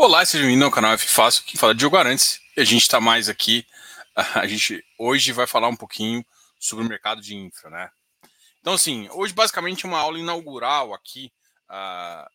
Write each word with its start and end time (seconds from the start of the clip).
Olá, 0.00 0.24
seja 0.24 0.44
bem-vindo 0.44 0.64
ao 0.64 0.70
canal 0.70 0.92
F 0.92 1.08
Fácil, 1.08 1.42
que 1.42 1.58
fala 1.58 1.74
de 1.74 1.80
Diogo 1.80 1.96
Arantes. 1.96 2.40
A 2.56 2.62
gente 2.62 2.82
está 2.82 3.00
mais 3.00 3.28
aqui. 3.28 3.66
A 4.36 4.46
gente 4.46 4.80
hoje 4.96 5.32
vai 5.32 5.44
falar 5.44 5.66
um 5.66 5.74
pouquinho 5.74 6.24
sobre 6.56 6.84
o 6.84 6.88
mercado 6.88 7.20
de 7.20 7.34
infra, 7.34 7.68
né? 7.68 7.90
Então, 8.60 8.74
assim, 8.74 9.08
hoje 9.10 9.34
basicamente 9.34 9.84
é 9.84 9.88
uma 9.88 9.98
aula 9.98 10.16
inaugural 10.16 10.94
aqui 10.94 11.32
uh, 11.68 12.30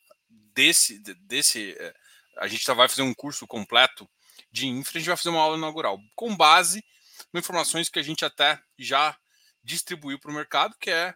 desse. 0.54 1.00
desse 1.00 1.72
uh, 1.80 1.94
a 2.40 2.50
gente 2.50 2.70
vai 2.74 2.90
fazer 2.90 3.02
um 3.02 3.14
curso 3.14 3.48
completo 3.48 4.10
de 4.52 4.68
infra, 4.68 4.98
a 4.98 5.00
gente 5.00 5.08
vai 5.08 5.16
fazer 5.16 5.30
uma 5.30 5.42
aula 5.42 5.56
inaugural 5.56 5.98
com 6.18 6.36
base 6.36 6.84
em 7.34 7.40
informações 7.40 7.88
que 7.88 7.98
a 7.98 8.04
gente 8.04 8.26
até 8.26 8.60
já 8.78 9.16
distribuiu 9.64 10.20
para 10.20 10.32
o 10.32 10.36
mercado, 10.36 10.76
que 10.78 10.92
é 10.92 11.16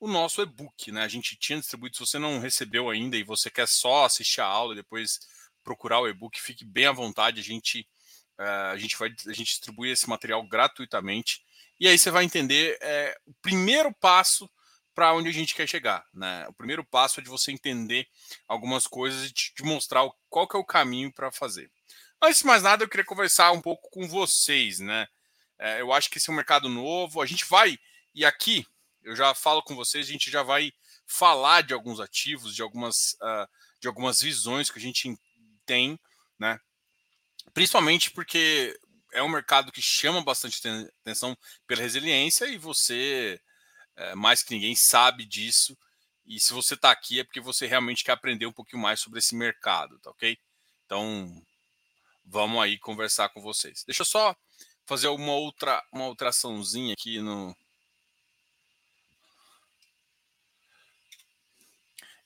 o 0.00 0.08
nosso 0.08 0.42
e-book, 0.42 0.90
né? 0.90 1.04
A 1.04 1.08
gente 1.08 1.36
tinha 1.36 1.60
distribuído, 1.60 1.94
se 1.94 2.04
você 2.04 2.18
não 2.18 2.40
recebeu 2.40 2.90
ainda 2.90 3.16
e 3.16 3.22
você 3.22 3.48
quer 3.48 3.68
só 3.68 4.04
assistir 4.04 4.40
a 4.40 4.46
aula 4.46 4.74
depois 4.74 5.20
procurar 5.64 6.00
o 6.00 6.08
e-book, 6.08 6.40
fique 6.40 6.64
bem 6.64 6.86
à 6.86 6.92
vontade. 6.92 7.40
A 7.40 7.42
gente, 7.42 7.88
uh, 8.38 8.72
a 8.72 8.76
gente 8.76 8.96
vai 8.96 9.08
a 9.08 9.32
gente 9.32 9.48
distribui 9.48 9.90
esse 9.90 10.08
material 10.08 10.46
gratuitamente. 10.46 11.42
E 11.80 11.88
aí 11.88 11.98
você 11.98 12.10
vai 12.10 12.24
entender 12.24 12.78
é, 12.80 13.16
o 13.26 13.34
primeiro 13.42 13.92
passo 13.92 14.48
para 14.94 15.12
onde 15.12 15.28
a 15.28 15.32
gente 15.32 15.54
quer 15.54 15.68
chegar. 15.68 16.06
Né? 16.14 16.46
O 16.48 16.52
primeiro 16.52 16.84
passo 16.84 17.18
é 17.18 17.22
de 17.22 17.28
você 17.28 17.50
entender 17.50 18.06
algumas 18.46 18.86
coisas 18.86 19.28
e 19.28 19.32
te, 19.32 19.52
te 19.52 19.64
mostrar 19.64 20.08
qual 20.30 20.46
que 20.46 20.56
é 20.56 20.58
o 20.58 20.64
caminho 20.64 21.12
para 21.12 21.32
fazer. 21.32 21.70
Antes 22.22 22.40
de 22.40 22.46
mais 22.46 22.62
nada, 22.62 22.84
eu 22.84 22.88
queria 22.88 23.04
conversar 23.04 23.50
um 23.50 23.60
pouco 23.60 23.90
com 23.90 24.06
vocês. 24.06 24.78
Né? 24.78 25.08
É, 25.58 25.80
eu 25.80 25.92
acho 25.92 26.08
que 26.08 26.18
esse 26.18 26.30
é 26.30 26.32
um 26.32 26.36
mercado 26.36 26.68
novo. 26.68 27.20
A 27.20 27.26
gente 27.26 27.44
vai, 27.44 27.76
e 28.14 28.24
aqui 28.24 28.64
eu 29.02 29.16
já 29.16 29.34
falo 29.34 29.62
com 29.62 29.74
vocês, 29.74 30.08
a 30.08 30.12
gente 30.12 30.30
já 30.30 30.42
vai 30.42 30.72
falar 31.06 31.62
de 31.62 31.74
alguns 31.74 32.00
ativos, 32.00 32.54
de 32.54 32.62
algumas, 32.62 33.14
uh, 33.14 33.48
de 33.80 33.88
algumas 33.88 34.22
visões 34.22 34.70
que 34.70 34.78
a 34.78 34.82
gente 34.82 35.18
tem, 35.66 35.98
né? 36.38 36.58
Principalmente 37.52 38.10
porque 38.10 38.78
é 39.12 39.22
um 39.22 39.28
mercado 39.28 39.70
que 39.70 39.80
chama 39.80 40.22
bastante 40.22 40.60
atenção 41.00 41.36
pela 41.66 41.82
resiliência 41.82 42.46
e 42.46 42.58
você, 42.58 43.40
é, 43.96 44.14
mais 44.14 44.42
que 44.42 44.54
ninguém, 44.54 44.74
sabe 44.74 45.24
disso. 45.24 45.76
E 46.26 46.40
se 46.40 46.52
você 46.52 46.74
está 46.74 46.90
aqui 46.90 47.20
é 47.20 47.24
porque 47.24 47.40
você 47.40 47.66
realmente 47.66 48.02
quer 48.02 48.12
aprender 48.12 48.46
um 48.46 48.52
pouquinho 48.52 48.82
mais 48.82 49.00
sobre 49.00 49.18
esse 49.18 49.34
mercado, 49.34 49.98
tá 50.00 50.10
ok? 50.10 50.36
Então, 50.84 51.42
vamos 52.24 52.62
aí 52.62 52.78
conversar 52.78 53.28
com 53.28 53.40
vocês. 53.40 53.84
Deixa 53.86 54.02
eu 54.02 54.06
só 54.06 54.36
fazer 54.86 55.08
uma 55.08 55.32
outra 55.32 55.82
uma 55.92 56.04
alteraçãozinha 56.04 56.92
aqui 56.92 57.20
no 57.20 57.56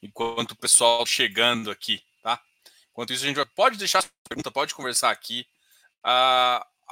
enquanto 0.02 0.52
o 0.52 0.56
pessoal 0.56 1.04
chegando 1.04 1.70
aqui. 1.70 2.02
Enquanto 2.98 3.12
isso, 3.12 3.24
a 3.24 3.28
gente 3.28 3.46
pode 3.54 3.78
deixar 3.78 4.00
a 4.00 4.28
pergunta, 4.28 4.50
pode 4.50 4.74
conversar 4.74 5.12
aqui. 5.12 5.46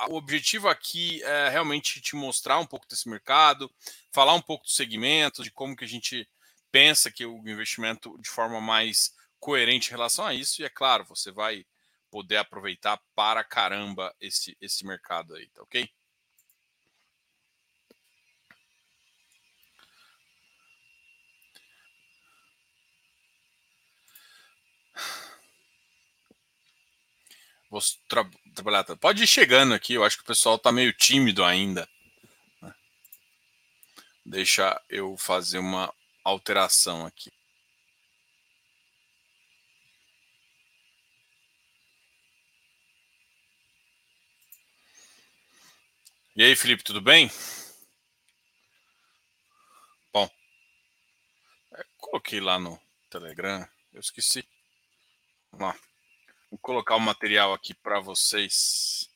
O 0.09 0.15
objetivo 0.15 0.69
aqui 0.69 1.21
é 1.25 1.49
realmente 1.49 2.01
te 2.01 2.15
mostrar 2.15 2.61
um 2.61 2.65
pouco 2.65 2.87
desse 2.89 3.09
mercado, 3.09 3.69
falar 4.13 4.33
um 4.35 4.41
pouco 4.41 4.63
do 4.63 4.71
segmento, 4.71 5.43
de 5.43 5.51
como 5.51 5.75
que 5.75 5.85
a 5.85 5.89
gente 5.89 6.29
pensa 6.71 7.11
que 7.11 7.27
o 7.27 7.39
investimento 7.49 8.17
de 8.21 8.31
forma 8.31 8.61
mais 8.61 9.17
coerente 9.41 9.89
em 9.89 9.97
relação 9.97 10.25
a 10.25 10.33
isso. 10.33 10.63
E 10.63 10.65
é 10.65 10.69
claro, 10.69 11.05
você 11.05 11.33
vai 11.33 11.67
poder 12.09 12.37
aproveitar 12.37 13.03
para 13.13 13.43
caramba 13.43 14.15
esse, 14.21 14.57
esse 14.61 14.87
mercado 14.87 15.35
aí, 15.35 15.49
tá 15.49 15.65
ok? 15.65 15.91
Vou 27.77 27.83
tra 28.09 28.25
trabalhar. 28.55 28.85
Pode 28.97 29.23
ir 29.23 29.27
chegando 29.27 29.75
aqui, 29.75 29.93
eu 29.93 30.03
acho 30.03 30.17
que 30.17 30.23
o 30.23 30.27
pessoal 30.27 30.57
está 30.57 30.73
meio 30.73 30.95
tímido 30.95 31.45
ainda. 31.45 31.87
Né? 32.63 32.75
Deixa 34.25 34.83
eu 34.89 35.15
fazer 35.19 35.59
uma 35.59 35.93
alteração 36.25 37.05
aqui. 37.05 37.31
E 46.35 46.43
aí, 46.43 46.57
Felipe, 46.57 46.83
tudo 46.83 47.03
bem? 47.03 47.31
Bom, 50.11 50.31
é, 51.73 51.85
coloquei 51.99 52.41
lá 52.41 52.59
no 52.59 52.81
Telegram, 53.11 53.69
eu 53.93 54.01
esqueci. 54.01 54.49
Vamos 55.53 55.75
lá. 55.75 55.86
Vou 56.57 56.61
colocar 56.63 56.97
o 56.97 57.01
material 57.01 57.53
aqui 57.53 57.75
para 57.75 58.01
vocês. 58.01 59.11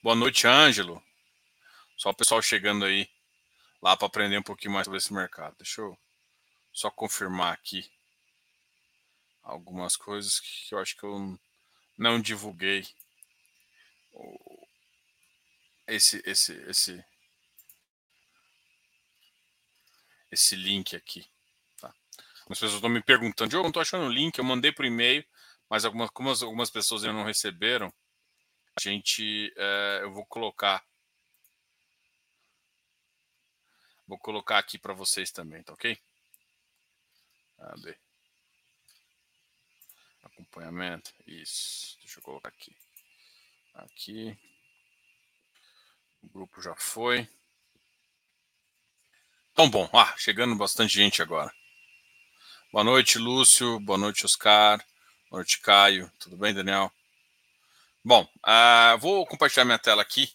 Boa 0.00 0.14
noite, 0.14 0.46
Ângelo. 0.46 1.02
Só 1.96 2.10
o 2.10 2.14
pessoal 2.14 2.40
chegando 2.40 2.84
aí 2.84 3.10
lá 3.82 3.96
para 3.96 4.06
aprender 4.06 4.38
um 4.38 4.42
pouquinho 4.42 4.72
mais 4.72 4.84
sobre 4.84 4.98
esse 4.98 5.12
mercado. 5.12 5.56
Deixa 5.56 5.80
eu 5.80 5.98
só 6.72 6.92
confirmar 6.92 7.52
aqui 7.52 7.90
algumas 9.42 9.96
coisas 9.96 10.38
que 10.38 10.72
eu 10.72 10.78
acho 10.78 10.96
que 10.96 11.02
eu 11.02 11.36
não 11.98 12.20
divulguei 12.20 12.86
esse 15.88 16.22
esse 16.24 16.52
esse 16.68 17.04
esse 20.32 20.56
link 20.56 20.96
aqui. 20.96 21.28
Tá? 21.78 21.94
As 22.48 22.58
pessoas 22.58 22.72
estão 22.72 22.88
me 22.88 23.02
perguntando, 23.02 23.54
eu 23.54 23.60
não 23.60 23.68
estou 23.68 23.82
achando 23.82 24.06
o 24.06 24.12
link, 24.12 24.38
eu 24.38 24.44
mandei 24.44 24.72
por 24.72 24.84
e-mail, 24.86 25.24
mas 25.68 25.84
algumas, 25.84 26.10
como 26.10 26.30
algumas 26.30 26.70
pessoas 26.70 27.04
ainda 27.04 27.18
não 27.18 27.24
receberam, 27.24 27.92
a 28.74 28.80
gente, 28.80 29.52
é, 29.56 30.00
eu 30.02 30.12
vou 30.12 30.24
colocar, 30.24 30.84
vou 34.06 34.18
colocar 34.18 34.58
aqui 34.58 34.78
para 34.78 34.94
vocês 34.94 35.30
também, 35.30 35.62
tá 35.62 35.74
ok? 35.74 35.98
Cadê? 37.58 37.96
Acompanhamento, 40.22 41.12
isso, 41.26 41.98
deixa 42.00 42.18
eu 42.18 42.22
colocar 42.22 42.48
aqui. 42.48 42.74
Aqui, 43.74 44.38
o 46.22 46.28
grupo 46.28 46.62
já 46.62 46.74
foi. 46.74 47.28
Então, 49.52 49.68
bom, 49.68 49.86
ah, 49.92 50.14
chegando 50.16 50.56
bastante 50.56 50.94
gente 50.94 51.20
agora. 51.20 51.52
Boa 52.72 52.82
noite, 52.82 53.18
Lúcio. 53.18 53.78
Boa 53.80 53.98
noite, 53.98 54.24
Oscar. 54.24 54.78
Boa 55.30 55.40
noite, 55.40 55.60
Caio. 55.60 56.10
Tudo 56.18 56.38
bem, 56.38 56.54
Daniel? 56.54 56.90
Bom, 58.02 58.22
uh, 58.22 58.98
vou 58.98 59.26
compartilhar 59.26 59.66
minha 59.66 59.78
tela 59.78 60.00
aqui 60.00 60.32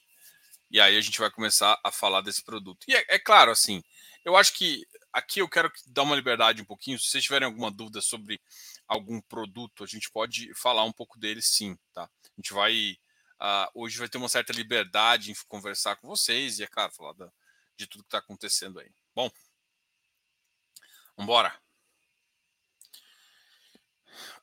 e 0.69 0.79
aí 0.79 0.95
a 0.95 1.01
gente 1.01 1.19
vai 1.19 1.31
começar 1.31 1.79
a 1.83 1.91
falar 1.91 2.21
desse 2.21 2.43
produto. 2.43 2.85
E 2.87 2.95
é, 2.95 3.05
é 3.09 3.17
claro, 3.17 3.49
assim, 3.49 3.83
eu 4.23 4.37
acho 4.37 4.53
que 4.53 4.87
aqui 5.11 5.39
eu 5.39 5.49
quero 5.49 5.71
dar 5.87 6.03
uma 6.03 6.15
liberdade 6.15 6.61
um 6.61 6.65
pouquinho. 6.65 6.99
Se 6.99 7.09
vocês 7.09 7.23
tiverem 7.23 7.47
alguma 7.47 7.71
dúvida 7.71 8.01
sobre 8.01 8.39
algum 8.87 9.19
produto, 9.19 9.83
a 9.83 9.87
gente 9.87 10.11
pode 10.11 10.53
falar 10.53 10.83
um 10.83 10.93
pouco 10.93 11.17
dele 11.17 11.41
sim, 11.41 11.75
tá? 11.91 12.03
A 12.03 12.29
gente 12.37 12.53
vai. 12.53 12.95
Uh, 13.41 13.81
hoje 13.81 13.97
vai 13.97 14.07
ter 14.07 14.19
uma 14.19 14.29
certa 14.29 14.53
liberdade 14.53 15.31
em 15.31 15.35
conversar 15.47 15.95
com 15.95 16.07
vocês 16.07 16.59
e, 16.59 16.63
é 16.63 16.67
claro, 16.67 16.93
falar 16.93 17.13
da, 17.13 17.31
de 17.75 17.87
tudo 17.87 18.03
que 18.03 18.09
está 18.09 18.19
acontecendo 18.19 18.79
aí. 18.79 18.91
Bom, 19.17 19.31
vamos 21.15 21.23
embora. 21.23 21.59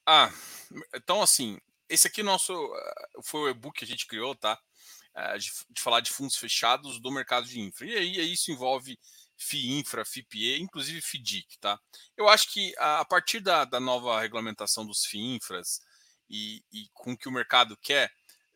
Ah, 0.04 0.32
então 0.92 1.22
assim, 1.22 1.60
esse 1.88 2.08
aqui 2.08 2.24
nosso 2.24 2.52
uh, 2.52 3.22
foi 3.22 3.42
o 3.42 3.48
e-book 3.50 3.78
que 3.78 3.84
a 3.84 3.86
gente 3.86 4.04
criou, 4.04 4.34
tá? 4.34 4.60
Uh, 5.16 5.38
de, 5.38 5.52
de, 5.70 5.80
falar 5.80 6.00
de 6.00 6.10
fundos 6.10 6.34
fechados 6.34 7.00
do 7.00 7.12
mercado 7.12 7.46
de 7.46 7.60
infra. 7.60 7.86
E 7.86 7.94
aí 7.94 8.32
isso 8.32 8.50
envolve 8.50 8.98
FIINFRA, 9.36 10.04
FIPE, 10.04 10.60
inclusive 10.60 11.00
FIDIC, 11.00 11.56
tá? 11.60 11.78
Eu 12.16 12.28
acho 12.28 12.52
que 12.52 12.74
a, 12.76 12.98
a 12.98 13.04
partir 13.04 13.38
da, 13.38 13.64
da, 13.64 13.78
nova 13.78 14.20
regulamentação 14.20 14.84
dos 14.84 15.04
FIINFRAs 15.04 15.82
e, 16.28 16.64
e 16.72 16.88
com 16.92 17.12
o 17.12 17.16
que 17.16 17.28
o 17.28 17.32
mercado 17.32 17.78
quer, 17.80 18.10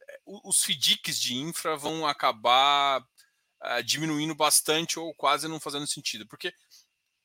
eh, 0.09 0.21
os 0.27 0.65
FIDICs 0.65 1.17
de 1.21 1.37
infra 1.37 1.77
vão 1.77 2.05
acabar 2.09 3.07
uh, 3.63 3.83
diminuindo 3.83 4.35
bastante 4.35 4.99
ou 4.99 5.15
quase 5.15 5.49
não 5.49 5.61
fazendo 5.61 5.87
sentido, 5.87 6.27
porque 6.27 6.49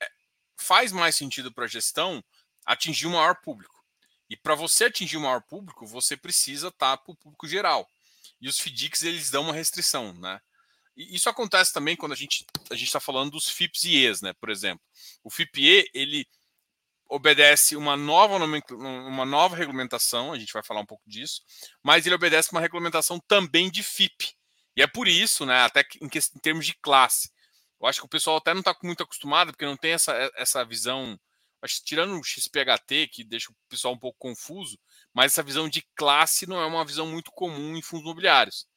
é, 0.01 0.09
faz 0.57 0.91
mais 0.91 1.15
sentido 1.15 1.51
para 1.51 1.65
a 1.65 1.67
gestão 1.67 2.23
atingir 2.65 3.07
o 3.07 3.11
maior 3.11 3.35
público. 3.41 3.83
E 4.29 4.37
para 4.37 4.55
você 4.55 4.85
atingir 4.85 5.17
o 5.17 5.21
maior 5.21 5.41
público, 5.41 5.85
você 5.85 6.17
precisa 6.17 6.69
estar 6.69 6.97
tá 6.97 7.03
para 7.03 7.11
o 7.11 7.15
público 7.15 7.47
geral. 7.47 7.87
E 8.41 8.47
os 8.47 8.59
FDICs 8.59 9.03
eles 9.03 9.29
dão 9.29 9.43
uma 9.43 9.53
restrição, 9.53 10.13
né? 10.13 10.39
E 10.95 11.15
isso 11.15 11.29
acontece 11.29 11.73
também 11.73 11.95
quando 11.95 12.13
a 12.13 12.15
gente 12.15 12.45
a 12.69 12.75
gente 12.75 12.87
está 12.87 12.99
falando 12.99 13.31
dos 13.31 13.49
FIPS 13.49 13.83
e 13.85 14.05
ES, 14.05 14.21
né? 14.21 14.33
Por 14.33 14.49
exemplo, 14.49 14.83
o 15.23 15.29
FIPE 15.29 15.89
ele 15.93 16.27
obedece 17.07 17.75
uma 17.75 17.95
nova 17.95 18.35
uma 18.35 19.25
nova 19.25 19.55
regulamentação, 19.55 20.33
a 20.33 20.39
gente 20.39 20.53
vai 20.53 20.63
falar 20.63 20.81
um 20.81 20.85
pouco 20.85 21.03
disso, 21.07 21.41
mas 21.83 22.05
ele 22.05 22.15
obedece 22.15 22.51
uma 22.51 22.61
regulamentação 22.61 23.19
também 23.27 23.69
de 23.69 23.83
FIP, 23.83 24.35
e 24.75 24.81
é 24.81 24.87
por 24.87 25.07
isso, 25.07 25.45
né, 25.45 25.61
até 25.61 25.85
em, 26.01 26.05
em 26.05 26.39
termos 26.39 26.65
de 26.65 26.73
classe, 26.75 27.29
Eu 27.81 27.87
acho 27.87 27.99
que 28.01 28.05
o 28.05 28.09
pessoal 28.09 28.37
até 28.37 28.53
não 28.53 28.61
está 28.61 28.75
muito 28.83 29.03
acostumado, 29.03 29.51
porque 29.51 29.65
não 29.65 29.77
tem 29.77 29.91
essa, 29.93 30.13
essa 30.35 30.65
visão, 30.65 31.19
acho, 31.61 31.83
tirando 31.83 32.19
o 32.19 32.23
XPHT, 32.23 33.07
que 33.11 33.23
deixa 33.23 33.51
o 33.51 33.55
pessoal 33.69 33.93
um 33.93 33.99
pouco 33.99 34.17
confuso, 34.19 34.79
mas 35.13 35.33
essa 35.33 35.43
visão 35.43 35.69
de 35.69 35.81
classe 35.95 36.47
não 36.47 36.61
é 36.61 36.65
uma 36.65 36.85
visão 36.85 37.07
muito 37.07 37.31
comum 37.31 37.75
em 37.75 37.81
fundos 37.81 38.05
imobiliários. 38.05 38.67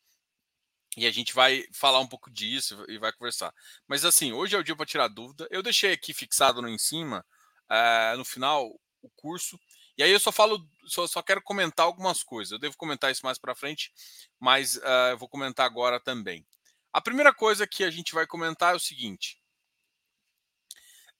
E 0.96 1.06
a 1.06 1.10
gente 1.10 1.34
vai 1.34 1.64
falar 1.72 2.00
um 2.00 2.06
pouco 2.08 2.30
disso 2.30 2.82
e 2.88 2.98
vai 2.98 3.12
conversar. 3.12 3.52
Mas 3.86 4.04
assim, 4.04 4.32
hoje 4.32 4.56
é 4.56 4.58
o 4.58 4.64
dia 4.64 4.74
para 4.74 4.86
tirar 4.86 5.08
dúvida. 5.08 5.46
Eu 5.50 5.62
deixei 5.62 5.92
aqui 5.92 6.14
fixado 6.14 6.62
no 6.62 6.68
em 6.68 6.78
cima, 6.78 7.24
uh, 7.70 8.16
no 8.16 8.24
final, 8.24 8.66
o 9.02 9.10
curso. 9.10 9.58
E 9.96 10.02
aí 10.02 10.10
eu 10.10 10.20
só 10.20 10.30
falo, 10.30 10.68
só, 10.86 11.06
só 11.06 11.22
quero 11.22 11.42
comentar 11.42 11.86
algumas 11.86 12.22
coisas. 12.22 12.52
Eu 12.52 12.58
devo 12.58 12.76
comentar 12.76 13.10
isso 13.10 13.24
mais 13.24 13.38
para 13.38 13.54
frente, 13.54 13.92
mas 14.38 14.76
uh, 14.76 15.10
eu 15.10 15.18
vou 15.18 15.28
comentar 15.28 15.64
agora 15.66 15.98
também. 15.98 16.46
A 16.92 17.00
primeira 17.00 17.32
coisa 17.32 17.66
que 17.66 17.84
a 17.84 17.90
gente 17.90 18.14
vai 18.14 18.26
comentar 18.26 18.72
é 18.72 18.76
o 18.76 18.80
seguinte: 18.80 19.40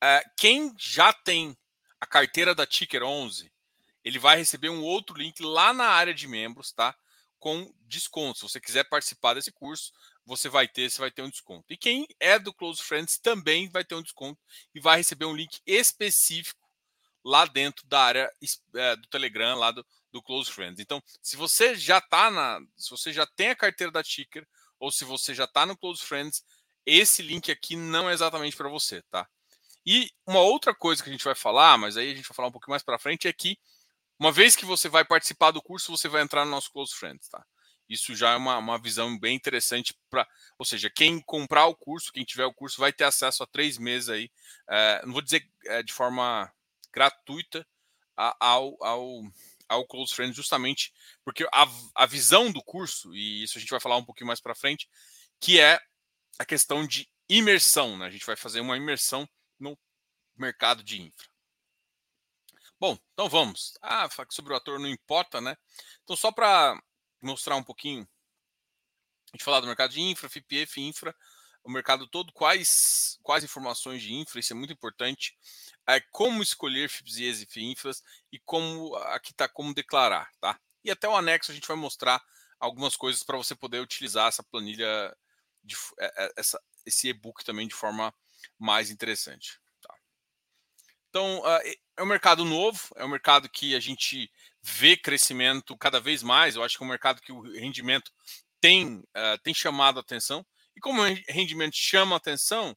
uh, 0.03 0.31
quem 0.37 0.75
já 0.79 1.13
tem 1.13 1.57
a 2.01 2.07
carteira 2.07 2.55
da 2.55 2.67
Ticker 2.67 3.03
11, 3.03 3.53
ele 4.05 4.19
vai 4.19 4.37
receber 4.37 4.69
um 4.69 4.83
outro 4.83 5.17
link 5.17 5.43
lá 5.43 5.73
na 5.73 5.87
área 5.87 6.15
de 6.15 6.29
membros, 6.29 6.73
tá? 6.73 6.95
com 7.39 7.73
desconto. 7.83 8.39
Se 8.39 8.43
você 8.43 8.61
quiser 8.61 8.89
participar 8.89 9.35
desse 9.35 9.53
curso, 9.53 9.93
você 10.25 10.49
vai 10.49 10.67
ter, 10.67 10.91
você 10.91 10.99
vai 10.99 11.11
ter 11.11 11.23
um 11.23 11.31
desconto. 11.31 11.65
E 11.71 11.77
quem 11.77 12.07
é 12.19 12.39
do 12.39 12.53
Close 12.53 12.83
Friends 12.83 13.19
também 13.19 13.69
vai 13.69 13.85
ter 13.85 13.95
um 13.95 14.03
desconto 14.03 14.41
e 14.75 14.81
vai 14.81 14.97
receber 14.99 15.27
um 15.27 15.37
link 15.37 15.61
específico 15.67 16.66
lá 17.27 17.45
dentro 17.45 17.85
da 17.89 18.01
área 18.01 18.31
é, 18.77 18.95
do 18.95 19.09
Telegram, 19.09 19.59
lá 19.59 19.73
do, 19.73 19.85
do 20.13 20.23
Close 20.23 20.51
Friends. 20.51 20.79
Então, 20.79 21.03
se 21.21 21.37
você 21.37 21.75
já 21.75 21.99
está 21.99 22.31
na, 22.31 22.61
se 22.77 22.89
você 22.89 23.13
já 23.13 23.27
tem 23.27 23.49
a 23.49 23.57
carteira 23.57 23.93
da 23.93 24.03
Ticker 24.03 24.47
ou 24.79 24.93
se 24.93 25.05
você 25.05 25.35
já 25.35 25.43
está 25.43 25.67
no 25.67 25.77
Close 25.77 26.05
Friends, 26.05 26.45
esse 26.87 27.23
link 27.23 27.51
aqui 27.51 27.75
não 27.75 28.09
é 28.09 28.13
exatamente 28.13 28.57
para 28.57 28.69
você, 28.69 29.03
tá? 29.11 29.29
E 29.85 30.09
uma 30.25 30.41
outra 30.41 30.73
coisa 30.73 31.03
que 31.03 31.09
a 31.09 31.13
gente 31.13 31.25
vai 31.25 31.35
falar, 31.35 31.77
mas 31.77 31.97
aí 31.97 32.13
a 32.13 32.15
gente 32.15 32.29
vai 32.29 32.37
falar 32.37 32.49
um 32.49 32.53
pouquinho 32.53 32.71
mais 32.73 32.85
para 32.85 32.99
frente, 32.99 33.27
é 33.27 33.33
que 33.33 33.59
uma 34.19 34.31
vez 34.31 34.55
que 34.55 34.65
você 34.65 34.89
vai 34.89 35.05
participar 35.05 35.51
do 35.51 35.61
curso, 35.61 35.91
você 35.91 36.09
vai 36.09 36.23
entrar 36.23 36.45
no 36.45 36.51
nosso 36.53 36.71
Close 36.71 36.95
Friends, 36.95 37.29
tá? 37.29 37.45
Isso 37.89 38.15
já 38.15 38.33
é 38.33 38.37
uma, 38.37 38.59
uma 38.59 38.81
visão 38.81 39.19
bem 39.19 39.37
interessante 39.37 39.95
para. 40.11 40.27
Ou 40.59 40.65
seja, 40.65 40.91
quem 40.91 41.21
comprar 41.21 41.67
o 41.67 41.77
curso, 41.77 42.13
quem 42.13 42.25
tiver 42.25 42.45
o 42.45 42.55
curso, 42.55 42.81
vai 42.81 42.93
ter 42.93 43.05
acesso 43.05 43.43
a 43.43 43.47
três 43.47 43.79
meses 43.79 44.09
aí. 44.09 44.31
É, 44.69 45.05
não 45.05 45.13
vou 45.13 45.23
dizer 45.23 45.49
é, 45.67 45.83
de 45.83 45.93
forma 45.93 46.53
gratuita 46.97 47.67
ao, 48.17 48.83
ao, 48.83 49.23
ao 49.69 49.87
Close 49.87 50.15
Friends, 50.15 50.35
justamente 50.35 50.95
porque 51.23 51.45
a, 51.53 51.67
a 51.95 52.07
visão 52.07 52.51
do 52.51 52.65
curso, 52.65 53.15
e 53.15 53.43
isso 53.43 53.59
a 53.59 53.61
gente 53.61 53.71
vai 53.71 53.81
falar 53.81 53.99
um 53.99 54.05
pouquinho 54.05 54.29
mais 54.29 54.41
para 54.41 54.55
frente, 54.55 54.89
que 55.39 55.61
é 55.61 55.79
a 56.39 56.45
questão 56.47 56.87
de 56.87 57.07
imersão. 57.29 57.99
Né? 57.99 58.07
A 58.07 58.11
gente 58.11 58.25
vai 58.25 58.35
fazer 58.35 58.61
uma 58.61 58.79
imersão 58.79 59.29
no 59.61 59.79
mercado 60.35 60.83
de 60.83 61.03
infra. 61.03 61.29
Bom, 62.81 62.99
então 63.13 63.29
vamos. 63.29 63.75
Ah, 63.83 64.09
sobre 64.31 64.55
o 64.55 64.57
ator 64.57 64.79
não 64.79 64.89
importa, 64.89 65.41
né? 65.41 65.57
Então, 66.03 66.17
só 66.17 66.33
para 66.33 66.79
mostrar 67.23 67.57
um 67.57 67.63
pouquinho, 67.63 68.09
a 69.33 69.37
gente 69.37 69.45
falar 69.45 69.61
do 69.61 69.67
mercado 69.67 69.93
de 69.93 70.01
infra, 70.01 70.29
FIPF, 70.29 70.81
infra, 70.81 71.15
o 71.67 71.71
mercado 71.71 72.07
todo, 72.07 72.33
quais, 72.33 73.19
quais 73.23 73.43
informações 73.43 74.01
de 74.03 74.15
infra, 74.15 74.41
isso 74.41 74.53
é 74.53 74.57
muito 74.57 74.73
importante. 74.73 75.37
É, 75.89 76.01
como 76.11 76.43
escolher 76.43 76.89
FIPS 76.89 77.17
e 77.57 77.61
infras 77.63 78.03
e 78.33 78.39
como 78.41 78.95
aqui 78.97 79.31
está 79.31 79.49
como 79.49 79.73
declarar, 79.73 80.31
tá? 80.41 80.59
E 80.85 80.91
até 80.91 81.09
o 81.09 81.17
anexo 81.17 81.53
a 81.53 81.55
gente 81.55 81.69
vai 81.69 81.77
mostrar 81.77 82.23
algumas 82.59 82.97
coisas 82.97 83.23
para 83.23 83.37
você 83.37 83.55
poder 83.55 83.81
utilizar 83.81 84.29
essa 84.29 84.43
planilha, 84.43 85.17
de, 85.63 85.77
é, 85.99 86.25
é, 86.25 86.33
essa, 86.37 86.61
esse 86.85 87.09
e-book 87.09 87.45
também 87.45 87.69
de 87.69 87.75
forma 87.75 88.13
mais 88.59 88.91
interessante. 88.91 89.61
Então, 91.09 91.41
uh, 91.41 91.61
é 91.97 92.03
um 92.03 92.07
mercado 92.07 92.45
novo, 92.45 92.79
é 92.95 93.05
um 93.05 93.09
mercado 93.09 93.49
que 93.49 93.75
a 93.75 93.81
gente 93.81 94.31
vê 94.61 94.99
crescimento 94.99 95.77
cada 95.79 95.99
vez 95.99 96.23
mais. 96.23 96.57
Eu 96.57 96.63
acho 96.63 96.77
que 96.77 96.85
é 96.85 96.87
um 96.87 96.91
mercado 96.91 97.23
que 97.23 97.33
o 97.33 97.41
rendimento 97.41 98.13
tem, 98.61 98.99
uh, 98.99 99.39
tem 99.43 99.55
chamado 99.55 99.99
a 99.99 100.03
atenção. 100.03 100.45
E 100.77 100.81
como 100.81 101.01
o 101.01 101.05
rendimento 101.29 101.75
chama 101.75 102.17
a 102.17 102.19
atenção, 102.19 102.77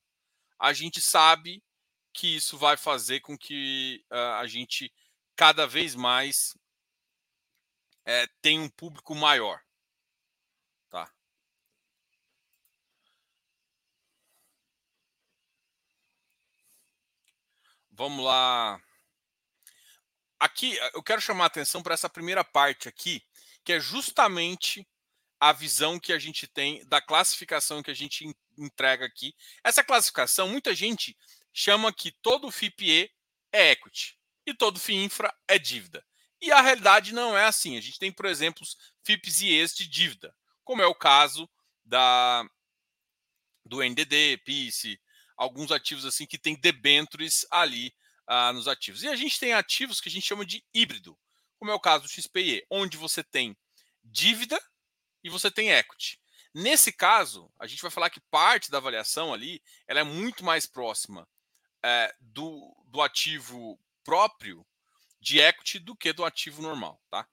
a 0.58 0.72
gente 0.72 1.02
sabe 1.02 1.62
que 2.20 2.36
isso 2.36 2.58
vai 2.58 2.76
fazer 2.76 3.22
com 3.22 3.38
que 3.38 4.06
a 4.10 4.46
gente 4.46 4.94
cada 5.38 5.66
vez 5.66 5.96
mais 5.96 6.54
é, 8.04 8.28
tenha 8.42 8.60
um 8.60 8.68
público 8.68 9.16
maior. 9.16 9.64
Tá? 10.90 11.10
Vamos 17.90 18.26
lá. 18.26 18.82
Aqui 20.38 20.76
eu 20.94 21.02
quero 21.02 21.22
chamar 21.22 21.46
a 21.46 21.48
atenção 21.48 21.82
para 21.82 21.94
essa 21.94 22.10
primeira 22.10 22.44
parte 22.44 22.90
aqui, 22.90 23.24
que 23.64 23.72
é 23.72 23.80
justamente 23.80 24.86
a 25.40 25.54
visão 25.54 25.98
que 25.98 26.12
a 26.12 26.20
gente 26.20 26.46
tem 26.48 26.86
da 26.86 27.02
classificação 27.02 27.82
que 27.82 27.92
a 27.92 27.94
gente 27.94 28.30
entrega 28.58 29.06
aqui. 29.06 29.34
Essa 29.64 29.86
classificação, 29.86 30.50
muita 30.50 30.76
gente 30.76 31.16
chama 31.54 31.94
que 31.94 32.12
todo 32.22 32.52
FIPE 32.52 33.12
é 33.52 33.72
equity 33.72 34.18
e 34.46 34.54
todo 34.54 34.80
FIINFRA 34.80 35.34
é 35.48 35.60
dívida. 35.60 36.06
E 36.42 36.52
a 36.52 36.62
realidade 36.62 37.14
não 37.14 37.38
é 37.38 37.46
assim. 37.46 37.78
A 37.78 37.82
gente 37.82 38.00
tem, 38.00 38.12
por 38.12 38.26
exemplo, 38.26 38.66
FIPs 39.04 39.42
e 39.42 39.54
ES 39.54 39.76
de 39.76 39.88
dívida, 39.88 40.36
como 40.64 40.82
é 40.82 40.88
o 40.88 40.96
caso 40.96 41.50
da 41.84 42.46
do 43.66 43.84
NDD, 43.84 44.38
PIS, 44.46 44.98
alguns 45.38 45.72
ativos 45.72 46.04
assim 46.04 46.26
que 46.26 46.40
tem 46.40 46.60
debentures 46.60 47.46
ali 47.52 47.94
ah, 48.26 48.52
nos 48.52 48.68
ativos. 48.68 49.04
E 49.04 49.08
a 49.08 49.16
gente 49.16 49.40
tem 49.40 49.54
ativos 49.54 50.02
que 50.02 50.10
a 50.10 50.12
gente 50.12 50.26
chama 50.26 50.46
de 50.46 50.64
híbrido, 50.74 51.18
como 51.60 51.70
é 51.70 51.74
o 51.74 51.80
caso 51.80 52.06
do 52.06 52.10
XPE, 52.10 52.66
onde 52.70 52.98
você 52.98 53.24
tem 53.24 53.56
dívida 54.04 54.60
e 55.24 55.30
você 55.30 55.52
tem 55.52 55.70
equity. 55.70 56.20
Nesse 56.54 56.92
caso, 56.92 57.52
a 57.60 57.68
gente 57.68 57.82
vai 57.82 57.92
falar 57.92 58.10
que 58.10 58.22
parte 58.32 58.72
da 58.72 58.80
avaliação 58.80 59.34
ali 59.34 59.62
ela 59.88 60.00
é 60.00 60.04
muito 60.04 60.44
mais 60.44 60.66
próxima 60.66 61.28
é, 61.84 62.14
do, 62.20 62.76
do 62.88 63.02
ativo 63.02 63.80
próprio 64.04 64.66
de 65.20 65.40
equity 65.40 65.80
do 65.80 65.96
que 65.96 66.14
do 66.14 66.26
ativo 66.26 66.62
normal, 66.62 67.02
tá? 67.10 67.28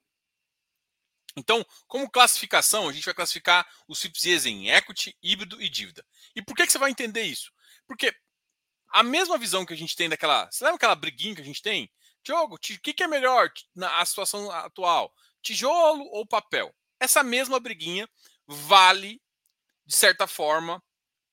Então, 1.35 1.63
como 1.87 2.09
classificação, 2.09 2.89
a 2.89 2.91
gente 2.91 3.05
vai 3.05 3.13
classificar 3.13 3.67
os 3.87 4.01
FIPS 4.01 4.47
em 4.47 4.69
equity, 4.69 5.15
híbrido 5.21 5.61
e 5.61 5.69
dívida. 5.69 6.03
E 6.35 6.41
por 6.41 6.55
que, 6.55 6.65
que 6.65 6.71
você 6.71 6.79
vai 6.79 6.89
entender 6.89 7.21
isso? 7.21 7.53
Porque 7.85 8.13
a 8.89 9.03
mesma 9.03 9.37
visão 9.37 9.65
que 9.65 9.73
a 9.73 9.77
gente 9.77 9.95
tem 9.95 10.09
daquela. 10.09 10.49
Você 10.51 10.63
lembra 10.63 10.77
aquela 10.77 10.95
briguinha 10.95 11.35
que 11.35 11.41
a 11.41 11.45
gente 11.45 11.61
tem? 11.61 11.91
Diogo, 12.23 12.55
o 12.55 12.59
que, 12.59 12.93
que 12.93 13.03
é 13.03 13.07
melhor 13.07 13.51
na 13.75 14.03
situação 14.03 14.49
atual? 14.51 15.13
Tijolo 15.41 16.05
ou 16.11 16.25
papel? 16.25 16.75
Essa 16.99 17.23
mesma 17.23 17.59
briguinha 17.59 18.09
vale, 18.47 19.21
de 19.85 19.95
certa 19.95 20.25
forma, 20.25 20.83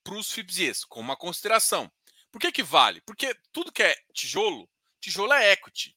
para 0.05 0.15
os 0.15 0.31
FIPS 0.31 0.85
com 0.85 1.01
uma 1.01 1.17
consideração. 1.17 1.91
Por 2.35 2.41
que, 2.41 2.51
que 2.51 2.65
vale? 2.65 3.01
Porque 3.03 3.33
tudo 3.53 3.71
que 3.71 3.81
é 3.81 3.97
tijolo, 4.13 4.69
tijolo 5.01 5.33
é 5.33 5.53
equity. 5.53 5.97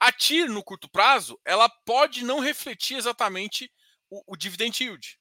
A 0.00 0.10
TIR, 0.10 0.48
no 0.50 0.64
curto 0.64 0.88
prazo, 0.88 1.40
ela 1.44 1.68
pode 1.68 2.24
não 2.24 2.40
refletir 2.40 2.96
exatamente 2.96 3.72
o, 4.10 4.32
o 4.32 4.36
dividend 4.36 4.82
yield. 4.82 5.16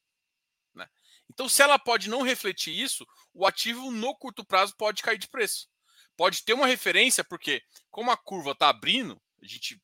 Né? 0.74 0.90
Então, 1.30 1.48
se 1.48 1.62
ela 1.62 1.78
pode 1.78 2.10
não 2.10 2.24
refletir 2.24 2.74
isso, 2.74 3.06
o 3.32 3.46
ativo 3.46 3.92
no 3.92 4.18
curto 4.18 4.44
prazo 4.44 4.76
pode 4.76 5.04
cair 5.04 5.20
de 5.20 5.30
preço. 5.30 5.70
Pode 6.18 6.44
ter 6.44 6.54
uma 6.54 6.66
referência, 6.66 7.24
porque 7.24 7.62
como 7.92 8.10
a 8.10 8.18
curva 8.18 8.54
está 8.54 8.70
abrindo, 8.70 9.22
a 9.40 9.46
gente, 9.46 9.80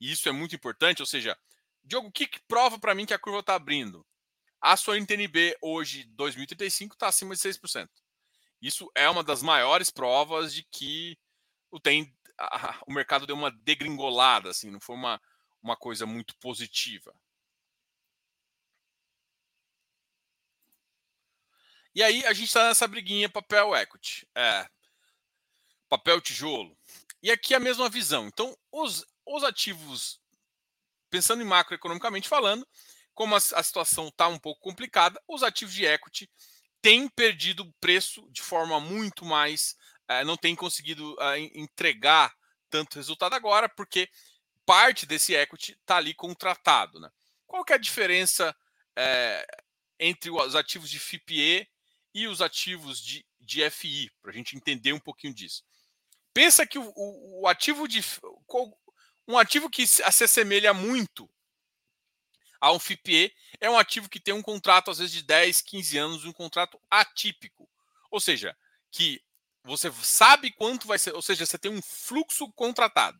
e 0.00 0.12
isso 0.12 0.28
é 0.28 0.32
muito 0.32 0.54
importante, 0.54 1.02
ou 1.02 1.06
seja, 1.06 1.36
Diogo, 1.82 2.06
o 2.06 2.12
que, 2.12 2.28
que 2.28 2.38
prova 2.46 2.78
para 2.78 2.94
mim 2.94 3.06
que 3.06 3.14
a 3.14 3.18
curva 3.18 3.40
está 3.40 3.56
abrindo? 3.56 4.06
A 4.60 4.76
sua 4.76 4.96
NTNB 4.98 5.58
hoje, 5.60 6.04
2035, 6.12 6.94
está 6.94 7.08
acima 7.08 7.34
de 7.34 7.40
6%. 7.40 7.88
Isso 8.60 8.90
é 8.94 9.08
uma 9.08 9.24
das 9.24 9.42
maiores 9.42 9.90
provas 9.90 10.52
de 10.52 10.62
que 10.64 11.18
o, 11.70 11.80
tem, 11.80 12.14
a, 12.38 12.78
o 12.86 12.92
mercado 12.92 13.26
deu 13.26 13.34
uma 13.34 13.50
degringolada, 13.50 14.50
assim, 14.50 14.70
não 14.70 14.80
foi 14.80 14.96
uma, 14.96 15.20
uma 15.62 15.76
coisa 15.76 16.04
muito 16.04 16.36
positiva. 16.36 17.14
E 21.94 22.02
aí 22.02 22.24
a 22.26 22.32
gente 22.32 22.48
está 22.48 22.68
nessa 22.68 22.86
briguinha 22.86 23.28
papel 23.28 23.74
equity, 23.74 24.28
é, 24.34 24.68
papel 25.88 26.20
tijolo. 26.20 26.76
E 27.22 27.30
aqui 27.30 27.54
a 27.54 27.60
mesma 27.60 27.88
visão. 27.88 28.26
Então, 28.26 28.56
os, 28.70 29.04
os 29.26 29.42
ativos, 29.42 30.20
pensando 31.10 31.42
em 31.42 31.46
macroeconomicamente 31.46 32.28
falando, 32.28 32.66
como 33.12 33.34
a, 33.34 33.38
a 33.38 33.62
situação 33.62 34.08
está 34.08 34.28
um 34.28 34.38
pouco 34.38 34.60
complicada, 34.60 35.20
os 35.26 35.42
ativos 35.42 35.74
de 35.74 35.84
equity 35.84 36.30
têm 36.82 37.08
perdido 37.08 37.72
preço 37.80 38.26
de 38.30 38.42
forma 38.42 38.80
muito 38.80 39.24
mais. 39.24 39.76
É, 40.08 40.24
não 40.24 40.36
têm 40.36 40.56
conseguido 40.56 41.16
é, 41.20 41.38
entregar 41.54 42.34
tanto 42.68 42.96
resultado 42.96 43.34
agora, 43.34 43.68
porque 43.68 44.08
parte 44.66 45.06
desse 45.06 45.34
equity 45.34 45.72
está 45.72 45.96
ali 45.96 46.14
contratado. 46.14 47.00
Né? 47.00 47.10
Qual 47.46 47.64
que 47.64 47.72
é 47.72 47.76
a 47.76 47.80
diferença 47.80 48.54
é, 48.96 49.46
entre 49.98 50.30
os 50.30 50.54
ativos 50.54 50.90
de 50.90 50.98
FIPE 50.98 51.68
e 52.14 52.26
os 52.26 52.40
ativos 52.40 53.00
de 53.00 53.24
de 53.50 53.68
FI, 53.68 54.10
para 54.22 54.30
a 54.30 54.34
gente 54.34 54.56
entender 54.56 54.92
um 54.92 55.00
pouquinho 55.00 55.34
disso. 55.34 55.64
Pensa 56.32 56.64
que 56.64 56.78
o, 56.78 56.92
o, 56.94 57.42
o 57.42 57.48
ativo 57.48 57.88
de. 57.88 58.00
Um 59.26 59.36
ativo 59.36 59.68
que 59.68 59.86
se 59.86 60.02
assemelha 60.02 60.72
muito 60.72 61.28
a 62.60 62.72
um 62.72 62.78
FIPE 62.78 63.32
é 63.60 63.70
um 63.70 63.78
ativo 63.78 64.08
que 64.08 64.20
tem 64.20 64.34
um 64.34 64.42
contrato, 64.42 64.90
às 64.90 64.98
vezes, 64.98 65.12
de 65.12 65.22
10, 65.22 65.62
15 65.62 65.98
anos, 65.98 66.24
um 66.24 66.32
contrato 66.32 66.80
atípico. 66.90 67.68
Ou 68.10 68.20
seja, 68.20 68.56
que 68.90 69.22
você 69.64 69.90
sabe 70.02 70.50
quanto 70.50 70.86
vai 70.86 70.98
ser, 70.98 71.14
ou 71.14 71.22
seja, 71.22 71.46
você 71.46 71.58
tem 71.58 71.70
um 71.70 71.82
fluxo 71.82 72.52
contratado. 72.52 73.18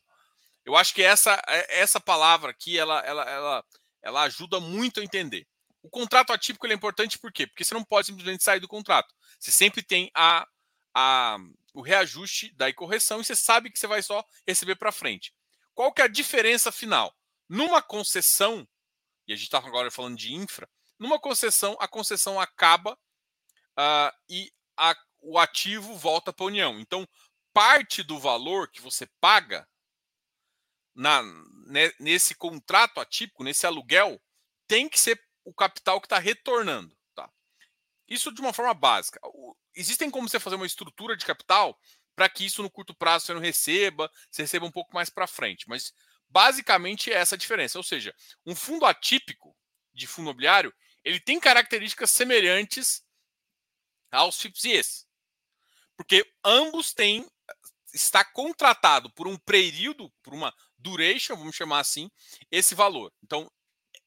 Eu 0.65 0.77
acho 0.77 0.95
que 0.95 1.03
essa 1.03 1.41
é, 1.49 1.81
essa 1.81 2.01
palavra 2.01 2.51
aqui 2.51 2.79
ela, 2.79 3.01
ela, 3.01 3.23
ela, 3.31 3.65
ela 4.03 4.23
ajuda 4.23 4.61
muito 4.61 5.01
a 5.01 5.05
entender. 5.05 5.47
O 5.83 5.89
contrato 5.89 6.33
atípico 6.33 6.67
é 6.67 6.75
importante 6.75 7.19
por 7.19 7.33
quê? 7.33 7.47
Porque 7.47 7.65
você 7.65 7.73
não 7.73 7.85
pode 7.85 8.07
simplesmente 8.07 8.45
sair 8.45 8.61
do 8.61 8.69
contrato. 8.69 9.15
Você 9.39 9.51
sempre 9.51 9.83
tem 9.83 10.11
a, 10.15 10.47
a, 10.95 11.39
o 11.73 11.81
reajuste 11.81 12.55
da 12.55 12.73
correção 12.75 13.21
e 13.21 13.25
você 13.25 13.35
sabe 13.35 13.71
que 13.71 13.79
você 13.79 13.87
vai 13.87 14.03
só 14.03 14.23
receber 14.47 14.77
para 14.77 14.93
frente. 14.93 15.33
Qual 15.75 15.93
que 15.93 16.03
é 16.03 16.05
a 16.05 16.09
diferença 16.09 16.71
final? 16.71 17.15
Numa 17.49 17.81
concessão, 17.81 18.69
e 19.31 19.33
a 19.33 19.37
gente 19.37 19.45
está 19.45 19.59
agora 19.59 19.93
falando 19.93 20.17
de 20.17 20.35
infra, 20.35 20.69
numa 20.99 21.17
concessão, 21.17 21.77
a 21.79 21.87
concessão 21.87 22.41
acaba 22.41 22.95
uh, 23.79 24.13
e 24.29 24.53
a, 24.77 24.93
o 25.21 25.39
ativo 25.39 25.95
volta 25.95 26.33
para 26.33 26.45
a 26.45 26.49
União. 26.49 26.81
Então, 26.81 27.09
parte 27.53 28.03
do 28.03 28.19
valor 28.19 28.69
que 28.69 28.81
você 28.81 29.07
paga 29.21 29.69
na, 30.97 31.23
né, 31.69 31.93
nesse 32.01 32.35
contrato 32.35 32.99
atípico, 32.99 33.45
nesse 33.45 33.65
aluguel, 33.65 34.21
tem 34.67 34.89
que 34.89 34.99
ser 34.99 35.23
o 35.45 35.55
capital 35.55 36.01
que 36.01 36.07
está 36.07 36.19
retornando. 36.19 36.93
Tá? 37.15 37.31
Isso 38.09 38.33
de 38.33 38.41
uma 38.41 38.53
forma 38.53 38.75
básica. 38.75 39.21
Existem 39.77 40.11
como 40.11 40.29
você 40.29 40.41
fazer 40.41 40.57
uma 40.57 40.67
estrutura 40.67 41.17
de 41.17 41.25
capital 41.25 41.79
para 42.17 42.29
que 42.29 42.45
isso 42.45 42.65
no 42.65 42.71
curto 42.71 42.93
prazo 42.93 43.27
você 43.27 43.35
não 43.35 43.41
receba, 43.41 44.11
você 44.29 44.43
receba 44.43 44.67
um 44.67 44.73
pouco 44.73 44.93
mais 44.93 45.09
para 45.09 45.29
frente. 45.29 45.69
Mas 45.69 45.95
basicamente 46.31 47.13
é 47.13 47.17
essa 47.17 47.35
a 47.35 47.39
diferença. 47.39 47.79
Ou 47.79 47.85
seja, 47.85 48.15
um 48.47 48.55
fundo 48.55 48.87
atípico 48.87 49.55
de 49.93 50.07
fundo 50.07 50.27
imobiliário, 50.27 50.73
ele 51.05 51.21
tem 51.21 51.41
características 51.41 52.11
semelhantes 52.11 53.03
aos 54.11 54.41
FIPS 54.41 55.07
Porque 55.97 56.25
ambos 56.45 56.93
têm 56.93 57.27
está 57.93 58.25
contratado 58.25 59.11
por 59.11 59.27
um 59.27 59.37
período, 59.37 60.13
por 60.23 60.33
uma 60.33 60.55
duration, 60.79 61.37
vamos 61.37 61.57
chamar 61.57 61.81
assim, 61.81 62.09
esse 62.51 62.75
valor. 62.75 63.13
Então, 63.23 63.51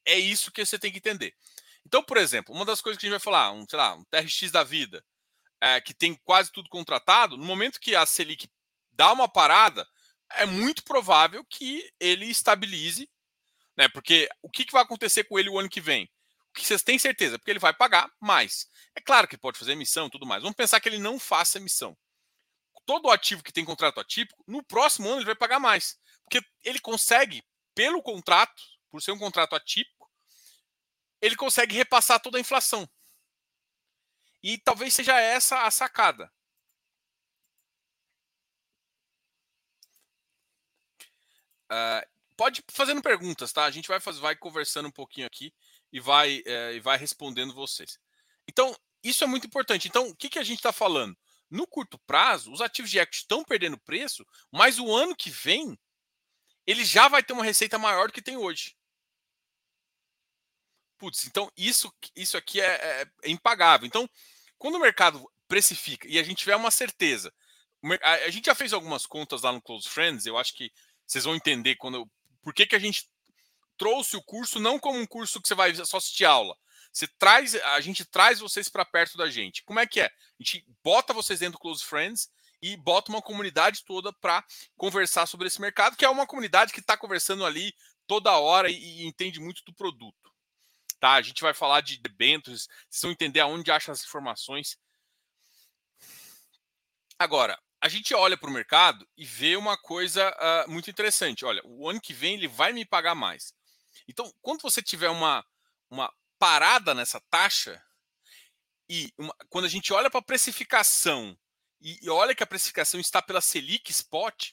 é 0.06 0.18
isso 0.18 0.50
que 0.50 0.64
você 0.64 0.78
tem 0.78 0.90
que 0.90 0.98
entender. 0.98 1.34
Então, 1.86 2.02
por 2.02 2.16
exemplo, 2.16 2.54
uma 2.54 2.64
das 2.64 2.80
coisas 2.80 2.98
que 2.98 3.06
a 3.06 3.08
gente 3.08 3.18
vai 3.18 3.24
falar, 3.24 3.52
um, 3.52 3.66
sei 3.68 3.78
lá, 3.78 3.94
um 3.94 4.04
TRX 4.04 4.50
da 4.50 4.64
vida, 4.64 5.04
é, 5.60 5.80
que 5.80 5.92
tem 5.92 6.14
quase 6.24 6.50
tudo 6.50 6.68
contratado, 6.68 7.36
no 7.36 7.44
momento 7.44 7.80
que 7.80 7.94
a 7.94 8.06
Selic 8.06 8.48
dá 8.92 9.12
uma 9.12 9.28
parada, 9.28 9.86
é 10.36 10.46
muito 10.46 10.84
provável 10.84 11.44
que 11.44 11.90
ele 11.98 12.26
estabilize, 12.26 13.08
né? 13.76 13.88
Porque 13.88 14.28
o 14.42 14.50
que, 14.50 14.64
que 14.64 14.72
vai 14.72 14.82
acontecer 14.82 15.24
com 15.24 15.38
ele 15.38 15.48
o 15.48 15.58
ano 15.58 15.68
que 15.68 15.80
vem? 15.80 16.04
O 16.50 16.54
que 16.54 16.64
vocês 16.64 16.82
têm 16.82 16.98
certeza? 16.98 17.38
Porque 17.38 17.50
ele 17.50 17.58
vai 17.58 17.74
pagar 17.74 18.10
mais. 18.20 18.68
É 18.94 19.00
claro 19.00 19.26
que 19.26 19.36
pode 19.36 19.58
fazer 19.58 19.72
emissão 19.72 20.06
e 20.06 20.10
tudo 20.10 20.26
mais. 20.26 20.42
Vamos 20.42 20.56
pensar 20.56 20.80
que 20.80 20.88
ele 20.88 20.98
não 20.98 21.18
faça 21.18 21.58
emissão. 21.58 21.96
Todo 22.86 23.10
ativo 23.10 23.42
que 23.42 23.52
tem 23.52 23.64
contrato 23.64 23.98
atípico, 23.98 24.44
no 24.46 24.62
próximo 24.62 25.08
ano 25.08 25.18
ele 25.18 25.26
vai 25.26 25.34
pagar 25.34 25.58
mais. 25.58 25.98
Porque 26.22 26.46
ele 26.62 26.78
consegue, 26.78 27.42
pelo 27.74 28.02
contrato, 28.02 28.62
por 28.90 29.02
ser 29.02 29.12
um 29.12 29.18
contrato 29.18 29.54
atípico, 29.54 30.10
ele 31.20 31.34
consegue 31.34 31.74
repassar 31.74 32.20
toda 32.20 32.38
a 32.38 32.40
inflação. 32.40 32.88
E 34.42 34.58
talvez 34.58 34.92
seja 34.92 35.18
essa 35.18 35.62
a 35.62 35.70
sacada. 35.70 36.30
Uh, 41.74 42.06
pode 42.36 42.60
ir 42.60 42.64
fazendo 42.70 43.02
perguntas, 43.02 43.52
tá? 43.52 43.64
A 43.64 43.70
gente 43.70 43.88
vai, 43.88 44.00
fazer, 44.00 44.20
vai 44.20 44.36
conversando 44.36 44.86
um 44.86 44.92
pouquinho 44.92 45.26
aqui 45.26 45.52
e 45.92 46.00
vai, 46.00 46.42
é, 46.44 46.74
e 46.74 46.80
vai 46.80 46.96
respondendo 46.96 47.54
vocês. 47.54 47.98
Então, 48.48 48.76
isso 49.02 49.24
é 49.24 49.26
muito 49.26 49.46
importante. 49.46 49.88
Então, 49.88 50.08
o 50.08 50.16
que, 50.16 50.28
que 50.28 50.38
a 50.38 50.44
gente 50.44 50.58
está 50.58 50.72
falando? 50.72 51.16
No 51.50 51.66
curto 51.66 51.98
prazo, 52.06 52.52
os 52.52 52.60
ativos 52.60 52.90
de 52.90 52.98
equity 52.98 53.18
estão 53.18 53.44
perdendo 53.44 53.78
preço, 53.78 54.26
mas 54.50 54.78
o 54.78 54.94
ano 54.94 55.14
que 55.14 55.30
vem 55.30 55.78
ele 56.66 56.84
já 56.84 57.08
vai 57.08 57.22
ter 57.22 57.32
uma 57.32 57.44
receita 57.44 57.78
maior 57.78 58.06
do 58.06 58.12
que 58.12 58.22
tem 58.22 58.36
hoje. 58.36 58.74
Putz, 60.98 61.26
então 61.26 61.50
isso, 61.56 61.92
isso 62.16 62.36
aqui 62.36 62.60
é, 62.60 62.66
é, 62.66 63.06
é 63.22 63.30
impagável. 63.30 63.86
Então, 63.86 64.08
quando 64.56 64.76
o 64.76 64.80
mercado 64.80 65.30
precifica 65.46 66.08
e 66.08 66.18
a 66.18 66.22
gente 66.22 66.38
tiver 66.38 66.56
uma 66.56 66.70
certeza, 66.70 67.32
a, 68.02 68.30
gente 68.30 68.46
já 68.46 68.54
fez 68.54 68.72
algumas 68.72 69.04
contas 69.04 69.42
lá 69.42 69.52
no 69.52 69.60
Close 69.60 69.88
Friends, 69.88 70.24
eu 70.24 70.38
acho 70.38 70.54
que 70.54 70.72
vocês 71.06 71.24
vão 71.24 71.34
entender 71.34 71.76
quando 71.76 72.08
por 72.42 72.52
que, 72.52 72.66
que 72.66 72.76
a 72.76 72.78
gente 72.78 73.08
trouxe 73.76 74.16
o 74.16 74.22
curso 74.22 74.60
não 74.60 74.78
como 74.78 74.98
um 74.98 75.06
curso 75.06 75.40
que 75.40 75.48
você 75.48 75.54
vai 75.54 75.74
só 75.74 75.96
assistir 75.96 76.24
aula. 76.24 76.56
Você 76.92 77.08
traz, 77.18 77.56
a 77.56 77.80
gente 77.80 78.04
traz 78.04 78.38
vocês 78.38 78.68
para 78.68 78.84
perto 78.84 79.18
da 79.18 79.28
gente. 79.28 79.64
Como 79.64 79.80
é 79.80 79.86
que 79.86 80.00
é? 80.00 80.06
A 80.06 80.42
gente 80.42 80.64
bota 80.82 81.12
vocês 81.12 81.40
dentro 81.40 81.54
do 81.54 81.58
Close 81.58 81.84
Friends 81.84 82.30
e 82.62 82.76
bota 82.76 83.10
uma 83.10 83.20
comunidade 83.20 83.84
toda 83.84 84.12
para 84.12 84.44
conversar 84.76 85.26
sobre 85.26 85.48
esse 85.48 85.60
mercado, 85.60 85.96
que 85.96 86.04
é 86.04 86.08
uma 86.08 86.26
comunidade 86.26 86.72
que 86.72 86.80
está 86.80 86.96
conversando 86.96 87.44
ali 87.44 87.74
toda 88.06 88.38
hora 88.38 88.70
e, 88.70 88.74
e, 88.74 89.06
entende 89.06 89.40
muito 89.40 89.64
do 89.64 89.74
produto. 89.74 90.32
Tá? 91.00 91.14
A 91.14 91.22
gente 91.22 91.42
vai 91.42 91.52
falar 91.52 91.80
de 91.80 91.98
debêntures, 91.98 92.68
vocês 92.88 93.02
vão 93.02 93.10
entender 93.10 93.40
aonde 93.40 93.70
acha 93.70 93.90
as 93.90 94.04
informações. 94.04 94.78
Agora, 97.18 97.58
a 97.84 97.88
gente 97.88 98.14
olha 98.14 98.34
para 98.34 98.48
o 98.48 98.52
mercado 98.52 99.06
e 99.14 99.26
vê 99.26 99.56
uma 99.56 99.76
coisa 99.76 100.30
uh, 100.30 100.70
muito 100.70 100.88
interessante. 100.88 101.44
Olha, 101.44 101.60
o 101.66 101.86
ano 101.86 102.00
que 102.00 102.14
vem 102.14 102.32
ele 102.32 102.48
vai 102.48 102.72
me 102.72 102.82
pagar 102.82 103.14
mais. 103.14 103.52
Então, 104.08 104.32
quando 104.40 104.62
você 104.62 104.80
tiver 104.80 105.10
uma, 105.10 105.44
uma 105.90 106.10
parada 106.38 106.94
nessa 106.94 107.20
taxa, 107.28 107.78
e 108.88 109.12
uma, 109.18 109.36
quando 109.50 109.66
a 109.66 109.68
gente 109.68 109.92
olha 109.92 110.08
para 110.08 110.20
a 110.20 110.24
precificação 110.24 111.36
e, 111.78 112.02
e 112.02 112.08
olha 112.08 112.34
que 112.34 112.42
a 112.42 112.46
precificação 112.46 112.98
está 112.98 113.20
pela 113.20 113.42
Selic 113.42 113.90
Spot, 113.90 114.52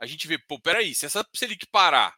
a 0.00 0.06
gente 0.06 0.26
vê, 0.26 0.38
pô, 0.38 0.58
peraí, 0.58 0.94
se 0.94 1.04
essa 1.04 1.28
Selic 1.34 1.66
parar, 1.66 2.16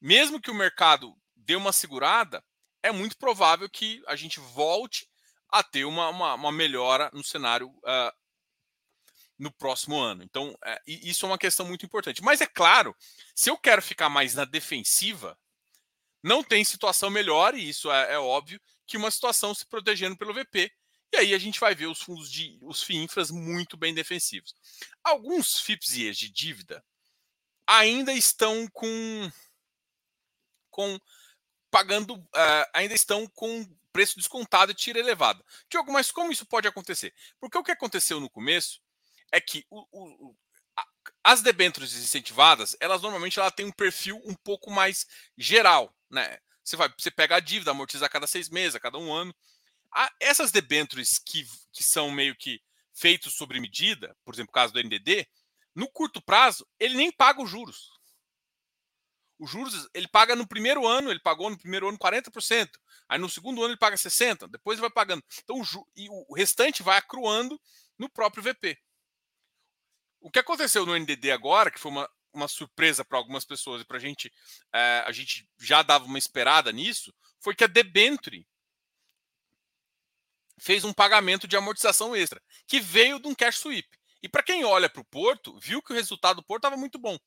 mesmo 0.00 0.40
que 0.40 0.50
o 0.52 0.54
mercado 0.54 1.12
dê 1.34 1.56
uma 1.56 1.72
segurada, 1.72 2.40
é 2.84 2.92
muito 2.92 3.18
provável 3.18 3.68
que 3.68 4.00
a 4.06 4.14
gente 4.14 4.38
volte 4.38 5.08
a 5.48 5.60
ter 5.60 5.84
uma, 5.84 6.08
uma, 6.08 6.34
uma 6.34 6.52
melhora 6.52 7.10
no 7.12 7.24
cenário 7.24 7.66
uh, 7.68 8.21
no 9.42 9.50
próximo 9.50 9.98
ano. 9.98 10.22
Então, 10.22 10.56
é, 10.64 10.80
isso 10.86 11.26
é 11.26 11.28
uma 11.28 11.36
questão 11.36 11.66
muito 11.66 11.84
importante. 11.84 12.22
Mas 12.22 12.40
é 12.40 12.46
claro, 12.46 12.94
se 13.34 13.50
eu 13.50 13.58
quero 13.58 13.82
ficar 13.82 14.08
mais 14.08 14.34
na 14.34 14.44
defensiva, 14.44 15.36
não 16.22 16.44
tem 16.44 16.62
situação 16.62 17.10
melhor, 17.10 17.52
e 17.52 17.68
isso 17.68 17.90
é, 17.90 18.12
é 18.14 18.18
óbvio, 18.18 18.60
que 18.86 18.96
uma 18.96 19.10
situação 19.10 19.52
se 19.52 19.66
protegendo 19.66 20.16
pelo 20.16 20.32
VP, 20.32 20.70
e 21.12 21.16
aí 21.16 21.34
a 21.34 21.38
gente 21.38 21.58
vai 21.58 21.74
ver 21.74 21.86
os 21.86 22.00
fundos 22.00 22.30
de 22.30 22.56
os 22.62 22.84
FIINFRAs 22.84 23.32
muito 23.32 23.76
bem 23.76 23.92
defensivos. 23.92 24.54
Alguns 25.02 25.58
FIPS 25.58 26.16
de 26.16 26.30
dívida 26.30 26.82
ainda 27.66 28.12
estão 28.12 28.68
com 28.68 29.30
com 30.70 30.98
pagando 31.70 32.14
uh, 32.14 32.70
ainda 32.72 32.94
estão 32.94 33.26
com 33.26 33.66
preço 33.92 34.16
descontado 34.16 34.72
e 34.72 34.74
tira 34.74 35.00
elevada. 35.00 35.44
Diogo, 35.68 35.92
mas 35.92 36.10
como 36.10 36.32
isso 36.32 36.46
pode 36.46 36.66
acontecer? 36.66 37.12
Porque 37.38 37.58
o 37.58 37.64
que 37.64 37.72
aconteceu 37.72 38.18
no 38.20 38.30
começo 38.30 38.80
é 39.32 39.40
que 39.40 39.64
o, 39.70 39.84
o, 39.90 40.36
a, 40.76 40.84
as 41.24 41.42
debêntures 41.42 41.94
incentivadas, 41.94 42.76
elas 42.78 43.02
normalmente 43.02 43.40
ela 43.40 43.50
têm 43.50 43.66
um 43.66 43.72
perfil 43.72 44.20
um 44.24 44.34
pouco 44.34 44.70
mais 44.70 45.06
geral, 45.36 45.92
né? 46.10 46.38
Você 46.62 46.76
vai, 46.76 46.92
você 46.96 47.10
pega 47.10 47.36
a 47.36 47.40
dívida, 47.40 47.72
amortiza 47.72 48.06
a 48.06 48.08
cada 48.08 48.26
seis 48.26 48.48
meses, 48.48 48.76
a 48.76 48.80
cada 48.80 48.98
um 48.98 49.12
ano 49.12 49.34
essas 50.20 50.50
debêntures 50.50 51.18
que, 51.18 51.44
que 51.72 51.84
são 51.84 52.10
meio 52.10 52.34
que 52.36 52.60
feitos 52.94 53.34
sobre 53.34 53.60
medida, 53.60 54.16
por 54.24 54.34
exemplo, 54.34 54.50
o 54.50 54.54
caso 54.54 54.72
do 54.72 54.80
NDD, 54.80 55.26
no 55.74 55.88
curto 55.90 56.22
prazo, 56.22 56.66
ele 56.78 56.96
nem 56.96 57.10
paga 57.10 57.42
os 57.42 57.50
juros. 57.50 57.90
Os 59.38 59.50
juros, 59.50 59.88
ele 59.92 60.06
paga 60.06 60.36
no 60.36 60.46
primeiro 60.46 60.86
ano, 60.86 61.10
ele 61.10 61.20
pagou 61.20 61.50
no 61.50 61.58
primeiro 61.58 61.88
ano 61.88 61.98
40%, 61.98 62.70
aí 63.08 63.18
no 63.18 63.28
segundo 63.28 63.62
ano 63.62 63.72
ele 63.72 63.78
paga 63.78 63.96
60%, 63.96 64.48
depois 64.48 64.76
ele 64.76 64.82
vai 64.82 64.90
pagando. 64.90 65.22
Então, 65.42 65.60
o, 65.60 65.88
e 65.96 66.08
o 66.08 66.34
restante 66.34 66.82
vai 66.82 66.98
acruando 66.98 67.60
no 67.98 68.08
próprio 68.08 68.42
VP. 68.42 68.78
O 70.22 70.30
que 70.30 70.38
aconteceu 70.38 70.86
no 70.86 70.96
NDD 70.96 71.32
agora, 71.32 71.70
que 71.70 71.80
foi 71.80 71.90
uma, 71.90 72.08
uma 72.32 72.48
surpresa 72.48 73.04
para 73.04 73.18
algumas 73.18 73.44
pessoas 73.44 73.82
e 73.82 73.84
para 73.84 73.96
a 73.96 74.00
gente, 74.00 74.32
é, 74.72 75.02
a 75.04 75.12
gente 75.12 75.46
já 75.58 75.82
dava 75.82 76.04
uma 76.04 76.18
esperada 76.18 76.72
nisso, 76.72 77.12
foi 77.40 77.54
que 77.54 77.64
a 77.64 77.66
debenture 77.66 78.46
fez 80.58 80.84
um 80.84 80.92
pagamento 80.92 81.48
de 81.48 81.56
amortização 81.56 82.14
extra, 82.14 82.40
que 82.68 82.78
veio 82.80 83.18
de 83.18 83.26
um 83.26 83.34
cash 83.34 83.58
sweep. 83.58 83.88
E 84.22 84.28
para 84.28 84.44
quem 84.44 84.64
olha 84.64 84.88
para 84.88 85.02
o 85.02 85.04
Porto, 85.04 85.58
viu 85.58 85.82
que 85.82 85.92
o 85.92 85.96
resultado 85.96 86.36
do 86.36 86.44
Porto 86.44 86.60
estava 86.60 86.76
muito 86.76 87.00
bom. 87.00 87.18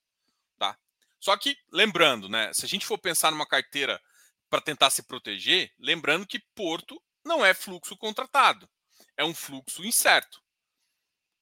Tá? 0.57 0.77
Só 1.19 1.35
que, 1.35 1.57
lembrando, 1.69 2.29
né, 2.29 2.53
se 2.53 2.63
a 2.63 2.67
gente 2.67 2.85
for 2.85 2.97
pensar 2.97 3.29
numa 3.31 3.45
carteira 3.45 4.01
para 4.49 4.61
tentar 4.61 4.89
se 4.89 5.03
proteger, 5.03 5.73
lembrando 5.77 6.25
que 6.25 6.39
Porto 6.55 7.01
não 7.25 7.45
é 7.45 7.53
fluxo 7.53 7.97
contratado, 7.97 8.69
é 9.17 9.25
um 9.25 9.35
fluxo 9.35 9.83
incerto. 9.83 10.41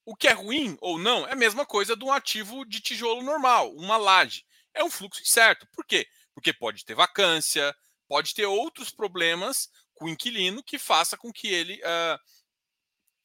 O 0.05 0.15
que 0.15 0.27
é 0.27 0.33
ruim 0.33 0.77
ou 0.81 0.99
não 0.99 1.25
é 1.27 1.31
a 1.31 1.35
mesma 1.35 1.65
coisa 1.65 1.95
de 1.95 2.03
um 2.03 2.11
ativo 2.11 2.65
de 2.65 2.81
tijolo 2.81 3.23
normal, 3.23 3.73
uma 3.75 3.97
laje. 3.97 4.45
É 4.73 4.83
um 4.83 4.89
fluxo 4.89 5.21
incerto. 5.21 5.67
Por 5.71 5.85
quê? 5.85 6.05
Porque 6.33 6.51
pode 6.51 6.83
ter 6.83 6.95
vacância, 6.95 7.75
pode 8.07 8.33
ter 8.33 8.45
outros 8.45 8.89
problemas 8.89 9.69
com 9.93 10.05
o 10.05 10.09
inquilino 10.09 10.63
que 10.63 10.77
faça 10.77 11.15
com 11.15 11.31
que 11.31 11.47
ele 11.47 11.79
uh, 11.81 12.19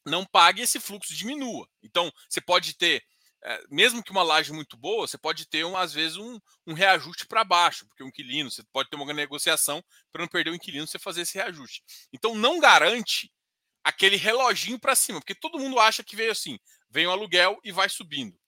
não 0.09 0.25
pague 0.25 0.63
esse 0.63 0.79
fluxo 0.79 1.15
diminua. 1.15 1.69
Então, 1.83 2.13
você 2.29 2.41
pode 2.41 2.75
ter, 2.75 3.03
uh, 3.45 3.75
mesmo 3.75 4.03
que 4.03 4.11
uma 4.11 4.23
laje 4.23 4.53
muito 4.53 4.77
boa, 4.77 5.07
você 5.07 5.19
pode 5.19 5.47
ter, 5.47 5.65
um, 5.65 5.77
às 5.77 5.93
vezes, 5.93 6.17
um, 6.17 6.39
um 6.67 6.75
reajuste 6.75 7.27
para 7.27 7.45
baixo, 7.45 7.87
porque 7.87 8.05
o 8.05 8.09
inquilino, 8.09 8.51
você 8.51 8.63
pode 8.73 8.89
ter 8.89 8.97
uma 8.97 9.13
negociação 9.13 9.83
para 10.13 10.23
não 10.23 10.29
perder 10.29 10.51
o 10.51 10.55
inquilino, 10.55 10.87
você 10.87 10.99
fazer 10.99 11.23
esse 11.23 11.37
reajuste. 11.37 11.83
Então, 12.13 12.35
não 12.35 12.61
garante 12.61 13.33
aquele 13.89 14.17
reloginho 14.17 14.79
para 14.79 14.95
cima, 14.95 15.19
porque 15.19 15.35
todo 15.35 15.59
mundo 15.59 15.81
acha 15.81 16.05
que 16.05 16.15
veio 16.15 16.31
assim, 16.31 16.59
vem 16.91 17.07
o 17.07 17.11
aluguel 17.11 17.59
e 17.65 17.73
vai 17.73 17.89
subindo. 17.89 18.39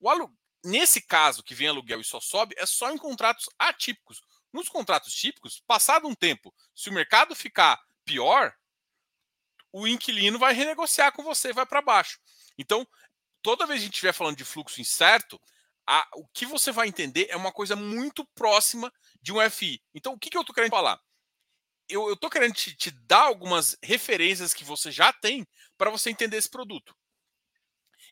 O 0.00 0.08
alu... 0.08 0.34
Nesse 0.64 1.00
caso 1.00 1.42
que 1.42 1.54
vem 1.54 1.68
aluguel 1.68 2.00
e 2.00 2.04
só 2.04 2.20
sobe, 2.20 2.54
é 2.58 2.66
só 2.66 2.90
em 2.90 2.98
contratos 2.98 3.48
atípicos. 3.58 4.20
Nos 4.52 4.68
contratos 4.68 5.14
típicos, 5.14 5.62
passado 5.66 6.08
um 6.08 6.14
tempo, 6.14 6.52
se 6.74 6.88
o 6.90 6.92
mercado 6.92 7.34
ficar 7.34 7.80
pior, 8.04 8.52
o 9.72 9.86
inquilino 9.86 10.38
vai 10.38 10.52
renegociar 10.54 11.12
com 11.12 11.22
você, 11.22 11.52
vai 11.52 11.64
para 11.64 11.82
baixo. 11.82 12.18
Então, 12.56 12.86
toda 13.40 13.66
vez 13.66 13.78
que 13.78 13.82
a 13.82 13.84
gente 13.84 13.94
estiver 13.94 14.12
falando 14.12 14.36
de 14.36 14.44
fluxo 14.44 14.80
incerto, 14.80 15.40
a, 15.86 16.08
o 16.16 16.26
que 16.28 16.44
você 16.44 16.72
vai 16.72 16.88
entender 16.88 17.28
é 17.30 17.36
uma 17.36 17.52
coisa 17.52 17.76
muito 17.76 18.26
próxima 18.34 18.92
de 19.22 19.32
um 19.32 19.50
FI. 19.50 19.80
Então, 19.94 20.14
o 20.14 20.18
que, 20.18 20.30
que 20.30 20.36
eu 20.36 20.40
estou 20.40 20.54
querendo 20.54 20.70
falar? 20.70 20.98
Eu 21.88 22.12
estou 22.12 22.28
querendo 22.28 22.54
te, 22.54 22.76
te, 22.76 22.90
dar 22.90 23.22
algumas 23.22 23.76
referências 23.82 24.52
que 24.52 24.64
você 24.64 24.90
já 24.90 25.12
tem 25.12 25.46
para 25.76 25.90
você 25.90 26.10
entender 26.10 26.36
esse 26.36 26.48
produto. 26.48 26.94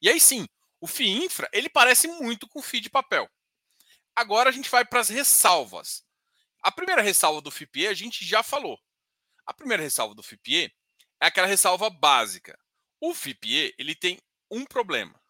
E 0.00 0.09
aí 0.09 0.21
sim, 0.21 0.47
o 0.80 0.87
FII 0.87 1.25
Infra, 1.25 1.49
ele 1.52 1.68
parece 1.68 2.09
muito 2.09 2.49
com 2.49 2.61
o 2.61 2.62
FII 2.62 2.80
de 2.80 2.90
papel. 2.90 3.28
Agora 4.14 4.49
a 4.49 4.52
gente 4.52 4.71
vai 4.71 4.85
para 4.85 5.00
as 5.00 5.11
ressalvas. 5.11 6.02
A 6.62 6.73
primeira 6.73 7.02
ressalva 7.02 7.40
do 7.40 7.50
FIPE 7.50 7.87
a 7.87 7.95
gente 7.95 8.25
já 8.25 8.42
falou. 8.42 8.78
A 9.45 9.52
primeira 9.52 9.83
ressalva 9.83 10.14
do 10.14 10.23
FIPE 10.23 10.75
é 11.21 11.26
aquela 11.26 11.47
ressalva 11.47 11.90
básica. 11.90 12.59
O 13.00 13.14
FIPE 13.14 13.75
ele 13.78 13.95
tem 13.95 14.18
um 14.50 14.64
problema. 14.64 15.21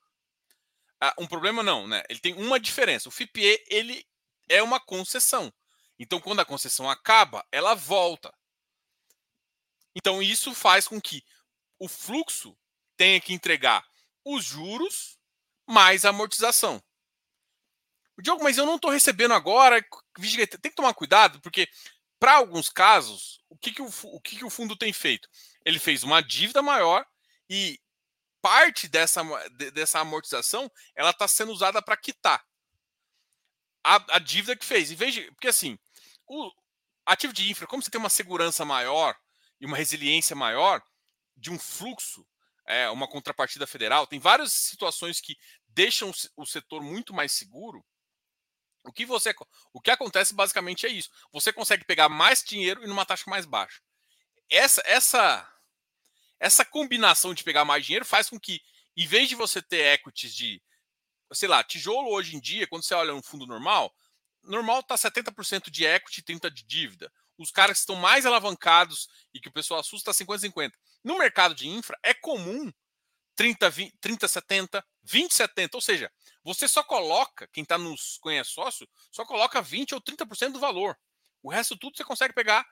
Ah, 1.00 1.14
um 1.18 1.26
problema 1.26 1.62
não, 1.62 1.86
né? 1.86 2.02
Ele 2.08 2.20
tem 2.20 2.34
uma 2.34 2.58
diferença. 2.58 3.08
O 3.08 3.12
FIPE 3.12 3.62
ele 3.68 4.06
é 4.48 4.62
uma 4.62 4.80
concessão. 4.80 5.52
Então, 5.98 6.20
quando 6.20 6.40
a 6.40 6.44
concessão 6.44 6.90
acaba, 6.90 7.46
ela 7.50 7.74
volta. 7.74 8.32
Então, 9.94 10.22
isso 10.22 10.54
faz 10.54 10.86
com 10.86 11.00
que 11.00 11.24
o 11.78 11.88
fluxo 11.88 12.56
tenha 12.96 13.20
que 13.20 13.32
entregar 13.32 13.86
os 14.24 14.44
juros 14.44 15.18
mais 15.66 16.04
a 16.04 16.10
amortização. 16.10 16.82
Diogo, 18.18 18.42
mas 18.42 18.56
eu 18.56 18.64
não 18.64 18.76
estou 18.76 18.90
recebendo 18.90 19.34
agora. 19.34 19.84
Tem 20.60 20.70
que 20.70 20.76
tomar 20.76 20.94
cuidado, 20.94 21.40
porque 21.40 21.68
para 22.18 22.36
alguns 22.36 22.68
casos, 22.68 23.40
o 23.48 23.56
que, 23.56 23.72
que, 23.72 23.82
o, 23.82 23.90
o 24.04 24.20
que, 24.20 24.36
que 24.36 24.44
o 24.44 24.50
fundo 24.50 24.76
tem 24.76 24.92
feito? 24.92 25.28
Ele 25.64 25.78
fez 25.78 26.02
uma 26.02 26.22
dívida 26.22 26.62
maior 26.62 27.06
e 27.48 27.78
parte 28.40 28.88
dessa, 28.88 29.22
dessa 29.72 30.00
amortização 30.00 30.70
ela 30.94 31.10
está 31.10 31.26
sendo 31.26 31.52
usada 31.52 31.82
para 31.82 31.96
quitar 31.96 32.44
a, 33.84 34.16
a, 34.16 34.18
dívida 34.18 34.56
que 34.56 34.64
fez. 34.64 34.90
Em 34.90 34.94
vez 34.94 35.18
porque 35.30 35.48
assim, 35.48 35.78
o 36.28 36.50
ativo 37.04 37.33
de 37.33 37.50
infra, 37.50 37.66
como 37.66 37.83
você 37.83 37.90
tem 37.90 38.00
uma 38.00 38.11
segurança 38.11 38.64
maior 38.64 39.16
e 39.61 39.66
uma 39.66 39.76
resiliência 39.76 40.35
maior 40.35 40.83
de 41.37 41.50
um 41.50 41.59
fluxo, 41.59 42.26
é, 42.66 42.90
uma 42.90 43.09
contrapartida 43.09 43.66
federal, 43.66 44.06
tem 44.06 44.18
várias 44.18 44.52
situações 44.52 45.21
que 45.21 45.37
deixam 45.68 46.11
o 46.37 46.45
setor 46.45 46.83
muito 46.83 47.14
mais 47.14 47.33
seguro. 47.33 47.85
O 48.85 48.92
que 48.92 49.04
você, 49.04 49.34
o 49.73 49.80
que 49.80 49.91
acontece 49.91 50.34
basicamente 50.34 50.86
é 50.86 50.89
isso. 50.89 51.10
Você 51.32 51.52
consegue 51.52 51.84
pegar 51.84 52.08
mais 52.08 52.43
dinheiro 52.43 52.82
e 52.82 52.86
numa 52.86 53.04
taxa 53.04 53.25
mais 53.28 53.45
baixa. 53.45 53.80
Essa, 54.49 54.82
essa, 54.84 55.52
essa 56.39 56.65
combinação 56.65 57.34
de 57.34 57.45
pegar 57.45 57.65
mais 57.65 57.84
dinheiro 57.84 58.04
faz 58.04 58.30
com 58.30 58.39
que, 58.39 58.60
em 58.97 59.06
vez 59.06 59.28
de 59.28 59.34
você 59.34 59.60
ter 59.60 59.95
equities 59.95 60.34
de, 60.34 60.62
sei 61.32 61.49
lá, 61.49 61.62
tijolo 61.65 62.10
hoje 62.10 62.36
em 62.36 62.41
dia, 62.41 62.67
quando 62.67 62.84
você 62.84 62.95
olha 62.95 63.15
um 63.15 63.23
fundo 63.23 63.47
normal, 63.47 63.93
normal 64.47 64.82
tá 64.82 64.95
70% 64.95 65.71
de 65.71 65.85
equity 65.85 66.21
e 66.21 66.25
30% 66.25 66.50
de 66.50 66.65
dívida. 66.65 67.13
Os 67.39 67.50
caras 67.50 67.76
que 67.76 67.80
estão 67.80 67.97
mais 67.97 68.25
alavancados 68.25 69.09
e 69.35 69.41
que 69.41 69.49
o 69.49 69.52
pessoal 69.52 69.80
assusta 69.80 70.11
50-50. 70.13 70.73
No 71.04 71.19
mercado 71.19 71.54
de 71.54 71.69
infra, 71.69 71.99
é 72.02 72.15
comum 72.15 72.73
30, 73.37 73.69
20, 73.69 73.99
30, 74.00 74.28
70, 74.28 74.87
20, 75.04 75.35
70. 75.35 75.76
Ou 75.76 75.80
seja, 75.80 76.11
você 76.43 76.67
só 76.67 76.82
coloca, 76.82 77.47
quem 77.52 77.63
está 77.63 77.76
nos 77.76 78.19
conhece 78.19 78.50
sócio, 78.50 78.89
só 79.11 79.25
coloca 79.25 79.61
20 79.61 79.95
ou 79.95 80.00
30% 80.00 80.52
do 80.52 80.61
valor. 80.61 80.99
O 81.43 81.50
resto 81.50 81.76
tudo 81.76 81.97
você 81.97 82.04
consegue 82.04 82.35
pegar 82.35 82.67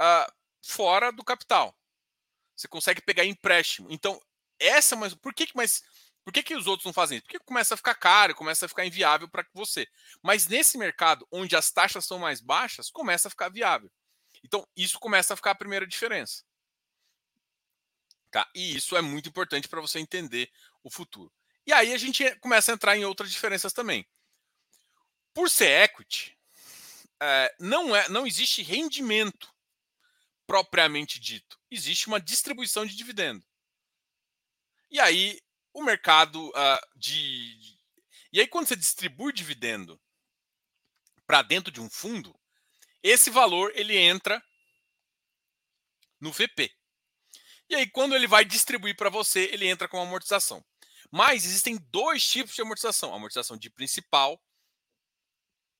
uh, 0.00 0.32
fora 0.64 1.10
do 1.10 1.24
capital. 1.24 1.76
Você 2.56 2.68
consegue 2.68 3.02
pegar 3.02 3.24
empréstimo. 3.24 3.88
Então, 3.90 4.20
essa 4.58 4.94
mas 4.94 5.14
por 5.14 5.34
que 5.34 5.48
mas 5.54 5.82
por 6.24 6.32
que, 6.32 6.42
que 6.42 6.54
os 6.54 6.66
outros 6.66 6.84
não 6.84 6.92
fazem 6.92 7.18
isso? 7.18 7.26
Porque 7.26 7.38
começa 7.40 7.74
a 7.74 7.76
ficar 7.76 7.94
caro, 7.94 8.34
começa 8.34 8.66
a 8.66 8.68
ficar 8.68 8.84
inviável 8.84 9.28
para 9.28 9.46
você. 9.54 9.86
Mas 10.22 10.46
nesse 10.46 10.76
mercado 10.76 11.26
onde 11.30 11.56
as 11.56 11.70
taxas 11.70 12.04
são 12.04 12.18
mais 12.18 12.40
baixas, 12.40 12.90
começa 12.90 13.28
a 13.28 13.30
ficar 13.30 13.48
viável. 13.48 13.90
Então, 14.44 14.66
isso 14.76 14.98
começa 14.98 15.34
a 15.34 15.36
ficar 15.36 15.52
a 15.52 15.56
primeira 15.56 15.86
diferença. 15.86 16.44
Tá? 18.30 18.48
E 18.54 18.76
isso 18.76 18.96
é 18.96 19.02
muito 19.02 19.28
importante 19.28 19.68
para 19.68 19.80
você 19.80 19.98
entender 19.98 20.50
o 20.84 20.90
futuro. 20.90 21.32
E 21.66 21.72
aí 21.72 21.92
a 21.92 21.98
gente 21.98 22.24
começa 22.36 22.70
a 22.70 22.74
entrar 22.74 22.96
em 22.96 23.04
outras 23.04 23.30
diferenças 23.30 23.72
também. 23.72 24.06
Por 25.34 25.50
ser 25.50 25.84
equity, 25.84 26.38
é, 27.20 27.54
não, 27.58 27.94
é, 27.94 28.08
não 28.08 28.26
existe 28.26 28.62
rendimento 28.62 29.52
propriamente 30.46 31.20
dito. 31.20 31.58
Existe 31.70 32.08
uma 32.08 32.20
distribuição 32.20 32.84
de 32.84 32.96
dividendo. 32.96 33.44
E 34.90 34.98
aí 34.98 35.40
o 35.72 35.82
mercado 35.82 36.48
uh, 36.50 36.80
de. 36.96 37.78
E 38.32 38.40
aí, 38.40 38.46
quando 38.46 38.68
você 38.68 38.76
distribui 38.76 39.32
dividendo 39.32 40.00
para 41.26 41.42
dentro 41.42 41.70
de 41.72 41.80
um 41.80 41.88
fundo, 41.88 42.38
esse 43.02 43.30
valor 43.30 43.72
ele 43.74 43.96
entra 43.96 44.42
no 46.20 46.32
VP. 46.32 46.70
E 47.68 47.74
aí, 47.74 47.88
quando 47.88 48.14
ele 48.14 48.26
vai 48.26 48.44
distribuir 48.44 48.96
para 48.96 49.10
você, 49.10 49.48
ele 49.52 49.66
entra 49.66 49.88
com 49.88 50.00
amortização. 50.00 50.64
Mas 51.10 51.44
existem 51.44 51.76
dois 51.90 52.28
tipos 52.28 52.54
de 52.54 52.62
amortização: 52.62 53.14
amortização 53.14 53.56
de 53.56 53.70
principal 53.70 54.40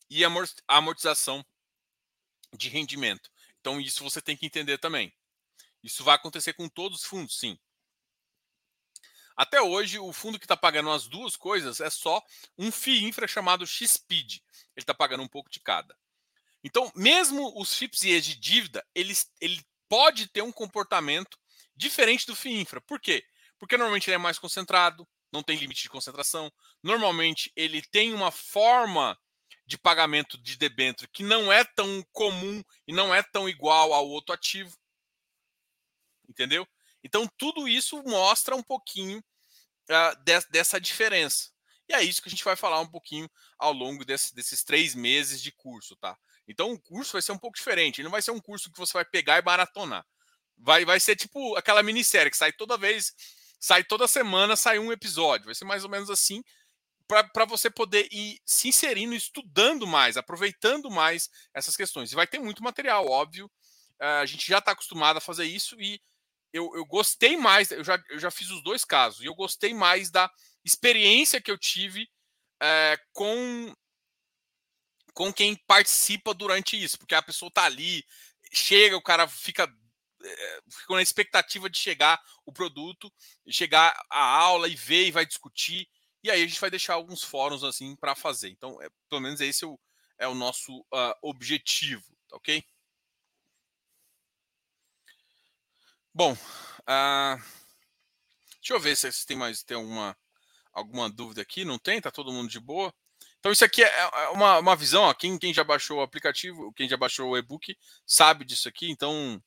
e 0.09 0.23
amortização 0.67 1.45
de 2.57 2.69
rendimento. 2.69 3.31
Então, 3.61 3.81
isso 3.81 4.03
você 4.03 4.21
tem 4.21 4.37
que 4.37 4.47
entender 4.47 4.79
também. 4.79 5.13
Isso 5.83 6.03
vai 6.03 6.17
acontecer 6.17 6.53
com 6.55 6.69
todos 6.69 7.01
os 7.01 7.05
fundos, 7.05 7.39
sim. 7.39 7.59
Até 9.41 9.59
hoje, 9.63 9.99
o 9.99 10.13
fundo 10.13 10.39
que 10.39 10.45
está 10.45 10.55
pagando 10.55 10.91
as 10.91 11.09
duas 11.09 11.35
coisas 11.35 11.81
é 11.81 11.89
só 11.89 12.23
um 12.59 12.71
FII 12.71 13.07
infra 13.07 13.27
chamado 13.27 13.67
XPID. 13.67 14.35
Ele 14.35 14.43
está 14.83 14.93
pagando 14.93 15.23
um 15.23 15.29
pouco 15.29 15.49
de 15.49 15.59
cada. 15.59 15.97
Então, 16.63 16.93
mesmo 16.95 17.59
os 17.59 17.73
FIPS 17.73 18.03
e 18.03 18.21
de 18.21 18.35
dívida, 18.37 18.87
ele, 18.95 19.15
ele 19.41 19.67
pode 19.89 20.27
ter 20.27 20.43
um 20.43 20.53
comportamento 20.53 21.39
Diferente 21.75 22.27
do 22.27 22.37
FII 22.37 22.61
Infra. 22.61 22.83
Por 22.83 23.01
quê? 23.01 23.25
Porque 23.59 23.79
normalmente 23.79 24.11
ele 24.11 24.17
é 24.17 24.19
mais 24.19 24.39
concentrado, 24.39 25.09
não 25.33 25.43
tem 25.43 25.57
limite 25.57 25.85
de 25.85 25.89
concentração. 25.89 26.53
Normalmente 26.83 27.51
ele 27.57 27.81
tem 27.81 28.13
uma 28.13 28.31
forma 28.31 29.19
de 29.65 29.79
pagamento 29.79 30.37
de 30.37 30.59
debênture 30.59 31.11
que 31.11 31.23
não 31.23 31.51
é 31.51 31.65
tão 31.65 32.05
comum 32.13 32.63
e 32.87 32.93
não 32.93 33.15
é 33.15 33.23
tão 33.23 33.49
igual 33.49 33.95
ao 33.95 34.07
outro 34.07 34.35
ativo. 34.35 34.77
Entendeu? 36.29 36.69
Então 37.03 37.27
tudo 37.39 37.67
isso 37.67 38.03
mostra 38.03 38.55
um 38.55 38.63
pouquinho 38.63 39.25
uh, 39.89 40.17
de, 40.25 40.41
dessa 40.51 40.81
diferença. 40.81 41.51
E 41.89 41.95
é 41.95 42.03
isso 42.03 42.23
que 42.23 42.29
a 42.29 42.31
gente 42.31 42.45
vai 42.45 42.55
falar 42.55 42.81
um 42.81 42.87
pouquinho 42.87 43.29
ao 43.59 43.73
longo 43.73 44.05
desse, 44.05 44.35
desses 44.35 44.63
três 44.63 44.95
meses 44.95 45.43
de 45.43 45.51
curso, 45.51 45.97
tá? 45.97 46.17
Então 46.47 46.73
o 46.73 46.81
curso 46.81 47.13
vai 47.13 47.23
ser 47.23 47.33
um 47.33 47.39
pouco 47.39 47.57
diferente. 47.57 48.01
Ele 48.01 48.05
não 48.05 48.13
vai 48.13 48.23
ser 48.23 48.31
um 48.31 48.41
curso 48.41 48.71
que 48.71 48.79
você 48.79 48.93
vai 48.93 49.05
pegar 49.05 49.39
e 49.39 49.43
maratonar. 49.43 50.07
Vai, 50.57 50.85
vai 50.85 51.01
ser 51.01 51.17
tipo 51.17 51.57
aquela 51.57 51.83
minissérie 51.83 52.31
que 52.31 52.37
sai 52.37 52.53
toda 52.53 52.77
vez, 52.77 53.13
sai 53.59 53.83
toda 53.83 54.07
semana, 54.07 54.55
sai 54.57 54.79
um 54.79 54.93
episódio. 54.93 55.47
Vai 55.47 55.55
ser 55.55 55.65
mais 55.65 55.83
ou 55.83 55.91
menos 55.91 56.11
assim, 56.11 56.43
para 57.33 57.45
você 57.45 57.69
poder 57.69 58.09
ir 58.13 58.41
se 58.45 58.69
inserindo, 58.69 59.15
estudando 59.15 59.87
mais, 59.87 60.17
aproveitando 60.17 60.91
mais 60.91 61.29
essas 61.53 61.77
questões. 61.77 62.13
E 62.13 62.15
vai 62.15 62.27
ter 62.27 62.39
muito 62.39 62.63
material, 62.63 63.07
óbvio. 63.09 63.47
Uh, 64.01 64.21
a 64.23 64.27
gente 64.27 64.47
já 64.47 64.59
está 64.59 64.73
acostumado 64.73 65.17
a 65.17 65.21
fazer 65.21 65.45
isso 65.45 65.81
e 65.81 66.01
eu, 66.53 66.71
eu 66.75 66.85
gostei 66.85 67.37
mais, 67.37 67.71
eu 67.71 67.85
já, 67.85 68.03
eu 68.09 68.19
já 68.19 68.31
fiz 68.31 68.51
os 68.51 68.63
dois 68.63 68.85
casos, 68.85 69.21
e 69.21 69.27
eu 69.27 69.35
gostei 69.35 69.75
mais 69.75 70.11
da 70.11 70.31
experiência 70.65 71.41
que 71.41 71.51
eu 71.51 71.59
tive 71.59 72.05
uh, 72.63 72.99
com, 73.13 73.75
com 75.15 75.33
quem 75.33 75.57
participa 75.67 76.35
durante 76.35 76.83
isso, 76.83 76.99
porque 76.99 77.15
a 77.15 77.23
pessoa 77.23 77.49
está 77.49 77.65
ali, 77.65 78.05
chega, 78.53 78.97
o 78.97 79.03
cara 79.03 79.29
fica 79.29 79.73
é, 80.23 80.61
ficam 80.71 80.97
na 80.97 81.03
expectativa 81.03 81.71
de 81.71 81.79
chegar 81.79 82.21
o 82.45 82.53
produto, 82.53 83.13
chegar 83.49 83.99
a 84.11 84.23
aula 84.23 84.69
e 84.69 84.75
ver 84.75 85.07
e 85.07 85.11
vai 85.11 85.25
discutir. 85.25 85.89
E 86.23 86.31
aí 86.31 86.43
a 86.43 86.47
gente 86.47 86.61
vai 86.61 86.71
deixar 86.71 86.95
alguns 86.95 87.23
fóruns 87.23 87.65
assim 87.65 87.97
para 87.97 88.15
fazer. 88.15 88.51
Então, 88.51 88.81
é, 88.83 88.89
pelo 89.09 89.23
menos 89.23 89.41
esse 89.41 89.65
é 89.65 89.67
o, 89.67 89.81
é 90.19 90.29
o 90.29 90.35
nosso 90.35 90.81
uh, 90.81 91.15
objetivo, 91.23 92.05
tá 92.29 92.37
ok? 92.37 92.63
Bom, 96.13 96.33
uh, 96.33 97.43
deixa 98.57 98.75
eu 98.75 98.81
ver 98.81 98.97
se 98.97 99.27
tem 99.27 99.37
mais 99.37 99.63
tem 99.63 99.77
alguma, 99.77 100.17
alguma 100.73 101.09
dúvida 101.09 101.43
aqui. 101.43 101.65
Não 101.65 101.79
tem? 101.79 102.01
Tá 102.01 102.11
todo 102.11 102.33
mundo 102.33 102.49
de 102.51 102.61
boa? 102.61 102.93
Então, 103.39 103.53
isso 103.53 103.65
aqui 103.65 103.83
é, 103.83 103.99
é 103.99 104.29
uma, 104.31 104.59
uma 104.59 104.77
visão. 104.77 105.05
Ó, 105.05 105.15
quem, 105.15 105.39
quem 105.39 105.55
já 105.55 105.65
baixou 105.65 105.99
o 105.99 106.03
aplicativo, 106.03 106.73
quem 106.75 106.89
já 106.89 106.97
baixou 106.97 107.31
o 107.31 107.39
e-book, 107.39 107.77
sabe 108.07 108.45
disso 108.45 108.69
aqui. 108.69 108.91
Então, 108.91 109.43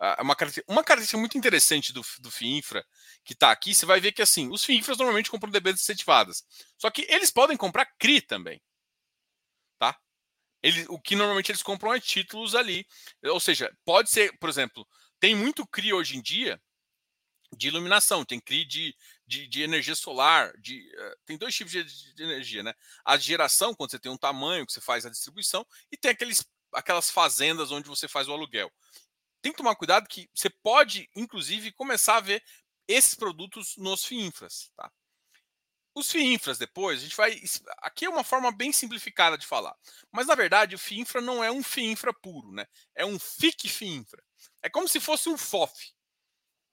é 0.00 0.22
uma 0.22 0.34
característica, 0.34 0.72
uma 0.72 0.82
característica 0.82 1.18
muito 1.18 1.36
interessante 1.36 1.92
do, 1.92 2.02
do 2.20 2.30
FIINFRA 2.30 2.84
que 3.22 3.34
está 3.34 3.50
aqui, 3.50 3.74
você 3.74 3.84
vai 3.84 4.00
ver 4.00 4.12
que 4.12 4.22
assim, 4.22 4.48
os 4.50 4.64
FIINFRAs 4.64 4.96
normalmente 4.96 5.30
compram 5.30 5.50
debêntures 5.50 5.82
incentivadas. 5.82 6.42
Só 6.78 6.90
que 6.90 7.06
eles 7.08 7.30
podem 7.30 7.56
comprar 7.56 7.84
CRI 7.98 8.22
também. 8.22 8.62
Tá? 9.78 9.98
Ele, 10.62 10.86
o 10.88 10.98
que 10.98 11.14
normalmente 11.14 11.52
eles 11.52 11.62
compram 11.62 11.94
é 11.94 12.00
títulos 12.00 12.54
ali. 12.54 12.86
Ou 13.24 13.40
seja, 13.40 13.70
pode 13.84 14.10
ser, 14.10 14.36
por 14.38 14.48
exemplo, 14.48 14.86
tem 15.20 15.34
muito 15.36 15.66
CRI 15.66 15.92
hoje 15.92 16.16
em 16.16 16.22
dia 16.22 16.60
de 17.56 17.68
iluminação, 17.68 18.24
tem 18.24 18.40
CRI 18.40 18.64
de, 18.64 18.96
de, 19.26 19.46
de 19.46 19.62
energia 19.62 19.94
solar, 19.94 20.56
de, 20.58 20.80
uh, 20.96 21.16
tem 21.26 21.36
dois 21.36 21.54
tipos 21.54 21.72
de, 21.72 21.84
de, 22.14 22.22
energia, 22.22 22.62
né? 22.62 22.72
A 23.04 23.16
geração, 23.16 23.74
quando 23.74 23.90
você 23.90 23.98
tem 23.98 24.10
um 24.10 24.16
tamanho 24.16 24.64
que 24.64 24.72
você 24.72 24.80
faz 24.80 25.04
a 25.04 25.10
distribuição, 25.10 25.66
e 25.90 25.96
tem 25.96 26.12
aqueles, 26.12 26.44
aquelas 26.72 27.10
fazendas 27.10 27.70
onde 27.70 27.88
você 27.88 28.08
faz 28.08 28.28
o 28.28 28.32
aluguel. 28.32 28.72
Tem 29.42 29.52
que 29.52 29.58
tomar 29.58 29.74
cuidado 29.74 30.08
que 30.08 30.30
você 30.34 30.48
pode, 30.48 31.08
inclusive, 31.14 31.72
começar 31.72 32.16
a 32.16 32.20
ver 32.20 32.42
esses 32.86 33.14
produtos 33.14 33.76
nos 33.76 34.04
FIINFRAs, 34.04 34.70
tá? 34.76 34.90
Os 35.94 36.10
FIINFRAs 36.10 36.56
depois, 36.56 37.00
a 37.00 37.02
gente 37.02 37.16
vai. 37.16 37.36
Aqui 37.78 38.04
é 38.04 38.08
uma 38.08 38.22
forma 38.22 38.52
bem 38.52 38.72
simplificada 38.72 39.36
de 39.36 39.46
falar. 39.46 39.76
Mas 40.12 40.28
na 40.28 40.36
verdade, 40.36 40.76
o 40.76 40.78
FIINFRA 40.78 41.20
não 41.20 41.42
é 41.42 41.50
um 41.50 41.64
FIINFRA 41.64 42.14
puro, 42.14 42.52
né? 42.52 42.64
É 42.94 43.04
um 43.04 43.18
FIC 43.18 43.68
FIINFRA. 43.68 44.22
É 44.62 44.68
como 44.68 44.88
se 44.88 45.00
fosse 45.00 45.28
um 45.28 45.36
FOF. 45.36 45.92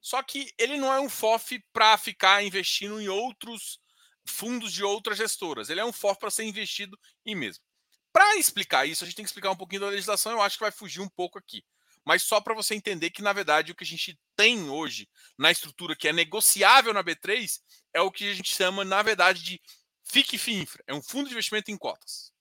Só 0.02 0.22
que 0.24 0.54
ele 0.58 0.78
não 0.78 0.94
é 0.94 1.00
um 1.00 1.10
FOF 1.10 1.60
para 1.74 1.98
ficar 1.98 2.44
investindo 2.44 3.00
em 3.02 3.10
outros 3.10 3.80
fundos 4.26 4.72
de 4.72 4.84
outras 4.84 5.18
gestoras. 5.18 5.70
Ele 5.70 5.80
é 5.80 5.86
um 5.86 5.94
FOF 5.94 6.20
para 6.20 6.32
ser 6.32 6.44
investido 6.44 6.98
em 7.26 7.36
mesmo. 7.36 7.64
Para 8.12 8.38
explicar 8.38 8.86
isso, 8.86 9.04
a 9.04 9.08
gente 9.08 9.16
tem 9.16 9.26
que 9.26 9.30
explicar 9.30 9.52
um 9.52 9.56
pouquinho 9.56 9.82
da 9.82 9.90
legislação. 9.90 10.32
Eu 10.32 10.42
acho 10.42 10.58
que 10.58 10.64
vai 10.64 10.72
fugir 10.72 11.02
um 11.02 11.10
pouco 11.10 11.38
aqui. 11.38 11.64
Mas 12.06 12.24
só 12.24 12.40
para 12.40 12.54
você 12.54 12.74
entender 12.74 13.10
que, 13.10 13.22
na 13.22 13.34
verdade, 13.34 13.72
o 13.72 13.76
que 13.76 13.84
a 13.84 13.88
gente 13.88 14.18
tem 14.36 14.70
hoje 14.70 15.10
na 15.38 15.52
estrutura 15.52 15.96
que 15.96 16.08
é 16.08 16.14
negociável 16.14 16.94
na 16.94 17.04
B3 17.04 17.60
é 17.94 18.00
o 18.00 18.10
que 18.10 18.30
a 18.30 18.34
gente 18.34 18.56
chama, 18.56 18.86
na 18.86 19.02
verdade, 19.02 19.44
de 19.44 19.62
FIC-FIINFRA. 20.06 20.84
É 20.88 20.94
um 20.94 21.02
fundo 21.02 21.28
de 21.28 21.34
investimento 21.34 21.70
em 21.70 21.78
cotas. 21.78 22.32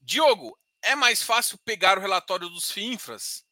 Diogo, 0.00 0.58
é 0.86 0.94
mais 0.94 1.22
fácil 1.22 1.58
pegar 1.58 1.98
o 1.98 2.00
relatório 2.00 2.48
dos 2.48 2.70
FINFRAs? 2.70 3.44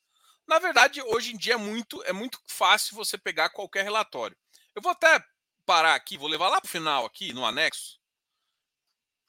Na 0.47 0.59
verdade, 0.59 1.03
hoje 1.03 1.35
em 1.35 1.37
dia 1.37 1.55
é 1.55 1.57
muito, 1.57 2.03
é 2.05 2.13
muito 2.13 2.41
fácil 2.47 2.95
você 2.95 3.19
pegar 3.19 3.51
qualquer 3.51 3.83
relatório. 3.83 4.37
Eu 4.75 4.81
vou 4.81 4.93
até 4.93 5.23
parar 5.67 5.95
aqui, 5.95 6.17
vou 6.17 6.29
levar 6.29 6.49
lá 6.49 6.61
para 6.61 6.69
o 6.69 6.71
final 6.71 7.05
aqui, 7.05 7.33
no 7.33 7.45
anexo. 7.45 7.99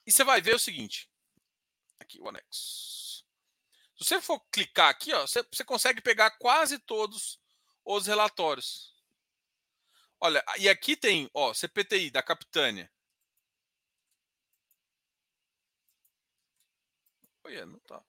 E 0.05 0.11
você 0.11 0.23
vai 0.23 0.41
ver 0.41 0.55
o 0.55 0.59
seguinte. 0.59 1.09
Aqui, 1.99 2.19
o 2.19 2.29
anexo. 2.29 3.25
Se 3.97 4.03
você 4.03 4.21
for 4.21 4.39
clicar 4.51 4.89
aqui, 4.89 5.13
ó, 5.13 5.25
você, 5.25 5.43
você 5.51 5.63
consegue 5.63 6.01
pegar 6.01 6.31
quase 6.31 6.77
todos 6.77 7.39
os 7.83 8.05
relatórios. 8.05 8.93
Olha, 10.19 10.43
e 10.57 10.69
aqui 10.69 10.95
tem, 10.95 11.29
ó, 11.33 11.53
CPTI 11.53 12.11
da 12.11 12.21
Capitânia. 12.21 12.91
Olha, 17.45 17.63
não 17.63 17.79
tá. 17.81 18.03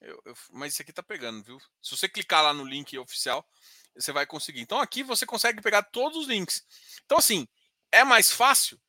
Eu, 0.00 0.22
eu, 0.24 0.34
mas 0.52 0.72
isso 0.72 0.80
aqui 0.80 0.92
tá 0.92 1.02
pegando, 1.02 1.42
viu? 1.42 1.58
Se 1.82 1.90
você 1.94 2.08
clicar 2.08 2.42
lá 2.42 2.54
no 2.54 2.64
link 2.64 2.96
oficial, 2.96 3.46
você 3.94 4.10
vai 4.10 4.26
conseguir. 4.26 4.60
Então 4.60 4.80
aqui 4.80 5.02
você 5.02 5.26
consegue 5.26 5.60
pegar 5.60 5.82
todos 5.82 6.16
os 6.16 6.28
links. 6.28 6.64
Então, 7.04 7.18
assim, 7.18 7.46
é 7.92 8.04
mais 8.04 8.32
fácil? 8.32 8.80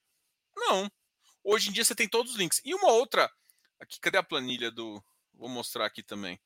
Não. 0.55 0.89
Hoje 1.43 1.69
em 1.69 1.73
dia 1.73 1.83
você 1.83 1.93
tem 1.93 2.07
todos 2.07 2.33
os 2.33 2.37
links. 2.37 2.61
E 2.63 2.73
uma 2.73 2.89
outra. 2.91 3.29
Aqui, 3.81 3.99
cadê 3.99 4.17
a 4.17 4.23
planilha 4.23 4.71
do. 4.71 5.03
Vou 5.33 5.49
mostrar 5.49 5.85
aqui 5.85 6.03
também. 6.03 6.39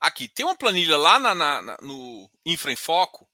Aqui, 0.00 0.28
tem 0.28 0.44
uma 0.44 0.56
planilha 0.56 0.96
lá 0.96 1.18
na, 1.20 1.34
na, 1.34 1.78
no 1.80 2.30
Infra 2.44 2.72
em 2.72 2.76
Foco 2.76 3.28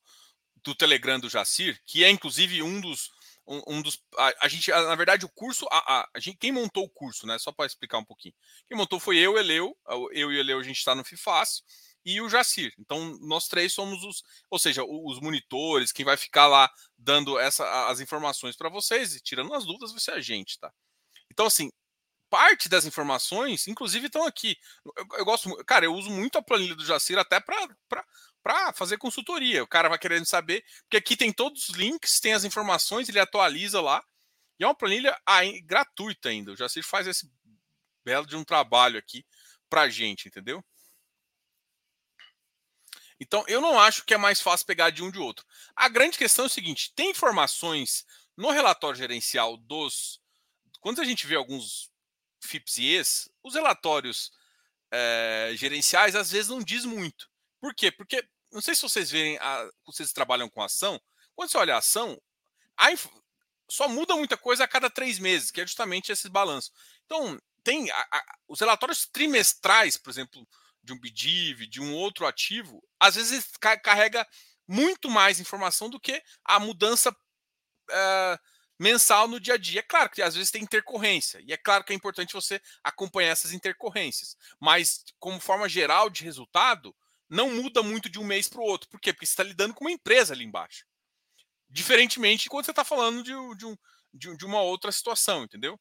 do 0.57 0.75
Telegram 0.75 1.19
do 1.19 1.31
Jacir, 1.31 1.83
que 1.87 2.05
é 2.05 2.11
inclusive 2.11 2.63
um 2.63 2.81
dos 2.81 3.11
um, 3.47 3.63
um 3.67 3.83
dos. 3.83 4.03
A, 4.17 4.35
a, 4.43 4.49
gente, 4.49 4.71
a, 4.73 4.83
na 4.83 4.95
verdade, 4.95 5.25
o 5.25 5.29
curso. 5.29 5.67
A, 5.71 6.09
a, 6.15 6.21
gente, 6.21 6.39
quem 6.39 6.53
montou 6.53 6.85
o 6.85 6.91
curso, 6.91 7.27
né? 7.27 7.39
Só 7.39 7.53
para 7.53 7.67
explicar 7.67 7.99
um 7.99 8.05
pouquinho. 8.05 8.35
Quem 8.69 8.77
montou 8.77 9.01
foi 9.01 9.19
eu, 9.19 9.39
Eleu. 9.39 9.77
Eu 10.13 10.33
e 10.33 10.39
Eleu, 10.39 10.59
a 10.59 10.63
gente 10.63 10.79
está 10.79 10.95
no 10.95 11.05
FIFAS 11.05 11.63
e 12.05 12.21
o 12.21 12.29
Jacir. 12.29 12.73
Então, 12.79 13.17
nós 13.21 13.49
três 13.49 13.73
somos 13.73 14.03
os, 14.05 14.23
ou 14.51 14.59
seja, 14.59 14.85
os 14.85 15.21
monitores, 15.21 15.93
quem 15.93 16.05
vai 16.05 16.17
ficar 16.17 16.47
lá 16.47 16.71
dando 16.99 17.39
essa, 17.39 17.89
as 17.89 18.01
informações 18.01 18.57
para 18.57 18.69
vocês 18.69 19.15
e 19.15 19.21
tirando 19.21 19.55
as 19.55 19.65
dúvidas 19.65 19.93
vai 19.93 20.01
ser 20.01 20.13
a 20.13 20.21
gente, 20.21 20.59
tá? 20.59 20.73
Então, 21.31 21.47
assim, 21.47 21.71
parte 22.29 22.69
das 22.69 22.87
informações, 22.87 23.69
inclusive, 23.69 24.07
estão 24.07 24.25
aqui. 24.25 24.57
Eu, 24.85 25.07
eu, 25.19 25.25
gosto, 25.25 25.55
cara, 25.65 25.85
eu 25.85 25.95
uso 25.95 26.11
muito 26.11 26.39
a 26.39 26.43
planilha 26.43 26.75
do 26.75 26.85
Jacir 26.85 27.19
até 27.19 27.41
para 27.41 27.69
fazer 28.75 28.99
consultoria. 28.99 29.63
O 29.63 29.67
cara 29.67 29.89
vai 29.89 29.99
querendo 29.99 30.27
saber, 30.27 30.65
porque 30.83 30.97
aqui 30.97 31.17
tem 31.17 31.33
todos 31.33 31.69
os 31.69 31.77
links, 31.77 32.21
tem 32.21 32.33
as 32.33 32.45
informações, 32.45 33.09
ele 33.09 33.21
atualiza 33.21 33.81
lá. 33.81 34.03
E 34.59 34.65
é 34.65 34.67
uma 34.67 34.75
planilha 34.75 35.19
aí, 35.27 35.61
gratuita 35.63 36.29
ainda. 36.29 36.53
O 36.53 36.57
Jacir 36.57 36.85
faz 36.85 37.07
esse 37.07 37.31
belo 38.05 38.27
de 38.27 38.37
um 38.37 38.45
trabalho 38.45 38.99
aqui 38.99 39.25
para 39.69 39.89
gente, 39.89 40.29
entendeu? 40.29 40.65
Então, 43.19 43.45
eu 43.47 43.61
não 43.61 43.79
acho 43.79 44.05
que 44.05 44.15
é 44.15 44.19
mais 44.19 44.41
fácil 44.41 44.67
pegar 44.67 44.91
de 44.91 45.03
um 45.03 45.11
de 45.11 45.19
outro. 45.19 45.47
A 45.77 45.89
grande 45.89 46.19
questão 46.19 46.45
é 46.45 46.49
o 46.49 46.51
seguinte: 46.51 46.93
tem 46.95 47.11
informações 47.11 48.05
no 48.37 48.51
relatório 48.51 48.99
gerencial 48.99 49.57
dos. 49.57 50.21
Quando 50.81 51.01
a 51.01 51.05
gente 51.05 51.27
vê 51.27 51.37
alguns 51.37 51.89
FIPS 52.41 52.77
e 52.79 52.97
ES, 52.97 53.29
os 53.43 53.55
relatórios 53.55 54.33
é, 54.91 55.53
gerenciais 55.55 56.17
às 56.17 56.33
vezes 56.33 56.49
não 56.49 56.59
diz 56.59 56.85
muito. 56.85 57.31
Por 57.61 57.73
quê? 57.75 57.93
Porque, 57.93 58.29
não 58.53 58.61
sei 58.61 58.75
se 58.75 58.83
vocês 58.83 59.11
verem, 59.11 59.39
a, 59.39 59.71
vocês 59.87 60.13
trabalham 60.13 60.49
com 60.49 60.63
ação, 60.63 61.01
quando 61.35 61.51
você 61.51 61.59
olha 61.59 61.75
a 61.75 61.79
ação, 61.79 62.21
a, 62.77 62.89
só 63.71 63.89
muda 63.89 64.15
muita 64.15 64.37
coisa 64.37 64.65
a 64.65 64.69
cada 64.69 64.91
três 64.91 65.19
meses, 65.19 65.51
que 65.51 65.61
é 65.61 65.67
justamente 65.67 66.13
esse 66.13 66.29
balanço. 66.29 66.71
Então, 67.07 67.39
tem 67.65 67.91
a, 67.91 68.01
a, 68.13 68.23
os 68.49 68.61
relatórios 68.61 69.07
trimestrais, 69.07 69.97
por 69.97 70.11
exemplo, 70.11 70.47
de 70.83 70.93
um 70.93 70.99
BDIV, 70.99 71.67
de 71.67 71.81
um 71.81 71.95
outro 71.95 72.27
ativo, 72.27 72.83
às 73.01 73.15
vezes 73.15 73.51
carrega 73.83 74.27
muito 74.67 75.11
mais 75.11 75.41
informação 75.41 75.89
do 75.89 76.01
que 76.01 76.23
a 76.45 76.59
mudança 76.59 77.11
uh, 77.11 78.39
mensal 78.79 79.29
no 79.29 79.39
dia 79.39 79.55
a 79.55 79.59
dia. 79.59 79.81
É 79.81 79.83
claro 79.83 80.11
que 80.11 80.23
às 80.23 80.35
vezes 80.35 80.51
tem 80.51 80.63
intercorrência, 80.63 81.41
e 81.43 81.53
é 81.53 81.57
claro 81.57 81.85
que 81.85 81.93
é 81.93 81.97
importante 81.97 82.35
você 82.35 82.61
acompanhar 82.83 83.31
essas 83.31 83.53
intercorrências, 83.53 84.37
mas 84.61 85.05
como 85.19 85.41
forma 85.41 85.69
geral 85.69 86.11
de 86.11 86.25
resultado, 86.25 86.95
não 87.33 87.51
muda 87.51 87.83
muito 87.83 88.11
de 88.11 88.19
um 88.19 88.25
mês 88.25 88.47
para 88.47 88.61
o 88.61 88.65
outro. 88.65 88.91
Por 88.91 89.01
quê? 89.01 89.11
Porque 89.11 89.25
você 89.25 89.33
está 89.33 89.43
lidando 89.43 89.73
com 89.73 89.85
uma 89.85 89.91
empresa 89.91 90.35
ali 90.35 90.45
embaixo. 90.45 90.85
Diferentemente 91.71 92.51
quando 92.51 92.67
você 92.67 92.73
está 92.73 92.85
falando 92.85 93.23
de, 93.23 93.33
de, 93.57 93.65
um, 93.65 93.77
de, 94.13 94.37
de, 94.37 94.45
uma 94.45 94.61
outra 94.61 94.93
situação, 94.93 95.43
entendeu? 95.43 95.81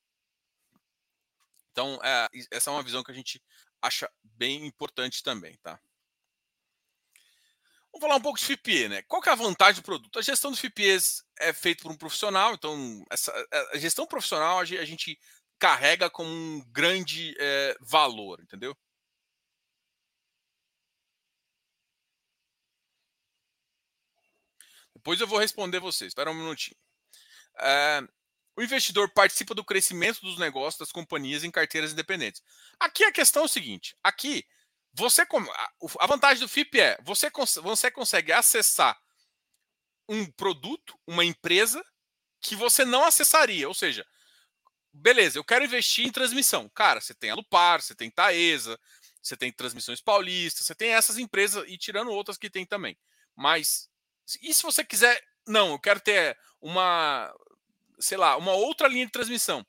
Então, 1.71 1.99
é, 2.03 2.29
essa 2.51 2.69
é 2.69 2.73
uma 2.73 2.81
visão 2.83 3.03
que 3.03 3.11
a 3.11 3.13
gente 3.13 3.43
acha 3.81 4.09
bem 4.23 4.65
importante 4.65 5.21
também, 5.21 5.57
tá? 5.61 5.77
Vamos 7.91 8.07
falar 8.07 8.15
um 8.15 8.21
pouco 8.21 8.39
de 8.39 8.45
FIPE, 8.45 8.87
né? 8.87 9.01
Qual 9.01 9.21
que 9.21 9.27
é 9.27 9.33
a 9.33 9.35
vantagem 9.35 9.81
do 9.81 9.85
produto? 9.85 10.19
A 10.19 10.21
gestão 10.21 10.51
dos 10.51 10.59
FIPEs 10.61 11.25
é 11.37 11.51
feita 11.51 11.83
por 11.83 11.91
um 11.91 11.97
profissional, 11.97 12.53
então 12.53 13.03
essa, 13.11 13.33
a 13.73 13.77
gestão 13.77 14.07
profissional 14.07 14.59
a 14.59 14.65
gente 14.65 15.19
carrega 15.59 16.09
como 16.09 16.29
um 16.29 16.63
grande 16.71 17.35
é, 17.37 17.75
valor, 17.81 18.39
entendeu? 18.39 18.73
Depois 25.01 25.19
eu 25.19 25.25
vou 25.25 25.39
responder 25.39 25.79
vocês, 25.79 26.09
espera 26.09 26.29
um 26.29 26.35
minutinho. 26.35 26.77
É, 27.57 28.03
o 28.55 28.61
investidor 28.61 29.09
participa 29.09 29.55
do 29.55 29.65
crescimento 29.65 30.21
dos 30.21 30.37
negócios 30.37 30.77
das 30.77 30.91
companhias 30.91 31.43
em 31.43 31.49
carteiras 31.49 31.91
independentes. 31.91 32.43
Aqui 32.79 33.03
a 33.03 33.11
questão 33.11 33.41
é 33.41 33.45
o 33.45 33.49
seguinte: 33.49 33.97
aqui 34.03 34.45
você 34.93 35.23
a 35.99 36.07
vantagem 36.07 36.39
do 36.39 36.47
FIP 36.47 36.79
é 36.79 36.99
você, 37.01 37.31
você 37.63 37.89
consegue 37.89 38.31
acessar 38.31 38.95
um 40.07 40.23
produto, 40.31 40.93
uma 41.07 41.25
empresa 41.25 41.83
que 42.39 42.55
você 42.55 42.85
não 42.85 43.03
acessaria. 43.03 43.67
Ou 43.67 43.73
seja, 43.73 44.05
beleza, 44.93 45.39
eu 45.39 45.43
quero 45.43 45.65
investir 45.65 46.05
em 46.05 46.11
transmissão. 46.11 46.69
Cara, 46.69 47.01
você 47.01 47.15
tem 47.15 47.31
a 47.31 47.35
Lupar, 47.35 47.81
você 47.81 47.95
tem 47.95 48.11
Taesa, 48.11 48.79
você 49.19 49.35
tem 49.35 49.51
Transmissões 49.51 49.99
Paulistas, 49.99 50.67
você 50.67 50.75
tem 50.75 50.93
essas 50.93 51.17
empresas 51.17 51.63
e 51.67 51.75
tirando 51.75 52.11
outras 52.11 52.37
que 52.37 52.51
tem 52.51 52.67
também. 52.67 52.95
Mas 53.35 53.89
e 54.41 54.53
se 54.53 54.63
você 54.63 54.83
quiser, 54.83 55.21
não, 55.47 55.71
eu 55.71 55.79
quero 55.79 55.99
ter 55.99 56.37
uma, 56.59 57.33
sei 57.99 58.17
lá, 58.17 58.37
uma 58.37 58.53
outra 58.53 58.87
linha 58.87 59.05
de 59.05 59.11
transmissão. 59.11 59.65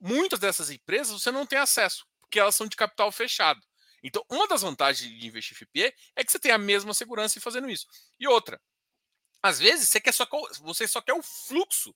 Muitas 0.00 0.38
dessas 0.38 0.70
empresas 0.70 1.20
você 1.20 1.30
não 1.30 1.44
tem 1.46 1.58
acesso, 1.58 2.06
porque 2.20 2.38
elas 2.38 2.54
são 2.54 2.66
de 2.66 2.76
capital 2.76 3.10
fechado. 3.12 3.60
Então, 4.02 4.24
uma 4.30 4.48
das 4.48 4.62
vantagens 4.62 5.10
de 5.10 5.26
investir 5.26 5.54
em 5.54 5.58
FIPE 5.58 5.94
é 6.16 6.24
que 6.24 6.32
você 6.32 6.38
tem 6.38 6.52
a 6.52 6.58
mesma 6.58 6.94
segurança 6.94 7.38
em 7.38 7.42
fazendo 7.42 7.68
isso. 7.68 7.86
E 8.18 8.26
outra, 8.26 8.60
às 9.42 9.58
vezes 9.58 9.88
você 9.88 10.00
quer 10.00 10.12
só 10.12 10.26
você 10.60 10.88
só 10.88 11.00
quer 11.00 11.12
o 11.12 11.22
fluxo 11.22 11.94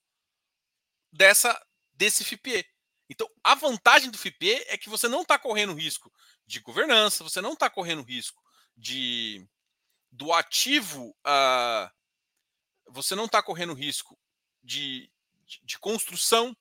dessa 1.11 1.59
desse 1.95 2.25
FIPE. 2.25 2.67
Então, 3.09 3.31
a 3.43 3.55
vantagem 3.55 4.11
do 4.11 4.19
FIPE 4.19 4.65
é 4.67 4.77
que 4.77 4.89
você 4.89 5.09
não 5.09 5.23
está 5.23 5.39
correndo 5.39 5.75
risco 5.75 6.13
de 6.47 6.61
governança, 6.61 7.23
você 7.23 7.41
não 7.41 7.53
está 7.53 7.71
correndo 7.71 8.03
risco 8.03 8.43
de 8.77 9.47
do 10.15 10.33
ativo, 10.33 11.15
uh, 11.27 11.91
você 12.89 13.15
não 13.15 13.25
está 13.25 13.43
correndo 13.43 13.75
risco 13.75 14.19
de, 14.63 15.11
de, 15.45 15.61
de, 15.65 15.79
construção. 15.79 16.57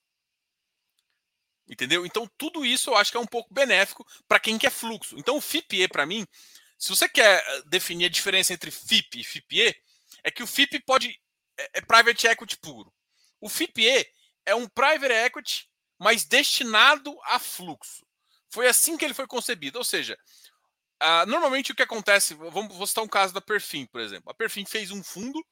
Entendeu? 1.67 2.05
Então, 2.05 2.29
tudo 2.37 2.65
isso 2.65 2.89
eu 2.89 2.97
acho 2.97 3.11
que 3.11 3.17
é 3.17 3.19
um 3.19 3.27
pouco 3.27 3.53
benéfico 3.53 4.05
para 4.27 4.39
quem 4.39 4.57
quer 4.57 4.71
fluxo. 4.71 5.17
Então, 5.17 5.37
o 5.37 5.41
FIPE, 5.41 5.87
para 5.87 6.05
mim, 6.05 6.25
se 6.77 6.89
você 6.89 7.07
quer 7.07 7.41
eh, 7.45 7.61
definir 7.67 8.05
a 8.05 8.09
diferença 8.09 8.53
entre 8.53 8.71
FIP 8.71 9.21
e 9.21 9.23
FIPE, 9.23 9.75
é 10.23 10.31
que 10.31 10.43
o 10.43 10.47
FIP 10.47 10.79
pode. 10.81 11.17
É, 11.57 11.79
é 11.79 11.81
private 11.81 12.27
equity 12.27 12.57
puro. 12.57 12.91
O 13.39 13.47
FIPE 13.47 14.11
é 14.45 14.55
um 14.55 14.67
private 14.67 15.13
equity, 15.13 15.69
mas 15.97 16.25
destinado 16.25 17.15
a 17.25 17.39
fluxo. 17.39 18.05
Foi 18.49 18.67
assim 18.67 18.97
que 18.97 19.05
ele 19.05 19.13
foi 19.13 19.27
concebido. 19.27 19.77
Ou 19.77 19.85
seja, 19.85 20.17
uh, 21.01 21.25
normalmente 21.27 21.71
o 21.71 21.75
que 21.75 21.83
acontece, 21.83 22.33
vamos 22.33 22.75
vou 22.75 22.87
citar 22.87 23.03
um 23.03 23.07
caso 23.07 23.33
da 23.33 23.41
Perfim, 23.41 23.85
por 23.85 24.01
exemplo. 24.01 24.29
A 24.29 24.33
Perfim 24.33 24.65
fez 24.65 24.91
um 24.91 25.03
fundo 25.03 25.43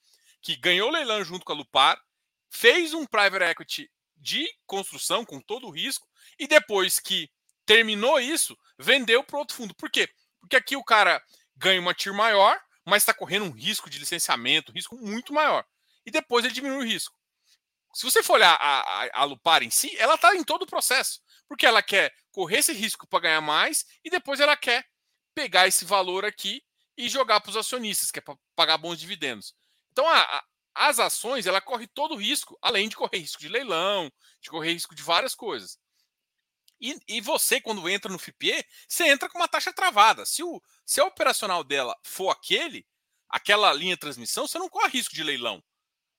que 0.41 0.55
ganhou 0.55 0.89
leilão 0.89 1.23
junto 1.23 1.45
com 1.45 1.53
a 1.53 1.55
Lupar, 1.55 2.01
fez 2.49 2.93
um 2.93 3.05
private 3.05 3.43
equity 3.43 3.91
de 4.17 4.47
construção 4.65 5.25
com 5.25 5.39
todo 5.39 5.67
o 5.67 5.71
risco 5.71 6.07
e 6.37 6.47
depois 6.47 6.99
que 6.99 7.29
terminou 7.65 8.19
isso, 8.19 8.57
vendeu 8.77 9.23
para 9.23 9.39
outro 9.39 9.55
fundo. 9.55 9.73
Por 9.75 9.89
quê? 9.89 10.09
Porque 10.39 10.55
aqui 10.55 10.75
o 10.75 10.83
cara 10.83 11.21
ganha 11.55 11.79
uma 11.79 11.93
TIR 11.93 12.13
maior, 12.13 12.59
mas 12.85 13.03
está 13.03 13.13
correndo 13.13 13.45
um 13.45 13.51
risco 13.51 13.89
de 13.89 13.99
licenciamento, 13.99 14.71
um 14.71 14.75
risco 14.75 14.95
muito 14.97 15.33
maior. 15.33 15.65
E 16.05 16.11
depois 16.11 16.43
ele 16.43 16.53
diminui 16.53 16.77
o 16.77 16.87
risco. 16.87 17.15
Se 17.93 18.03
você 18.03 18.23
for 18.23 18.33
olhar 18.33 18.55
a, 18.55 19.03
a, 19.03 19.21
a 19.21 19.23
Lupar 19.23 19.63
em 19.63 19.69
si, 19.69 19.95
ela 19.97 20.15
está 20.15 20.35
em 20.35 20.43
todo 20.43 20.63
o 20.63 20.67
processo. 20.67 21.21
Porque 21.47 21.65
ela 21.65 21.83
quer 21.83 22.13
correr 22.31 22.59
esse 22.59 22.73
risco 22.73 23.07
para 23.07 23.21
ganhar 23.21 23.41
mais 23.41 23.85
e 24.03 24.09
depois 24.09 24.39
ela 24.39 24.55
quer 24.55 24.85
pegar 25.33 25.67
esse 25.67 25.85
valor 25.85 26.25
aqui 26.25 26.63
e 26.97 27.09
jogar 27.09 27.41
para 27.41 27.49
os 27.49 27.57
acionistas, 27.57 28.11
que 28.11 28.19
é 28.19 28.21
para 28.21 28.37
pagar 28.55 28.77
bons 28.77 28.99
dividendos. 28.99 29.55
Então, 29.91 30.07
a, 30.07 30.19
a, 30.21 30.45
as 30.73 30.99
ações, 30.99 31.45
ela 31.45 31.61
corre 31.61 31.87
todo 31.87 32.13
o 32.13 32.17
risco, 32.17 32.57
além 32.61 32.89
de 32.89 32.95
correr 32.95 33.19
risco 33.19 33.41
de 33.41 33.47
leilão, 33.47 34.11
de 34.41 34.49
correr 34.49 34.73
risco 34.73 34.95
de 34.95 35.01
várias 35.01 35.35
coisas. 35.35 35.79
E, 36.79 36.99
e, 37.07 37.21
você, 37.21 37.61
quando 37.61 37.87
entra 37.87 38.11
no 38.11 38.17
FIPE, 38.17 38.65
você 38.87 39.07
entra 39.07 39.29
com 39.29 39.37
uma 39.37 39.47
taxa 39.47 39.71
travada. 39.71 40.25
Se, 40.25 40.43
o, 40.43 40.61
se 40.85 40.99
a 40.99 41.05
operacional 41.05 41.63
dela 41.63 41.95
for 42.03 42.29
aquele, 42.29 42.87
aquela 43.29 43.71
linha 43.71 43.95
de 43.95 43.99
transmissão, 43.99 44.47
você 44.47 44.57
não 44.57 44.67
corre 44.67 44.89
risco 44.89 45.13
de 45.13 45.23
leilão. 45.23 45.63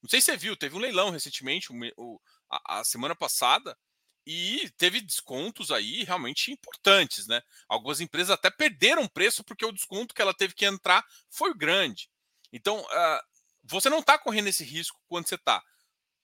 Não 0.00 0.08
sei 0.08 0.20
se 0.20 0.26
você 0.26 0.36
viu, 0.36 0.56
teve 0.56 0.76
um 0.76 0.80
leilão 0.80 1.10
recentemente, 1.10 1.68
o, 1.96 2.20
a, 2.48 2.80
a 2.80 2.84
semana 2.84 3.14
passada, 3.14 3.76
e 4.26 4.70
teve 4.76 5.00
descontos 5.00 5.70
aí 5.70 6.04
realmente 6.04 6.52
importantes, 6.52 7.26
né? 7.26 7.42
Algumas 7.68 8.00
empresas 8.00 8.30
até 8.30 8.50
perderam 8.50 9.08
preço 9.08 9.42
porque 9.42 9.64
o 9.64 9.72
desconto 9.72 10.14
que 10.14 10.22
ela 10.22 10.34
teve 10.34 10.54
que 10.54 10.64
entrar 10.64 11.04
foi 11.28 11.52
grande. 11.54 12.08
Então, 12.52 12.80
uh, 12.80 13.20
você 13.64 13.88
não 13.88 13.98
está 13.98 14.18
correndo 14.18 14.48
esse 14.48 14.64
risco 14.64 15.00
quando 15.08 15.28
você 15.28 15.34
está. 15.34 15.62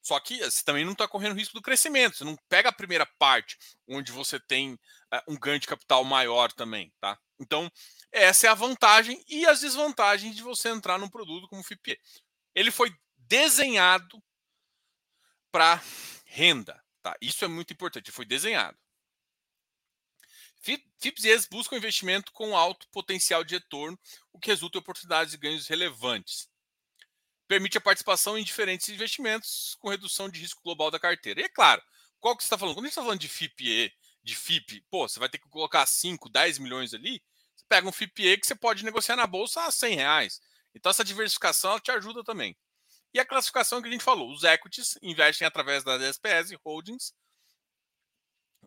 Só 0.01 0.19
que 0.21 0.39
você 0.39 0.63
também 0.63 0.85
não 0.85 0.93
está 0.93 1.09
correndo 1.09 1.37
risco 1.37 1.55
do 1.55 1.63
crescimento. 1.63 2.17
Você 2.17 2.25
não 2.25 2.37
pega 2.49 2.69
a 2.69 2.73
primeira 2.73 3.05
parte, 3.19 3.59
onde 3.87 4.13
você 4.13 4.39
tem 4.39 4.75
uh, 4.75 4.79
um 5.27 5.37
ganho 5.37 5.59
de 5.59 5.67
capital 5.67 6.05
maior 6.05 6.53
também, 6.53 6.93
tá? 7.01 7.19
Então, 7.41 7.71
essa 8.13 8.47
é 8.47 8.51
a 8.51 8.55
vantagem 8.55 9.23
e 9.29 9.45
as 9.47 9.61
desvantagens 9.61 10.35
de 10.35 10.43
você 10.43 10.69
entrar 10.69 10.99
num 10.99 11.09
produto 11.09 11.49
como 11.49 11.61
o 11.61 11.65
FIPE. 11.65 11.99
Ele 12.55 12.71
foi 12.71 12.95
desenhado 13.17 14.23
para 15.51 15.83
renda. 16.25 16.83
Tá? 17.03 17.17
Isso 17.21 17.45
é 17.45 17.49
muito 17.49 17.73
importante, 17.73 18.11
foi 18.11 18.25
desenhado. 18.25 18.77
FIPS 20.61 21.25
e 21.25 21.29
ES 21.29 21.47
buscam 21.47 21.77
investimento 21.77 22.33
com 22.33 22.57
alto 22.57 22.89
potencial 22.89 23.45
de 23.45 23.55
retorno, 23.55 23.99
o 24.33 24.39
que 24.39 24.51
resulta 24.51 24.77
em 24.77 24.81
oportunidades 24.81 25.33
de 25.33 25.39
ganhos 25.39 25.67
relevantes. 25.69 26.49
Permite 27.47 27.79
a 27.79 27.81
participação 27.81 28.37
em 28.37 28.45
diferentes 28.45 28.89
investimentos 28.89 29.77
com 29.79 29.89
redução 29.89 30.29
de 30.29 30.41
risco 30.41 30.63
global 30.63 30.91
da 30.91 30.99
carteira. 30.99 31.41
E 31.41 31.45
é 31.45 31.49
claro, 31.49 31.83
qual 32.21 32.37
que 32.37 32.43
você 32.43 32.47
está 32.47 32.59
falando? 32.59 32.75
Quando 32.75 32.85
a 32.85 32.89
gente 32.89 32.93
está 32.93 33.03
falando 33.03 33.21
de 33.21 33.29
FIPE, 33.29 33.93
de 34.23 34.37
FIP, 34.37 34.85
pô, 34.91 35.09
você 35.09 35.19
vai 35.19 35.29
ter 35.29 35.39
que 35.39 35.49
colocar 35.49 35.87
5, 35.87 36.29
10 36.29 36.59
milhões 36.59 36.93
ali, 36.93 37.23
você 37.57 37.65
pega 37.69 37.89
um 37.89 37.93
FIPE 37.93 38.39
que 38.39 38.47
você 38.47 38.55
pode 38.55 38.85
negociar 38.85 39.17
na 39.17 39.27
bolsa 39.27 39.65
a 39.65 39.71
100 39.71 39.95
reais. 39.95 40.41
Então 40.75 40.91
essa 40.91 41.05
diversificação 41.05 41.81
te 41.81 41.91
ajuda 41.91 42.23
também. 42.23 42.57
E 43.13 43.21
a 43.21 43.25
classificação 43.25 43.81
que 43.81 43.89
a 43.89 43.91
gente 43.91 44.05
falou, 44.05 44.33
os 44.33 44.45
equities 44.45 44.99
investem 45.03 45.47
através 45.47 45.83
das 45.83 46.01
SPS, 46.03 46.55
holdings, 46.65 47.15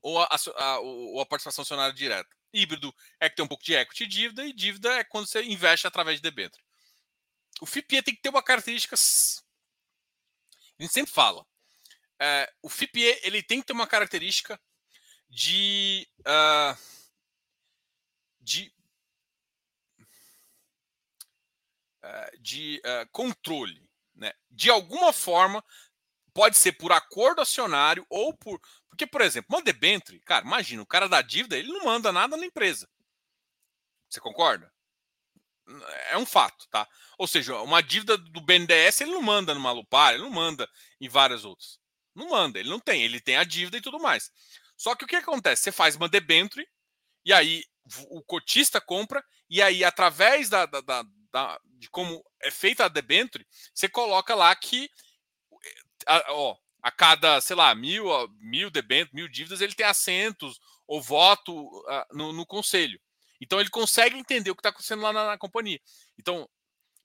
ou 0.02 0.20
a, 0.20 0.30
a, 0.58 0.80
ou 0.80 1.22
a 1.22 1.26
participação 1.26 1.62
acionária 1.62 1.94
direta. 1.94 2.30
Híbrido 2.54 2.94
é 3.20 3.30
que 3.30 3.36
tem 3.36 3.46
um 3.46 3.48
pouco 3.48 3.64
de 3.64 3.74
equity 3.74 4.04
e 4.04 4.08
dívida, 4.08 4.46
e 4.46 4.54
dívida 4.54 4.94
é 4.94 5.04
quando 5.04 5.28
você 5.28 5.44
investe 5.44 5.88
através 5.88 6.18
de 6.18 6.24
debênture. 6.24 6.62
O 7.62 7.66
FIPE 7.66 8.02
tem 8.02 8.16
que 8.16 8.22
ter 8.22 8.30
uma 8.30 8.44
característica. 8.44 8.96
A 8.96 10.82
gente 10.82 10.94
sempre 10.94 11.12
fala. 11.12 11.46
É, 12.20 12.52
o 12.62 12.70
FIPE 12.70 13.02
ele 13.24 13.44
tem 13.44 13.62
que 13.62 13.68
ter 13.68 13.74
uma 13.74 13.88
característica 13.88 14.60
de. 15.30 16.08
Uh, 16.22 16.78
de 18.40 18.74
uh, 22.04 22.40
de 22.40 22.82
uh, 22.84 23.08
controle. 23.12 23.91
Né? 24.22 24.32
De 24.52 24.70
alguma 24.70 25.12
forma, 25.12 25.66
pode 26.32 26.56
ser 26.56 26.74
por 26.74 26.92
acordo 26.92 27.42
acionário 27.42 28.06
ou 28.08 28.32
por. 28.38 28.62
Porque, 28.88 29.08
por 29.08 29.20
exemplo, 29.22 29.56
uma 29.56 29.64
debenture, 29.64 30.20
cara, 30.20 30.46
imagina, 30.46 30.84
o 30.84 30.86
cara 30.86 31.10
da 31.10 31.24
dívida, 31.24 31.58
ele 31.58 31.74
não 31.74 31.86
manda 31.86 32.12
nada 32.12 32.38
na 32.38 32.46
empresa. 32.46 32.88
Você 34.08 34.20
concorda? 34.20 34.72
É 36.12 36.18
um 36.18 36.26
fato, 36.26 36.68
tá? 36.70 36.88
Ou 37.18 37.28
seja, 37.28 37.60
uma 37.62 37.82
dívida 37.82 38.16
do 38.16 38.42
BNDES, 38.42 39.02
ele 39.02 39.12
não 39.12 39.24
manda 39.24 39.56
no 39.56 39.60
Malupar, 39.60 40.14
ele 40.14 40.24
não 40.24 40.30
manda 40.30 40.70
em 41.00 41.10
várias 41.10 41.44
outras. 41.44 41.80
Não 42.14 42.30
manda, 42.30 42.60
ele 42.60 42.70
não 42.70 42.80
tem, 42.80 43.02
ele 43.02 43.20
tem 43.20 43.38
a 43.38 43.44
dívida 43.44 43.78
e 43.78 43.82
tudo 43.82 44.00
mais. 44.00 44.30
Só 44.78 44.96
que 44.96 45.06
o 45.06 45.08
que 45.08 45.16
acontece? 45.16 45.64
Você 45.64 45.72
faz 45.72 45.96
uma 45.96 46.10
debenture, 46.10 46.68
e 47.26 47.34
aí 47.34 47.64
o 48.10 48.22
cotista 48.22 48.80
compra, 48.80 49.24
e 49.50 49.62
aí, 49.62 49.84
através 49.84 50.50
da, 50.50 50.66
da, 50.66 50.82
da, 50.82 51.04
da 51.32 51.60
de 51.63 51.89
como 51.89 52.24
é 52.41 52.52
feita 52.52 52.86
a 52.86 52.88
debenture, 52.88 53.46
você 53.74 53.88
coloca 53.88 54.36
lá 54.36 54.56
que 54.56 54.89
a, 56.08 56.34
ó, 56.34 56.58
a 56.82 56.91
cada, 56.91 57.39
sei 57.41 57.56
lá, 57.56 57.74
mil, 57.76 58.06
mil 58.39 58.70
debêntures, 58.70 59.13
mil 59.13 59.28
dívidas, 59.28 59.62
ele 59.62 59.74
tem 59.74 59.86
assentos 59.86 60.60
ou 60.88 61.02
voto 61.02 61.54
uh, 61.56 62.06
no, 62.15 62.34
no, 62.34 62.46
conselho. 62.46 63.00
Então 63.39 63.60
ele 63.60 63.70
consegue 63.70 64.17
entender 64.17 64.52
o 64.52 64.56
que 64.56 64.60
está 64.60 64.70
acontecendo 64.70 65.02
lá 65.02 65.13
na, 65.13 65.26
na, 65.28 65.38
companhia. 65.38 65.80
Então, 66.20 66.50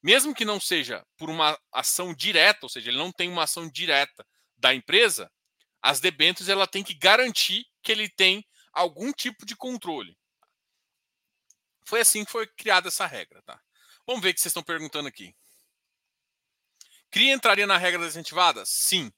mesmo 0.03 0.35
que 0.35 0.45
não 0.45 0.61
seja 0.61 1.05
por 1.17 1.31
uma 1.31 1.59
ação 1.73 2.15
direta, 2.15 2.61
ou 2.63 2.69
seja, 2.69 2.91
ele 2.91 2.99
não 2.99 3.13
tem 3.13 3.29
uma 3.29 3.45
ação 3.45 3.69
direta 3.69 4.27
da 4.57 4.75
empresa, 4.75 5.31
as 5.83 6.01
debêntures 6.01 6.49
ela 6.49 6.67
tem 6.67 6.83
que 6.83 6.95
garantir 6.95 7.65
que 7.83 7.93
ele 7.93 8.09
tem 8.09 8.45
algum 8.73 9.13
tipo 9.13 9.45
de 9.47 9.55
controle. 9.55 10.17
Foi 11.85 12.01
assim 12.01 12.25
que 12.25 12.33
foi 12.33 12.47
criada 12.47 12.89
essa 12.89 13.07
regra, 13.07 13.41
tá? 13.43 13.61
Vamos 14.07 14.23
ver 14.23 14.31
o 14.31 14.35
que 14.35 14.41
vocês 14.41 14.51
estão 14.51 14.63
perguntando 14.63 15.09
aqui. 15.09 15.35
CRI 17.11 17.31
entraria 17.31 17.67
na 17.67 17.77
regra 17.77 18.01
da 18.01 18.07
incentivada? 18.07 18.65
Sim. 18.65 19.13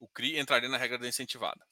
O 0.00 0.08
CRI 0.08 0.38
entraria 0.38 0.68
na 0.68 0.76
regra 0.76 0.98
da 0.98 1.06
incentivada. 1.06 1.64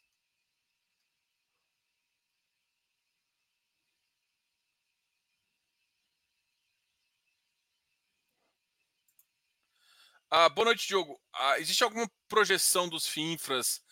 Ah, 10.30 10.48
boa 10.48 10.66
noite, 10.66 10.86
Diogo. 10.86 11.18
Ah, 11.32 11.58
existe 11.58 11.82
alguma 11.82 12.08
projeção 12.28 12.88
dos 12.88 13.06
FINFRAs 13.06 13.82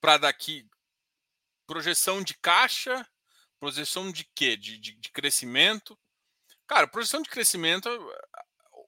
para 0.00 0.16
daqui? 0.16 0.66
Projeção 1.66 2.22
de 2.22 2.34
caixa? 2.38 3.06
Projeção 3.60 4.10
de 4.10 4.24
quê? 4.34 4.56
De, 4.56 4.78
de, 4.78 4.92
de 4.96 5.10
crescimento? 5.10 5.98
Cara, 6.72 6.88
projeção 6.88 7.20
de 7.20 7.28
crescimento, 7.28 7.86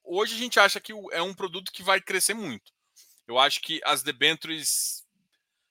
hoje 0.02 0.34
a 0.34 0.38
gente 0.38 0.58
acha 0.58 0.80
que 0.80 0.90
é 1.12 1.20
um 1.20 1.34
produto 1.34 1.70
que 1.70 1.82
vai 1.82 2.00
crescer 2.00 2.32
muito. 2.32 2.72
Eu 3.28 3.38
acho 3.38 3.60
que 3.60 3.78
as 3.84 4.02
debentures, 4.02 5.04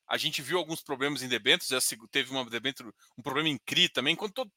A 0.07 0.15
gente 0.15 0.39
viu 0.39 0.59
alguns 0.59 0.79
problemas 0.79 1.23
em 1.23 1.27
debêntures, 1.27 1.71
teve 2.11 2.29
uma 2.29 2.47
debênture, 2.47 2.93
um 3.17 3.23
problema 3.23 3.49
em 3.49 3.57
CRI 3.57 3.89
também. 3.89 4.15
Quando, 4.15 4.31
todo, 4.31 4.51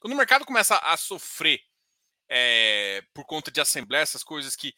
quando 0.00 0.14
o 0.14 0.16
mercado 0.16 0.46
começa 0.46 0.78
a 0.78 0.96
sofrer 0.96 1.60
é, 2.26 3.02
por 3.12 3.26
conta 3.26 3.50
de 3.50 3.60
assembleia, 3.60 4.00
essas 4.00 4.24
coisas 4.24 4.56
que 4.56 4.74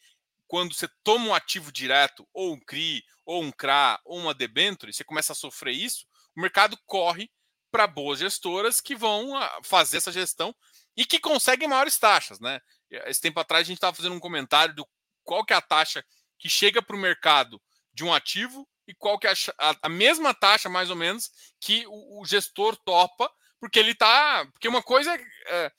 quando 0.47 0.73
você 0.73 0.89
toma 1.05 1.27
um 1.27 1.33
ativo 1.33 1.71
direto, 1.71 2.27
ou 2.33 2.55
um 2.55 2.59
CRI, 2.59 3.05
ou 3.25 3.41
um 3.41 3.53
CRA, 3.53 4.01
ou 4.03 4.19
uma 4.19 4.33
debênture, 4.33 4.91
você 4.91 5.05
começa 5.05 5.31
a 5.31 5.35
sofrer 5.35 5.71
isso, 5.71 6.05
o 6.35 6.41
mercado 6.41 6.77
corre 6.85 7.31
para 7.77 7.85
boas 7.85 8.17
gestoras 8.17 8.81
que 8.81 8.95
vão 8.95 9.35
ah, 9.35 9.59
fazer 9.61 9.97
essa 9.97 10.11
gestão 10.11 10.55
e 10.95 11.05
que 11.05 11.19
conseguem 11.19 11.67
maiores 11.67 11.99
taxas, 11.99 12.39
né? 12.39 12.59
Esse 12.89 13.21
tempo 13.21 13.39
atrás 13.39 13.61
a 13.61 13.67
gente 13.67 13.77
estava 13.77 13.95
fazendo 13.95 14.15
um 14.15 14.19
comentário 14.19 14.73
do 14.73 14.87
qual 15.23 15.45
que 15.45 15.53
é 15.53 15.55
a 15.55 15.61
taxa 15.61 16.03
que 16.39 16.49
chega 16.49 16.81
para 16.81 16.95
o 16.95 16.99
mercado 16.99 17.61
de 17.93 18.03
um 18.03 18.11
ativo 18.11 18.67
e 18.87 18.95
qual 18.95 19.19
que 19.19 19.27
é 19.27 19.33
a, 19.59 19.75
a, 19.83 19.89
mesma 19.89 20.33
taxa, 20.33 20.67
mais 20.69 20.89
ou 20.89 20.95
menos, 20.95 21.29
que 21.59 21.85
o, 21.85 22.19
o 22.19 22.25
gestor 22.25 22.75
topa, 22.77 23.31
porque 23.59 23.77
ele 23.77 23.91
está. 23.91 24.43
Porque 24.53 24.67
uma 24.67 24.81
coisa 24.81 25.13
é, 25.13 25.25
é. 25.45 25.71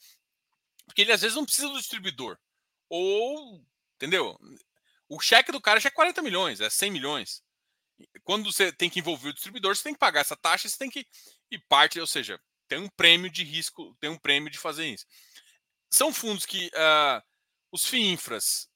Porque 0.86 1.02
ele 1.02 1.10
às 1.10 1.22
vezes 1.22 1.34
não 1.34 1.44
precisa 1.44 1.66
do 1.66 1.78
distribuidor. 1.78 2.38
Ou. 2.88 3.60
Entendeu? 3.96 4.38
O 5.08 5.18
cheque 5.18 5.50
do 5.50 5.60
cara 5.60 5.80
já 5.80 5.88
é 5.88 5.90
40 5.90 6.22
milhões, 6.22 6.60
é 6.60 6.70
100 6.70 6.92
milhões. 6.92 7.42
Quando 8.22 8.52
você 8.52 8.70
tem 8.70 8.88
que 8.88 9.00
envolver 9.00 9.30
o 9.30 9.34
distribuidor, 9.34 9.74
você 9.74 9.82
tem 9.82 9.94
que 9.94 9.98
pagar 9.98 10.20
essa 10.20 10.36
taxa, 10.36 10.68
você 10.68 10.78
tem 10.78 10.88
que. 10.88 11.04
E 11.50 11.58
parte, 11.58 11.98
ou 11.98 12.06
seja, 12.06 12.40
tem 12.68 12.78
um 12.78 12.88
prêmio 12.88 13.30
de 13.30 13.42
risco, 13.42 13.96
tem 14.00 14.10
um 14.10 14.18
prêmio 14.18 14.50
de 14.50 14.58
fazer 14.58 14.86
isso. 14.86 15.06
São 15.90 16.12
fundos 16.12 16.44
que 16.44 16.66
uh, 16.66 17.22
os 17.72 17.86
FIINFRAs 17.86 18.68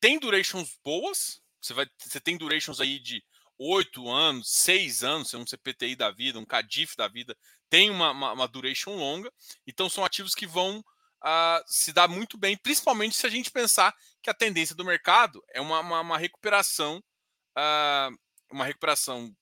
têm 0.00 0.18
durations 0.18 0.78
boas, 0.82 1.42
você, 1.60 1.74
vai, 1.74 1.86
você 1.98 2.20
tem 2.20 2.36
durations 2.36 2.80
aí 2.80 2.98
de 2.98 3.22
8 3.58 4.08
anos, 4.08 4.50
6 4.50 5.02
anos, 5.02 5.34
um 5.34 5.46
CPTI 5.46 5.96
da 5.96 6.10
vida, 6.10 6.38
um 6.38 6.46
CADIF 6.46 6.96
da 6.96 7.08
vida, 7.08 7.36
tem 7.68 7.90
uma, 7.90 8.12
uma, 8.12 8.32
uma 8.32 8.48
duration 8.48 8.96
longa, 8.96 9.30
então 9.66 9.90
são 9.90 10.04
ativos 10.04 10.34
que 10.34 10.46
vão 10.46 10.78
uh, 10.78 11.62
se 11.66 11.92
dar 11.92 12.08
muito 12.08 12.38
bem, 12.38 12.56
principalmente 12.56 13.16
se 13.16 13.26
a 13.26 13.30
gente 13.30 13.50
pensar 13.50 13.94
que 14.22 14.30
a 14.30 14.34
tendência 14.34 14.74
do 14.74 14.84
mercado 14.84 15.42
é 15.50 15.60
uma, 15.60 15.80
uma, 15.80 16.00
uma 16.00 16.18
recuperação, 16.18 17.02
uh, 17.58 18.16
uma 18.50 18.64
recuperação 18.64 19.34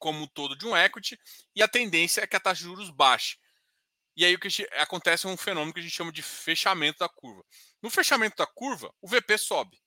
como 0.00 0.22
um 0.22 0.26
todo 0.26 0.56
de 0.56 0.66
um 0.66 0.76
equity, 0.76 1.16
e 1.54 1.62
a 1.62 1.68
tendência 1.68 2.22
é 2.22 2.26
que 2.26 2.34
a 2.34 2.40
taxa 2.40 2.58
de 2.58 2.64
juros 2.64 2.90
baixe. 2.90 3.36
E 4.16 4.24
aí 4.24 4.34
o 4.34 4.40
que 4.40 4.48
acontece 4.78 5.26
é 5.26 5.30
um 5.30 5.36
fenômeno 5.36 5.72
que 5.72 5.78
a 5.78 5.82
gente 5.82 5.94
chama 5.94 6.10
de 6.10 6.22
fechamento 6.22 6.98
da 6.98 7.08
curva. 7.08 7.44
No 7.80 7.88
fechamento 7.88 8.36
da 8.36 8.46
curva, 8.46 8.92
o 9.00 9.06
VP 9.06 9.38
sobe. 9.38 9.80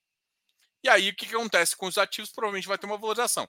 E 0.84 0.90
aí 0.90 1.10
o 1.10 1.16
que, 1.16 1.26
acontece 1.28 1.76
com 1.76 1.88
os 1.88 1.98
ativos? 1.98 2.32
Provavelmente 2.32 2.68
vai 2.68 2.78
ter 2.78 2.86
uma 2.86 2.98
valorização. 2.98 3.48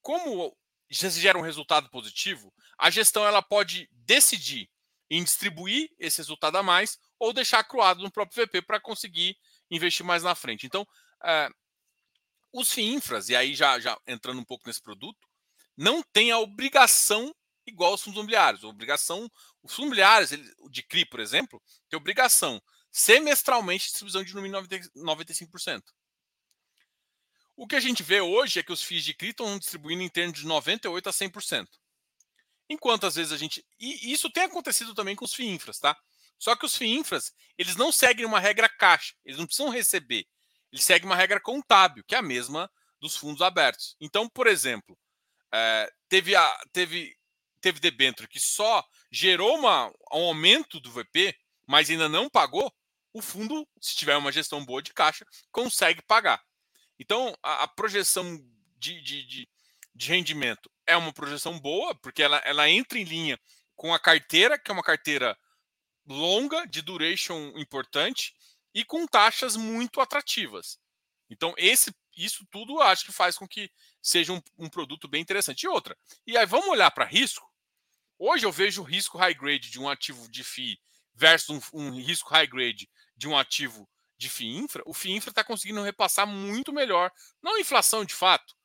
Como 0.00 0.56
já 0.90 1.10
se 1.10 1.20
gera 1.20 1.38
um 1.38 1.42
resultado 1.42 1.90
positivo, 1.90 2.52
a 2.78 2.90
gestão 2.90 3.26
ela 3.26 3.42
pode 3.42 3.88
decidir 3.92 4.68
em 5.10 5.22
distribuir 5.22 5.90
esse 5.98 6.18
resultado 6.18 6.56
a 6.56 6.62
mais 6.62 6.98
ou 7.18 7.32
deixar 7.32 7.64
cruado 7.64 8.02
no 8.02 8.10
próprio 8.10 8.44
VP 8.44 8.62
para 8.62 8.80
conseguir 8.80 9.36
investir 9.70 10.04
mais 10.04 10.22
na 10.22 10.34
frente. 10.34 10.66
Então, 10.66 10.86
é, 11.24 11.48
os 12.52 12.72
FIINFRAs, 12.72 13.28
e 13.28 13.36
aí 13.36 13.54
já, 13.54 13.78
já 13.80 13.98
entrando 14.06 14.40
um 14.40 14.44
pouco 14.44 14.66
nesse 14.66 14.82
produto, 14.82 15.27
não 15.78 16.02
tem 16.02 16.32
a 16.32 16.38
obrigação 16.38 17.32
igual 17.64 17.92
aos 17.92 18.02
fundos 18.02 18.18
imobiliários. 18.18 18.64
A 18.64 18.68
obrigação, 18.68 19.30
os 19.62 19.72
fundos 19.72 19.86
imobiliários 19.86 20.30
de 20.70 20.82
CRI, 20.82 21.06
por 21.06 21.20
exemplo, 21.20 21.62
tem 21.88 21.96
obrigação 21.96 22.60
semestralmente 22.90 23.84
de 23.84 23.90
distribuição 23.90 24.24
de 24.24 24.34
no 24.34 24.42
mínimo 24.42 24.66
95%. 24.96 25.82
O 27.54 27.66
que 27.66 27.76
a 27.76 27.80
gente 27.80 28.02
vê 28.02 28.20
hoje 28.20 28.58
é 28.58 28.62
que 28.62 28.72
os 28.72 28.82
FIIs 28.82 29.04
de 29.04 29.14
CRI 29.14 29.30
estão 29.30 29.58
distribuindo 29.58 30.02
em 30.02 30.08
termos 30.08 30.40
de 30.40 30.46
98% 30.46 31.06
a 31.06 31.12
100%. 31.12 31.68
Enquanto 32.68 33.06
às 33.06 33.14
vezes 33.14 33.32
a 33.32 33.36
gente. 33.36 33.64
E 33.78 34.12
isso 34.12 34.30
tem 34.30 34.44
acontecido 34.44 34.94
também 34.94 35.14
com 35.14 35.24
os 35.24 35.34
FIINFRAs, 35.34 35.78
tá? 35.78 35.96
Só 36.38 36.54
que 36.54 36.66
os 36.66 36.76
FIINFRAs, 36.76 37.32
eles 37.56 37.76
não 37.76 37.90
seguem 37.90 38.26
uma 38.26 38.38
regra 38.38 38.68
caixa, 38.68 39.14
eles 39.24 39.38
não 39.38 39.46
precisam 39.46 39.70
receber. 39.70 40.26
Eles 40.72 40.84
seguem 40.84 41.06
uma 41.06 41.16
regra 41.16 41.40
contábil, 41.40 42.04
que 42.04 42.14
é 42.14 42.18
a 42.18 42.22
mesma 42.22 42.70
dos 43.00 43.16
fundos 43.16 43.42
abertos. 43.42 43.96
Então, 44.00 44.28
por 44.28 44.46
exemplo, 44.46 44.98
é, 45.52 45.92
teve, 46.08 46.34
a, 46.34 46.64
teve, 46.72 47.16
teve 47.60 47.80
debênture 47.80 48.28
que 48.28 48.40
só 48.40 48.84
gerou 49.10 49.58
uma, 49.58 49.88
um 50.12 50.24
aumento 50.26 50.80
do 50.80 50.90
VP, 50.90 51.36
mas 51.66 51.90
ainda 51.90 52.08
não 52.08 52.28
pagou, 52.28 52.72
o 53.12 53.22
fundo, 53.22 53.66
se 53.80 53.96
tiver 53.96 54.16
uma 54.16 54.32
gestão 54.32 54.64
boa 54.64 54.82
de 54.82 54.92
caixa, 54.92 55.26
consegue 55.50 56.02
pagar. 56.02 56.42
Então, 56.98 57.34
a, 57.42 57.64
a 57.64 57.68
projeção 57.68 58.38
de, 58.76 59.00
de, 59.00 59.26
de, 59.26 59.48
de, 59.94 60.08
rendimento 60.08 60.70
é 60.86 60.96
uma 60.96 61.12
projeção 61.12 61.58
boa, 61.58 61.94
porque 61.94 62.22
ela, 62.22 62.38
ela 62.44 62.68
entra 62.68 62.98
em 62.98 63.04
linha 63.04 63.38
com 63.76 63.94
a 63.94 63.98
carteira, 63.98 64.58
que 64.58 64.70
é 64.70 64.74
uma 64.74 64.82
carteira 64.82 65.36
longa, 66.06 66.66
de 66.66 66.82
duration 66.82 67.52
importante, 67.56 68.34
e 68.74 68.84
com 68.84 69.06
taxas 69.06 69.56
muito 69.56 70.00
atrativas. 70.00 70.78
Então, 71.30 71.54
esse 71.56 71.92
isso 72.24 72.46
tudo 72.50 72.80
acho 72.80 73.04
que 73.04 73.12
faz 73.12 73.36
com 73.36 73.46
que 73.46 73.70
seja 74.02 74.32
um, 74.32 74.42
um 74.56 74.68
produto 74.68 75.08
bem 75.08 75.20
interessante. 75.22 75.62
E 75.62 75.68
outra, 75.68 75.96
e 76.26 76.36
aí 76.36 76.46
vamos 76.46 76.68
olhar 76.68 76.90
para 76.90 77.04
risco? 77.04 77.46
Hoje 78.18 78.44
eu 78.44 78.52
vejo 78.52 78.82
o 78.82 78.84
risco 78.84 79.16
high 79.18 79.34
grade 79.34 79.70
de 79.70 79.80
um 79.80 79.88
ativo 79.88 80.28
de 80.28 80.42
FII 80.42 80.78
versus 81.14 81.70
um, 81.72 81.80
um 81.80 81.90
risco 82.00 82.30
high 82.30 82.46
grade 82.46 82.88
de 83.16 83.28
um 83.28 83.36
ativo 83.36 83.88
de 84.16 84.28
FII 84.28 84.56
infra. 84.56 84.82
O 84.86 84.92
FII 84.92 85.12
infra 85.12 85.30
está 85.30 85.44
conseguindo 85.44 85.82
repassar 85.82 86.26
muito 86.26 86.72
melhor. 86.72 87.12
Não 87.40 87.54
a 87.54 87.60
inflação 87.60 88.04
de 88.04 88.14
fato, 88.14 88.56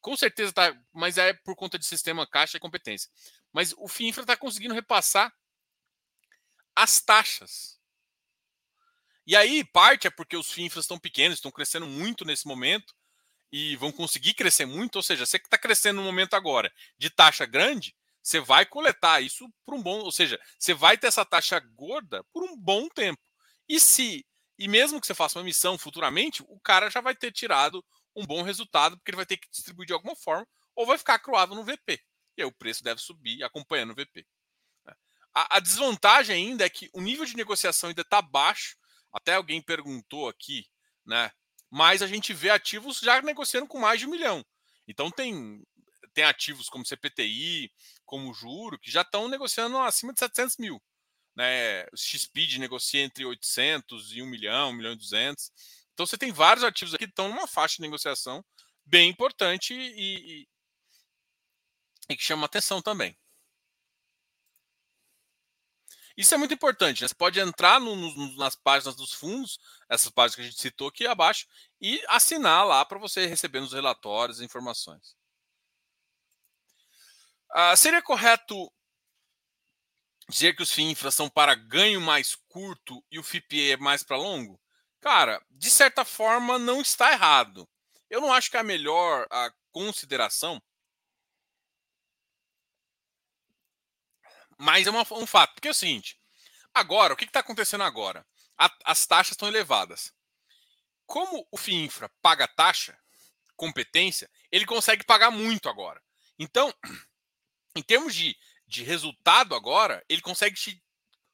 com 0.00 0.16
certeza 0.16 0.50
está, 0.50 0.76
mas 0.92 1.18
é 1.18 1.32
por 1.32 1.54
conta 1.56 1.78
de 1.78 1.86
sistema 1.86 2.26
caixa 2.26 2.56
e 2.56 2.60
competência. 2.60 3.10
Mas 3.52 3.74
o 3.76 3.88
FII 3.88 4.08
infra 4.08 4.22
está 4.22 4.36
conseguindo 4.36 4.74
repassar 4.74 5.32
as 6.74 7.00
taxas 7.00 7.73
e 9.26 9.34
aí, 9.34 9.64
parte 9.64 10.06
é 10.06 10.10
porque 10.10 10.36
os 10.36 10.50
FINFRAs 10.52 10.84
estão 10.84 10.98
pequenos, 10.98 11.38
estão 11.38 11.50
crescendo 11.50 11.86
muito 11.86 12.24
nesse 12.24 12.46
momento 12.46 12.94
e 13.50 13.76
vão 13.76 13.90
conseguir 13.90 14.34
crescer 14.34 14.66
muito. 14.66 14.96
Ou 14.96 15.02
seja, 15.02 15.24
você 15.24 15.38
que 15.38 15.46
está 15.46 15.56
crescendo 15.56 16.00
no 16.00 16.06
momento 16.06 16.34
agora 16.34 16.72
de 16.98 17.08
taxa 17.08 17.46
grande, 17.46 17.94
você 18.22 18.40
vai 18.40 18.66
coletar 18.66 19.20
isso 19.20 19.48
por 19.64 19.74
um 19.74 19.82
bom. 19.82 20.00
Ou 20.00 20.12
seja, 20.12 20.38
você 20.58 20.74
vai 20.74 20.98
ter 20.98 21.06
essa 21.06 21.24
taxa 21.24 21.58
gorda 21.60 22.24
por 22.32 22.42
um 22.42 22.56
bom 22.56 22.88
tempo. 22.88 23.22
E 23.68 23.80
se. 23.80 24.26
E 24.58 24.68
mesmo 24.68 25.00
que 25.00 25.06
você 25.06 25.14
faça 25.14 25.38
uma 25.38 25.44
emissão 25.44 25.76
futuramente, 25.78 26.42
o 26.46 26.60
cara 26.60 26.88
já 26.90 27.00
vai 27.00 27.14
ter 27.14 27.32
tirado 27.32 27.84
um 28.14 28.24
bom 28.24 28.42
resultado, 28.42 28.96
porque 28.96 29.10
ele 29.10 29.16
vai 29.16 29.26
ter 29.26 29.36
que 29.36 29.50
distribuir 29.50 29.86
de 29.86 29.92
alguma 29.92 30.14
forma, 30.14 30.46
ou 30.76 30.86
vai 30.86 30.96
ficar 30.96 31.18
cruado 31.18 31.54
no 31.54 31.64
VP. 31.64 32.00
E 32.36 32.42
aí 32.42 32.46
o 32.46 32.52
preço 32.52 32.84
deve 32.84 33.00
subir 33.00 33.42
acompanhando 33.42 33.90
o 33.90 33.94
VP. 33.94 34.24
A, 35.34 35.56
a 35.56 35.60
desvantagem 35.60 36.36
ainda 36.36 36.64
é 36.64 36.70
que 36.70 36.88
o 36.92 37.00
nível 37.00 37.24
de 37.24 37.36
negociação 37.36 37.88
ainda 37.88 38.02
está 38.02 38.22
baixo 38.22 38.76
até 39.14 39.34
alguém 39.34 39.62
perguntou 39.62 40.28
aqui, 40.28 40.66
né? 41.06 41.30
Mas 41.70 42.02
a 42.02 42.06
gente 42.06 42.34
vê 42.34 42.50
ativos 42.50 42.98
já 42.98 43.22
negociando 43.22 43.66
com 43.66 43.78
mais 43.78 44.00
de 44.00 44.06
um 44.06 44.10
milhão. 44.10 44.44
Então 44.86 45.10
tem, 45.10 45.62
tem 46.12 46.24
ativos 46.24 46.68
como 46.68 46.84
CPTI, 46.84 47.72
como 48.04 48.34
juro, 48.34 48.78
que 48.78 48.90
já 48.90 49.02
estão 49.02 49.28
negociando 49.28 49.78
acima 49.78 50.12
de 50.12 50.18
700 50.18 50.56
mil. 50.58 50.82
Né? 51.34 51.84
O 51.92 51.96
XPID 51.96 52.58
negocia 52.58 53.02
entre 53.02 53.24
800 53.24 54.12
e 54.12 54.22
1 54.22 54.26
milhão, 54.26 54.70
1 54.70 54.72
milhão 54.72 54.92
e 54.92 54.96
200. 54.96 55.50
Então 55.92 56.06
você 56.06 56.18
tem 56.18 56.32
vários 56.32 56.64
ativos 56.64 56.94
aqui 56.94 57.06
que 57.06 57.12
estão 57.12 57.28
numa 57.28 57.46
faixa 57.46 57.76
de 57.76 57.82
negociação 57.82 58.44
bem 58.84 59.10
importante 59.10 59.74
e, 59.74 60.42
e, 60.42 60.48
e 62.10 62.16
que 62.16 62.22
chama 62.22 62.46
atenção 62.46 62.82
também. 62.82 63.16
Isso 66.16 66.34
é 66.34 66.36
muito 66.36 66.54
importante. 66.54 67.02
Né? 67.02 67.08
Você 67.08 67.14
pode 67.14 67.40
entrar 67.40 67.80
no, 67.80 67.96
no, 67.96 68.36
nas 68.36 68.54
páginas 68.54 68.94
dos 68.94 69.12
fundos, 69.12 69.58
essas 69.88 70.10
páginas 70.10 70.34
que 70.36 70.40
a 70.42 70.44
gente 70.44 70.60
citou 70.60 70.88
aqui 70.88 71.06
abaixo, 71.06 71.46
e 71.80 72.02
assinar 72.08 72.66
lá 72.66 72.84
para 72.84 72.98
você 72.98 73.26
receber 73.26 73.60
nos 73.60 73.72
relatórios 73.72 74.40
e 74.40 74.44
informações. 74.44 75.16
Ah, 77.50 77.76
seria 77.76 78.02
correto 78.02 78.72
dizer 80.28 80.56
que 80.56 80.62
os 80.62 80.70
FIINFRA 80.70 81.10
são 81.10 81.28
para 81.28 81.54
ganho 81.54 82.00
mais 82.00 82.34
curto 82.48 83.04
e 83.10 83.18
o 83.18 83.22
FIPE 83.22 83.72
é 83.72 83.76
mais 83.76 84.02
para 84.02 84.16
longo? 84.16 84.60
Cara, 85.00 85.44
de 85.50 85.70
certa 85.70 86.04
forma 86.04 86.58
não 86.58 86.80
está 86.80 87.12
errado. 87.12 87.68
Eu 88.08 88.20
não 88.20 88.32
acho 88.32 88.50
que 88.50 88.56
é 88.56 88.60
a 88.60 88.64
melhor 88.64 89.26
a 89.30 89.52
consideração 89.70 90.62
Mas 94.58 94.86
é 94.86 94.90
uma, 94.90 95.06
um 95.12 95.26
fato. 95.26 95.54
Porque 95.54 95.68
é 95.68 95.70
o 95.70 95.74
seguinte: 95.74 96.18
agora, 96.72 97.14
o 97.14 97.16
que 97.16 97.24
está 97.24 97.40
acontecendo 97.40 97.84
agora? 97.84 98.26
A, 98.58 98.70
as 98.84 99.06
taxas 99.06 99.32
estão 99.32 99.48
elevadas. 99.48 100.12
Como 101.06 101.46
o 101.50 101.56
FIINFRA 101.56 102.10
paga 102.22 102.48
taxa, 102.48 102.98
competência, 103.56 104.30
ele 104.50 104.64
consegue 104.64 105.04
pagar 105.04 105.30
muito 105.30 105.68
agora. 105.68 106.02
Então, 106.38 106.72
em 107.76 107.82
termos 107.82 108.14
de, 108.14 108.36
de 108.66 108.82
resultado 108.82 109.54
agora, 109.54 110.04
ele 110.08 110.22
consegue 110.22 110.56
te 110.56 110.82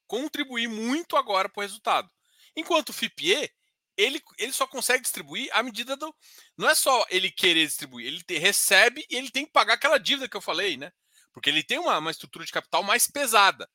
contribuir 0.07 0.69
muito 0.69 1.17
agora 1.17 1.49
para 1.49 1.61
o 1.61 1.63
resultado. 1.63 2.11
Enquanto 2.57 2.89
o 2.89 2.93
FIPE, 2.93 3.51
ele, 3.97 4.23
ele 4.39 4.53
só 4.53 4.67
consegue 4.67 5.03
distribuir 5.03 5.49
à 5.53 5.63
medida 5.63 5.97
do. 5.97 6.15
Não 6.57 6.69
é 6.69 6.75
só 6.75 7.05
ele 7.11 7.31
querer 7.31 7.67
distribuir, 7.67 8.07
ele 8.07 8.23
te, 8.23 8.39
recebe 8.39 9.07
e 9.09 9.17
ele 9.17 9.31
tem 9.31 9.45
que 9.47 9.53
pagar 9.53 9.75
aquela 9.75 9.99
dívida 9.99 10.29
que 10.29 10.37
eu 10.37 10.41
falei, 10.41 10.77
né? 10.77 10.93
Porque 11.33 11.49
ele 11.49 11.63
tem 11.63 11.79
uma, 11.79 11.99
uma 11.99 12.11
estrutura 12.11 12.45
de 12.45 12.53
capital 12.53 12.83
mais 12.83 13.07
pesada. 13.07 13.69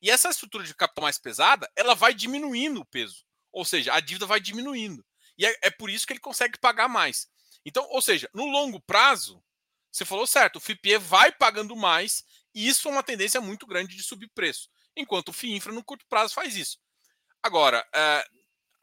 E 0.00 0.10
essa 0.10 0.30
estrutura 0.30 0.64
de 0.64 0.74
capital 0.74 1.02
mais 1.02 1.18
pesada, 1.18 1.70
ela 1.76 1.94
vai 1.94 2.14
diminuindo 2.14 2.80
o 2.80 2.86
peso. 2.86 3.24
Ou 3.52 3.64
seja, 3.64 3.92
a 3.92 4.00
dívida 4.00 4.26
vai 4.26 4.40
diminuindo. 4.40 5.04
E 5.36 5.44
é, 5.44 5.56
é 5.62 5.70
por 5.70 5.90
isso 5.90 6.06
que 6.06 6.12
ele 6.12 6.20
consegue 6.20 6.58
pagar 6.58 6.88
mais. 6.88 7.28
Então, 7.64 7.86
ou 7.90 8.00
seja, 8.00 8.28
no 8.32 8.46
longo 8.46 8.80
prazo, 8.80 9.42
você 9.90 10.04
falou 10.04 10.26
certo, 10.26 10.56
o 10.56 10.60
FIPE 10.60 10.98
vai 10.98 11.32
pagando 11.32 11.74
mais, 11.76 12.24
e 12.54 12.68
isso 12.68 12.88
é 12.88 12.92
uma 12.92 13.02
tendência 13.02 13.40
muito 13.40 13.66
grande 13.66 13.96
de 13.96 14.02
subir 14.02 14.30
preço. 14.34 14.70
Enquanto 14.96 15.28
o 15.28 15.32
FIINFRA, 15.32 15.72
no 15.72 15.84
curto 15.84 16.06
prazo, 16.08 16.34
faz 16.34 16.56
isso. 16.56 16.78
Agora, 17.42 17.86
é, 17.94 18.26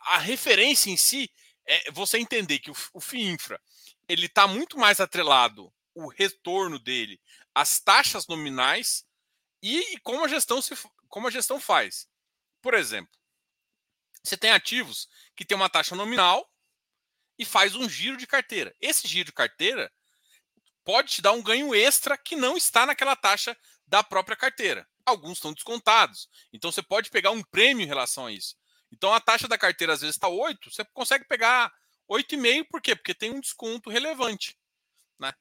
a 0.02 0.18
referência 0.18 0.90
em 0.90 0.98
si 0.98 1.32
é 1.66 1.92
você 1.92 2.18
entender 2.18 2.60
que 2.60 2.72
o, 2.72 2.76
o 2.94 3.02
FIINFRA 3.02 3.60
ele 4.08 4.26
está 4.26 4.48
muito 4.48 4.78
mais 4.78 5.00
atrelado 5.00 5.72
o 5.94 6.08
retorno 6.08 6.78
dele 6.80 7.20
às 7.58 7.80
taxas 7.80 8.28
nominais 8.28 9.04
e, 9.64 9.96
e 9.96 10.00
como 10.02 10.24
a 10.24 10.28
gestão 10.28 10.62
se 10.62 10.76
como 11.10 11.28
a 11.28 11.32
gestão 11.32 11.60
faz. 11.60 12.08
Por 12.62 12.76
exemplo, 12.76 13.12
você 14.24 14.38
tem 14.38 14.52
ativos 14.52 15.10
que 15.36 15.44
tem 15.44 15.58
uma 15.58 15.70
taxa 15.70 15.96
nominal 15.96 16.48
e 17.40 17.44
faz 17.44 17.74
um 17.76 17.90
giro 17.90 18.16
de 18.16 18.28
carteira. 18.28 18.76
Esse 18.80 19.08
giro 19.08 19.26
de 19.26 19.32
carteira 19.32 19.92
pode 20.84 21.14
te 21.14 21.22
dar 21.22 21.32
um 21.32 21.42
ganho 21.42 21.74
extra 21.74 22.16
que 22.16 22.36
não 22.36 22.56
está 22.56 22.86
naquela 22.86 23.16
taxa 23.16 23.58
da 23.88 24.04
própria 24.04 24.38
carteira. 24.38 24.88
Alguns 25.04 25.38
estão 25.38 25.52
descontados. 25.52 26.30
Então 26.54 26.72
você 26.72 26.84
pode 26.84 27.10
pegar 27.10 27.32
um 27.32 27.42
prêmio 27.42 27.84
em 27.84 27.88
relação 27.88 28.28
a 28.28 28.32
isso. 28.32 28.56
Então 28.92 29.12
a 29.12 29.20
taxa 29.20 29.48
da 29.48 29.58
carteira 29.58 29.94
às 29.94 30.02
vezes 30.02 30.16
está 30.16 30.28
8, 30.28 30.72
você 30.72 30.86
consegue 30.94 31.26
pegar 31.26 31.74
8,5, 32.08 32.68
por 32.70 32.82
quê? 32.82 32.96
Porque 32.96 33.16
tem 33.16 33.32
um 33.32 33.40
desconto 33.40 33.90
relevante. 33.90 34.56
Né? 35.20 35.34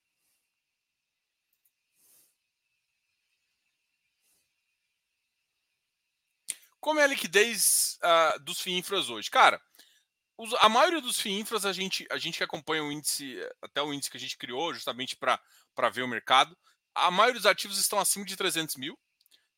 Como 6.86 7.00
é 7.00 7.02
a 7.02 7.08
liquidez 7.08 7.98
uh, 8.00 8.38
dos 8.44 8.60
FIINFRAs 8.60 9.10
hoje? 9.10 9.28
Cara, 9.28 9.60
os, 10.38 10.54
a 10.54 10.68
maioria 10.68 11.00
dos 11.00 11.18
FIINFRAs, 11.18 11.66
a 11.66 11.72
gente, 11.72 12.06
a 12.08 12.16
gente 12.16 12.38
que 12.38 12.44
acompanha 12.44 12.84
o 12.84 12.92
índice, 12.92 13.36
até 13.60 13.82
o 13.82 13.92
índice 13.92 14.08
que 14.08 14.16
a 14.16 14.20
gente 14.20 14.38
criou, 14.38 14.72
justamente 14.72 15.16
para 15.16 15.90
ver 15.90 16.02
o 16.02 16.06
mercado, 16.06 16.56
a 16.94 17.10
maioria 17.10 17.40
dos 17.40 17.46
ativos 17.50 17.76
estão 17.76 17.98
acima 17.98 18.24
de 18.24 18.36
300 18.36 18.76
mil. 18.76 18.96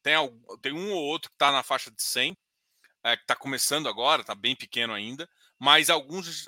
Tem, 0.02 0.14
tem 0.62 0.72
um 0.72 0.90
ou 0.90 1.04
outro 1.04 1.28
que 1.28 1.34
está 1.34 1.52
na 1.52 1.62
faixa 1.62 1.90
de 1.90 2.02
100, 2.02 2.34
é, 3.04 3.14
que 3.14 3.24
está 3.24 3.36
começando 3.36 3.90
agora, 3.90 4.22
está 4.22 4.34
bem 4.34 4.56
pequeno 4.56 4.94
ainda, 4.94 5.28
mas 5.58 5.90
alguns, 5.90 6.46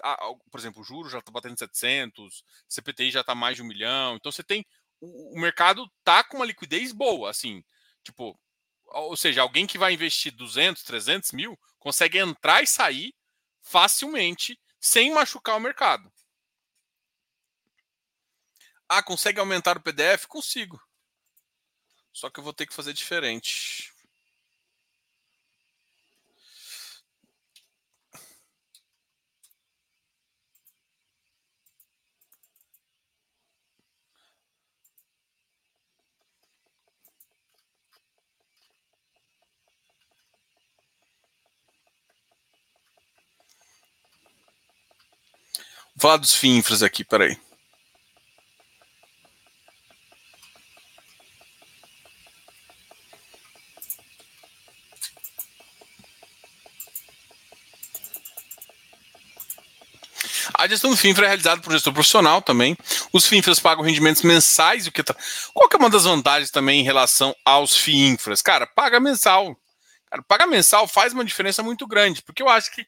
por 0.50 0.58
exemplo, 0.58 0.80
o 0.80 0.84
juros 0.84 1.12
já 1.12 1.18
está 1.18 1.30
batendo 1.30 1.58
700, 1.58 2.42
CPTI 2.66 3.10
já 3.10 3.20
está 3.20 3.34
mais 3.34 3.54
de 3.54 3.62
um 3.62 3.66
milhão, 3.66 4.16
então 4.16 4.32
você 4.32 4.42
tem, 4.42 4.64
o, 4.98 5.36
o 5.36 5.38
mercado 5.38 5.84
está 5.98 6.24
com 6.24 6.38
uma 6.38 6.46
liquidez 6.46 6.90
boa, 6.90 7.28
assim, 7.28 7.62
tipo, 8.02 8.34
ou 8.90 9.16
seja, 9.16 9.42
alguém 9.42 9.66
que 9.66 9.78
vai 9.78 9.92
investir 9.92 10.32
200, 10.32 10.82
300 10.82 11.32
mil 11.32 11.58
consegue 11.78 12.18
entrar 12.18 12.62
e 12.62 12.66
sair 12.66 13.14
facilmente 13.62 14.58
sem 14.80 15.12
machucar 15.12 15.56
o 15.56 15.60
mercado. 15.60 16.10
Ah, 18.88 19.02
consegue 19.02 19.38
aumentar 19.38 19.76
o 19.76 19.80
PDF? 19.80 20.26
Consigo. 20.26 20.80
Só 22.12 22.28
que 22.28 22.40
eu 22.40 22.44
vou 22.44 22.52
ter 22.52 22.66
que 22.66 22.74
fazer 22.74 22.92
diferente. 22.92 23.92
Falar 46.00 46.16
dos 46.16 46.34
FINFRAs 46.34 46.82
aqui, 46.82 47.04
peraí. 47.04 47.38
A 60.54 60.68
gestão 60.68 60.90
do 60.90 60.96
FINFRA 60.96 61.24
é 61.24 61.28
realizada 61.28 61.60
por 61.62 61.72
gestor 61.72 61.92
profissional 61.92 62.42
também. 62.42 62.76
Os 63.14 63.26
FINFRAs 63.26 63.58
pagam 63.58 63.82
rendimentos 63.82 64.20
mensais. 64.20 64.86
O 64.86 64.92
que 64.92 65.02
tá... 65.02 65.16
Qual 65.54 65.68
que 65.68 65.76
é 65.76 65.78
uma 65.78 65.88
das 65.88 66.04
vantagens 66.04 66.50
também 66.50 66.80
em 66.80 66.84
relação 66.84 67.34
aos 67.44 67.74
FINFRAs? 67.76 68.42
Cara, 68.42 68.66
paga 68.66 69.00
mensal. 69.00 69.56
Cara, 70.10 70.22
paga 70.22 70.46
mensal 70.46 70.86
faz 70.86 71.14
uma 71.14 71.24
diferença 71.24 71.62
muito 71.62 71.86
grande, 71.86 72.20
porque 72.22 72.42
eu 72.42 72.48
acho 72.48 72.70
que 72.72 72.86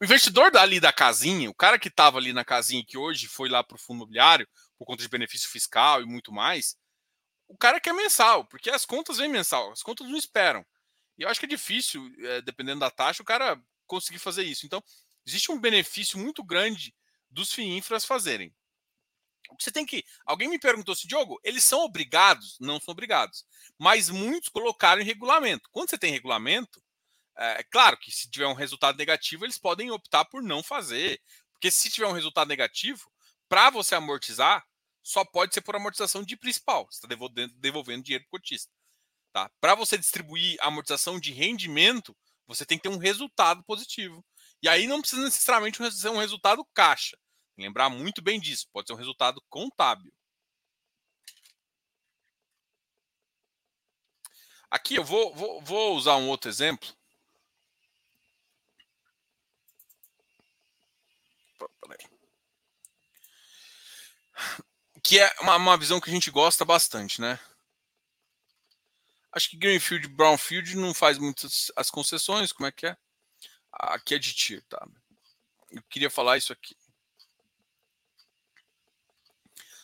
o 0.00 0.04
investidor 0.04 0.54
ali 0.56 0.78
da 0.78 0.92
casinha, 0.92 1.48
o 1.48 1.54
cara 1.54 1.78
que 1.78 1.88
estava 1.88 2.18
ali 2.18 2.32
na 2.32 2.44
casinha 2.44 2.84
que 2.86 2.98
hoje 2.98 3.28
foi 3.28 3.48
lá 3.48 3.64
para 3.64 3.76
o 3.76 3.78
fundo 3.78 3.98
imobiliário 3.98 4.46
por 4.78 4.84
conta 4.84 5.02
de 5.02 5.08
benefício 5.08 5.48
fiscal 5.48 6.02
e 6.02 6.06
muito 6.06 6.32
mais, 6.32 6.76
o 7.48 7.56
cara 7.56 7.80
quer 7.80 7.94
mensal, 7.94 8.44
porque 8.46 8.70
as 8.70 8.84
contas 8.84 9.18
vêm 9.18 9.28
mensal, 9.28 9.72
as 9.72 9.82
contas 9.82 10.06
não 10.06 10.16
esperam. 10.16 10.64
E 11.18 11.22
eu 11.22 11.28
acho 11.28 11.40
que 11.40 11.46
é 11.46 11.48
difícil, 11.48 12.10
é, 12.18 12.42
dependendo 12.42 12.80
da 12.80 12.90
taxa, 12.90 13.22
o 13.22 13.26
cara 13.26 13.60
conseguir 13.86 14.18
fazer 14.18 14.42
isso. 14.42 14.66
Então, 14.66 14.82
existe 15.26 15.50
um 15.50 15.58
benefício 15.58 16.18
muito 16.18 16.44
grande 16.44 16.94
dos 17.30 17.52
FIINFRAs 17.52 18.04
fazerem. 18.04 18.54
Você 19.58 19.70
tem 19.70 19.86
que. 19.86 20.04
Alguém 20.26 20.48
me 20.48 20.58
perguntou 20.58 20.94
se, 20.94 21.06
Diogo, 21.06 21.38
eles 21.42 21.62
são 21.62 21.80
obrigados? 21.80 22.56
Não 22.60 22.80
são 22.80 22.92
obrigados. 22.92 23.44
Mas 23.78 24.10
muitos 24.10 24.48
colocaram 24.48 25.00
em 25.00 25.04
regulamento. 25.04 25.68
Quando 25.70 25.88
você 25.88 25.96
tem 25.96 26.12
regulamento, 26.12 26.82
é 27.38 27.62
claro 27.64 27.98
que 27.98 28.10
se 28.10 28.30
tiver 28.30 28.46
um 28.46 28.54
resultado 28.54 28.96
negativo, 28.96 29.44
eles 29.44 29.58
podem 29.58 29.90
optar 29.90 30.24
por 30.24 30.42
não 30.42 30.62
fazer. 30.62 31.20
Porque 31.52 31.70
se 31.70 31.90
tiver 31.90 32.06
um 32.06 32.12
resultado 32.12 32.48
negativo, 32.48 33.10
para 33.48 33.70
você 33.70 33.94
amortizar, 33.94 34.66
só 35.02 35.24
pode 35.24 35.54
ser 35.54 35.60
por 35.60 35.76
amortização 35.76 36.22
de 36.22 36.36
principal. 36.36 36.86
Você 36.90 36.98
está 36.98 37.08
devolvendo, 37.08 38.02
dinheiro 38.02 38.24
para 38.24 38.36
o 38.36 38.40
cotista. 38.40 38.72
Tá? 39.32 39.50
Para 39.60 39.74
você 39.74 39.96
distribuir 39.96 40.56
amortização 40.60 41.20
de 41.20 41.32
rendimento, 41.32 42.16
você 42.46 42.64
tem 42.64 42.78
que 42.78 42.82
ter 42.82 42.94
um 42.94 42.98
resultado 42.98 43.62
positivo. 43.64 44.24
E 44.62 44.68
aí 44.68 44.86
não 44.86 45.00
precisa 45.00 45.22
necessariamente 45.22 45.78
ser 45.92 46.08
um 46.08 46.18
resultado 46.18 46.64
caixa. 46.74 47.16
Lembrar 47.56 47.88
muito 47.88 48.20
bem 48.20 48.40
disso. 48.40 48.66
Pode 48.72 48.88
ser 48.88 48.94
um 48.94 48.96
resultado 48.96 49.42
contábil. 49.48 50.12
Aqui 54.70 54.96
eu 54.96 55.04
vou, 55.04 55.34
vou, 55.34 55.62
vou 55.62 55.96
usar 55.96 56.16
um 56.16 56.28
outro 56.28 56.50
exemplo. 56.50 56.88
Que 65.06 65.20
é 65.20 65.32
uma, 65.40 65.54
uma 65.54 65.76
visão 65.76 66.00
que 66.00 66.10
a 66.10 66.12
gente 66.12 66.32
gosta 66.32 66.64
bastante, 66.64 67.20
né? 67.20 67.38
Acho 69.30 69.48
que 69.48 69.56
Greenfield 69.56 70.08
Brownfield 70.08 70.76
não 70.76 70.92
faz 70.92 71.16
muitas 71.16 71.70
as 71.76 71.88
concessões, 71.90 72.50
como 72.50 72.66
é 72.66 72.72
que 72.72 72.88
é? 72.88 72.96
Aqui 73.70 74.16
é 74.16 74.18
de 74.18 74.34
TIR, 74.34 74.64
tá? 74.68 74.84
Eu 75.70 75.80
queria 75.84 76.10
falar 76.10 76.38
isso 76.38 76.52
aqui. 76.52 76.76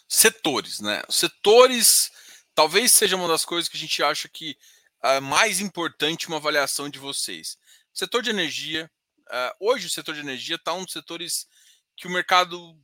Setores, 0.09 0.81
né? 0.81 1.05
Setores 1.09 2.11
talvez 2.53 2.91
seja 2.91 3.15
uma 3.15 3.29
das 3.29 3.45
coisas 3.45 3.69
que 3.69 3.77
a 3.77 3.81
gente 3.81 4.03
acha 4.03 4.29
que 4.29 4.59
é 5.05 5.21
mais 5.21 5.61
importante 5.61 6.27
uma 6.27 6.39
avaliação 6.39 6.91
de 6.91 6.99
vocês. 6.99 7.57
Setor 7.95 8.23
de 8.23 8.31
energia. 8.31 8.91
Uh, 9.29 9.69
hoje 9.69 9.87
o 9.87 9.91
setor 9.91 10.17
de 10.17 10.21
energia 10.21 10.57
está 10.57 10.73
um 10.75 10.83
dos 10.83 10.93
setores 10.93 11.47
que 11.97 12.09
o 12.09 12.11
mercado. 12.11 12.77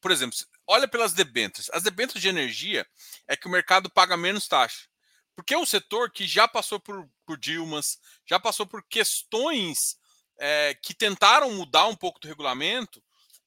Por 0.00 0.10
exemplo, 0.10 0.36
olha 0.66 0.88
pelas 0.88 1.12
debêntures. 1.12 1.70
As 1.72 1.82
debêntures 1.82 2.22
de 2.22 2.28
energia 2.28 2.86
é 3.28 3.36
que 3.36 3.46
o 3.46 3.50
mercado 3.50 3.90
paga 3.90 4.16
menos 4.16 4.48
taxa. 4.48 4.88
Porque 5.36 5.54
é 5.54 5.58
um 5.58 5.66
setor 5.66 6.10
que 6.10 6.26
já 6.26 6.48
passou 6.48 6.80
por, 6.80 7.08
por 7.26 7.38
Dilmas, 7.38 7.98
já 8.26 8.38
passou 8.38 8.66
por 8.66 8.82
questões 8.88 9.96
é, 10.38 10.74
que 10.74 10.94
tentaram 10.94 11.52
mudar 11.52 11.86
um 11.86 11.96
pouco 11.96 12.18
do 12.20 12.28
regulamento 12.28 13.02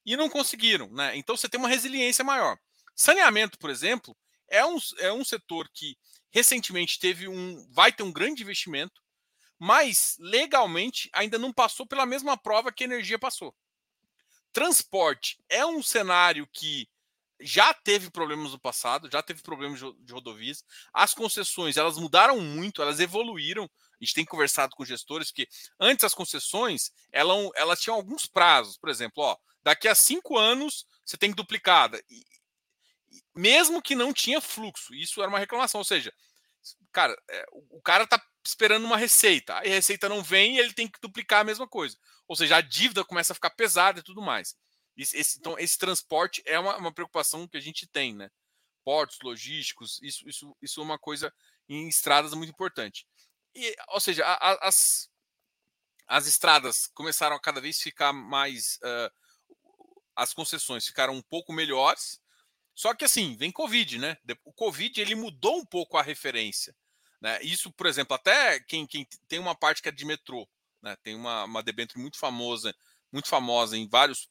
e 0.06 0.16
não 0.16 0.30
conseguiram. 0.30 0.89
Né? 0.91 1.16
Então 1.18 1.36
você 1.36 1.49
tem 1.49 1.60
uma 1.60 1.70
resiliência 1.70 2.24
maior. 2.24 2.58
Saneamento, 2.95 3.58
por 3.58 3.70
exemplo, 3.70 4.16
é 4.47 4.66
um, 4.66 4.78
é 4.99 5.12
um 5.12 5.24
setor 5.24 5.70
que 5.74 5.97
recentemente 6.32 6.99
teve 6.99 7.28
um. 7.28 7.68
vai 7.72 7.91
ter 7.91 8.04
um 8.04 8.12
grande 8.12 8.43
investimento, 8.43 9.01
mas 9.60 10.16
legalmente 10.20 11.10
ainda 11.14 11.38
não 11.38 11.54
passou 11.54 11.86
pela 11.86 12.06
mesma 12.06 12.38
prova 12.38 12.72
que 12.72 12.84
a 12.84 12.88
energia 12.88 13.18
passou. 13.18 13.56
Transporte 14.54 15.43
é 15.49 15.66
um 15.66 15.82
cenário 15.82 16.47
que 16.54 16.88
já 17.41 17.74
teve 17.74 18.10
problemas 18.10 18.51
no 18.51 18.60
passado, 18.60 19.10
já 19.12 19.22
teve 19.22 19.41
problemas 19.41 19.80
de 19.80 20.14
rodovias. 20.14 20.64
As 20.93 21.14
concessões, 21.14 21.76
elas 21.76 21.97
mudaram 21.97 22.39
muito, 22.39 22.82
elas 22.82 22.99
evoluíram. 22.99 23.64
A 23.66 24.06
gente 24.06 24.14
tem 24.14 24.26
conversado 24.26 24.76
com 24.76 24.86
gestores 24.86 25.32
que 25.32 25.47
antes 25.80 26.04
as 26.06 26.14
concessões, 26.14 26.91
elas, 27.12 27.49
elas 27.56 27.82
tinham 27.82 27.95
alguns 27.95 28.26
prazos. 28.26 28.78
Por 28.78 28.89
exemplo, 28.89 29.24
ó, 29.24 29.36
daqui 29.62 29.88
a 29.88 29.95
cinco 29.95 30.38
anos 30.38 30.86
você 31.04 31.18
tem 31.18 31.32
que 31.32 31.36
duplicada. 31.36 32.01
E, 32.10 32.24
mesmo 33.36 33.82
que 33.82 33.95
não 33.95 34.14
tinha 34.14 34.39
fluxo, 34.39 34.93
isso 34.93 35.20
era 35.22 35.30
uma 35.30 35.39
reclamação. 35.39 35.80
Ou 35.80 35.86
seja, 35.86 36.14
cara, 36.91 37.16
é, 37.30 37.45
o 37.51 37.82
cara 37.82 38.04
está 38.04 38.22
esperando 38.46 38.86
uma 38.86 38.98
receita, 38.98 39.58
aí 39.60 39.72
a 39.72 39.76
receita 39.76 40.10
não 40.10 40.22
vem 40.22 40.56
e 40.56 40.60
ele 40.60 40.74
tem 40.74 40.88
que 40.88 41.00
duplicar 41.02 41.41
a 41.41 41.44
mesma 41.44 41.68
coisa. 41.68 41.98
Ou 42.28 42.36
seja, 42.36 42.58
a 42.58 42.62
dívida 42.62 43.06
começa 43.06 43.34
a 43.34 43.36
ficar 43.36 43.52
pesada 43.52 44.00
e 44.00 44.04
tudo 44.04 44.22
mais. 44.22 44.56
Esse, 44.96 45.39
então, 45.39 45.58
esse 45.58 45.78
transporte 45.78 46.44
é 46.46 46.60
uma, 46.60 46.78
uma, 46.78 46.94
preocupação 46.94 47.48
que 47.48 47.58
a 47.58 47.62
gente 47.62 47.88
tem, 47.88 48.14
né? 48.14 48.30
Portos, 48.84 49.18
logísticos, 49.24 50.00
isso, 50.04 50.28
isso, 50.28 50.56
isso 50.62 50.82
é 50.82 50.84
uma 50.84 51.00
coisa 51.00 51.34
em 51.68 51.88
estradas 51.88 52.34
muito 52.34 52.52
importante. 52.52 53.08
E, 53.56 53.76
ou 53.89 54.00
seja, 54.00 54.26
a, 54.26 54.34
a, 54.34 54.68
as, 54.68 55.10
as 56.06 56.28
estradas 56.28 56.88
começaram 56.94 57.36
a 57.36 57.39
cada 57.39 57.62
vez 57.62 57.82
ficar 57.82 58.14
mais. 58.14 58.78
Uh, 58.84 59.12
as 60.16 60.34
concessões 60.34 60.86
ficaram 60.86 61.16
um 61.16 61.24
pouco 61.24 61.52
melhores. 61.52 62.22
Só 62.76 62.94
que 62.94 63.06
assim, 63.06 63.36
vem 63.36 63.52
Covid, 63.52 63.98
né? 63.98 64.18
O 64.44 64.54
Covid 64.54 65.00
ele 65.00 65.16
mudou 65.16 65.58
um 65.58 65.66
pouco 65.66 65.98
a 65.98 66.04
referência. 66.04 66.76
Né? 67.24 67.40
Isso, 67.42 67.72
por 67.72 67.88
exemplo, 67.88 68.14
até 68.14 68.60
quem, 68.60 68.86
quem 68.86 69.08
tem 69.30 69.40
uma 69.40 69.56
parte 69.56 69.82
que 69.82 69.88
é 69.88 69.94
de 69.94 70.04
metrô, 70.04 70.46
né? 70.82 70.98
Tem 71.02 71.16
uma, 71.16 71.46
uma 71.46 71.64
debênture 71.64 71.98
muito 71.98 72.20
famosa, 72.20 72.76
muito 73.10 73.30
famosa 73.30 73.78
em 73.78 73.88
vários 73.88 74.30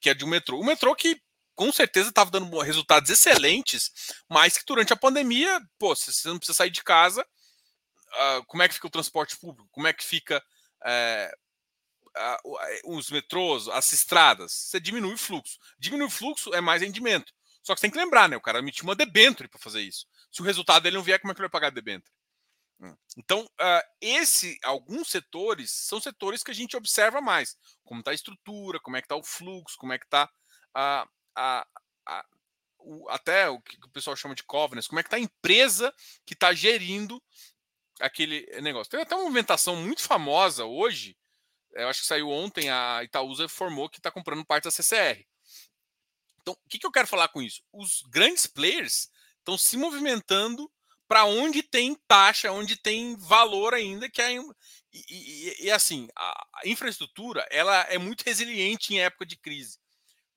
que 0.00 0.08
é 0.08 0.14
de 0.14 0.24
um 0.24 0.28
metrô. 0.28 0.60
O 0.60 0.64
metrô 0.64 0.94
que 0.94 1.20
com 1.56 1.72
certeza 1.72 2.10
estava 2.10 2.30
dando 2.30 2.56
resultados 2.60 3.10
excelentes, 3.10 3.90
mas 4.28 4.56
que 4.56 4.64
durante 4.64 4.92
a 4.92 4.96
pandemia, 4.96 5.60
pô, 5.76 5.94
você 5.94 6.28
não 6.28 6.38
precisa 6.38 6.56
sair 6.56 6.70
de 6.70 6.84
casa, 6.84 7.22
uh, 7.22 8.44
como 8.46 8.62
é 8.62 8.68
que 8.68 8.74
fica 8.74 8.86
o 8.86 8.90
transporte 8.90 9.36
público? 9.36 9.68
Como 9.72 9.88
é 9.88 9.92
que 9.92 10.04
fica 10.04 10.40
uh, 10.84 12.96
os 12.96 13.10
metrôs, 13.10 13.66
as 13.66 13.92
estradas? 13.92 14.52
Você 14.52 14.78
diminui 14.78 15.14
o 15.14 15.18
fluxo. 15.18 15.58
Diminui 15.80 16.06
o 16.06 16.10
fluxo 16.10 16.54
é 16.54 16.60
mais 16.60 16.80
rendimento. 16.80 17.32
Só 17.60 17.74
que 17.74 17.80
você 17.80 17.88
tem 17.88 17.90
que 17.90 17.98
lembrar, 17.98 18.28
né? 18.28 18.36
O 18.36 18.40
cara 18.40 18.60
emitiu 18.60 18.84
uma 18.84 18.94
debênture 18.94 19.48
para 19.48 19.58
fazer 19.58 19.80
isso. 19.80 20.06
Se 20.34 20.42
o 20.42 20.44
resultado 20.44 20.82
dele 20.82 20.96
não 20.96 21.04
vier, 21.04 21.20
como 21.20 21.30
é 21.30 21.34
que 21.34 21.40
ele 21.40 21.46
vai 21.46 21.52
pagar 21.52 21.68
a 21.68 21.70
debênture? 21.70 22.12
Hum. 22.80 22.96
Então, 23.16 23.44
uh, 23.44 23.88
esse, 24.00 24.58
alguns 24.64 25.08
setores 25.08 25.70
são 25.70 26.00
setores 26.00 26.42
que 26.42 26.50
a 26.50 26.54
gente 26.54 26.76
observa 26.76 27.20
mais, 27.20 27.56
como 27.84 28.00
está 28.00 28.10
a 28.10 28.14
estrutura, 28.14 28.80
como 28.80 28.96
é 28.96 29.00
que 29.00 29.04
está 29.04 29.14
o 29.14 29.22
fluxo, 29.22 29.78
como 29.78 29.92
é 29.92 29.98
que 29.98 30.06
está 30.06 30.28
a, 30.74 31.08
a, 31.36 31.66
a, 32.04 32.26
o, 32.80 33.08
até 33.10 33.48
o 33.48 33.60
que 33.60 33.76
o 33.76 33.90
pessoal 33.90 34.16
chama 34.16 34.34
de 34.34 34.42
governance, 34.42 34.88
como 34.88 34.98
é 34.98 35.04
que 35.04 35.06
está 35.06 35.18
a 35.18 35.20
empresa 35.20 35.94
que 36.26 36.34
está 36.34 36.52
gerindo 36.52 37.22
aquele 38.00 38.44
negócio. 38.60 38.90
Tem 38.90 39.00
até 39.00 39.14
uma 39.14 39.22
movimentação 39.22 39.76
muito 39.76 40.02
famosa 40.02 40.64
hoje, 40.64 41.16
eu 41.74 41.88
acho 41.88 42.00
que 42.00 42.08
saiu 42.08 42.28
ontem, 42.28 42.70
a 42.70 43.04
Itaúsa 43.04 43.44
informou 43.44 43.88
que 43.88 44.00
está 44.00 44.10
comprando 44.10 44.44
parte 44.44 44.64
da 44.64 44.72
CCR. 44.72 45.24
Então, 46.40 46.54
o 46.54 46.68
que, 46.68 46.80
que 46.80 46.86
eu 46.86 46.92
quero 46.92 47.06
falar 47.06 47.28
com 47.28 47.40
isso? 47.40 47.62
Os 47.72 48.02
grandes 48.10 48.46
players 48.48 49.08
estão 49.44 49.58
se 49.58 49.76
movimentando 49.76 50.70
para 51.06 51.26
onde 51.26 51.62
tem 51.62 51.94
taxa, 52.08 52.50
onde 52.50 52.76
tem 52.76 53.14
valor 53.16 53.74
ainda, 53.74 54.08
que 54.08 54.22
é. 54.22 54.32
E, 54.92 55.04
e, 55.10 55.64
e 55.66 55.70
assim, 55.70 56.08
a, 56.16 56.46
infraestrutura 56.64 57.46
ela 57.50 57.82
é 57.82 57.98
muito 57.98 58.22
resiliente 58.22 58.94
em 58.94 59.00
época 59.00 59.26
de 59.26 59.36
crise. 59.36 59.78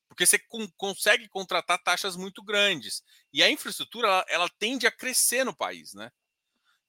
Porque 0.08 0.26
você 0.26 0.38
com, 0.38 0.68
consegue 0.72 1.28
contratar 1.30 1.82
taxas 1.82 2.16
muito 2.16 2.44
grandes. 2.44 3.04
E 3.32 3.42
a 3.42 3.50
infraestrutura 3.50 4.08
ela, 4.08 4.26
ela, 4.30 4.50
tende 4.60 4.86
a 4.86 4.92
crescer 4.92 5.44
no 5.44 5.56
país, 5.56 5.94
né? 5.94 6.12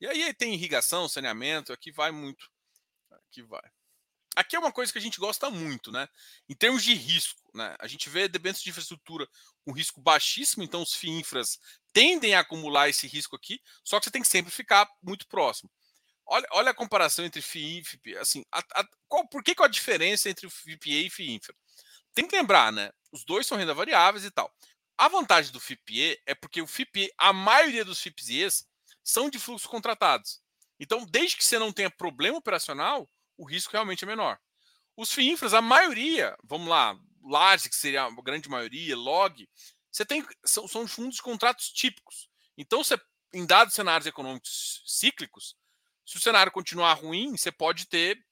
E 0.00 0.06
aí 0.06 0.34
tem 0.34 0.54
irrigação, 0.54 1.08
saneamento, 1.08 1.72
aqui 1.72 1.92
vai 1.92 2.10
muito. 2.10 2.50
Aqui 3.10 3.42
vai. 3.42 3.70
Aqui 4.36 4.54
é 4.54 4.58
uma 4.58 4.70
coisa 4.70 4.92
que 4.92 4.98
a 4.98 5.02
gente 5.02 5.18
gosta 5.18 5.50
muito, 5.50 5.90
né? 5.90 6.08
Em 6.48 6.54
termos 6.54 6.84
de 6.84 6.94
risco, 6.94 7.42
né? 7.52 7.74
A 7.80 7.88
gente 7.88 8.08
vê 8.08 8.28
debêntures 8.28 8.62
de 8.62 8.70
infraestrutura 8.70 9.28
com 9.64 9.72
risco 9.72 10.00
baixíssimo, 10.00 10.62
então 10.62 10.80
os 10.80 10.94
FIINFRAs 10.94 11.58
tendem 11.98 12.36
a 12.36 12.40
acumular 12.40 12.88
esse 12.88 13.08
risco 13.08 13.34
aqui, 13.34 13.60
só 13.82 13.98
que 13.98 14.04
você 14.04 14.10
tem 14.12 14.22
que 14.22 14.28
sempre 14.28 14.52
ficar 14.52 14.88
muito 15.02 15.26
próximo. 15.26 15.68
Olha, 16.24 16.46
olha 16.52 16.70
a 16.70 16.74
comparação 16.74 17.24
entre 17.24 17.42
FII 17.42 17.82
e. 18.04 18.16
Assim, 18.18 18.44
a, 18.52 18.60
a, 18.60 18.84
qual, 19.08 19.26
por 19.28 19.42
que, 19.42 19.52
qual 19.52 19.66
a 19.66 19.70
diferença 19.70 20.30
entre 20.30 20.46
o 20.46 20.50
FIPE 20.50 21.06
e 21.06 21.10
FIINFRA? 21.10 21.52
Tem 22.14 22.28
que 22.28 22.36
lembrar, 22.36 22.70
né? 22.70 22.92
Os 23.10 23.24
dois 23.24 23.48
são 23.48 23.58
renda 23.58 23.74
variáveis 23.74 24.24
e 24.24 24.30
tal. 24.30 24.48
A 24.96 25.08
vantagem 25.08 25.50
do 25.50 25.58
FIPE 25.58 26.20
é 26.24 26.36
porque 26.36 26.62
o 26.62 26.68
FIPE, 26.68 27.10
a 27.18 27.32
maioria 27.32 27.84
dos 27.84 28.00
FIPEs 28.00 28.64
são 29.02 29.28
de 29.28 29.40
fluxos 29.40 29.68
contratados. 29.68 30.40
Então, 30.78 31.04
desde 31.04 31.36
que 31.36 31.44
você 31.44 31.58
não 31.58 31.72
tenha 31.72 31.90
problema 31.90 32.38
operacional, 32.38 33.10
o 33.36 33.44
risco 33.44 33.72
realmente 33.72 34.04
é 34.04 34.06
menor. 34.06 34.38
Os 34.96 35.12
FIINFRAs, 35.12 35.52
a 35.52 35.60
maioria, 35.60 36.36
vamos 36.44 36.68
lá, 36.68 36.96
LARS, 37.24 37.66
que 37.66 37.74
seria 37.74 38.04
a 38.04 38.22
grande 38.22 38.48
maioria, 38.48 38.96
LOG, 38.96 39.48
você 39.98 40.06
tem 40.06 40.24
são, 40.44 40.68
são 40.68 40.86
fundos 40.86 41.16
de 41.16 41.22
contratos 41.22 41.70
típicos. 41.70 42.30
Então, 42.56 42.84
você, 42.84 42.96
em 43.34 43.44
dados 43.44 43.74
cenários 43.74 44.06
econômicos 44.06 44.84
cíclicos, 44.86 45.56
se 46.06 46.16
o 46.16 46.20
cenário 46.20 46.52
continuar 46.52 46.94
ruim, 46.94 47.36
você 47.36 47.50
pode 47.50 47.86
ter 47.86 48.24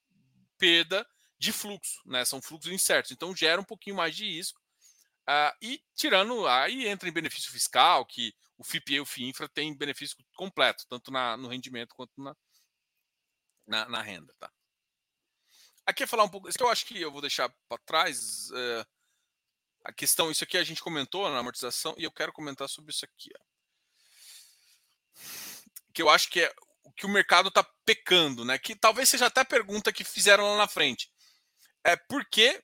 perda 0.57 1.05
de 1.37 1.51
fluxo, 1.51 2.01
né? 2.05 2.23
São 2.23 2.41
fluxos 2.41 2.71
incertos. 2.71 3.11
Então, 3.11 3.35
gera 3.35 3.59
um 3.59 3.65
pouquinho 3.65 3.97
mais 3.97 4.15
de 4.15 4.25
risco. 4.25 4.61
Uh, 5.29 5.51
e 5.61 5.83
tirando, 5.93 6.47
aí 6.47 6.87
entra 6.87 7.09
em 7.09 7.11
benefício 7.11 7.51
fiscal, 7.51 8.05
que 8.05 8.33
o 8.57 8.63
FIPE 8.63 8.93
e 8.93 8.99
o 9.01 9.05
FIINFRA 9.05 9.49
têm 9.49 9.75
benefício 9.75 10.15
completo, 10.37 10.85
tanto 10.87 11.11
na, 11.11 11.35
no 11.35 11.49
rendimento 11.49 11.93
quanto 11.93 12.13
na, 12.15 12.33
na, 13.67 13.89
na 13.89 14.01
renda. 14.01 14.33
Tá? 14.39 14.49
Aqui 15.85 16.03
é 16.03 16.07
falar 16.07 16.23
um 16.23 16.29
pouco. 16.29 16.47
Isso 16.47 16.57
que 16.57 16.63
eu 16.63 16.69
acho 16.69 16.85
que 16.85 17.01
eu 17.01 17.11
vou 17.11 17.19
deixar 17.19 17.53
para 17.67 17.77
trás. 17.79 18.49
É, 18.51 18.85
a 19.87 19.93
questão, 19.93 20.29
isso 20.29 20.43
aqui 20.43 20.57
a 20.57 20.63
gente 20.65 20.83
comentou 20.83 21.29
na 21.29 21.39
amortização, 21.39 21.95
e 21.97 22.03
eu 22.03 22.11
quero 22.11 22.33
comentar 22.33 22.67
sobre 22.67 22.91
isso 22.91 23.05
aqui. 23.05 23.31
Ó. 23.33 23.39
Que 25.93 26.01
eu 26.01 26.09
acho 26.09 26.29
que 26.29 26.41
é 26.41 26.53
o 26.83 26.91
que 26.91 27.05
o 27.05 27.09
mercado 27.09 27.47
está 27.47 27.63
pecando, 27.85 28.43
né? 28.43 28.59
Que 28.59 28.75
talvez 28.75 29.07
seja 29.07 29.27
até 29.27 29.41
a 29.41 29.45
pergunta 29.45 29.93
que 29.93 30.03
fizeram 30.03 30.43
lá 30.43 30.57
na 30.57 30.67
frente. 30.67 31.09
É 31.85 31.95
por 31.95 32.25
que, 32.25 32.61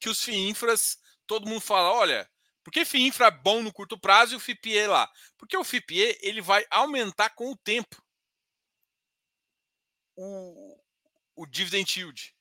que 0.00 0.08
os 0.08 0.20
FIINFRAs, 0.24 0.98
todo 1.28 1.46
mundo 1.46 1.60
fala, 1.60 1.92
olha, 1.92 2.28
por 2.64 2.72
que 2.72 2.84
FIINFRA 2.84 3.28
é 3.28 3.30
bom 3.30 3.62
no 3.62 3.72
curto 3.72 3.96
prazo 3.96 4.34
e 4.34 4.36
o 4.36 4.40
FIPE 4.40 4.88
lá? 4.88 5.08
Porque 5.38 5.56
o 5.56 5.62
FIPE 5.62 6.18
ele 6.20 6.40
vai 6.40 6.66
aumentar 6.70 7.30
com 7.30 7.52
o 7.52 7.56
tempo 7.56 8.04
o, 10.16 10.76
o 11.36 11.46
dividend 11.46 12.00
yield. 12.00 12.34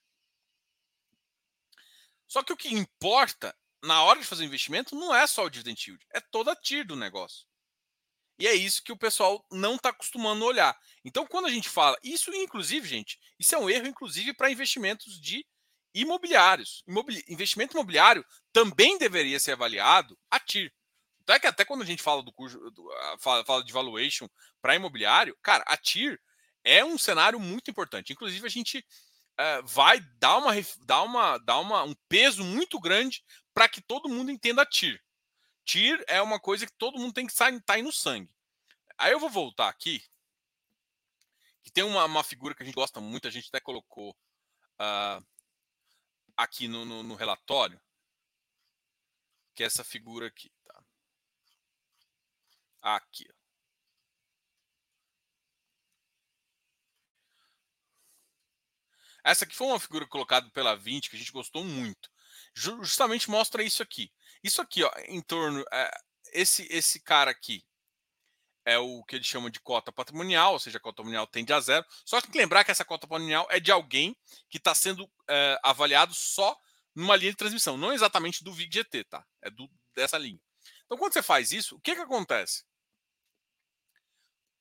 Só 2.27 2.41
que 2.41 2.51
o 2.51 2.57
que 2.57 2.73
importa 2.73 3.55
na 3.83 4.01
hora 4.03 4.19
de 4.19 4.25
fazer 4.25 4.43
o 4.43 4.47
investimento 4.47 4.95
não 4.95 5.13
é 5.13 5.27
só 5.27 5.45
o 5.45 5.49
dividend 5.49 5.83
yield, 5.85 6.05
é 6.11 6.19
toda 6.19 6.53
a 6.53 6.55
TIR 6.55 6.87
do 6.87 6.95
negócio. 6.95 7.45
E 8.39 8.47
é 8.47 8.53
isso 8.53 8.83
que 8.83 8.91
o 8.91 8.97
pessoal 8.97 9.45
não 9.51 9.75
está 9.75 9.89
acostumando 9.89 10.43
a 10.43 10.47
olhar. 10.47 10.79
Então, 11.05 11.27
quando 11.27 11.45
a 11.45 11.51
gente 11.51 11.69
fala, 11.69 11.97
isso 12.03 12.33
inclusive, 12.33 12.87
gente, 12.87 13.19
isso 13.37 13.53
é 13.53 13.57
um 13.57 13.69
erro, 13.69 13.87
inclusive, 13.87 14.33
para 14.33 14.49
investimentos 14.49 15.19
de 15.21 15.45
imobiliários. 15.93 16.83
Imobili 16.87 17.23
investimento 17.27 17.75
imobiliário 17.75 18.25
também 18.51 18.97
deveria 18.97 19.39
ser 19.39 19.51
avaliado 19.51 20.17
a 20.31 20.39
TIR. 20.39 20.73
Até 21.21 21.39
que 21.39 21.47
até 21.47 21.65
quando 21.65 21.83
a 21.83 21.85
gente 21.85 22.01
fala 22.01 22.23
do 22.23 22.31
do, 22.31 22.89
fala, 23.19 23.45
fala 23.45 23.63
de 23.63 23.71
valuation 23.71 24.27
para 24.61 24.75
imobiliário, 24.75 25.37
cara, 25.41 25.63
a 25.67 25.77
TIR 25.77 26.19
é 26.63 26.83
um 26.83 26.97
cenário 26.97 27.39
muito 27.39 27.69
importante. 27.69 28.11
Inclusive, 28.11 28.45
a 28.45 28.49
gente 28.49 28.83
é, 29.37 29.61
vai 29.63 29.99
dar, 30.19 30.37
uma, 30.37 30.53
dar, 30.85 31.03
uma, 31.03 31.37
dar 31.39 31.59
uma, 31.59 31.83
um 31.83 31.95
peso 32.07 32.43
muito 32.43 32.79
grande 32.79 33.23
para 33.53 33.69
que 33.69 33.81
todo 33.81 34.09
mundo 34.09 34.31
entenda 34.31 34.65
TIR. 34.65 35.01
TIR 35.63 36.03
é 36.07 36.21
uma 36.21 36.39
coisa 36.39 36.65
que 36.65 36.73
todo 36.73 36.99
mundo 36.99 37.13
tem 37.13 37.25
que 37.25 37.31
estar 37.31 37.51
tá 37.61 37.73
aí 37.75 37.81
no 37.81 37.91
sangue. 37.91 38.33
Aí 38.97 39.11
eu 39.11 39.19
vou 39.19 39.29
voltar 39.29 39.69
aqui, 39.69 40.03
que 41.63 41.71
tem 41.71 41.83
uma, 41.83 42.05
uma 42.05 42.23
figura 42.23 42.53
que 42.53 42.63
a 42.63 42.65
gente 42.65 42.75
gosta 42.75 42.99
muito, 42.99 43.27
a 43.27 43.31
gente 43.31 43.47
até 43.47 43.59
colocou 43.59 44.11
uh, 44.11 45.25
aqui 46.35 46.67
no, 46.67 46.85
no, 46.85 47.03
no, 47.03 47.15
relatório, 47.15 47.79
que 49.55 49.63
é 49.63 49.65
essa 49.65 49.83
figura 49.83 50.27
aqui. 50.27 50.51
Tá? 50.65 50.83
Aqui. 52.81 53.25
Essa 59.23 59.45
aqui 59.45 59.55
foi 59.55 59.67
uma 59.67 59.79
figura 59.79 60.05
colocada 60.05 60.49
pela 60.49 60.75
20 60.75 61.09
que 61.09 61.15
a 61.15 61.19
gente 61.19 61.31
gostou 61.31 61.63
muito. 61.63 62.12
Justamente 62.53 63.29
mostra 63.29 63.63
isso 63.63 63.81
aqui. 63.81 64.11
Isso 64.43 64.61
aqui, 64.61 64.83
ó, 64.83 64.91
em 65.07 65.21
torno. 65.21 65.63
É, 65.71 65.91
esse, 66.33 66.67
esse 66.69 66.99
cara 66.99 67.31
aqui 67.31 67.65
é 68.65 68.77
o 68.77 69.03
que 69.03 69.15
eles 69.15 69.27
chamam 69.27 69.49
de 69.49 69.59
cota 69.59 69.91
patrimonial, 69.91 70.53
ou 70.53 70.59
seja, 70.59 70.77
a 70.77 70.81
cota 70.81 70.97
patrimonial 70.97 71.27
tende 71.27 71.51
a 71.51 71.59
zero. 71.59 71.85
Só 72.05 72.17
que 72.17 72.27
tem 72.27 72.33
que 72.33 72.37
lembrar 72.37 72.63
que 72.63 72.71
essa 72.71 72.85
cota 72.85 73.07
patrimonial 73.07 73.47
é 73.49 73.59
de 73.59 73.71
alguém 73.71 74.15
que 74.49 74.57
está 74.57 74.73
sendo 74.73 75.09
é, 75.29 75.59
avaliado 75.63 76.13
só 76.13 76.57
numa 76.95 77.15
linha 77.15 77.31
de 77.31 77.37
transmissão, 77.37 77.75
não 77.75 77.91
exatamente 77.91 78.43
do 78.43 78.53
VIG-GT, 78.53 79.05
tá? 79.05 79.25
É 79.41 79.49
do, 79.49 79.69
dessa 79.95 80.17
linha. 80.17 80.39
Então, 80.85 80.97
quando 80.97 81.13
você 81.13 81.23
faz 81.23 81.51
isso, 81.51 81.75
o 81.75 81.79
que, 81.79 81.95
que 81.95 82.01
acontece? 82.01 82.63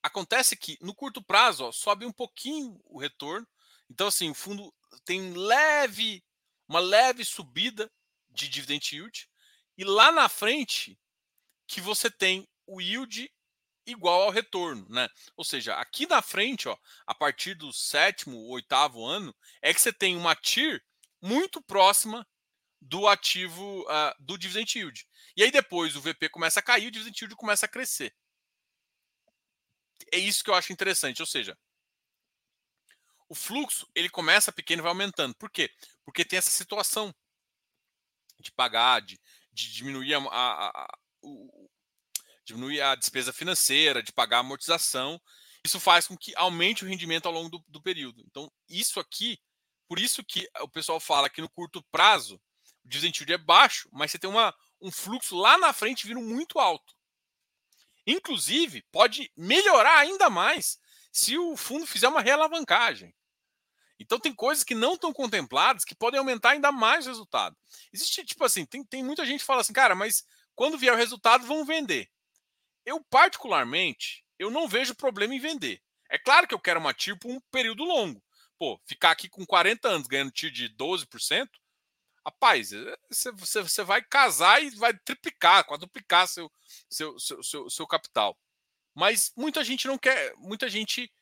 Acontece 0.02 0.56
que 0.56 0.78
no 0.80 0.94
curto 0.94 1.22
prazo 1.22 1.66
ó, 1.66 1.72
sobe 1.72 2.06
um 2.06 2.12
pouquinho 2.12 2.80
o 2.84 2.98
retorno. 2.98 3.46
Então, 3.88 4.08
assim, 4.08 4.30
o 4.30 4.34
fundo 4.34 4.74
tem 5.04 5.32
leve, 5.34 6.24
uma 6.72 6.80
leve 6.80 7.22
subida 7.22 7.92
de 8.30 8.48
dividend 8.48 8.96
yield. 8.96 9.28
E 9.76 9.84
lá 9.84 10.10
na 10.10 10.26
frente, 10.26 10.98
que 11.66 11.82
você 11.82 12.10
tem 12.10 12.48
o 12.66 12.80
yield 12.80 13.30
igual 13.86 14.22
ao 14.22 14.30
retorno, 14.30 14.88
né? 14.88 15.06
Ou 15.36 15.44
seja, 15.44 15.74
aqui 15.76 16.06
na 16.06 16.22
frente, 16.22 16.68
ó, 16.68 16.76
a 17.06 17.14
partir 17.14 17.54
do 17.54 17.72
sétimo, 17.72 18.48
oitavo 18.48 19.04
ano, 19.04 19.34
é 19.60 19.74
que 19.74 19.80
você 19.80 19.92
tem 19.92 20.16
uma 20.16 20.34
TIR 20.34 20.82
muito 21.20 21.60
próxima 21.60 22.26
do 22.80 23.06
ativo 23.06 23.82
uh, 23.82 24.14
do 24.18 24.38
dividend 24.38 24.78
yield. 24.78 25.06
E 25.36 25.42
aí 25.42 25.50
depois 25.50 25.94
o 25.94 26.00
VP 26.00 26.30
começa 26.30 26.60
a 26.60 26.62
cair, 26.62 26.88
o 26.88 26.90
dividend 26.90 27.18
yield 27.20 27.36
começa 27.36 27.66
a 27.66 27.68
crescer. 27.68 28.14
É 30.10 30.16
isso 30.16 30.42
que 30.42 30.50
eu 30.50 30.54
acho 30.54 30.72
interessante, 30.72 31.20
ou 31.20 31.26
seja, 31.26 31.56
o 33.28 33.34
fluxo 33.34 33.88
ele 33.94 34.10
começa 34.10 34.52
pequeno 34.52 34.80
e 34.80 34.84
vai 34.84 34.90
aumentando. 34.90 35.34
Por 35.36 35.50
quê? 35.50 35.70
Porque 36.04 36.24
tem 36.24 36.38
essa 36.38 36.50
situação 36.50 37.14
de 38.38 38.50
pagar, 38.52 39.00
de, 39.00 39.20
de 39.52 39.72
diminuir 39.72 40.14
a, 40.14 40.18
a, 40.18 40.68
a 40.68 40.98
o, 41.22 41.70
diminuir 42.44 42.80
a 42.80 42.94
despesa 42.94 43.32
financeira, 43.32 44.02
de 44.02 44.12
pagar 44.12 44.38
a 44.38 44.40
amortização. 44.40 45.20
Isso 45.64 45.78
faz 45.78 46.06
com 46.06 46.16
que 46.16 46.34
aumente 46.36 46.84
o 46.84 46.88
rendimento 46.88 47.26
ao 47.26 47.32
longo 47.32 47.48
do, 47.48 47.64
do 47.68 47.80
período. 47.80 48.22
Então, 48.26 48.50
isso 48.68 48.98
aqui, 48.98 49.40
por 49.88 49.98
isso 49.98 50.24
que 50.24 50.48
o 50.60 50.68
pessoal 50.68 50.98
fala 50.98 51.30
que 51.30 51.40
no 51.40 51.48
curto 51.48 51.82
prazo 51.90 52.40
o 52.84 52.88
dividend 52.88 53.32
é 53.32 53.38
baixo, 53.38 53.88
mas 53.92 54.10
você 54.10 54.18
tem 54.18 54.28
uma, 54.28 54.54
um 54.80 54.90
fluxo 54.90 55.36
lá 55.36 55.56
na 55.56 55.72
frente 55.72 56.06
vindo 56.06 56.20
muito 56.20 56.58
alto. 56.58 56.94
Inclusive, 58.04 58.82
pode 58.90 59.30
melhorar 59.36 59.98
ainda 59.98 60.28
mais 60.28 60.78
se 61.12 61.38
o 61.38 61.56
fundo 61.56 61.86
fizer 61.86 62.08
uma 62.08 62.20
realavancagem. 62.20 63.14
Então 63.98 64.18
tem 64.18 64.34
coisas 64.34 64.64
que 64.64 64.74
não 64.74 64.94
estão 64.94 65.12
contempladas 65.12 65.84
que 65.84 65.94
podem 65.94 66.18
aumentar 66.18 66.50
ainda 66.50 66.72
mais 66.72 67.06
o 67.06 67.10
resultado. 67.10 67.56
Existe, 67.92 68.24
tipo 68.24 68.44
assim, 68.44 68.64
tem, 68.64 68.84
tem 68.84 69.02
muita 69.02 69.24
gente 69.24 69.40
que 69.40 69.46
fala 69.46 69.60
assim, 69.60 69.72
cara, 69.72 69.94
mas 69.94 70.24
quando 70.54 70.78
vier 70.78 70.92
o 70.92 70.96
resultado, 70.96 71.46
vão 71.46 71.64
vender. 71.64 72.10
Eu, 72.84 73.02
particularmente, 73.04 74.24
eu 74.38 74.50
não 74.50 74.66
vejo 74.66 74.94
problema 74.94 75.34
em 75.34 75.40
vender. 75.40 75.80
É 76.10 76.18
claro 76.18 76.46
que 76.46 76.54
eu 76.54 76.60
quero 76.60 76.80
uma 76.80 76.92
TIR 76.92 77.18
por 77.18 77.30
um 77.30 77.40
período 77.50 77.84
longo. 77.84 78.22
Pô, 78.58 78.80
ficar 78.86 79.12
aqui 79.12 79.28
com 79.28 79.46
40 79.46 79.88
anos 79.88 80.06
ganhando 80.06 80.32
TIR 80.32 80.50
de 80.50 80.68
12%, 80.70 81.48
Rapaz, 82.24 82.70
você, 83.10 83.28
eh, 83.28 83.32
você 83.32 83.82
vai 83.82 84.00
casar 84.00 84.62
e 84.62 84.70
vai 84.70 84.96
triplicar, 84.96 85.64
quadruplicar 85.66 86.28
seu, 86.28 86.50
seu, 86.88 87.18
seu, 87.18 87.42
seu, 87.42 87.70
seu 87.70 87.86
capital. 87.86 88.38
Mas 88.94 89.32
muita 89.36 89.64
gente 89.64 89.88
não 89.88 89.98
quer, 89.98 90.32
muita 90.36 90.68
gente 90.68 91.12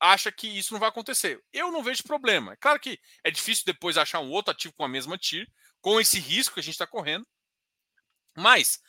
acha 0.00 0.32
que 0.32 0.48
isso 0.48 0.72
não 0.72 0.80
vai 0.80 0.88
acontecer. 0.88 1.42
Eu 1.52 1.70
não 1.70 1.82
vejo 1.82 2.02
problema. 2.02 2.54
É 2.54 2.56
claro 2.56 2.80
que 2.80 2.98
é 3.22 3.30
difícil 3.30 3.64
depois 3.66 3.98
achar 3.98 4.20
um 4.20 4.30
outro 4.30 4.50
ativo 4.50 4.74
com 4.74 4.84
a 4.84 4.88
mesma 4.88 5.18
TIR, 5.18 5.46
com 5.80 6.00
esse 6.00 6.18
risco 6.18 6.54
que 6.54 6.60
a 6.60 6.62
gente 6.62 6.74
está 6.74 6.86
correndo. 6.86 7.26
Mas 8.36 8.80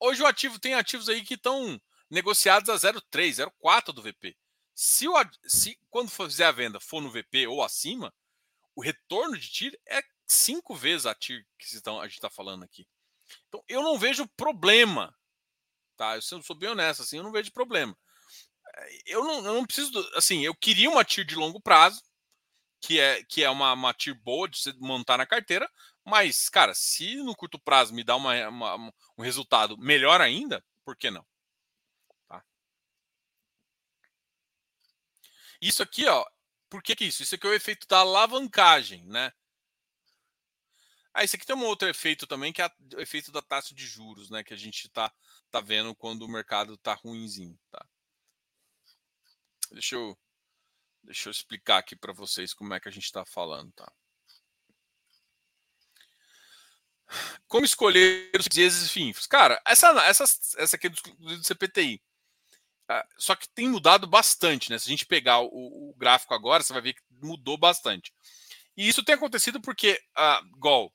hoje 0.00 0.22
o 0.22 0.26
ativo 0.26 0.58
tem 0.58 0.74
ativos 0.74 1.08
aí 1.08 1.22
que 1.22 1.34
estão 1.34 1.80
negociados 2.10 2.70
a 2.70 2.74
0,3, 2.74 3.46
0,4 3.62 3.92
do 3.92 4.02
VP. 4.02 4.36
Se, 4.74 5.06
o, 5.06 5.14
se 5.46 5.78
quando 5.90 6.10
fizer 6.10 6.46
a 6.46 6.52
venda 6.52 6.80
for 6.80 7.02
no 7.02 7.10
VP 7.10 7.46
ou 7.46 7.62
acima, 7.62 8.12
o 8.74 8.82
retorno 8.82 9.36
de 9.38 9.50
TIR 9.50 9.78
é 9.86 10.02
cinco 10.26 10.74
vezes 10.74 11.04
a 11.06 11.14
TIR 11.14 11.46
que 11.58 11.66
a 11.66 12.02
gente 12.04 12.14
está 12.14 12.30
falando 12.30 12.64
aqui. 12.64 12.88
Então, 13.48 13.62
eu 13.68 13.82
não 13.82 13.98
vejo 13.98 14.26
problema. 14.28 15.14
Tá? 15.96 16.16
Eu 16.16 16.22
sou 16.22 16.56
bem 16.56 16.70
honesto, 16.70 17.02
assim, 17.02 17.18
eu 17.18 17.22
não 17.22 17.32
vejo 17.32 17.52
problema. 17.52 17.96
Eu 19.06 19.24
não, 19.24 19.36
eu 19.46 19.54
não 19.54 19.66
preciso. 19.66 19.92
Assim, 20.14 20.44
eu 20.44 20.54
queria 20.54 20.90
uma 20.90 21.04
TIR 21.04 21.24
de 21.24 21.34
longo 21.34 21.60
prazo, 21.60 22.02
que 22.80 22.98
é, 23.00 23.22
que 23.24 23.44
é 23.44 23.50
uma, 23.50 23.72
uma 23.72 23.94
TIR 23.94 24.14
boa 24.22 24.48
de 24.48 24.58
você 24.58 24.72
montar 24.74 25.18
na 25.18 25.26
carteira, 25.26 25.70
mas, 26.04 26.48
cara, 26.48 26.74
se 26.74 27.16
no 27.16 27.34
curto 27.36 27.58
prazo 27.60 27.94
me 27.94 28.04
dá 28.04 28.16
uma, 28.16 28.48
uma, 28.48 28.92
um 29.18 29.22
resultado 29.22 29.78
melhor 29.78 30.20
ainda, 30.20 30.64
por 30.84 30.96
que 30.96 31.10
não? 31.10 31.24
Tá? 32.28 32.44
Isso 35.60 35.82
aqui, 35.82 36.06
ó, 36.06 36.24
por 36.68 36.82
que, 36.82 36.96
que 36.96 37.04
isso? 37.04 37.22
Isso 37.22 37.34
aqui 37.34 37.46
é 37.46 37.50
o 37.50 37.54
efeito 37.54 37.86
da 37.86 37.98
alavancagem, 37.98 39.06
né? 39.06 39.32
Ah, 41.14 41.22
isso 41.24 41.36
aqui 41.36 41.46
tem 41.46 41.54
um 41.54 41.64
outro 41.64 41.88
efeito 41.88 42.26
também, 42.26 42.52
que 42.52 42.62
é 42.62 42.70
o 42.96 43.00
efeito 43.00 43.30
da 43.30 43.42
taxa 43.42 43.74
de 43.74 43.86
juros, 43.86 44.30
né? 44.30 44.42
Que 44.42 44.54
a 44.54 44.56
gente 44.56 44.86
está 44.86 45.12
tá 45.50 45.60
vendo 45.60 45.94
quando 45.94 46.22
o 46.22 46.28
mercado 46.28 46.74
está 46.74 46.94
ruimzinho, 46.94 47.58
tá? 47.70 47.86
Deixa 49.72 49.96
eu, 49.96 50.18
deixa 51.02 51.28
eu 51.28 51.30
explicar 51.30 51.78
aqui 51.78 51.96
para 51.96 52.12
vocês 52.12 52.54
como 52.54 52.74
é 52.74 52.80
que 52.80 52.88
a 52.88 52.92
gente 52.92 53.04
está 53.04 53.24
falando, 53.24 53.72
tá? 53.72 53.90
Como 57.46 57.64
escolher 57.64 58.30
os 58.38 58.46
dias 58.46 58.90
FINFs? 58.90 59.26
Cara, 59.26 59.60
essa, 59.66 59.88
essa, 60.04 60.24
essa 60.56 60.76
aqui 60.76 60.86
é 60.86 60.90
do, 60.90 61.02
do 61.18 61.44
CPTI. 61.44 62.00
Ah, 62.88 63.06
só 63.16 63.34
que 63.34 63.48
tem 63.48 63.68
mudado 63.68 64.06
bastante, 64.06 64.70
né? 64.70 64.78
Se 64.78 64.88
a 64.88 64.90
gente 64.90 65.06
pegar 65.06 65.40
o, 65.40 65.90
o, 65.90 65.94
gráfico 65.96 66.34
agora, 66.34 66.62
você 66.62 66.72
vai 66.72 66.82
ver 66.82 66.94
que 66.94 67.02
mudou 67.22 67.56
bastante. 67.56 68.12
E 68.76 68.88
isso 68.88 69.04
tem 69.04 69.14
acontecido 69.14 69.60
porque, 69.60 70.00
ah, 70.16 70.42
igual, 70.56 70.92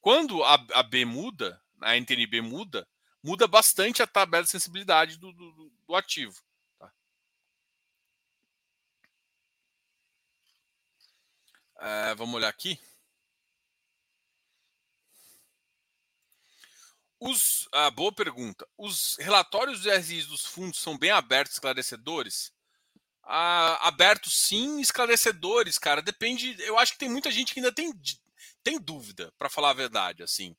quando 0.00 0.42
a, 0.44 0.54
a 0.74 0.82
B 0.82 1.04
muda, 1.04 1.60
a 1.80 1.96
NTNB 1.96 2.40
muda, 2.40 2.86
muda 3.22 3.46
bastante 3.46 4.02
a 4.02 4.06
tabela 4.06 4.44
de 4.44 4.50
sensibilidade 4.50 5.18
do, 5.18 5.32
do, 5.32 5.72
do 5.86 5.94
ativo. 5.96 6.40
Tá? 6.78 6.92
É, 11.80 12.14
vamos 12.14 12.34
olhar 12.34 12.48
aqui. 12.48 12.78
Os, 17.18 17.68
ah, 17.72 17.90
boa 17.90 18.12
pergunta. 18.12 18.66
Os 18.78 19.16
relatórios 19.18 19.82
de 19.82 19.90
RIs 19.90 20.26
dos 20.26 20.44
fundos 20.44 20.78
são 20.78 20.96
bem 20.96 21.10
abertos, 21.10 21.54
esclarecedores? 21.54 22.52
Ah, 23.24 23.88
abertos 23.88 24.34
sim, 24.46 24.80
esclarecedores, 24.80 25.78
cara. 25.78 26.02
Depende. 26.02 26.56
Eu 26.60 26.78
acho 26.78 26.92
que 26.92 26.98
tem 26.98 27.10
muita 27.10 27.30
gente 27.30 27.54
que 27.54 27.60
ainda 27.60 27.72
tem 27.72 27.92
tem 28.62 28.78
dúvida, 28.80 29.32
para 29.38 29.48
falar 29.48 29.70
a 29.70 29.74
verdade, 29.74 30.22
assim. 30.22 30.54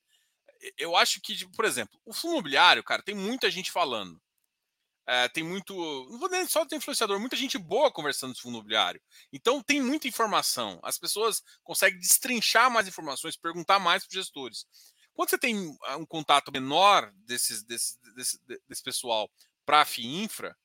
Eu 0.78 0.96
acho 0.96 1.20
que, 1.20 1.36
tipo, 1.36 1.52
por 1.52 1.64
exemplo, 1.64 2.00
o 2.04 2.12
fundo 2.12 2.34
imobiliário, 2.34 2.84
cara, 2.84 3.02
tem 3.02 3.14
muita 3.14 3.50
gente 3.50 3.70
falando. 3.72 4.20
É, 5.06 5.28
tem 5.28 5.42
muito. 5.42 5.74
Não 6.10 6.18
vou 6.18 6.28
nem 6.28 6.46
só 6.46 6.64
ter 6.64 6.76
influenciador, 6.76 7.18
muita 7.18 7.36
gente 7.36 7.58
boa 7.58 7.90
conversando 7.90 8.34
sobre 8.34 8.42
fundo 8.42 8.54
imobiliário. 8.58 9.00
Então 9.32 9.62
tem 9.62 9.80
muita 9.80 10.06
informação. 10.06 10.78
As 10.82 10.96
pessoas 10.96 11.42
conseguem 11.64 11.98
destrinchar 11.98 12.70
mais 12.70 12.86
informações, 12.86 13.36
perguntar 13.36 13.78
mais 13.78 14.04
para 14.04 14.10
os 14.10 14.14
gestores. 14.14 14.66
Quando 15.12 15.30
você 15.30 15.38
tem 15.38 15.76
ah, 15.84 15.96
um 15.96 16.06
contato 16.06 16.52
menor 16.52 17.10
desses, 17.26 17.62
desse, 17.64 17.98
desse, 18.14 18.40
desse 18.68 18.82
pessoal 18.82 19.30
para 19.66 19.82
a 19.82 19.84
FIINFRA, 19.84 20.56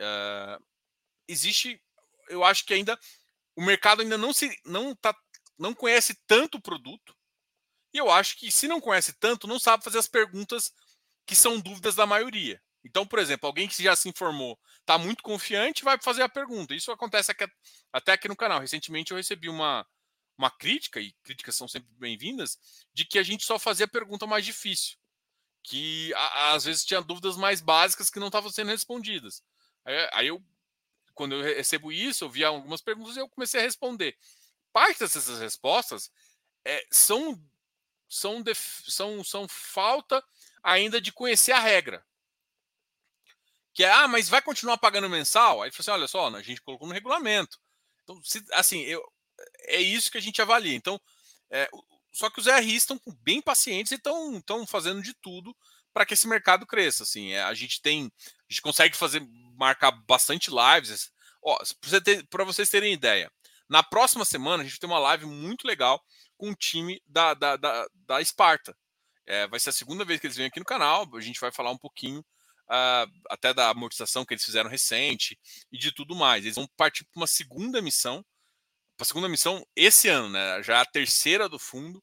é, 0.00 0.58
existe, 1.28 1.80
eu 2.28 2.42
acho 2.42 2.64
que 2.64 2.74
ainda 2.74 2.98
o 3.54 3.62
mercado 3.62 4.02
ainda 4.02 4.16
não 4.16 4.32
se 4.32 4.50
não 4.64 4.92
está 4.92 5.14
não 5.58 5.74
conhece 5.74 6.14
tanto 6.26 6.58
o 6.58 6.62
produto. 6.62 7.14
E 7.92 7.98
eu 7.98 8.10
acho 8.10 8.36
que 8.38 8.50
se 8.50 8.66
não 8.66 8.80
conhece 8.80 9.12
tanto, 9.12 9.46
não 9.46 9.58
sabe 9.58 9.84
fazer 9.84 9.98
as 9.98 10.08
perguntas 10.08 10.72
que 11.26 11.36
são 11.36 11.60
dúvidas 11.60 11.94
da 11.94 12.06
maioria. 12.06 12.60
Então, 12.84 13.06
por 13.06 13.18
exemplo, 13.18 13.46
alguém 13.46 13.68
que 13.68 13.82
já 13.82 13.94
se 13.94 14.08
informou, 14.08 14.58
está 14.80 14.98
muito 14.98 15.22
confiante, 15.22 15.84
vai 15.84 15.98
fazer 16.00 16.22
a 16.22 16.28
pergunta. 16.28 16.74
Isso 16.74 16.90
acontece 16.90 17.30
aqui, 17.30 17.46
até 17.92 18.12
aqui 18.12 18.28
no 18.28 18.36
canal. 18.36 18.60
Recentemente 18.60 19.12
eu 19.12 19.16
recebi 19.16 19.48
uma, 19.48 19.86
uma 20.36 20.50
crítica, 20.50 21.00
e 21.00 21.12
críticas 21.22 21.54
são 21.54 21.68
sempre 21.68 21.88
bem-vindas, 21.98 22.58
de 22.92 23.04
que 23.04 23.18
a 23.18 23.22
gente 23.22 23.44
só 23.44 23.58
fazia 23.58 23.86
a 23.86 23.88
pergunta 23.88 24.26
mais 24.26 24.44
difícil. 24.44 24.96
Que 25.62 26.12
a, 26.14 26.54
às 26.54 26.64
vezes 26.64 26.84
tinha 26.84 27.00
dúvidas 27.00 27.36
mais 27.36 27.60
básicas 27.60 28.10
que 28.10 28.18
não 28.18 28.26
estavam 28.26 28.50
sendo 28.50 28.68
respondidas. 28.68 29.42
Aí, 29.84 30.08
aí 30.12 30.26
eu, 30.26 30.42
quando 31.14 31.36
eu 31.36 31.42
recebo 31.42 31.92
isso, 31.92 32.30
eu 32.34 32.48
algumas 32.48 32.80
perguntas 32.80 33.16
e 33.16 33.20
eu 33.20 33.28
comecei 33.28 33.60
a 33.60 33.62
responder 33.62 34.18
parte 34.72 35.00
dessas 35.00 35.38
respostas 35.38 36.10
é, 36.64 36.84
são, 36.90 37.40
são, 38.08 38.42
são, 38.88 39.22
são 39.22 39.48
falta 39.48 40.24
ainda 40.62 41.00
de 41.00 41.12
conhecer 41.12 41.52
a 41.52 41.60
regra. 41.60 42.04
Que 43.74 43.84
é, 43.84 43.90
ah, 43.90 44.08
mas 44.08 44.28
vai 44.28 44.42
continuar 44.42 44.78
pagando 44.78 45.08
mensal? 45.08 45.62
Aí 45.62 45.68
ele 45.68 45.74
falou 45.76 45.80
assim: 45.80 45.90
olha 45.90 46.08
só, 46.08 46.28
a 46.28 46.42
gente 46.42 46.62
colocou 46.62 46.86
no 46.86 46.94
regulamento. 46.94 47.58
Então, 48.02 48.20
se, 48.22 48.44
assim, 48.52 48.80
eu, 48.82 49.02
é 49.66 49.80
isso 49.80 50.10
que 50.10 50.18
a 50.18 50.22
gente 50.22 50.42
avalia. 50.42 50.74
Então, 50.74 51.00
é, 51.50 51.68
só 52.12 52.28
que 52.28 52.40
os 52.40 52.46
RIs 52.46 52.82
estão 52.82 53.00
bem 53.22 53.40
pacientes 53.40 53.92
e 53.92 53.94
estão 53.96 54.66
fazendo 54.66 55.02
de 55.02 55.14
tudo 55.14 55.56
para 55.92 56.06
que 56.06 56.14
esse 56.14 56.28
mercado 56.28 56.66
cresça. 56.66 57.02
Assim, 57.02 57.32
é, 57.32 57.42
a 57.42 57.54
gente 57.54 57.80
tem, 57.80 58.10
a 58.26 58.52
gente 58.52 58.62
consegue 58.62 58.96
fazer, 58.96 59.26
marcar 59.56 59.90
bastante 59.90 60.50
lives. 60.50 61.10
Para 62.30 62.44
vocês 62.44 62.68
terem 62.68 62.92
ideia, 62.92 63.30
na 63.68 63.82
próxima 63.82 64.24
semana, 64.24 64.62
a 64.62 64.66
gente 64.66 64.78
tem 64.78 64.88
uma 64.88 64.98
live 64.98 65.26
muito 65.26 65.66
legal 65.66 66.02
com 66.36 66.50
o 66.50 66.54
time 66.54 67.02
da, 67.06 67.34
da, 67.34 67.56
da, 67.56 67.86
da 68.06 68.20
Esparta. 68.20 68.76
É, 69.26 69.46
vai 69.46 69.58
ser 69.58 69.70
a 69.70 69.72
segunda 69.72 70.04
vez 70.04 70.20
que 70.20 70.26
eles 70.26 70.36
vêm 70.36 70.46
aqui 70.46 70.60
no 70.60 70.66
canal. 70.66 71.08
A 71.16 71.20
gente 71.20 71.40
vai 71.40 71.50
falar 71.50 71.70
um 71.70 71.78
pouquinho 71.78 72.24
uh, 72.68 73.10
até 73.30 73.52
da 73.52 73.70
amortização 73.70 74.24
que 74.24 74.34
eles 74.34 74.44
fizeram 74.44 74.70
recente 74.70 75.38
e 75.70 75.78
de 75.78 75.92
tudo 75.92 76.14
mais. 76.14 76.44
Eles 76.44 76.56
vão 76.56 76.68
partir 76.76 77.04
para 77.04 77.20
uma 77.20 77.26
segunda 77.26 77.80
missão, 77.82 78.24
para 78.96 79.04
a 79.04 79.06
segunda 79.06 79.28
missão 79.28 79.66
esse 79.76 80.08
ano, 80.08 80.30
né? 80.30 80.62
Já 80.62 80.80
a 80.80 80.86
terceira 80.86 81.48
do 81.48 81.58
fundo. 81.58 82.02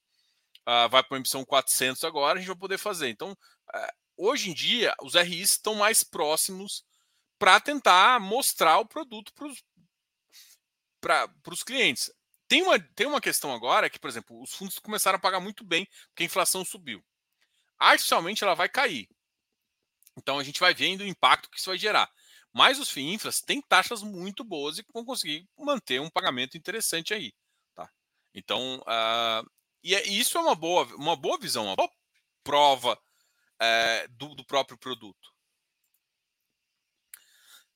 Uh, 0.68 0.88
vai 0.90 1.04
para 1.04 1.16
uma 1.16 1.22
missão 1.22 1.44
400 1.44 2.04
agora, 2.04 2.38
a 2.38 2.42
gente 2.42 2.48
vai 2.48 2.58
poder 2.58 2.78
fazer. 2.78 3.10
Então, 3.10 3.32
uh, 3.32 3.92
hoje 4.16 4.52
em 4.52 4.54
dia, 4.54 4.94
os 5.02 5.16
RIs 5.16 5.52
estão 5.52 5.74
mais 5.74 6.04
próximos 6.04 6.84
para 7.40 7.60
tentar 7.60 8.20
mostrar 8.20 8.78
o 8.78 8.86
produto 8.86 9.34
para 11.02 11.28
os 11.48 11.64
clientes. 11.64 12.12
Tem 12.48 12.62
uma, 12.62 12.80
tem 12.80 13.08
uma 13.08 13.22
questão 13.22 13.54
agora 13.54 13.90
que, 13.90 13.98
por 13.98 14.10
exemplo, 14.10 14.42
os 14.42 14.54
fundos 14.54 14.78
começaram 14.78 15.18
a 15.18 15.22
pagar 15.22 15.40
muito 15.40 15.64
bem 15.64 15.88
porque 16.10 16.24
a 16.24 16.26
inflação 16.26 16.66
subiu. 16.66 17.04
Artificialmente 17.80 18.44
ela 18.44 18.56
vai 18.56 18.68
cair. 18.68 19.08
Então 20.20 20.38
a 20.38 20.44
gente 20.44 20.60
vai 20.60 20.74
vendo 20.74 21.02
o 21.02 21.08
impacto 21.08 21.50
que 21.50 21.58
isso 21.58 21.70
vai 21.70 21.78
gerar. 21.78 22.12
Mas 22.54 22.78
os 22.78 22.90
FIINFRAs 22.90 23.42
têm 23.42 23.62
taxas 23.62 24.04
muito 24.04 24.44
boas 24.44 24.78
e 24.78 24.86
vão 24.94 25.06
conseguir 25.06 25.48
manter 25.58 26.02
um 26.02 26.10
pagamento 26.10 26.58
interessante 26.58 27.14
aí. 27.14 27.34
Tá? 27.74 27.90
Então, 28.34 28.80
uh, 28.80 29.50
e 29.84 29.96
isso 30.20 30.38
é 30.38 30.42
uma 30.42 30.56
boa, 30.56 30.84
uma 30.96 31.16
boa 31.16 31.40
visão, 31.40 31.66
uma 31.66 31.76
boa 31.76 31.90
prova 32.44 32.94
uh, 32.96 34.10
do, 34.18 34.36
do 34.36 34.44
próprio 34.44 34.78
produto. 34.78 35.34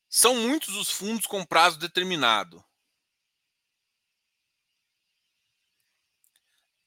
São 0.10 0.36
muitos 0.36 0.76
os 0.76 0.92
fundos 0.92 1.26
com 1.26 1.46
prazo 1.46 1.80
determinado. 1.80 2.64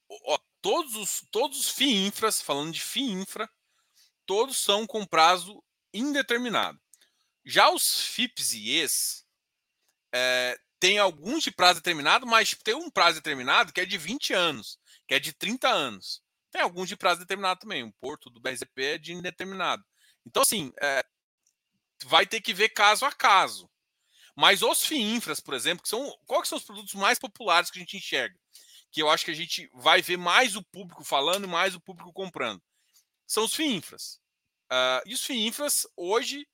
ó, 0.09 0.39
todos 0.61 0.95
os, 0.97 1.21
todos 1.31 1.59
os 1.59 1.69
FII 1.71 2.07
infras, 2.07 2.41
falando 2.43 2.73
de 2.73 2.81
FII 2.81 3.11
infra, 3.11 3.51
todos 4.27 4.57
são 4.57 4.87
com 4.87 5.07
prazo 5.07 5.63
indeterminado. 5.93 6.79
Já 7.45 7.71
os 7.71 8.01
FIPS 8.01 8.53
e 8.55 8.71
ES 8.79 9.25
é, 10.13 10.59
tem 10.81 10.99
alguns 10.99 11.45
de 11.45 11.51
prazo 11.51 11.81
determinado, 11.81 12.27
mas 12.27 12.55
tem 12.65 12.75
um 12.75 12.91
prazo 12.91 13.17
determinado 13.17 13.73
que 13.73 13.81
é 13.81 13.87
de 13.87 13.97
20 13.97 14.33
anos, 14.33 14.79
que 15.07 15.15
é 15.15 15.21
de 15.21 15.33
30 15.33 15.69
anos. 15.69 16.23
Tem 16.51 16.61
alguns 16.61 16.89
de 16.89 16.97
prazo 16.97 17.21
determinado 17.21 17.61
também. 17.61 17.83
O 17.85 17.93
Porto 17.93 18.29
do 18.29 18.41
BRZP 18.41 18.83
é 18.83 18.99
de 18.99 19.13
indeterminado. 19.13 19.85
Então, 20.27 20.43
assim, 20.43 20.73
é, 20.81 21.05
vai 22.05 22.27
ter 22.27 22.41
que 22.41 22.53
ver 22.53 22.71
caso 22.71 23.05
a 23.05 23.13
caso. 23.13 23.71
Mas 24.35 24.63
os 24.63 24.85
FIINFRAs, 24.85 25.41
por 25.41 25.55
exemplo, 25.55 25.83
que 25.83 25.89
são, 25.89 26.15
quais 26.27 26.49
são 26.49 26.59
os 26.59 26.65
produtos 26.65 26.95
mais 26.95 27.19
populares 27.19 27.71
que 27.71 27.79
a 27.79 27.81
gente 27.81 27.97
enxerga? 27.97 28.37
que 28.97 29.03
eu 29.03 29.11
acho 29.11 29.27
que 29.27 29.31
a 29.31 29.35
gente 29.35 29.69
vai 29.75 30.01
ver 30.01 30.17
mais 30.17 30.57
o 30.57 30.63
público 30.63 31.05
falando 31.05 31.45
e 31.45 31.47
mais 31.47 31.75
o 31.75 31.81
público 31.81 32.11
comprando. 32.15 32.63
São 33.27 33.45
os 33.45 33.55
FIINFRAs. 33.55 34.21
Uh, 34.73 35.03
e 35.07 35.15
os 35.15 35.25
FIINFRAs, 35.25 35.87
hoje, 35.97 36.47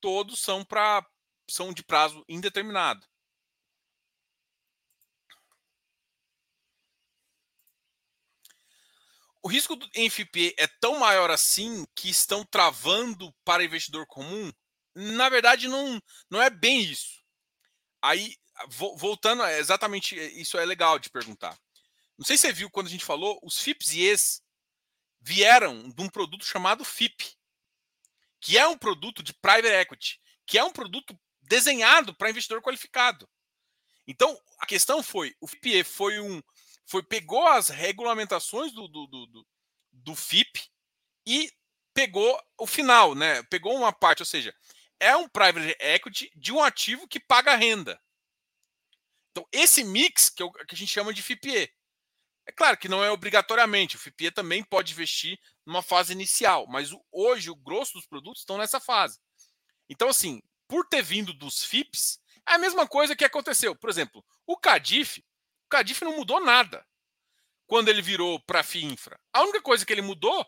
todos 0.00 0.40
são, 0.40 0.64
pra, 0.64 1.04
são 1.48 1.72
de 1.72 1.82
prazo 1.82 2.24
indeterminado. 2.28 3.06
O 9.42 9.48
risco 9.48 9.74
do 9.74 9.88
NFP 9.96 10.54
é 10.58 10.66
tão 10.66 10.98
maior 10.98 11.30
assim 11.30 11.86
que 11.94 12.10
estão 12.10 12.44
travando 12.44 13.34
para 13.42 13.64
investidor 13.64 14.06
comum? 14.06 14.52
Na 14.94 15.28
verdade, 15.30 15.66
não, 15.66 16.00
não 16.30 16.42
é 16.42 16.50
bem 16.50 16.82
isso. 16.82 17.20
Aí, 18.02 18.36
voltando, 18.68 19.42
exatamente 19.46 20.14
isso 20.38 20.58
é 20.58 20.64
legal 20.66 20.98
de 20.98 21.08
perguntar. 21.08 21.58
Não 22.18 22.26
sei 22.26 22.36
se 22.36 22.42
você 22.42 22.52
viu 22.52 22.70
quando 22.70 22.88
a 22.88 22.90
gente 22.90 23.04
falou, 23.04 23.40
os 23.42 23.58
FIPS 23.58 23.92
e 23.92 24.02
ES 24.02 24.42
vieram 25.20 25.88
de 25.90 26.02
um 26.02 26.08
produto 26.08 26.44
chamado 26.44 26.84
FIP, 26.84 27.36
que 28.40 28.56
é 28.56 28.66
um 28.66 28.78
produto 28.78 29.22
de 29.22 29.34
private 29.34 29.68
equity, 29.68 30.20
que 30.46 30.58
é 30.58 30.64
um 30.64 30.72
produto 30.72 31.18
desenhado 31.42 32.14
para 32.14 32.30
investidor 32.30 32.62
qualificado. 32.62 33.28
Então, 34.06 34.36
a 34.58 34.66
questão 34.66 35.02
foi, 35.02 35.34
o 35.40 35.46
FIPE 35.46 35.84
foi 35.84 36.18
um 36.20 36.42
foi 36.86 37.04
pegou 37.04 37.46
as 37.46 37.68
regulamentações 37.68 38.72
do, 38.72 38.88
do, 38.88 39.06
do, 39.06 39.46
do 39.92 40.16
FIP 40.16 40.68
e 41.24 41.52
pegou 41.94 42.42
o 42.58 42.66
final, 42.66 43.14
né? 43.14 43.44
Pegou 43.44 43.76
uma 43.76 43.92
parte, 43.92 44.22
ou 44.22 44.26
seja, 44.26 44.52
é 44.98 45.14
um 45.16 45.28
private 45.28 45.76
equity 45.78 46.30
de 46.34 46.52
um 46.52 46.60
ativo 46.60 47.06
que 47.06 47.20
paga 47.20 47.54
renda. 47.54 48.00
Então, 49.30 49.46
esse 49.52 49.84
mix 49.84 50.28
que, 50.28 50.42
eu, 50.42 50.50
que 50.50 50.74
a 50.74 50.76
gente 50.76 50.92
chama 50.92 51.14
de 51.14 51.22
FIPE. 51.22 51.72
É 52.50 52.52
claro 52.52 52.76
que 52.76 52.88
não 52.88 53.04
é 53.04 53.08
obrigatoriamente, 53.12 53.94
o 53.94 53.98
FIPE 54.00 54.32
também 54.32 54.64
pode 54.64 54.92
investir 54.92 55.38
numa 55.64 55.82
fase 55.82 56.12
inicial, 56.12 56.66
mas 56.66 56.90
hoje 57.12 57.48
o 57.48 57.54
grosso 57.54 57.92
dos 57.92 58.08
produtos 58.08 58.40
estão 58.40 58.58
nessa 58.58 58.80
fase. 58.80 59.20
Então, 59.88 60.08
assim, 60.08 60.42
por 60.66 60.84
ter 60.84 61.00
vindo 61.00 61.32
dos 61.32 61.62
FIPs, 61.62 62.18
é 62.48 62.54
a 62.54 62.58
mesma 62.58 62.88
coisa 62.88 63.14
que 63.14 63.24
aconteceu. 63.24 63.76
Por 63.76 63.88
exemplo, 63.88 64.24
o 64.44 64.56
Cadif, 64.56 65.20
o 65.64 65.68
Cadif 65.68 66.02
não 66.02 66.16
mudou 66.16 66.44
nada 66.44 66.84
quando 67.68 67.88
ele 67.88 68.02
virou 68.02 68.40
para 68.40 68.58
a 68.58 68.64
FIINFRA. 68.64 69.20
A 69.32 69.42
única 69.42 69.62
coisa 69.62 69.86
que 69.86 69.92
ele 69.92 70.02
mudou, 70.02 70.44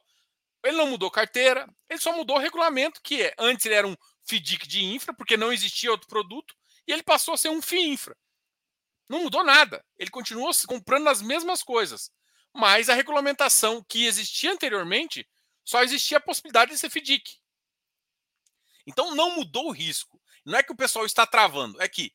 ele 0.65 0.77
não 0.77 0.89
mudou 0.89 1.09
carteira, 1.09 1.73
ele 1.89 2.01
só 2.01 2.13
mudou 2.17 2.35
o 2.35 2.41
regulamento, 2.41 3.01
que 3.01 3.23
é, 3.23 3.33
antes 3.39 3.65
ele 3.65 3.77
era 3.77 3.87
um 3.87 3.97
FIDIC 4.25 4.67
de 4.67 4.85
infra, 4.85 5.15
porque 5.15 5.37
não 5.37 5.53
existia 5.53 5.93
outro 5.93 6.09
produto, 6.09 6.53
e 6.85 6.93
ele 6.93 7.05
passou 7.05 7.33
a 7.35 7.37
ser 7.37 7.51
um 7.51 7.63
FIINFRA. 7.63 8.17
Não 9.09 9.23
mudou 9.23 9.45
nada. 9.45 9.85
Ele 9.99 10.11
continuou 10.11 10.51
comprando 10.67 11.09
as 11.09 11.21
mesmas 11.21 11.63
coisas. 11.63 12.11
Mas 12.55 12.89
a 12.89 12.95
regulamentação 12.95 13.83
que 13.83 14.05
existia 14.05 14.53
anteriormente 14.53 15.29
só 15.65 15.83
existia 15.83 16.19
a 16.19 16.21
possibilidade 16.21 16.71
de 16.71 16.79
ser 16.79 16.91
FDIC. 16.91 17.39
Então 18.87 19.15
não 19.15 19.37
mudou 19.37 19.69
o 19.69 19.73
risco. 19.73 20.21
Não 20.45 20.59
é 20.59 20.63
que 20.63 20.73
o 20.73 20.77
pessoal 20.77 21.07
está 21.07 21.27
travando, 21.27 21.81
é 21.81 21.89
que 21.89 22.13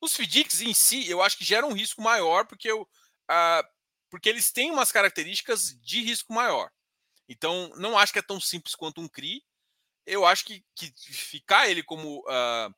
os 0.00 0.14
FDICs 0.14 0.62
em 0.62 0.72
si 0.72 1.08
eu 1.08 1.20
acho 1.20 1.36
que 1.36 1.44
geram 1.44 1.68
um 1.68 1.74
risco 1.74 2.00
maior 2.00 2.46
porque, 2.46 2.70
eu, 2.70 2.88
porque 4.08 4.28
eles 4.28 4.50
têm 4.50 4.70
umas 4.70 4.90
características 4.90 5.78
de 5.80 6.00
risco 6.02 6.32
maior. 6.32 6.70
Então 7.28 7.70
não 7.76 7.98
acho 7.98 8.12
que 8.12 8.18
é 8.18 8.22
tão 8.22 8.40
simples 8.40 8.74
quanto 8.74 9.00
um 9.00 9.08
CRI. 9.08 9.44
Eu 10.06 10.24
acho 10.24 10.46
que, 10.46 10.64
que 10.74 10.90
ficar 11.12 11.68
ele 11.68 11.82
como 11.82 12.20
uh, 12.20 12.74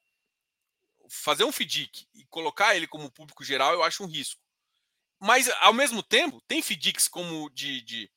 fazer 1.11 1.45
um 1.45 1.53
FDIC 1.53 2.09
e 2.15 2.25
colocar 2.27 2.77
ele 2.77 2.87
como 2.87 3.11
público 3.11 3.45
geral, 3.45 3.73
eu 3.73 3.83
acho 3.83 4.05
um 4.05 4.07
risco. 4.07 4.41
Mas, 5.19 5.49
ao 5.61 5.75
mesmo 5.75 6.03
tempo, 6.03 6.41
tem 6.47 6.63
FDICs 6.63 7.09
como 7.09 7.51
de, 7.51 7.83
de, 7.83 8.11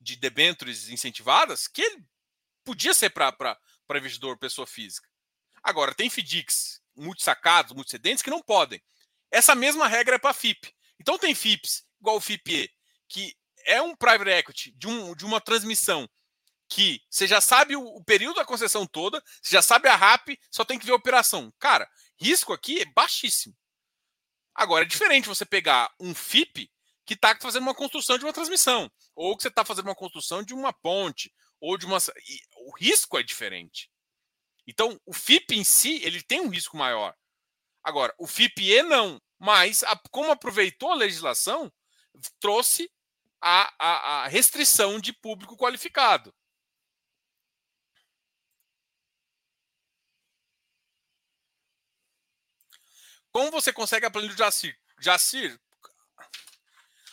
de 0.00 0.16
debêntures 0.16 0.88
incentivadas 0.88 1.66
que 1.66 1.80
ele 1.80 2.04
podia 2.64 2.92
ser 2.92 3.10
para 3.10 3.58
investidor, 3.94 4.36
pessoa 4.38 4.66
física. 4.66 5.08
Agora, 5.62 5.94
tem 5.94 6.10
FDICs 6.10 6.82
muito 6.94 7.22
sacados, 7.22 7.72
muito 7.72 7.90
que 8.22 8.30
não 8.30 8.42
podem. 8.42 8.82
Essa 9.30 9.54
mesma 9.54 9.86
regra 9.86 10.16
é 10.16 10.18
para 10.18 10.34
FIP. 10.34 10.74
Então, 11.00 11.16
tem 11.16 11.34
FIPS, 11.34 11.84
igual 12.00 12.16
o 12.16 12.20
FIPE, 12.20 12.70
que 13.08 13.34
é 13.64 13.80
um 13.80 13.96
private 13.96 14.30
equity 14.30 14.72
de, 14.72 14.86
um, 14.88 15.14
de 15.14 15.24
uma 15.24 15.40
transmissão 15.40 16.08
que 16.72 17.02
você 17.10 17.26
já 17.26 17.38
sabe 17.38 17.76
o, 17.76 18.02
período 18.02 18.36
da 18.36 18.46
concessão 18.46 18.86
toda, 18.86 19.22
você 19.42 19.54
já 19.54 19.60
sabe 19.60 19.88
a 19.88 19.96
RAP, 19.96 20.30
só 20.50 20.64
tem 20.64 20.78
que 20.78 20.86
ver 20.86 20.92
a 20.92 20.96
operação. 20.96 21.52
Cara, 21.58 21.86
risco 22.22 22.52
aqui 22.52 22.80
é 22.80 22.84
baixíssimo. 22.84 23.56
Agora, 24.54 24.84
é 24.84 24.88
diferente 24.88 25.28
você 25.28 25.44
pegar 25.44 25.92
um 25.98 26.14
FIP 26.14 26.70
que 27.04 27.14
está 27.14 27.36
fazendo 27.40 27.62
uma 27.62 27.74
construção 27.74 28.16
de 28.16 28.24
uma 28.24 28.32
transmissão, 28.32 28.90
ou 29.14 29.36
que 29.36 29.42
você 29.42 29.48
está 29.48 29.64
fazendo 29.64 29.86
uma 29.86 29.94
construção 29.94 30.42
de 30.42 30.54
uma 30.54 30.72
ponte, 30.72 31.32
ou 31.60 31.76
de 31.76 31.86
uma. 31.86 31.98
O 32.66 32.76
risco 32.76 33.18
é 33.18 33.22
diferente. 33.22 33.90
Então, 34.66 35.00
o 35.04 35.12
FIP 35.12 35.56
em 35.56 35.64
si, 35.64 36.00
ele 36.04 36.22
tem 36.22 36.40
um 36.40 36.48
risco 36.48 36.76
maior. 36.76 37.14
Agora, 37.82 38.14
o 38.16 38.28
FIPE 38.28 38.82
não, 38.84 39.20
mas 39.38 39.82
a, 39.82 40.00
como 40.10 40.30
aproveitou 40.30 40.92
a 40.92 40.94
legislação, 40.94 41.72
trouxe 42.38 42.88
a, 43.40 43.74
a, 43.78 44.22
a 44.22 44.28
restrição 44.28 45.00
de 45.00 45.12
público 45.12 45.56
qualificado. 45.56 46.32
Como 53.32 53.50
você 53.50 53.72
consegue 53.72 54.04
a 54.04 54.10
planilha 54.10 54.34
do 54.34 54.38
Jacir? 54.38 54.78
Jacir, 55.00 55.58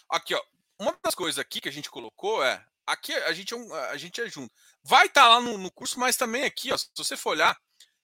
aqui, 0.09 0.36
ó. 0.36 0.43
Uma 0.78 0.97
das 1.03 1.15
coisas 1.15 1.38
aqui 1.39 1.59
que 1.61 1.70
a 1.70 1.72
gente 1.72 1.89
colocou 1.89 2.43
é. 2.43 2.65
Aqui 2.86 3.13
a 3.13 3.34
gente 3.34 3.53
é, 3.53 3.57
um, 3.57 3.74
a 3.74 3.97
gente 3.97 4.20
é 4.20 4.28
junto. 4.30 4.53
Vai 4.84 5.07
estar 5.07 5.24
tá 5.24 5.30
lá 5.30 5.41
no, 5.41 5.57
no, 5.57 5.72
curso, 5.72 5.99
mas 5.99 6.17
também 6.17 6.43
aqui, 6.43 6.72
ó, 6.72 6.78
se 6.78 6.89
você 6.95 7.15
for 7.15 7.32
olhar, 7.32 7.59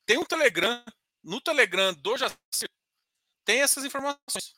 tem 0.05 0.18
um 0.18 0.26
Telegram. 0.26 0.84
No 1.24 1.41
Telegram 1.41 1.93
do 1.93 2.18
Jacir 2.18 2.70
tem 3.43 3.61
essas 3.61 3.84
informações. 3.84 4.55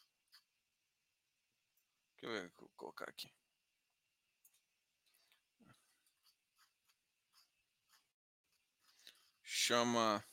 Deixa 2.19 2.25
eu 2.25 2.29
ver, 2.31 2.51
vou 2.57 2.69
colocar 2.75 3.09
aqui. 3.09 3.31
Chama. 9.43 10.23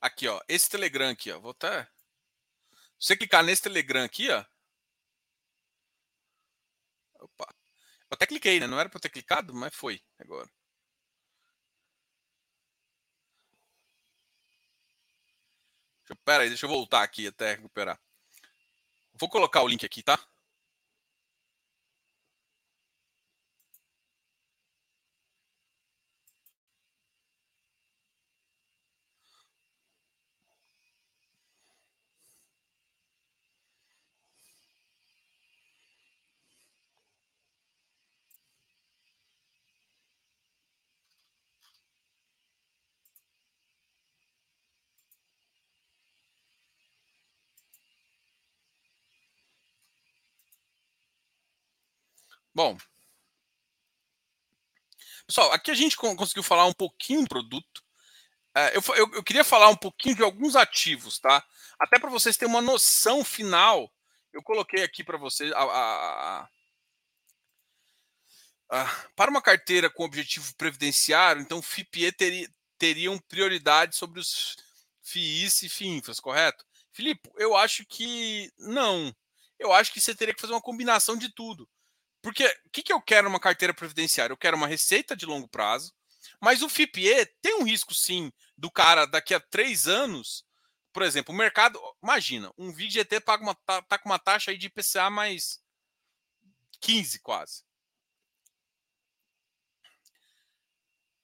Aqui, 0.00 0.26
ó, 0.28 0.40
esse 0.48 0.68
Telegram 0.68 1.10
aqui, 1.10 1.30
ó, 1.30 1.38
vou 1.40 1.50
até... 1.52 1.84
Se 2.98 3.08
você 3.08 3.16
clicar 3.16 3.42
nesse 3.44 3.62
Telegram 3.62 4.04
aqui, 4.04 4.30
ó, 4.30 4.44
até 8.10 8.26
cliquei, 8.26 8.58
né? 8.60 8.66
Não 8.66 8.78
era 8.78 8.88
para 8.88 9.00
ter 9.00 9.08
clicado, 9.08 9.54
mas 9.54 9.74
foi 9.74 10.02
agora. 10.18 10.50
Eu, 16.08 16.16
pera 16.24 16.42
aí, 16.42 16.48
deixa 16.48 16.66
eu 16.66 16.70
voltar 16.70 17.02
aqui 17.02 17.26
até 17.28 17.54
recuperar. 17.54 17.98
Vou 19.14 19.28
colocar 19.28 19.62
o 19.62 19.68
link 19.68 19.86
aqui, 19.86 20.02
tá? 20.02 20.18
Bom, 52.60 52.76
pessoal, 55.26 55.50
aqui 55.50 55.70
a 55.70 55.74
gente 55.74 55.96
conseguiu 55.96 56.42
falar 56.42 56.66
um 56.66 56.74
pouquinho 56.74 57.22
do 57.22 57.28
produto. 57.28 57.82
É, 58.54 58.76
eu, 58.76 58.82
eu, 58.96 59.14
eu, 59.14 59.24
queria 59.24 59.42
falar 59.42 59.70
um 59.70 59.76
pouquinho 59.76 60.16
de 60.16 60.22
alguns 60.22 60.54
ativos, 60.54 61.18
tá? 61.18 61.42
Até 61.78 61.98
para 61.98 62.10
vocês 62.10 62.36
terem 62.36 62.52
uma 62.52 62.60
noção 62.60 63.24
final. 63.24 63.90
Eu 64.30 64.42
coloquei 64.42 64.82
aqui 64.82 65.02
para 65.02 65.16
vocês 65.16 65.50
a, 65.52 65.62
a, 65.62 66.48
a, 68.68 69.06
para 69.16 69.30
uma 69.30 69.40
carteira 69.40 69.88
com 69.88 70.04
objetivo 70.04 70.54
previdenciário, 70.56 71.40
então 71.40 71.62
FIPE 71.62 72.12
teria, 72.12 72.46
teriam 72.76 73.18
prioridade 73.20 73.96
sobre 73.96 74.20
os 74.20 74.54
FIIs 75.00 75.62
e 75.62 75.68
FIINFRAs, 75.70 76.20
correto? 76.20 76.62
Filipe, 76.92 77.30
eu 77.36 77.56
acho 77.56 77.86
que 77.86 78.52
não. 78.58 79.16
Eu 79.58 79.72
acho 79.72 79.90
que 79.94 80.00
você 80.00 80.14
teria 80.14 80.34
que 80.34 80.42
fazer 80.42 80.52
uma 80.52 80.60
combinação 80.60 81.16
de 81.16 81.32
tudo. 81.32 81.66
Porque 82.22 82.46
o 82.66 82.70
que, 82.70 82.82
que 82.82 82.92
eu 82.92 83.00
quero 83.00 83.28
numa 83.28 83.40
carteira 83.40 83.72
previdenciária? 83.72 84.32
Eu 84.32 84.36
quero 84.36 84.56
uma 84.56 84.66
receita 84.66 85.16
de 85.16 85.26
longo 85.26 85.48
prazo, 85.48 85.92
mas 86.40 86.62
o 86.62 86.68
FIPE 86.68 87.26
tem 87.40 87.54
um 87.54 87.64
risco 87.64 87.94
sim 87.94 88.30
do 88.56 88.70
cara 88.70 89.06
daqui 89.06 89.34
a 89.34 89.40
três 89.40 89.88
anos. 89.88 90.44
Por 90.92 91.02
exemplo, 91.02 91.34
o 91.34 91.38
mercado. 91.38 91.80
Imagina, 92.02 92.52
um 92.58 92.72
VGT 92.72 93.20
paga 93.20 93.42
uma, 93.42 93.54
tá, 93.54 93.80
tá 93.82 93.98
com 93.98 94.08
uma 94.08 94.18
taxa 94.18 94.50
aí 94.50 94.58
de 94.58 94.66
IPCA 94.66 95.08
mais 95.08 95.60
15 96.80 97.20
quase. 97.20 97.62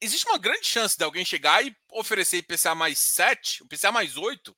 Existe 0.00 0.28
uma 0.28 0.38
grande 0.38 0.66
chance 0.66 0.96
de 0.96 1.04
alguém 1.04 1.24
chegar 1.24 1.64
e 1.64 1.74
oferecer 1.90 2.38
IPCA 2.38 2.74
mais 2.74 2.98
7, 2.98 3.64
IPCA 3.64 3.90
mais 3.90 4.16
8, 4.16 4.56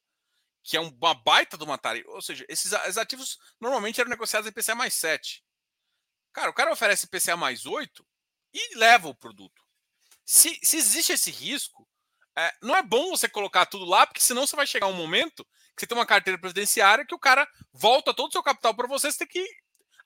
que 0.63 0.77
é 0.77 0.81
uma 0.81 1.15
baita 1.15 1.57
de 1.57 1.65
uma. 1.65 1.81
Ou 2.07 2.21
seja, 2.21 2.45
esses 2.49 2.73
ativos 2.99 3.39
normalmente 3.61 4.01
eram 4.01 4.11
negociados 4.11 4.47
em 4.47 4.51
IPCA 4.51 4.75
mais 4.75 4.95
7. 4.95 5.43
Cara, 6.39 6.51
o 6.53 6.55
cara 6.55 6.73
oferece 6.73 7.09
PCA 7.09 7.37
mais 7.37 7.67
8 7.67 8.07
e 8.55 8.77
leva 8.77 9.09
o 9.09 9.15
produto. 9.15 9.61
Se, 10.25 10.57
se 10.63 10.77
existe 10.77 11.13
esse 11.13 11.33
risco, 11.33 11.85
é, 12.37 12.55
não 12.63 12.77
é 12.77 12.81
bom 12.81 13.11
você 13.11 13.29
colocar 13.29 13.67
tudo 13.67 13.85
lá, 13.85 14.07
porque 14.07 14.21
senão 14.21 14.47
você 14.47 14.55
vai 14.55 14.65
chegar 14.65 14.87
um 14.87 14.93
momento 14.93 15.45
que 15.75 15.81
você 15.81 15.87
tem 15.89 15.99
uma 15.99 16.07
carteira 16.07 16.39
previdenciária 16.39 17.05
que 17.05 17.15
o 17.15 17.19
cara 17.19 17.45
volta 17.73 18.15
todo 18.15 18.29
o 18.29 18.33
seu 18.33 18.41
capital 18.41 18.73
para 18.73 18.87
você, 18.87 19.11
você 19.11 19.19
tem 19.19 19.27
que 19.27 19.51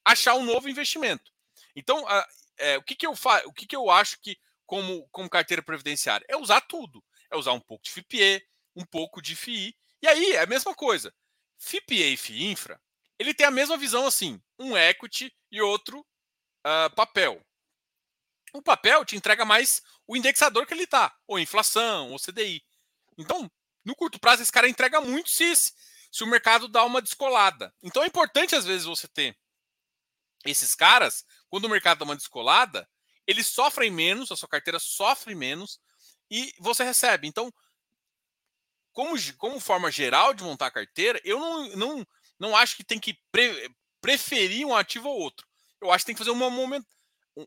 achar 0.02 0.32
um 0.32 0.42
novo 0.42 0.70
investimento. 0.70 1.30
Então, 1.76 2.02
é, 2.56 2.78
o, 2.78 2.82
que, 2.82 2.94
que, 2.94 3.06
eu 3.06 3.14
fa 3.14 3.42
o 3.44 3.52
que, 3.52 3.66
que 3.66 3.76
eu 3.76 3.90
acho 3.90 4.18
que, 4.22 4.38
como, 4.64 5.06
como 5.08 5.28
carteira 5.28 5.62
previdenciária? 5.62 6.24
É 6.30 6.36
usar 6.38 6.62
tudo. 6.62 7.04
É 7.30 7.36
usar 7.36 7.52
um 7.52 7.60
pouco 7.60 7.84
de 7.84 7.90
FIPE, 7.90 8.42
um 8.74 8.86
pouco 8.86 9.20
de 9.20 9.36
FII. 9.36 9.76
E 10.00 10.08
aí, 10.08 10.32
é 10.32 10.40
a 10.40 10.46
mesma 10.46 10.74
coisa. 10.74 11.14
FIPE 11.58 12.14
e 12.14 12.16
FII 12.16 12.50
Infra, 12.52 12.80
ele 13.18 13.34
tem 13.34 13.44
a 13.44 13.50
mesma 13.50 13.76
visão 13.76 14.06
assim, 14.06 14.40
um 14.58 14.74
equity 14.74 15.30
e 15.50 15.60
outro 15.60 16.02
uh, 16.66 16.94
papel. 16.94 17.40
O 18.52 18.62
papel 18.62 19.04
te 19.04 19.16
entrega 19.16 19.44
mais 19.44 19.82
o 20.06 20.16
indexador 20.16 20.66
que 20.66 20.74
ele 20.74 20.84
está, 20.84 21.14
ou 21.26 21.38
inflação, 21.38 22.10
ou 22.10 22.18
CDI. 22.18 22.62
Então, 23.16 23.50
no 23.84 23.94
curto 23.94 24.18
prazo, 24.18 24.42
esse 24.42 24.52
cara 24.52 24.68
entrega 24.68 25.00
muito 25.00 25.30
se, 25.30 25.54
se 25.54 26.22
o 26.22 26.26
mercado 26.26 26.68
dá 26.68 26.84
uma 26.84 27.00
descolada. 27.00 27.74
Então 27.82 28.02
é 28.02 28.06
importante, 28.06 28.54
às 28.54 28.64
vezes, 28.64 28.84
você 28.84 29.08
ter 29.08 29.36
esses 30.44 30.74
caras, 30.74 31.24
quando 31.48 31.64
o 31.64 31.68
mercado 31.68 31.98
dá 31.98 32.04
uma 32.04 32.16
descolada, 32.16 32.88
eles 33.26 33.46
sofrem 33.46 33.90
menos, 33.90 34.30
a 34.30 34.36
sua 34.36 34.48
carteira 34.48 34.78
sofre 34.78 35.34
menos 35.34 35.80
e 36.30 36.52
você 36.58 36.82
recebe. 36.84 37.28
Então, 37.28 37.52
como, 38.92 39.14
como 39.38 39.60
forma 39.60 39.90
geral 39.90 40.34
de 40.34 40.42
montar 40.42 40.66
a 40.66 40.72
carteira, 40.72 41.20
eu 41.24 41.38
não, 41.38 41.68
não, 41.76 42.06
não 42.38 42.56
acho 42.56 42.76
que 42.76 42.84
tem 42.84 42.98
que 42.98 43.18
pre, 43.30 43.74
preferir 44.00 44.66
um 44.66 44.74
ativo 44.74 45.08
ou 45.08 45.18
outro 45.18 45.46
eu 45.82 45.90
acho 45.90 46.04
que 46.04 46.06
tem 46.06 46.14
que 46.14 46.20
fazer 46.20 46.30
uma 46.30 46.48
momento, 46.48 46.86
um, 47.36 47.44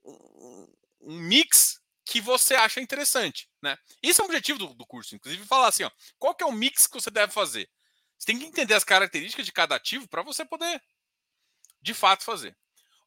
um, 1.02 1.16
mix 1.20 1.80
que 2.04 2.20
você 2.20 2.54
acha 2.54 2.82
interessante, 2.82 3.50
né? 3.62 3.78
Isso 4.04 4.22
é 4.22 4.24
o 4.24 4.28
objetivo 4.28 4.60
do, 4.60 4.74
do, 4.76 4.86
curso, 4.86 5.16
inclusive 5.16 5.46
falar 5.46 5.70
assim, 5.70 5.84
ó, 5.84 5.92
qual 6.20 6.36
que 6.36 6.44
é 6.44 6.48
o 6.48 6.52
mix 6.52 6.86
que 6.86 6.94
você 6.94 7.10
deve 7.10 7.32
fazer? 7.32 7.70
Você 8.18 8.28
tem 8.28 8.38
que 8.38 8.46
entender 8.46 8.74
as 8.74 8.84
características 8.84 9.46
de 9.46 9.52
cada 9.52 9.76
ativo 9.76 10.08
para 10.08 10.22
você 10.22 10.46
poder, 10.46 10.82
de 11.82 11.94
fato, 11.94 12.24
fazer. 12.24 12.56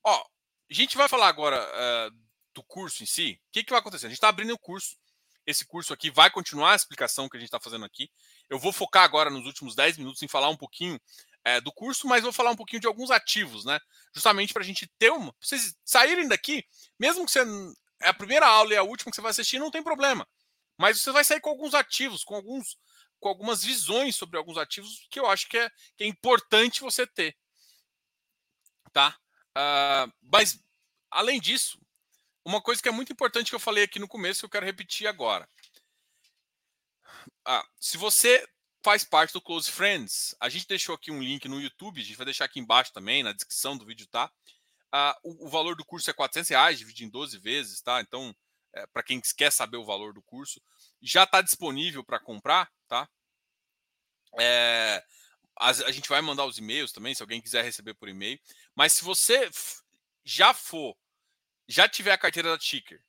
Ó, 0.03 0.24
a 0.70 0.74
gente 0.74 0.97
vai 0.97 1.09
falar 1.09 1.29
agora 1.29 1.62
uh, 1.62 2.18
do 2.55 2.62
curso 2.62 3.03
em 3.03 3.07
si. 3.07 3.41
O 3.49 3.53
que, 3.53 3.64
que 3.64 3.70
vai 3.70 3.81
acontecer? 3.81 4.07
A 4.07 4.09
gente 4.09 4.16
está 4.16 4.29
abrindo 4.29 4.53
o 4.53 4.59
curso. 4.59 4.97
Esse 5.47 5.64
curso 5.64 5.95
aqui 5.95 6.11
vai 6.11 6.31
continuar 6.31 6.72
a 6.72 6.76
explicação 6.76 7.29
que 7.29 7.37
a 7.37 7.41
gente 7.41 7.49
está 7.49 7.61
fazendo 7.61 7.85
aqui. 7.85 8.11
Eu 8.51 8.59
vou 8.59 8.72
focar 8.72 9.03
agora 9.03 9.31
nos 9.31 9.47
últimos 9.47 9.74
10 9.74 9.97
minutos 9.97 10.22
em 10.22 10.29
falar 10.29 10.49
um 10.49 10.57
pouquinho 10.57 11.01
é, 11.45 11.61
do 11.61 11.72
curso, 11.72 12.07
mas 12.07 12.22
vou 12.22 12.32
falar 12.32 12.51
um 12.51 12.57
pouquinho 12.57 12.80
de 12.80 12.86
alguns 12.86 13.11
ativos, 13.11 13.64
né? 13.64 13.78
Justamente 14.14 14.53
para 14.53 14.62
a 14.62 14.66
gente 14.66 14.86
ter 14.99 15.11
uma. 15.11 15.32
Pra 15.32 15.49
vocês 15.49 15.74
saírem 15.84 16.28
daqui, 16.28 16.64
mesmo 16.99 17.24
que 17.24 17.32
você. 17.32 17.41
É 18.01 18.11
a 18.11 18.14
primeira 18.14 18.47
aula 18.47 18.72
e 18.72 18.76
a 18.76 18.82
última 18.82 19.11
que 19.11 19.16
você 19.16 19.22
vai 19.22 19.32
assistir, 19.32 19.59
não 19.59 19.70
tem 19.70 19.82
problema. 19.82 20.26
Mas 20.76 21.01
você 21.01 21.11
vai 21.11 21.24
sair 21.24 21.41
com 21.41 21.51
alguns 21.51 21.74
ativos, 21.74 22.22
com 22.22 22.36
alguns 22.36 22.78
com 23.20 23.28
algumas 23.28 23.62
visões 23.62 24.16
sobre 24.16 24.39
alguns 24.39 24.57
ativos 24.57 25.07
que 25.11 25.18
eu 25.18 25.26
acho 25.26 25.49
que 25.49 25.59
é, 25.59 25.70
que 25.97 26.05
é 26.05 26.07
importante 26.07 26.80
você 26.80 27.07
ter. 27.07 27.36
Tá? 28.93 29.18
Uh, 29.51 30.12
mas, 30.22 30.62
além 31.11 31.41
disso, 31.41 31.80
uma 32.45 32.62
coisa 32.62 32.80
que 32.80 32.89
é 32.89 32.93
muito 32.93 33.12
importante 33.12 33.51
que 33.51 33.55
eu 33.55 33.61
falei 33.61 33.84
aqui 33.84 33.99
no 33.99 34.09
começo, 34.09 34.45
eu 34.45 34.51
quero 34.51 34.64
repetir 34.64 35.07
agora. 35.07 35.49
Ah, 37.45 37.66
se 37.80 37.97
você 37.97 38.47
faz 38.83 39.05
parte 39.05 39.33
do 39.33 39.41
Close 39.41 39.70
Friends. 39.70 40.35
A 40.41 40.49
gente 40.49 40.66
deixou 40.66 40.95
aqui 40.95 41.11
um 41.11 41.22
link 41.22 41.49
no 41.49 41.61
YouTube, 41.61 42.01
a 42.01 42.05
gente 42.05 42.16
vai 42.16 42.24
deixar 42.24 42.45
aqui 42.45 42.61
embaixo 42.61 42.93
também, 42.93 43.22
na 43.22 43.33
descrição 43.33 43.76
do 43.76 43.85
vídeo, 43.85 44.07
tá? 44.07 44.31
O, 45.22 45.47
o, 45.47 45.49
valor 45.49 45.76
do 45.76 45.85
curso 45.85 46.09
é 46.09 46.14
400 46.14 46.49
reais, 46.49 46.79
dividido 46.79 47.09
em 47.09 47.11
12 47.11 47.39
vezes, 47.39 47.81
tá? 47.83 48.01
Então, 48.01 48.35
é, 48.74 48.87
para 48.87 49.03
quem 49.03 49.20
quer 49.37 49.53
saber 49.53 49.76
o 49.76 49.85
valor 49.85 50.14
do 50.14 50.22
curso, 50.22 50.62
já 51.03 51.24
está 51.24 51.43
disponível 51.43 52.03
para 52.03 52.18
comprar, 52.18 52.70
tá? 52.87 53.09
É, 54.39 55.05
a, 55.57 55.70
a, 55.70 55.93
gente 55.93 56.09
vai 56.09 56.20
mandar 56.20 56.47
os 56.47 56.59
e-mails 56.59 56.93
também, 56.93 57.14
se 57.14 57.22
alguém 57.22 57.43
quiser 57.43 57.64
receber 57.64 57.95
por 57.95 58.09
e-mail. 58.09 58.41
Mas 58.74 58.93
se 58.95 59.05
você 59.05 59.51
já 60.24 60.55
for, 60.55 60.97
já 61.66 61.89
tiver 61.89 62.12
a 62.12 62.18
carteira 62.18 62.51
da 62.51 62.59
Ticker, 62.59 63.03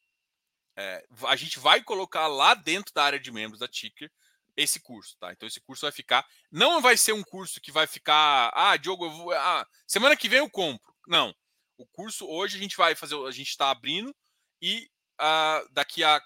é, 0.76 1.06
a 1.28 1.36
gente 1.36 1.60
vai 1.60 1.84
colocar 1.84 2.28
lá 2.28 2.54
dentro 2.54 2.94
da 2.94 3.04
área 3.04 3.20
de 3.20 3.32
membros 3.32 3.60
da 3.60 3.68
Ticker 3.68 4.12
esse 4.60 4.80
curso, 4.80 5.16
tá? 5.18 5.32
Então 5.32 5.48
esse 5.48 5.62
curso 5.62 5.86
vai 5.86 5.92
ficar, 5.92 6.28
não 6.52 6.82
vai 6.82 6.98
ser 6.98 7.14
um 7.14 7.24
curso 7.24 7.62
que 7.62 7.72
vai 7.72 7.88
ficar, 7.88 8.52
ah, 8.54 8.76
Diogo, 8.78 9.06
eu 9.06 9.12
vou, 9.12 9.32
ah, 9.32 9.66
semana 9.88 10.16
que 10.18 10.28
vem 10.28 10.40
eu 10.40 10.50
compro. 10.50 10.94
Não. 11.08 11.34
O 11.78 11.88
curso 11.88 12.28
hoje 12.28 12.58
a 12.58 12.60
gente 12.60 12.76
vai 12.76 12.94
fazer, 12.94 13.16
a 13.16 13.32
gente 13.32 13.50
está 13.50 13.72
abrindo 13.72 14.14
e 14.62 14.90
ah, 15.18 15.64
daqui 15.72 16.04
a 16.04 16.22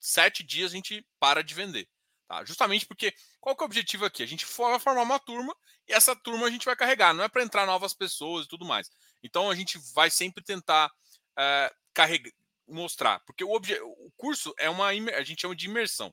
sete 0.00 0.42
dias 0.42 0.72
a 0.72 0.74
gente 0.74 1.06
para 1.20 1.42
de 1.42 1.54
vender, 1.54 1.88
tá? 2.26 2.44
Justamente 2.44 2.86
porque 2.86 3.14
qual 3.40 3.56
que 3.56 3.62
é 3.62 3.64
o 3.64 3.66
objetivo 3.66 4.04
aqui? 4.04 4.22
A 4.22 4.26
gente 4.26 4.44
vai 4.44 4.78
formar 4.80 5.02
uma 5.02 5.18
turma 5.20 5.56
e 5.88 5.92
essa 5.92 6.16
turma 6.16 6.46
a 6.46 6.50
gente 6.50 6.64
vai 6.64 6.74
carregar, 6.74 7.14
não 7.14 7.22
é 7.24 7.28
para 7.28 7.44
entrar 7.44 7.66
novas 7.66 7.94
pessoas 7.94 8.46
e 8.46 8.48
tudo 8.48 8.64
mais. 8.64 8.90
Então 9.22 9.48
a 9.48 9.54
gente 9.54 9.78
vai 9.94 10.10
sempre 10.10 10.42
tentar 10.42 10.88
uh, 10.88 11.74
carregar, 11.94 12.32
mostrar, 12.66 13.20
porque 13.20 13.44
o, 13.44 13.52
o 13.54 14.12
curso 14.16 14.52
é 14.58 14.68
uma, 14.68 14.88
a 14.88 15.22
gente 15.22 15.40
chama 15.40 15.54
de 15.54 15.66
imersão. 15.66 16.12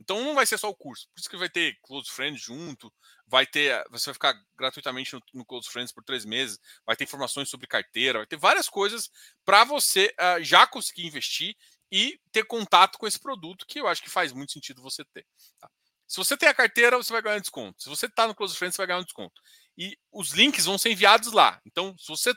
Então 0.00 0.22
não 0.22 0.34
vai 0.34 0.46
ser 0.46 0.58
só 0.58 0.68
o 0.68 0.74
curso. 0.74 1.08
Por 1.08 1.20
isso 1.20 1.28
que 1.28 1.36
vai 1.36 1.48
ter 1.48 1.78
Close 1.82 2.10
Friends 2.10 2.40
junto, 2.40 2.92
vai 3.26 3.46
ter. 3.46 3.84
Você 3.90 4.06
vai 4.06 4.14
ficar 4.14 4.34
gratuitamente 4.56 5.14
no, 5.14 5.22
no 5.34 5.44
Close 5.44 5.68
Friends 5.68 5.92
por 5.92 6.04
três 6.04 6.24
meses, 6.24 6.58
vai 6.86 6.96
ter 6.96 7.04
informações 7.04 7.48
sobre 7.48 7.66
carteira, 7.66 8.20
vai 8.20 8.26
ter 8.26 8.36
várias 8.36 8.68
coisas 8.68 9.10
para 9.44 9.64
você 9.64 10.14
uh, 10.20 10.42
já 10.42 10.66
conseguir 10.66 11.06
investir 11.06 11.56
e 11.90 12.20
ter 12.30 12.44
contato 12.44 12.98
com 12.98 13.06
esse 13.06 13.18
produto 13.18 13.66
que 13.66 13.80
eu 13.80 13.88
acho 13.88 14.02
que 14.02 14.10
faz 14.10 14.32
muito 14.32 14.52
sentido 14.52 14.82
você 14.82 15.04
ter. 15.06 15.26
Tá? 15.58 15.70
Se 16.06 16.16
você 16.16 16.36
tem 16.36 16.48
a 16.48 16.54
carteira, 16.54 16.96
você 16.96 17.12
vai 17.12 17.20
ganhar 17.20 17.36
um 17.36 17.40
desconto. 17.40 17.82
Se 17.82 17.88
você 17.88 18.06
está 18.06 18.26
no 18.26 18.34
Close 18.34 18.56
Friends, 18.56 18.74
você 18.74 18.80
vai 18.80 18.86
ganhar 18.86 19.00
um 19.00 19.04
desconto. 19.04 19.40
E 19.76 19.96
os 20.12 20.30
links 20.30 20.64
vão 20.64 20.78
ser 20.78 20.90
enviados 20.90 21.32
lá. 21.32 21.60
Então, 21.66 21.96
se 21.98 22.08
você 22.08 22.32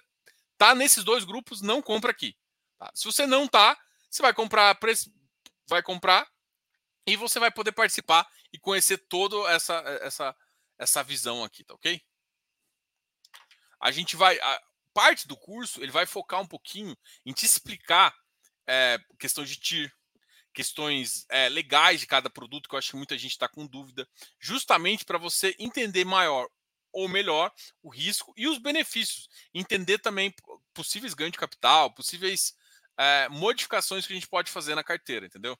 está 0.53 0.75
nesses 0.75 1.03
dois 1.03 1.23
grupos, 1.23 1.61
não 1.61 1.81
compra 1.81 2.11
aqui. 2.11 2.35
Tá? 2.77 2.91
Se 2.93 3.05
você 3.05 3.25
não 3.25 3.47
tá, 3.47 3.77
você 4.09 4.21
vai 4.21 4.33
comprar, 4.33 4.77
vai 5.69 5.81
comprar 5.81 6.27
e 7.05 7.15
você 7.15 7.39
vai 7.39 7.51
poder 7.51 7.71
participar 7.71 8.27
e 8.53 8.59
conhecer 8.59 8.97
toda 8.97 9.35
essa, 9.51 9.75
essa, 10.01 10.35
essa 10.77 11.03
visão 11.03 11.43
aqui, 11.43 11.63
tá 11.63 11.73
ok? 11.73 12.01
A 13.79 13.91
gente 13.91 14.15
vai. 14.15 14.39
A 14.39 14.61
parte 14.93 15.27
do 15.27 15.35
curso 15.35 15.81
ele 15.81 15.91
vai 15.91 16.05
focar 16.05 16.41
um 16.41 16.47
pouquinho 16.47 16.95
em 17.25 17.33
te 17.33 17.45
explicar 17.45 18.13
é, 18.67 18.99
questão 19.17 19.43
de 19.43 19.55
TIR, 19.55 19.91
questões 20.53 21.25
é, 21.29 21.49
legais 21.49 21.99
de 21.99 22.07
cada 22.07 22.29
produto, 22.29 22.69
que 22.69 22.75
eu 22.75 22.79
acho 22.79 22.91
que 22.91 22.97
muita 22.97 23.17
gente 23.17 23.31
está 23.31 23.47
com 23.47 23.65
dúvida, 23.65 24.07
justamente 24.39 25.05
para 25.05 25.17
você 25.17 25.55
entender 25.57 26.05
maior 26.05 26.47
ou 26.93 27.07
melhor 27.07 27.51
o 27.81 27.89
risco 27.89 28.33
e 28.37 28.47
os 28.47 28.57
benefícios. 28.57 29.29
Entender 29.53 29.97
também 29.99 30.33
possíveis 30.73 31.13
ganhos 31.13 31.31
de 31.31 31.37
capital, 31.37 31.93
possíveis 31.93 32.53
é, 32.97 33.29
modificações 33.29 34.05
que 34.05 34.13
a 34.13 34.15
gente 34.15 34.27
pode 34.27 34.51
fazer 34.51 34.75
na 34.75 34.83
carteira, 34.83 35.25
entendeu? 35.25 35.57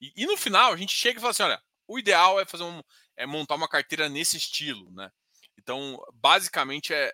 E, 0.00 0.12
e, 0.16 0.26
no 0.26 0.36
final 0.36 0.72
a 0.72 0.76
gente 0.76 0.94
chega 0.94 1.18
e 1.18 1.20
fala 1.20 1.30
assim: 1.30 1.42
olha, 1.42 1.62
o 1.86 1.98
ideal 1.98 2.40
é 2.40 2.44
fazer 2.44 2.64
um, 2.64 2.82
é 3.16 3.26
montar 3.26 3.54
uma 3.54 3.68
carteira 3.68 4.08
nesse 4.08 4.36
estilo, 4.36 4.90
né? 4.92 5.10
Então, 5.56 6.00
basicamente 6.14 6.94
é, 6.94 7.12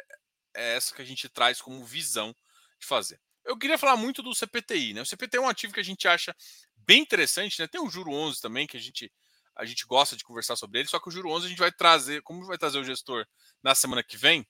é 0.55 0.77
essa 0.77 0.95
que 0.95 1.03
a 1.03 1.05
gente 1.05 1.29
traz 1.29 1.61
como 1.61 1.85
visão 1.85 2.35
de 2.79 2.87
fazer. 2.87 3.21
Eu 3.45 3.59
queria 3.59 3.79
falar 3.79 3.97
muito 3.97 4.23
do 4.23 4.35
CPTI, 4.35 4.95
né? 4.95 5.03
O 5.03 5.07
CPTI 5.07 5.39
é 5.39 5.41
um 5.41 5.49
ativo 5.49 5.75
que 5.75 5.81
a 5.81 5.85
gente 5.85 6.07
acha 6.09 6.35
bem 6.77 7.01
interessante, 7.01 7.61
né? 7.61 7.67
Tem 7.67 7.81
o 7.81 7.91
Juro 7.91 8.13
11 8.13 8.41
também, 8.41 8.67
que 8.67 8.77
a 8.77 8.81
gente, 8.81 9.13
a 9.57 9.65
gente 9.65 9.87
gosta 9.87 10.17
de 10.17 10.25
conversar 10.25 10.57
sobre 10.57 10.81
ele, 10.81 10.89
só 10.89 10.99
que 10.99 11.09
o 11.09 11.11
Juro 11.11 11.31
11 11.31 11.47
a 11.47 11.49
gente 11.49 11.59
vai 11.59 11.73
trazer, 11.73 12.23
como 12.23 12.45
vai 12.47 12.59
trazer 12.59 12.79
o 12.79 12.85
gestor 12.85 13.27
na 13.63 13.75
semana 13.75 14.03
que 14.03 14.17
vem, 14.17 14.47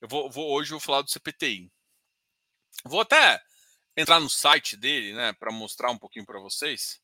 eu 0.00 0.08
vou, 0.08 0.30
vou 0.30 0.52
hoje 0.52 0.70
eu 0.70 0.78
vou 0.78 0.84
falar 0.84 1.02
do 1.02 1.10
CPTI. 1.10 1.72
Vou 2.84 3.00
até 3.00 3.40
entrar 3.96 4.20
no 4.20 4.28
site 4.28 4.76
dele, 4.76 5.14
né, 5.14 5.32
para 5.32 5.52
mostrar 5.52 5.90
um 5.90 5.98
pouquinho 5.98 6.26
para 6.26 6.40
vocês. 6.40 7.00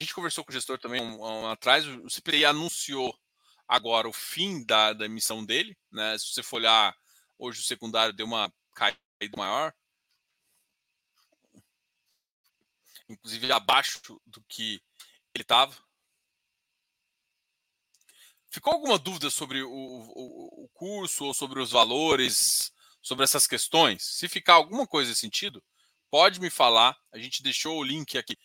A 0.00 0.04
gente 0.04 0.14
conversou 0.14 0.44
com 0.44 0.50
o 0.50 0.54
gestor 0.54 0.78
também 0.78 1.00
um, 1.00 1.20
um, 1.20 1.46
atrás, 1.46 1.86
o 1.86 2.10
CPTI 2.10 2.44
anunciou 2.44 3.16
agora 3.68 4.08
o 4.08 4.12
fim 4.12 4.64
da, 4.64 4.92
da 4.92 5.06
emissão 5.06 5.44
dele, 5.44 5.76
né? 5.90 6.18
Se 6.18 6.32
você 6.32 6.42
for 6.42 6.56
olhar, 6.56 6.94
hoje 7.38 7.60
o 7.60 7.64
secundário 7.64 8.12
deu 8.12 8.26
uma 8.26 8.52
caída 8.74 9.36
maior, 9.36 9.72
inclusive 13.08 13.52
abaixo 13.52 14.00
do 14.26 14.42
que 14.48 14.82
ele 15.34 15.42
estava. 15.42 15.74
Ficou 18.50 18.74
alguma 18.74 18.98
dúvida 18.98 19.30
sobre 19.30 19.62
o, 19.62 19.70
o, 19.70 20.64
o, 20.64 20.68
curso 20.74 21.24
ou 21.24 21.32
sobre 21.32 21.58
os 21.58 21.70
valores, 21.70 22.70
sobre 23.00 23.24
essas 23.24 23.46
questões? 23.46 24.04
Se 24.04 24.28
ficar 24.28 24.54
alguma 24.54 24.86
coisa 24.86 25.08
nesse 25.08 25.22
sentido, 25.22 25.64
pode 26.10 26.38
me 26.38 26.50
falar. 26.50 26.94
A 27.10 27.18
gente 27.18 27.42
deixou 27.42 27.78
o 27.78 27.82
link 27.82 28.18
aqui 28.18 28.36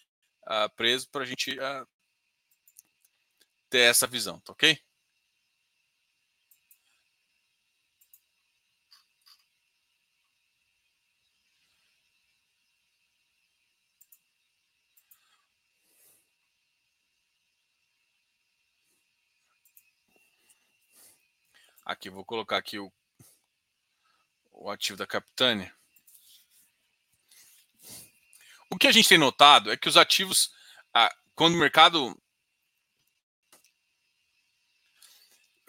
uh, 0.48 0.70
preso 0.76 1.10
para 1.10 1.24
a 1.24 1.26
gente 1.26 1.58
uh, 1.60 1.88
ter 3.70 3.80
essa 3.80 4.08
visão, 4.08 4.40
tá 4.40 4.54
ok? 4.54 4.80
Aqui, 21.86 22.10
vou 22.10 22.26
colocar 22.26 22.58
aqui 22.58 22.78
o, 22.78 22.92
o 24.52 24.70
ativo 24.70 24.98
da 24.98 25.08
Capitânia. 25.08 25.74
O 28.70 28.78
que 28.78 28.88
a 28.88 28.92
gente 28.92 29.10
tem 29.10 29.18
notado 29.18 29.72
é 29.72 29.78
que 29.78 29.90
os 29.90 29.98
ativos, 29.98 30.52
ah, 30.94 31.14
quando 31.36 31.56
o 31.56 31.60
mercado. 31.60 32.20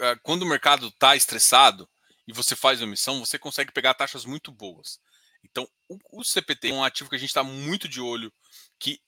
Ah, 0.01 0.16
quando 0.22 0.42
o 0.42 0.46
mercado 0.46 0.88
está 0.88 1.16
estressado 1.16 1.88
e 2.26 2.32
você 2.32 2.55
faz 2.55 2.80
emissão, 2.80 3.20
você 3.24 3.38
consegue 3.38 3.72
pegar 3.72 3.94
taxas 3.94 4.24
muito 4.24 4.53
boas. 4.53 5.01
Então, 5.44 5.68
o, 5.88 6.24
CPT 6.24 6.70
é 6.70 6.72
um 6.74 6.84
ativo 6.84 7.09
que 7.09 7.16
a 7.16 7.18
gente 7.18 7.30
está 7.30 7.44
muito 7.44 7.88
de 7.88 8.01
olho, 8.01 8.32
que 8.78 9.01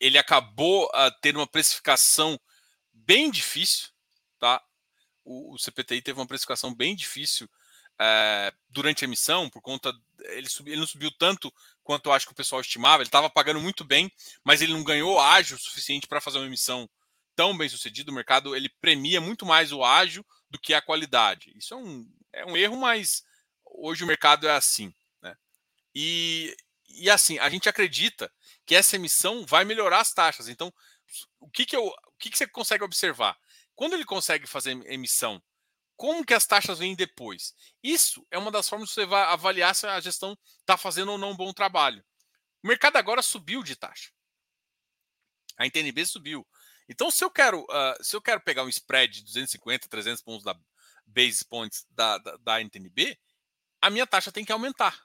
ele 0.00 0.18
acabou 0.18 0.86
uh, 0.86 1.10
tendo 1.22 1.38
uma 1.38 1.46
precificação 1.46 2.38
bem 2.92 3.30
difícil, 3.30 3.88
tá? 4.38 4.62
o, 5.26 5.54
o 5.54 5.58
CPTI 5.58 6.00
teve 6.00 6.18
uma 6.18 6.26
precificação 6.26 6.72
bem 6.72 6.94
difícil 6.94 7.50
é, 7.98 8.52
durante 8.68 9.04
a 9.04 9.08
emissão, 9.08 9.50
por 9.50 9.60
conta. 9.60 9.92
Ele, 10.20 10.48
subi, 10.48 10.70
ele 10.70 10.80
não 10.80 10.86
subiu 10.86 11.10
tanto 11.10 11.52
quanto 11.86 12.06
eu 12.06 12.12
acho 12.12 12.26
que 12.26 12.32
o 12.32 12.36
pessoal 12.36 12.60
estimava. 12.60 13.00
Ele 13.00 13.08
estava 13.08 13.30
pagando 13.30 13.60
muito 13.60 13.84
bem, 13.84 14.10
mas 14.42 14.60
ele 14.60 14.72
não 14.72 14.82
ganhou 14.82 15.20
ágio 15.20 15.56
suficiente 15.56 16.08
para 16.08 16.20
fazer 16.20 16.38
uma 16.38 16.46
emissão 16.46 16.90
tão 17.36 17.56
bem 17.56 17.68
sucedida. 17.68 18.10
O 18.10 18.14
mercado 18.14 18.56
ele 18.56 18.68
premia 18.80 19.20
muito 19.20 19.46
mais 19.46 19.70
o 19.70 19.84
ágio 19.84 20.26
do 20.50 20.58
que 20.58 20.74
a 20.74 20.82
qualidade. 20.82 21.56
Isso 21.56 21.74
é 21.74 21.76
um, 21.76 22.12
é 22.32 22.44
um 22.44 22.56
erro, 22.56 22.76
mas 22.76 23.22
hoje 23.64 24.02
o 24.02 24.06
mercado 24.06 24.48
é 24.48 24.50
assim. 24.50 24.92
Né? 25.22 25.36
E, 25.94 26.56
e 26.88 27.08
assim, 27.08 27.38
a 27.38 27.48
gente 27.48 27.68
acredita 27.68 28.32
que 28.66 28.74
essa 28.74 28.96
emissão 28.96 29.46
vai 29.46 29.64
melhorar 29.64 30.00
as 30.00 30.12
taxas. 30.12 30.48
Então, 30.48 30.74
o 31.38 31.48
que, 31.48 31.64
que, 31.64 31.76
eu, 31.76 31.86
o 31.86 32.18
que, 32.18 32.30
que 32.30 32.36
você 32.36 32.48
consegue 32.48 32.82
observar? 32.82 33.38
Quando 33.76 33.92
ele 33.92 34.04
consegue 34.04 34.48
fazer 34.48 34.72
emissão, 34.90 35.40
como 35.96 36.24
que 36.24 36.34
as 36.34 36.46
taxas 36.46 36.78
vêm 36.78 36.94
depois? 36.94 37.54
Isso 37.82 38.26
é 38.30 38.38
uma 38.38 38.50
das 38.50 38.68
formas 38.68 38.90
que 38.90 38.94
você 38.94 39.14
avaliar 39.14 39.74
se 39.74 39.86
a 39.86 40.00
gestão 40.00 40.36
está 40.60 40.76
fazendo 40.76 41.12
ou 41.12 41.18
não 41.18 41.30
um 41.30 41.36
bom 41.36 41.52
trabalho. 41.52 42.04
O 42.62 42.68
mercado 42.68 42.96
agora 42.96 43.22
subiu 43.22 43.62
de 43.62 43.76
taxa. 43.76 44.10
A 45.56 45.64
NTNB 45.64 46.04
subiu. 46.04 46.46
Então, 46.88 47.10
se 47.10 47.24
eu 47.24 47.30
quero, 47.30 47.62
uh, 47.62 48.04
se 48.04 48.14
eu 48.14 48.20
quero 48.20 48.40
pegar 48.40 48.62
um 48.62 48.68
spread 48.68 49.14
de 49.14 49.24
250, 49.24 49.88
300 49.88 50.22
pontos 50.22 50.44
da 50.44 50.54
base 51.06 51.44
points 51.44 51.86
da, 51.90 52.18
da, 52.18 52.36
da 52.36 52.60
NTNB, 52.60 53.18
a 53.80 53.90
minha 53.90 54.06
taxa 54.06 54.30
tem 54.30 54.44
que 54.44 54.52
aumentar. 54.52 55.00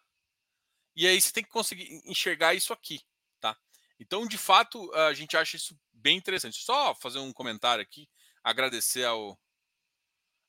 E 0.96 1.08
aí 1.08 1.20
você 1.20 1.32
tem 1.32 1.44
que 1.44 1.50
conseguir 1.50 2.02
enxergar 2.06 2.54
isso 2.54 2.74
aqui, 2.74 3.02
tá? 3.40 3.58
Então, 4.00 4.28
de 4.28 4.38
fato, 4.38 4.94
a 4.94 5.14
gente 5.14 5.38
acha 5.38 5.56
isso 5.56 5.80
bem 5.94 6.18
interessante. 6.18 6.58
Só 6.58 6.94
fazer 6.96 7.20
um 7.20 7.32
comentário 7.32 7.82
aqui 7.82 8.10
agradecer 8.44 9.06
ao, 9.06 9.40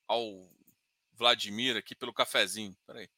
ao 0.07 0.49
Vladimir 1.13 1.77
aqui 1.77 1.95
pelo 1.95 2.13
cafezinho. 2.13 2.75
Peraí. 2.85 3.09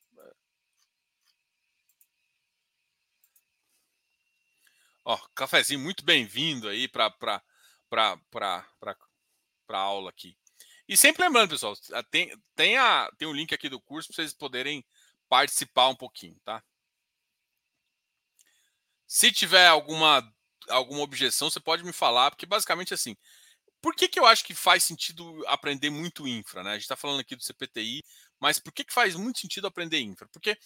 Ó, 5.03 5.17
cafezinho 5.36 5.79
muito 5.79 6.03
bem-vindo 6.03 6.67
aí 6.67 6.88
para 6.88 7.13
a 7.91 9.77
aula 9.77 10.09
aqui. 10.09 10.36
E 10.88 10.97
sempre 10.97 11.23
lembrando, 11.23 11.49
pessoal, 11.49 11.75
tem, 12.09 12.36
tem, 12.55 12.77
a, 12.77 13.11
tem 13.17 13.27
um 13.27 13.33
link 13.33 13.53
aqui 13.53 13.69
do 13.69 13.79
curso 13.79 14.07
para 14.07 14.15
vocês 14.15 14.33
poderem 14.33 14.83
participar 15.27 15.89
um 15.89 15.95
pouquinho, 15.95 16.39
tá? 16.43 16.63
Se 19.07 19.31
tiver 19.31 19.67
alguma, 19.67 20.27
alguma 20.69 21.01
objeção, 21.01 21.49
você 21.49 21.59
pode 21.59 21.83
me 21.83 21.93
falar, 21.93 22.31
porque 22.31 22.45
basicamente 22.45 22.93
assim, 22.93 23.15
por 23.86 23.95
que, 23.95 24.07
que 24.07 24.19
eu 24.19 24.25
acho 24.25 24.43
que 24.43 24.55
faz 24.55 24.83
sentido 24.83 25.43
aprender 25.45 25.91
muito 25.91 26.27
infra? 26.27 26.63
Né? 26.63 26.71
A 26.71 26.73
gente 26.73 26.81
está 26.81 26.95
falando 26.95 27.19
aqui 27.19 27.36
do 27.36 27.43
CPTI, 27.43 28.03
mas 28.39 28.57
por 28.57 28.73
que, 28.73 28.83
que 28.83 28.91
faz 28.91 29.13
muito 29.13 29.38
sentido 29.38 29.67
aprender 29.67 29.99
infra? 29.99 30.27
Porque 30.29 30.57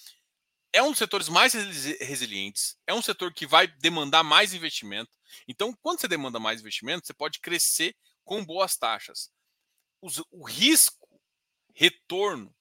é 0.71 0.81
um 0.81 0.91
dos 0.91 0.99
setores 0.99 1.27
mais 1.27 1.51
resilientes, 1.53 2.77
é 2.87 2.93
um 2.93 3.01
setor 3.01 3.33
que 3.33 3.45
vai 3.45 3.67
demandar 3.67 4.23
mais 4.23 4.53
investimento. 4.53 5.11
Então, 5.49 5.77
quando 5.81 5.99
você 5.99 6.07
demanda 6.07 6.39
mais 6.39 6.61
investimento, 6.61 7.05
você 7.05 7.13
pode 7.13 7.41
crescer 7.41 7.93
com 8.23 8.45
boas 8.45 8.77
taxas. 8.77 9.29
O 10.31 10.47
risco, 10.47 11.21
retorno, 11.75 12.55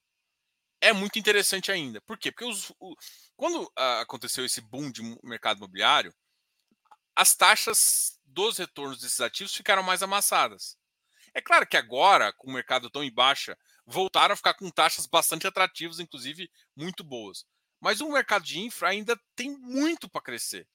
é 0.81 0.93
muito 0.93 1.21
interessante 1.21 1.71
ainda. 1.71 2.01
Por 2.01 2.19
quê? 2.19 2.33
Porque 2.33 2.45
os, 2.45 2.73
o, 2.81 2.97
quando 3.37 3.63
uh, 3.63 4.01
aconteceu 4.01 4.45
esse 4.45 4.61
boom 4.61 4.91
de 4.91 5.03
mercado 5.23 5.59
imobiliário, 5.59 6.13
as 7.15 7.37
taxas 7.37 8.18
dos 8.39 8.57
retornos 8.57 9.01
desses 9.01 9.21
ativos 9.21 9.53
ficaram 9.53 9.83
mais 9.83 10.01
amassadas. 10.01 10.79
É 11.35 11.41
claro 11.41 11.67
que 11.67 11.77
agora, 11.77 12.33
com 12.35 12.49
o 12.49 12.53
mercado 12.53 12.89
tão 12.89 13.03
em 13.03 13.13
baixa, 13.13 13.59
voltaram 13.85 14.33
a 14.33 14.37
ficar 14.37 14.55
com 14.55 14.71
taxas 14.71 15.07
bastante 15.07 15.45
atrativas, 15.49 15.99
inclusive 15.99 16.49
muito 16.77 17.03
boas. 17.03 17.45
Mas 17.81 18.01
o 18.01 18.09
mercado 18.09 18.45
de 18.45 18.61
infra 18.61 18.91
ainda 18.91 19.21
tem 19.35 19.51
muito 19.59 20.09
para 20.09 20.23
crescer. 20.23 20.69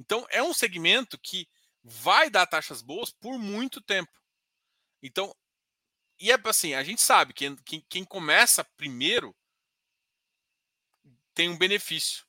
Então, 0.00 0.26
é 0.30 0.42
um 0.42 0.52
segmento 0.52 1.16
que 1.16 1.48
vai 1.80 2.28
dar 2.28 2.44
taxas 2.44 2.82
boas 2.82 3.12
por 3.12 3.38
muito 3.38 3.80
tempo. 3.80 4.12
Então, 5.00 5.32
e 6.18 6.32
é 6.32 6.38
assim, 6.44 6.74
a 6.74 6.82
gente 6.82 7.02
sabe 7.02 7.32
que 7.32 7.54
quem, 7.64 7.86
quem 7.88 8.04
começa 8.04 8.64
primeiro 8.76 9.32
tem 11.32 11.48
um 11.48 11.56
benefício 11.56 12.26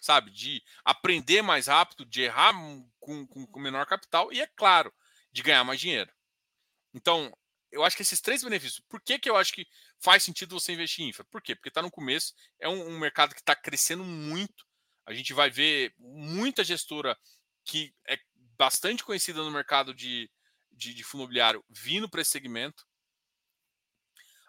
sabe? 0.00 0.30
De 0.30 0.62
aprender 0.84 1.42
mais 1.42 1.66
rápido, 1.66 2.04
de 2.04 2.22
errar 2.22 2.52
com, 3.00 3.26
com, 3.26 3.46
com 3.46 3.60
menor 3.60 3.86
capital 3.86 4.32
e, 4.32 4.40
é 4.40 4.46
claro, 4.46 4.92
de 5.32 5.42
ganhar 5.42 5.64
mais 5.64 5.80
dinheiro. 5.80 6.10
Então, 6.94 7.32
eu 7.72 7.84
acho 7.84 7.96
que 7.96 8.02
esses 8.02 8.20
três 8.20 8.42
benefícios. 8.42 8.82
Por 8.88 9.00
que, 9.00 9.18
que 9.18 9.30
eu 9.30 9.36
acho 9.36 9.52
que 9.52 9.66
faz 9.98 10.24
sentido 10.24 10.58
você 10.58 10.72
investir 10.72 11.04
em 11.04 11.08
infra? 11.08 11.24
Por 11.24 11.40
quê? 11.40 11.54
Porque 11.54 11.68
está 11.68 11.82
no 11.82 11.90
começo, 11.90 12.34
é 12.58 12.68
um, 12.68 12.88
um 12.88 12.98
mercado 12.98 13.34
que 13.34 13.40
está 13.40 13.54
crescendo 13.54 14.04
muito. 14.04 14.66
A 15.06 15.12
gente 15.12 15.32
vai 15.32 15.50
ver 15.50 15.94
muita 15.98 16.64
gestora 16.64 17.16
que 17.64 17.94
é 18.08 18.18
bastante 18.56 19.04
conhecida 19.04 19.42
no 19.42 19.50
mercado 19.50 19.94
de, 19.94 20.30
de, 20.72 20.92
de 20.94 21.04
fundo 21.04 21.22
imobiliário 21.22 21.64
vindo 21.68 22.08
para 22.08 22.20
esse 22.20 22.30
segmento. 22.30 22.84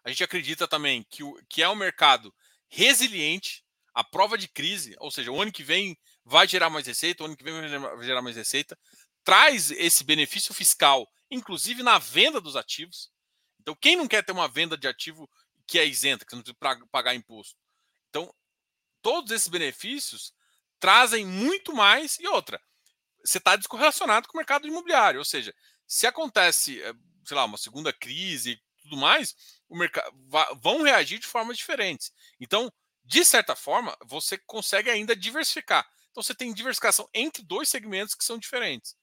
A 0.04 0.10
gente 0.10 0.24
acredita 0.24 0.68
também 0.68 1.04
que, 1.10 1.24
o, 1.24 1.34
que 1.48 1.62
é 1.62 1.70
um 1.70 1.76
mercado 1.76 2.34
resiliente, 2.68 3.64
a 3.94 4.04
prova 4.04 4.38
de 4.38 4.48
crise, 4.48 4.96
ou 5.00 5.12
seja, 5.12 5.32
o 5.32 5.40
ano 5.40 5.52
que 5.52 5.64
vem 5.64 5.98
vai 6.26 6.48
gerar 6.48 6.70
mais 6.70 6.86
receita, 6.88 7.24
o 7.24 7.26
ano 7.26 7.36
que 7.36 7.44
vem 7.44 7.54
vai 7.54 8.04
gerar 8.04 8.22
mais 8.22 8.36
receita, 8.36 8.78
traz 9.24 9.72
esse 9.72 10.04
benefício 10.04 10.54
fiscal, 10.54 11.10
inclusive 11.30 11.84
na 11.84 11.98
venda 11.98 12.40
dos 12.42 12.56
ativos. 12.56 13.12
Então, 13.60 13.76
quem 13.76 13.96
não 13.96 14.08
quer 14.08 14.24
ter 14.24 14.32
uma 14.32 14.48
venda 14.48 14.78
de 14.78 14.88
ativo 14.88 15.30
que 15.68 15.80
é 15.80 15.86
isenta, 15.86 16.26
que 16.26 16.36
não 16.36 16.42
precisa 16.42 16.88
pagar 16.92 17.14
imposto? 17.16 17.56
Então, 18.10 18.34
todos 19.02 19.32
esses 19.32 19.48
benefícios 19.48 20.34
trazem 20.80 21.26
muito 21.26 21.74
mais. 21.74 22.18
E 22.20 22.28
outra, 22.28 22.62
você 23.24 23.38
está 23.38 23.56
descorrelacionado 23.56 24.28
com 24.28 24.36
o 24.36 24.40
mercado 24.40 24.68
imobiliário. 24.68 25.20
Ou 25.20 25.26
seja, 25.26 25.54
se 25.88 26.08
acontece, 26.08 26.82
eh, 26.82 26.94
sei 27.26 27.38
lá, 27.38 27.46
uma 27.46 27.58
segunda 27.58 27.94
crise 27.94 28.52
e 28.52 28.82
tudo 28.84 28.98
mais, 28.98 29.36
o 29.70 29.78
mercado 29.78 30.12
vão 30.62 30.82
reagir 30.82 31.20
de 31.20 31.28
formas 31.28 31.58
diferentes. 31.58 32.12
Então, 32.40 32.72
de 33.04 33.24
certa 33.24 33.56
forma, 33.56 33.96
você 34.06 34.38
consegue 34.38 34.90
ainda 34.90 35.16
diversificar. 35.16 35.88
Então, 36.12 36.22
você 36.22 36.36
tem 36.36 36.54
diversificação 36.54 37.10
entre 37.14 37.44
dois 37.44 37.70
segmentos 37.70 38.14
que 38.14 38.24
são 38.24 38.38
diferentes. 38.38 38.96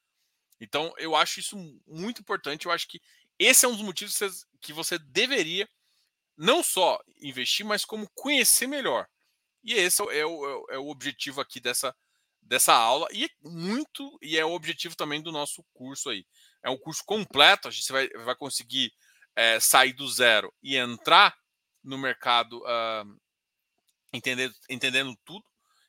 Então, 0.61 0.93
eu 0.99 1.17
acho 1.17 1.41
isso 1.41 1.57
muito 1.87 2.21
importante. 2.21 2.67
Eu 2.67 2.73
acho 2.73 2.87
que 2.89 3.01
esse 3.39 3.65
é 3.65 3.69
um 3.69 3.73
dos 3.73 3.83
motivos 3.83 4.19
que 4.61 4.73
você 4.73 4.99
deveria 4.99 5.69
não 6.37 6.63
só 6.63 7.01
investir, 7.21 7.65
mas 7.65 7.85
como 7.85 8.09
conhecer 8.15 8.67
melhor. 8.67 9.09
E 9.65 9.75
esse 9.75 10.03
é 10.03 10.25
o, 10.25 10.67
é 10.71 10.79
o 10.79 10.89
objetivo 10.89 11.41
aqui 11.41 11.61
dessa, 11.61 11.95
dessa 12.43 12.73
aula 12.73 13.09
e 13.13 13.29
muito 13.43 14.19
e 14.23 14.39
é 14.39 14.45
o 14.45 14.53
objetivo 14.53 14.97
também 14.97 15.21
do 15.21 15.33
nosso 15.33 15.65
curso 15.75 16.11
aí. 16.11 16.25
É 16.63 16.71
um 16.71 16.79
curso 16.79 17.03
completo, 17.05 17.69
a 17.69 17.71
gente 17.71 17.91
vai, 17.91 18.09
vai 18.09 18.37
conseguir 18.37 18.93
é, 19.35 19.59
sair 19.61 19.93
do 19.93 20.09
zero 20.09 20.53
e 20.63 20.77
entrar 20.77 21.37
no 21.83 21.99
mercado 21.99 22.61
uh, 22.61 23.21
entendendo, 24.13 24.55
entendendo 24.69 25.19
tudo, 25.25 25.45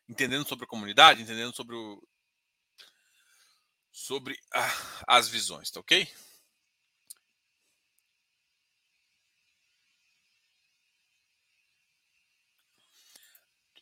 entendendo 0.10 0.47
sobre 0.47 0.66
a 0.66 0.68
comunidade, 0.68 1.22
entendendo 1.22 1.55
sobre 1.55 1.76
o, 1.76 2.01
sobre 3.91 4.34
uh, 4.34 5.03
as 5.07 5.30
visões, 5.30 5.70
tá 5.70 5.80
ok? 5.80 6.07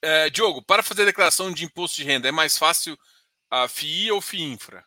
É, 0.02 0.30
Diogo, 0.30 0.62
para 0.62 0.84
fazer 0.84 1.06
declaração 1.06 1.52
de 1.52 1.66
imposto 1.66 1.98
de 1.98 2.04
renda, 2.04 2.28
é 2.28 2.32
mais 2.32 2.58
fácil 2.58 2.98
a 3.50 3.68
FII 3.68 4.12
ou 4.12 4.22
FIINFRA? 4.22 4.86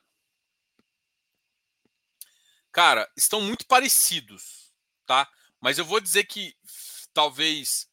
Cara, 2.72 3.10
estão 3.16 3.40
muito 3.40 3.66
parecidos, 3.66 4.72
tá? 5.04 5.28
Mas 5.60 5.78
eu 5.78 5.84
vou 5.84 6.00
dizer 6.00 6.24
que 6.24 6.54
talvez 7.12 7.89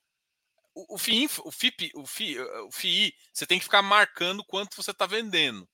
o, 0.77 0.95
o 0.95 0.97
FII, 0.97 1.29
o 1.43 1.51
FIP, 1.51 1.91
o 1.95 2.05
FII, 2.05 2.39
o 2.39 2.71
FII, 2.71 3.15
você 3.33 3.47
tem 3.47 3.57
que 3.57 3.65
ficar 3.65 3.81
marcando 3.81 4.43
quanto 4.43 4.75
você 4.75 4.91
está 4.91 5.07
vendendo 5.07 5.67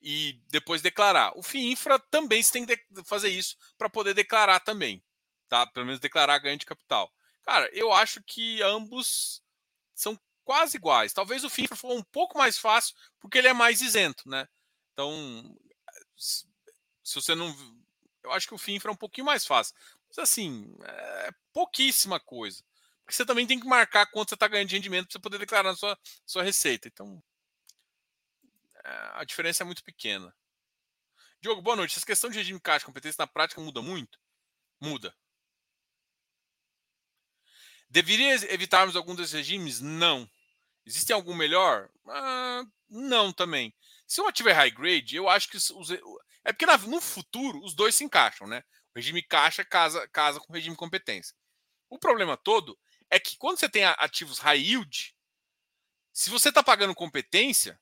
e 0.00 0.40
depois 0.48 0.80
declarar. 0.80 1.36
O 1.36 1.42
FIINFRA 1.42 1.98
também 2.10 2.42
você 2.42 2.52
tem 2.52 2.66
que 2.66 2.78
fazer 3.04 3.28
isso 3.28 3.56
para 3.76 3.90
poder 3.90 4.14
declarar 4.14 4.60
também, 4.60 5.02
tá? 5.48 5.66
Pelo 5.66 5.84
menos 5.84 6.00
declarar 6.00 6.38
ganho 6.38 6.58
de 6.58 6.64
capital. 6.64 7.12
Cara, 7.42 7.68
eu 7.72 7.92
acho 7.92 8.22
que 8.22 8.62
ambos 8.62 9.42
são 9.94 10.18
quase 10.44 10.76
iguais. 10.76 11.12
Talvez 11.12 11.44
o 11.44 11.50
FIFA 11.50 11.76
for 11.76 11.92
um 11.92 12.02
pouco 12.02 12.38
mais 12.38 12.56
fácil, 12.58 12.94
porque 13.20 13.38
ele 13.38 13.48
é 13.48 13.52
mais 13.52 13.82
isento, 13.82 14.28
né? 14.28 14.48
Então, 14.92 15.54
se 16.16 16.46
você 17.04 17.34
não. 17.34 17.54
Eu 18.22 18.32
acho 18.32 18.48
que 18.48 18.54
o 18.54 18.58
FIFA 18.58 18.88
é 18.88 18.92
um 18.92 18.96
pouquinho 18.96 19.26
mais 19.26 19.46
fácil. 19.46 19.74
Mas 20.08 20.18
assim, 20.18 20.74
é 20.82 21.30
pouquíssima 21.52 22.18
coisa. 22.18 22.64
Porque 23.06 23.14
você 23.14 23.24
também 23.24 23.46
tem 23.46 23.60
que 23.60 23.66
marcar 23.66 24.04
quanto 24.06 24.30
você 24.30 24.34
está 24.34 24.48
ganhando 24.48 24.68
de 24.68 24.74
rendimento 24.74 25.06
para 25.06 25.12
você 25.12 25.18
poder 25.20 25.38
declarar 25.38 25.70
na 25.70 25.76
sua, 25.76 25.96
sua 26.26 26.42
receita. 26.42 26.88
Então, 26.88 27.22
é, 28.84 29.10
a 29.14 29.24
diferença 29.24 29.62
é 29.62 29.64
muito 29.64 29.84
pequena. 29.84 30.34
Diogo, 31.40 31.62
boa 31.62 31.76
noite. 31.76 31.96
Essa 31.96 32.04
questão 32.04 32.28
de 32.28 32.36
regime 32.36 32.58
caixa 32.58 32.84
competência 32.84 33.22
na 33.22 33.26
prática 33.28 33.60
muda 33.60 33.80
muito? 33.80 34.18
Muda. 34.80 35.16
Deveria 37.88 38.34
evitarmos 38.52 38.96
algum 38.96 39.14
desses 39.14 39.34
regimes? 39.34 39.80
Não. 39.80 40.28
Existe 40.84 41.12
algum 41.12 41.32
melhor? 41.32 41.88
Ah, 42.08 42.64
não 42.88 43.32
também. 43.32 43.72
Se 44.04 44.20
o 44.20 44.26
ativo 44.26 44.48
é 44.48 44.52
high 44.52 44.70
grade, 44.72 45.14
eu 45.14 45.28
acho 45.28 45.48
que 45.48 45.56
os, 45.56 45.90
é 46.44 46.52
porque 46.52 46.66
no 46.88 47.00
futuro 47.00 47.62
os 47.62 47.72
dois 47.72 47.94
se 47.94 48.02
encaixam, 48.02 48.48
né? 48.48 48.64
O 48.92 48.98
regime 48.98 49.22
caixa 49.22 49.64
casa, 49.64 50.08
casa 50.08 50.40
com 50.40 50.52
o 50.52 50.56
regime 50.56 50.74
competência. 50.74 51.36
O 51.88 52.00
problema 52.00 52.36
todo 52.36 52.76
é 53.16 53.20
que 53.20 53.36
quando 53.36 53.58
você 53.58 53.68
tem 53.68 53.84
ativos 53.84 54.38
high 54.38 54.60
yield, 54.60 55.16
se 56.12 56.30
você 56.30 56.50
está 56.50 56.62
pagando 56.62 56.94
competência 56.94 57.80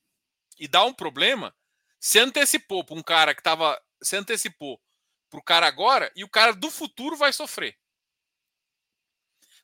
e 0.59 0.69
dá 0.69 0.85
um 0.85 0.95
problema, 0.95 1.55
você 1.99 2.21
antecipou 2.21 2.85
para 2.85 2.95
um 2.95 3.03
cara 3.03 3.35
que 3.35 3.41
estava. 3.41 3.81
Você 4.01 4.17
antecipou 4.17 4.81
para 5.29 5.41
o 5.41 5.43
cara 5.43 5.67
agora 5.67 6.13
e 6.15 6.23
o 6.23 6.29
cara 6.29 6.53
do 6.53 6.71
futuro 6.71 7.17
vai 7.17 7.33
sofrer. 7.33 7.77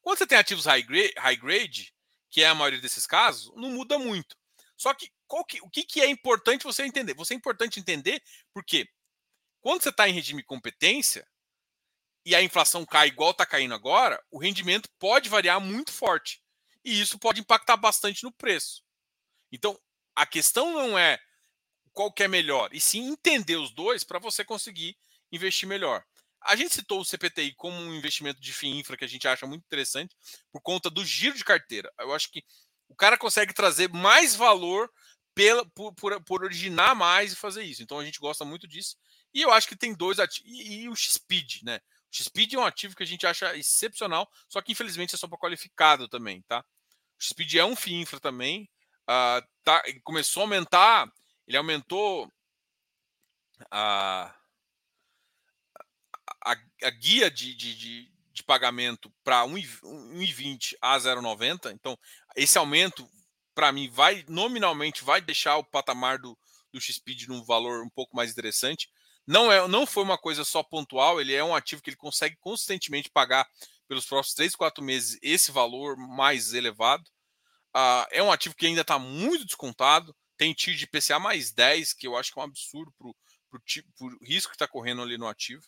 Quando 0.02 0.18
você 0.18 0.26
tem 0.26 0.38
ativos 0.38 0.66
high 0.66 0.82
grade, 0.82 1.14
high 1.18 1.36
grade 1.36 1.94
que 2.30 2.42
é 2.42 2.46
a 2.46 2.54
maioria 2.54 2.80
desses 2.80 3.06
casos, 3.06 3.52
não 3.56 3.70
muda 3.70 3.98
muito. 3.98 4.36
Só 4.76 4.94
que, 4.94 5.10
que 5.48 5.60
o 5.60 5.68
que, 5.68 5.82
que 5.82 6.00
é 6.00 6.08
importante 6.08 6.64
você 6.64 6.84
entender? 6.84 7.14
Você 7.14 7.34
é 7.34 7.36
importante 7.36 7.78
entender 7.78 8.22
porque 8.52 8.88
quando 9.60 9.82
você 9.82 9.90
está 9.90 10.08
em 10.08 10.12
regime 10.12 10.42
competência 10.42 11.28
e 12.24 12.34
a 12.34 12.42
inflação 12.42 12.84
cai 12.84 13.08
igual 13.08 13.30
está 13.30 13.46
caindo 13.46 13.74
agora, 13.74 14.22
o 14.30 14.38
rendimento 14.38 14.88
pode 14.98 15.28
variar 15.28 15.60
muito 15.60 15.92
forte. 15.92 16.42
E 16.84 17.00
isso 17.00 17.18
pode 17.18 17.40
impactar 17.40 17.76
bastante 17.76 18.24
no 18.24 18.32
preço. 18.32 18.82
Então, 19.52 19.78
a 20.14 20.26
questão 20.26 20.72
não 20.72 20.98
é 20.98 21.18
qual 21.92 22.12
que 22.12 22.22
é 22.22 22.28
melhor, 22.28 22.70
e 22.72 22.80
sim 22.80 23.08
entender 23.08 23.56
os 23.56 23.72
dois 23.74 24.04
para 24.04 24.18
você 24.18 24.44
conseguir 24.44 24.96
investir 25.32 25.68
melhor. 25.68 26.04
A 26.42 26.56
gente 26.56 26.74
citou 26.74 27.00
o 27.00 27.04
CPTI 27.04 27.54
como 27.54 27.76
um 27.76 27.94
investimento 27.94 28.40
de 28.40 28.52
FII 28.52 28.78
infra 28.78 28.96
que 28.96 29.04
a 29.04 29.08
gente 29.08 29.28
acha 29.28 29.46
muito 29.46 29.64
interessante 29.64 30.16
por 30.50 30.62
conta 30.62 30.88
do 30.88 31.04
giro 31.04 31.36
de 31.36 31.44
carteira. 31.44 31.92
Eu 31.98 32.14
acho 32.14 32.30
que 32.30 32.42
o 32.88 32.94
cara 32.94 33.18
consegue 33.18 33.52
trazer 33.52 33.88
mais 33.90 34.34
valor 34.34 34.90
pela, 35.34 35.64
por, 35.70 35.94
por, 35.94 36.22
por 36.24 36.42
originar 36.42 36.94
mais 36.94 37.32
e 37.32 37.36
fazer 37.36 37.62
isso. 37.62 37.82
Então 37.82 37.98
a 37.98 38.04
gente 38.04 38.18
gosta 38.18 38.44
muito 38.44 38.66
disso. 38.66 38.96
E 39.34 39.42
eu 39.42 39.52
acho 39.52 39.68
que 39.68 39.76
tem 39.76 39.94
dois 39.94 40.18
ativos. 40.18 40.50
E, 40.50 40.82
e 40.82 40.88
o 40.88 40.96
XPID, 40.96 41.64
né? 41.64 41.80
XPID 42.10 42.56
é 42.56 42.58
um 42.58 42.64
ativo 42.64 42.96
que 42.96 43.02
a 43.02 43.06
gente 43.06 43.26
acha 43.26 43.56
excepcional, 43.56 44.30
só 44.48 44.60
que 44.60 44.72
infelizmente 44.72 45.14
é 45.14 45.18
só 45.18 45.28
para 45.28 45.38
qualificado 45.38 46.08
também, 46.08 46.42
tá? 46.42 46.64
O 47.18 47.22
XPID 47.22 47.58
é 47.58 47.64
um 47.64 47.76
FII 47.76 47.94
infra 48.00 48.18
também. 48.18 48.68
Uh, 49.02 49.46
tá, 49.62 49.82
começou 50.02 50.42
a 50.42 50.44
aumentar, 50.44 51.12
ele 51.46 51.56
aumentou 51.56 52.30
a. 53.70 54.34
A, 56.42 56.56
a 56.84 56.90
guia 56.90 57.30
de, 57.30 57.54
de, 57.54 57.74
de, 57.76 58.12
de 58.32 58.42
pagamento 58.42 59.12
para 59.22 59.44
1,20 59.44 60.74
a 60.80 60.96
0,90. 60.96 61.70
Então, 61.70 61.98
esse 62.34 62.56
aumento, 62.56 63.06
para 63.54 63.70
mim, 63.70 63.90
vai 63.90 64.24
nominalmente 64.26 65.04
vai 65.04 65.20
deixar 65.20 65.58
o 65.58 65.64
patamar 65.64 66.18
do, 66.18 66.38
do 66.72 66.80
XPID 66.80 67.28
num 67.28 67.44
valor 67.44 67.82
um 67.82 67.90
pouco 67.90 68.16
mais 68.16 68.30
interessante. 68.30 68.88
Não, 69.30 69.52
é, 69.52 69.68
não 69.68 69.86
foi 69.86 70.02
uma 70.02 70.18
coisa 70.18 70.44
só 70.44 70.60
pontual, 70.60 71.20
ele 71.20 71.32
é 71.32 71.44
um 71.44 71.54
ativo 71.54 71.80
que 71.80 71.88
ele 71.88 71.96
consegue 71.96 72.34
consistentemente 72.40 73.08
pagar 73.08 73.48
pelos 73.86 74.04
próximos 74.04 74.34
3, 74.34 74.56
4 74.56 74.82
meses 74.82 75.20
esse 75.22 75.52
valor 75.52 75.96
mais 75.96 76.52
elevado. 76.52 77.08
Uh, 77.72 78.02
é 78.10 78.20
um 78.20 78.32
ativo 78.32 78.56
que 78.56 78.66
ainda 78.66 78.80
está 78.80 78.98
muito 78.98 79.44
descontado, 79.44 80.16
tem 80.36 80.52
TIR 80.52 80.74
de 80.74 80.84
PCA 80.88 81.20
mais 81.20 81.52
10, 81.52 81.92
que 81.92 82.08
eu 82.08 82.16
acho 82.16 82.32
que 82.32 82.40
é 82.40 82.42
um 82.42 82.44
absurdo 82.46 82.92
para 82.98 83.06
o 83.06 84.24
risco 84.24 84.50
que 84.50 84.56
está 84.56 84.66
correndo 84.66 85.00
ali 85.00 85.16
no 85.16 85.28
ativo. 85.28 85.62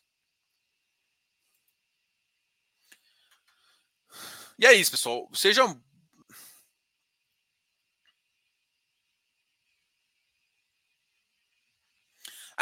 E 4.59 4.67
é 4.67 4.73
isso, 4.73 4.91
pessoal. 4.91 5.31
Sejam. 5.33 5.81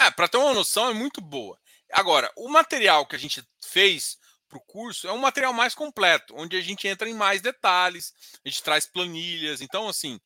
Ah, 0.02 0.10
para 0.10 0.26
ter 0.26 0.38
uma 0.38 0.54
noção, 0.54 0.88
é 0.88 0.94
muito 0.94 1.20
boa. 1.20 1.58
Agora, 1.92 2.32
o 2.34 2.48
material 2.48 3.04
que 3.04 3.14
a 3.14 3.18
gente 3.18 3.46
fez 3.62 4.16
para 4.48 4.56
o 4.56 4.62
curso 4.62 5.06
é 5.06 5.12
um 5.12 5.18
material 5.18 5.52
mais 5.52 5.74
completo, 5.74 6.34
onde 6.38 6.56
a 6.56 6.60
gente 6.62 6.88
entra 6.88 7.06
em 7.06 7.12
mais 7.12 7.42
detalhes, 7.42 8.14
a 8.42 8.48
gente 8.48 8.62
traz 8.62 8.86
planilhas. 8.86 9.60
Então, 9.60 9.90
assim, 9.90 10.18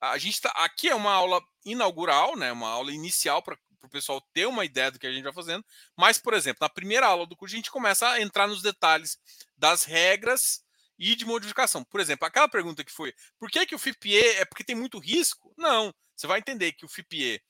a 0.00 0.18
gente 0.18 0.40
tá. 0.40 0.50
Aqui 0.56 0.88
é 0.88 0.94
uma 0.96 1.12
aula 1.12 1.40
inaugural, 1.64 2.36
né? 2.36 2.50
Uma 2.50 2.68
aula 2.68 2.90
inicial 2.90 3.40
para 3.44 3.56
o 3.84 3.88
pessoal 3.88 4.20
ter 4.34 4.46
uma 4.46 4.64
ideia 4.64 4.90
do 4.90 4.98
que 4.98 5.06
a 5.06 5.12
gente 5.12 5.22
vai 5.22 5.32
fazendo. 5.32 5.64
Mas, 5.96 6.18
por 6.18 6.34
exemplo, 6.34 6.58
na 6.60 6.68
primeira 6.68 7.06
aula 7.06 7.24
do 7.24 7.36
curso, 7.36 7.54
a 7.54 7.58
gente 7.58 7.70
começa 7.70 8.08
a 8.08 8.20
entrar 8.20 8.48
nos 8.48 8.60
detalhes 8.60 9.16
das 9.56 9.84
regras 9.84 10.64
e 10.98 11.14
de 11.14 11.24
modificação. 11.24 11.84
Por 11.84 12.00
exemplo, 12.00 12.26
aquela 12.26 12.48
pergunta 12.48 12.82
que 12.82 12.90
foi: 12.90 13.14
por 13.38 13.48
que, 13.48 13.66
que 13.66 13.74
o 13.76 13.78
FIPE 13.78 14.18
é 14.18 14.44
porque 14.44 14.64
tem 14.64 14.74
muito 14.74 14.98
risco? 14.98 15.54
Não. 15.56 15.94
você 16.16 16.26
vai 16.26 16.40
entender 16.40 16.72
que 16.72 16.84
o 16.84 16.88
FIPE 16.88 17.40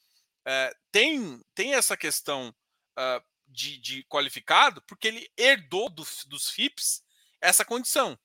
é, 0.46 0.74
tem, 0.90 1.40
tem 1.54 1.74
essa 1.74 1.96
questão 1.96 2.54
uh, 2.98 3.24
de, 3.46 3.78
de, 3.78 4.04
qualificado 4.04 4.82
porque 4.82 5.08
ele 5.08 5.30
herdou 5.36 5.88
do, 5.88 6.04
dos 6.26 6.50
FIPS 6.50 7.02
essa 7.40 7.64
condição. 7.64 8.18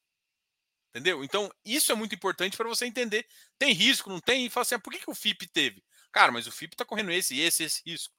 Entendeu? 0.90 1.24
Então, 1.24 1.52
isso 1.64 1.92
é 1.92 1.96
muito 1.96 2.16
importante 2.16 2.58
para 2.58 2.68
você 2.68 2.86
entender. 2.86 3.28
Tem 3.60 3.72
risco, 3.72 4.10
não 4.10 4.20
tem? 4.20 4.46
E 4.46 4.50
fala 4.50 4.64
assim, 4.64 4.76
ah, 4.76 4.80
por 4.80 4.92
que, 4.92 5.00
que 5.00 5.12
o 5.12 5.16
FIP 5.16 5.48
teve? 5.48 5.84
Cara, 6.12 6.32
mas 6.32 6.48
o 6.48 6.52
FIP 6.52 6.74
está 6.74 6.86
correndo 6.86 7.12
esse, 7.12 7.40
esse, 7.40 7.64
esse 7.64 7.84
risco. 7.86 8.14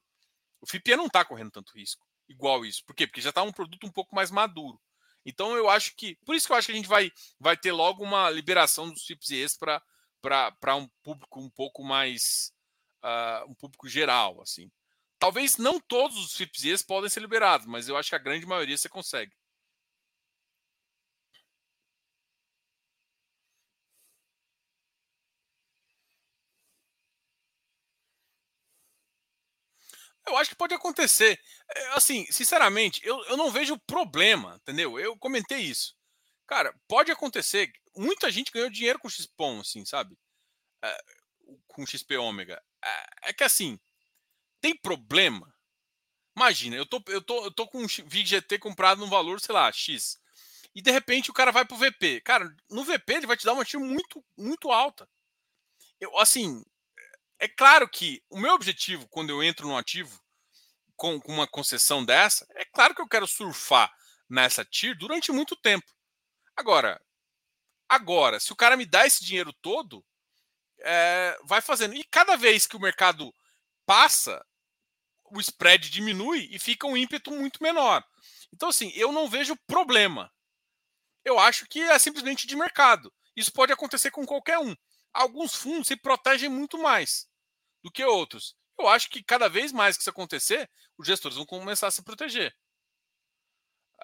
O 0.60 0.66
FIP 0.66 0.94
não 0.96 1.06
está 1.06 1.24
correndo 1.24 1.50
tanto 1.50 1.72
risco, 1.74 2.06
igual 2.28 2.64
isso. 2.64 2.84
Por 2.84 2.94
quê? 2.94 3.06
Porque 3.06 3.20
já 3.20 3.30
está 3.30 3.42
um 3.42 3.52
produto 3.52 3.86
um 3.86 3.90
pouco 3.90 4.14
mais 4.14 4.30
maduro. 4.30 4.80
Então, 5.24 5.56
eu 5.56 5.68
acho 5.68 5.94
que. 5.96 6.16
Por 6.24 6.34
isso 6.34 6.46
que 6.46 6.52
eu 6.52 6.56
acho 6.56 6.66
que 6.66 6.72
a 6.72 6.76
gente 6.76 6.88
vai, 6.88 7.10
vai 7.38 7.56
ter 7.56 7.72
logo 7.72 8.02
uma 8.04 8.30
liberação 8.30 8.90
dos 8.90 9.04
FIPs 9.04 9.30
e 9.30 9.46
para 10.20 10.76
um 10.76 10.88
público 11.02 11.40
um 11.40 11.50
pouco 11.50 11.82
mais. 11.82 12.52
Uh, 13.04 13.50
um 13.50 13.54
público 13.54 13.88
geral, 13.88 14.40
assim. 14.42 14.70
Talvez 15.18 15.56
não 15.56 15.80
todos 15.80 16.16
os 16.18 16.36
FIPs 16.36 16.82
podem 16.82 17.10
ser 17.10 17.20
liberados, 17.20 17.66
mas 17.66 17.88
eu 17.88 17.96
acho 17.96 18.08
que 18.10 18.16
a 18.16 18.18
grande 18.18 18.46
maioria 18.46 18.76
você 18.76 18.88
consegue. 18.88 19.32
Eu 30.26 30.36
acho 30.36 30.50
que 30.50 30.56
pode 30.56 30.74
acontecer. 30.74 31.40
É, 31.74 31.88
assim, 31.96 32.26
sinceramente, 32.30 33.00
eu, 33.04 33.18
eu 33.24 33.36
não 33.36 33.50
vejo 33.50 33.78
problema, 33.86 34.56
entendeu? 34.62 34.98
Eu 34.98 35.16
comentei 35.16 35.60
isso. 35.60 35.94
Cara, 36.46 36.74
pode 36.88 37.10
acontecer. 37.10 37.70
Muita 37.96 38.30
gente 38.30 38.52
ganhou 38.52 38.70
dinheiro 38.70 38.98
com 38.98 39.08
XPOM, 39.08 39.60
assim, 39.60 39.84
sabe? 39.84 40.16
É, 40.84 40.98
com 41.68 41.86
XP 41.86 42.16
ômega. 42.18 42.62
É, 42.84 43.30
é, 43.30 43.32
que 43.32 43.44
assim, 43.44 43.78
tem 44.60 44.76
problema. 44.76 45.52
Imagina, 46.36 46.76
eu 46.76 46.86
tô, 46.86 47.02
eu 47.08 47.22
tô, 47.22 47.44
eu 47.44 47.52
tô 47.52 47.66
com 47.66 47.82
um 47.82 47.86
VGT 47.86 48.58
comprado 48.58 48.98
no 49.00 49.08
valor, 49.08 49.40
sei 49.40 49.54
lá, 49.54 49.70
X. 49.72 50.18
E 50.74 50.82
de 50.82 50.90
repente 50.90 51.30
o 51.30 51.34
cara 51.34 51.50
vai 51.50 51.64
pro 51.64 51.76
VP. 51.76 52.20
Cara, 52.20 52.54
no 52.70 52.84
VP 52.84 53.14
ele 53.14 53.26
vai 53.26 53.36
te 53.36 53.44
dar 53.44 53.52
uma 53.54 53.64
tiro 53.64 53.82
muito, 53.84 54.24
muito 54.36 54.70
alta. 54.70 55.08
Eu, 56.00 56.16
assim, 56.18 56.62
é 57.38 57.48
claro 57.48 57.88
que 57.88 58.22
o 58.30 58.38
meu 58.38 58.54
objetivo, 58.54 59.08
quando 59.08 59.30
eu 59.30 59.42
entro 59.42 59.66
no 59.66 59.76
ativo 59.76 60.20
com, 60.96 61.20
com 61.20 61.32
uma 61.32 61.46
concessão 61.46 62.04
dessa, 62.04 62.46
é 62.54 62.64
claro 62.64 62.94
que 62.94 63.02
eu 63.02 63.08
quero 63.08 63.26
surfar 63.26 63.92
nessa 64.28 64.64
TIR 64.64 64.96
durante 64.96 65.32
muito 65.32 65.56
tempo. 65.56 65.86
Agora, 66.56 67.00
agora, 67.88 68.40
se 68.40 68.52
o 68.52 68.56
cara 68.56 68.76
me 68.76 68.84
dá 68.84 69.06
esse 69.06 69.24
dinheiro 69.24 69.52
todo, 69.62 70.04
é, 70.80 71.38
vai 71.44 71.60
fazendo. 71.60 71.94
E 71.94 72.04
cada 72.04 72.36
vez 72.36 72.66
que 72.66 72.76
o 72.76 72.80
mercado 72.80 73.34
passa, 73.86 74.44
o 75.30 75.40
spread 75.40 75.90
diminui 75.90 76.48
e 76.50 76.58
fica 76.58 76.86
um 76.86 76.96
ímpeto 76.96 77.30
muito 77.30 77.62
menor. 77.62 78.04
Então, 78.52 78.68
assim, 78.68 78.90
eu 78.94 79.12
não 79.12 79.28
vejo 79.28 79.56
problema. 79.66 80.32
Eu 81.24 81.38
acho 81.38 81.66
que 81.66 81.80
é 81.80 81.98
simplesmente 81.98 82.46
de 82.46 82.56
mercado. 82.56 83.12
Isso 83.36 83.52
pode 83.52 83.72
acontecer 83.72 84.10
com 84.10 84.26
qualquer 84.26 84.58
um. 84.58 84.74
Alguns 85.12 85.54
fundos 85.54 85.88
se 85.88 85.96
protegem 85.96 86.48
muito 86.48 86.78
mais 86.78 87.28
do 87.82 87.90
que 87.90 88.04
outros. 88.04 88.56
Eu 88.78 88.88
acho 88.88 89.10
que 89.10 89.22
cada 89.22 89.48
vez 89.48 89.72
mais 89.72 89.96
que 89.96 90.02
isso 90.02 90.10
acontecer, 90.10 90.70
os 90.96 91.06
gestores 91.06 91.36
vão 91.36 91.46
começar 91.46 91.88
a 91.88 91.90
se 91.90 92.02
proteger. 92.02 92.54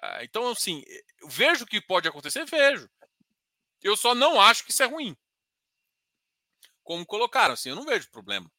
Ah, 0.01 0.23
então, 0.23 0.49
assim, 0.49 0.83
vejo 1.27 1.65
que 1.65 1.81
pode 1.81 2.07
acontecer, 2.07 2.45
vejo. 2.45 2.89
Eu 3.81 3.95
só 3.95 4.13
não 4.13 4.39
acho 4.39 4.63
que 4.65 4.71
isso 4.71 4.83
é 4.83 4.85
ruim. 4.85 5.15
Como 6.85 7.05
colocaram, 7.05 7.55
assim, 7.55 7.69
eu 7.69 7.75
não 7.75 7.83
vejo 7.83 8.09
problema. 8.11 8.49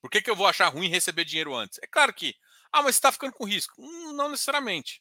Por 0.00 0.10
que, 0.10 0.22
que 0.22 0.30
eu 0.30 0.34
vou 0.34 0.46
achar 0.46 0.68
ruim 0.68 0.88
receber 0.88 1.26
dinheiro 1.26 1.54
antes? 1.54 1.78
É 1.82 1.86
claro 1.86 2.12
que, 2.12 2.34
ah, 2.72 2.82
mas 2.82 2.96
está 2.96 3.12
ficando 3.12 3.34
com 3.34 3.44
risco. 3.44 3.74
Hum, 3.78 4.14
não 4.14 4.30
necessariamente. 4.30 5.00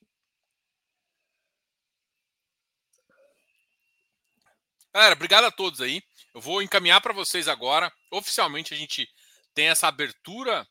Galera, 4.93 5.15
obrigado 5.15 5.45
a 5.45 5.51
todos 5.51 5.79
aí. 5.79 6.03
Eu 6.35 6.41
vou 6.41 6.61
encaminhar 6.61 6.99
para 6.99 7.13
vocês 7.13 7.47
agora. 7.47 7.91
Oficialmente 8.11 8.73
a 8.73 8.77
gente 8.77 9.09
tem 9.53 9.69
essa 9.69 9.87
abertura 9.87 10.67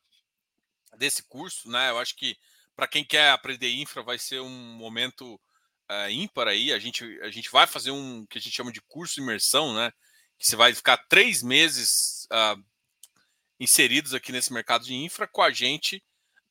desse 0.95 1.23
curso, 1.23 1.69
né? 1.71 1.89
Eu 1.89 1.97
acho 1.97 2.15
que 2.15 2.37
para 2.75 2.87
quem 2.87 3.03
quer 3.03 3.31
aprender 3.31 3.73
infra 3.73 4.03
vai 4.03 4.19
ser 4.19 4.41
um 4.41 4.73
momento 4.77 5.41
uh, 5.89 6.09
ímpar 6.11 6.47
aí. 6.47 6.71
A 6.71 6.77
gente, 6.77 7.03
a 7.21 7.31
gente 7.31 7.49
vai 7.49 7.65
fazer 7.65 7.89
um 7.89 8.27
que 8.27 8.37
a 8.37 8.41
gente 8.41 8.55
chama 8.55 8.71
de 8.71 8.81
curso 8.81 9.19
imersão, 9.19 9.73
né? 9.73 9.91
Que 10.39 10.47
você 10.47 10.55
vai 10.55 10.73
ficar 10.73 10.97
três 11.09 11.43
meses 11.43 12.27
uh, 12.31 12.63
inseridos 13.59 14.13
aqui 14.13 14.31
nesse 14.31 14.51
mercado 14.53 14.85
de 14.85 14.95
infra 14.95 15.27
com 15.27 15.41
a 15.41 15.51
gente, 15.51 16.03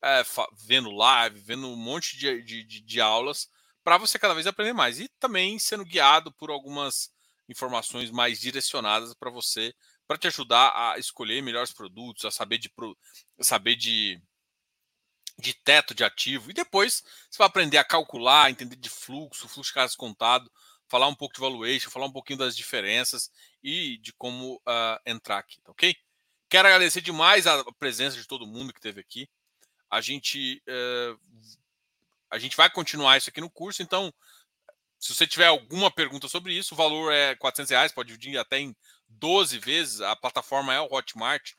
uh, 0.05 0.57
vendo 0.67 0.91
live, 0.91 1.41
vendo 1.41 1.67
um 1.69 1.77
monte 1.77 2.17
de, 2.17 2.43
de, 2.43 2.63
de, 2.65 2.81
de 2.81 3.01
aulas 3.01 3.49
para 3.83 3.97
você 3.97 4.19
cada 4.19 4.35
vez 4.35 4.47
aprender 4.47 4.75
mais 4.75 5.01
e 5.01 5.09
também 5.19 5.59
sendo 5.59 5.85
guiado 5.85 6.31
por 6.33 6.51
algumas 6.51 7.11
informações 7.49 8.11
mais 8.11 8.39
direcionadas 8.39 9.15
para 9.15 9.31
você 9.31 9.75
para 10.07 10.19
te 10.19 10.27
ajudar 10.27 10.73
a 10.75 10.99
escolher 10.99 11.43
melhores 11.43 11.71
produtos, 11.71 12.25
a 12.25 12.31
saber 12.31 12.57
de 12.57 12.73
saber 13.41 13.77
de, 13.77 14.21
de 15.39 15.53
teto 15.53 15.95
de 15.95 16.03
ativo. 16.03 16.51
E 16.51 16.55
depois 16.55 17.03
você 17.31 17.37
vai 17.37 17.47
aprender 17.47 17.77
a 17.77 17.85
calcular, 17.85 18.51
entender 18.51 18.77
de 18.77 18.89
fluxo, 18.89 19.47
fluxo 19.47 19.71
de 19.71 19.75
casa 19.75 19.95
contado, 19.97 20.51
falar 20.89 21.09
um 21.09 21.15
pouco 21.15 21.35
de 21.35 21.41
valuation, 21.41 21.91
falar 21.91 22.07
um 22.07 22.13
pouquinho 22.13 22.39
das 22.39 22.57
diferenças 22.57 23.31
e 23.63 23.99
de 23.99 24.13
como 24.13 24.57
uh, 24.57 25.01
entrar 25.07 25.39
aqui, 25.39 25.61
tá 25.63 25.73
ok? 25.73 25.97
Quero 26.49 26.69
agradecer 26.69 27.01
demais 27.01 27.47
a 27.47 27.65
presença 27.79 28.17
de 28.17 28.27
todo 28.27 28.47
mundo 28.47 28.73
que 28.73 28.79
esteve 28.79 29.01
aqui. 29.01 29.29
A 29.91 30.01
gente, 30.01 30.63
uh, 30.69 31.19
a 32.31 32.39
gente 32.39 32.57
vai 32.57 32.71
continuar 32.71 33.17
isso 33.17 33.31
aqui 33.31 33.41
no 33.41 33.51
curso, 33.51 33.83
então 33.83 34.13
se 34.99 35.15
você 35.15 35.27
tiver 35.27 35.47
alguma 35.47 35.91
pergunta 35.91 36.29
sobre 36.29 36.53
isso, 36.53 36.75
o 36.75 36.77
valor 36.77 37.13
é 37.13 37.35
400 37.37 37.71
reais, 37.71 37.93
pode 37.93 38.09
dividir 38.09 38.39
até 38.39 38.59
em 38.59 38.75
12 39.09 39.59
vezes. 39.59 40.01
A 40.01 40.17
plataforma 40.17 40.75
é 40.75 40.81
o 40.81 40.93
Hotmart, 40.93 41.53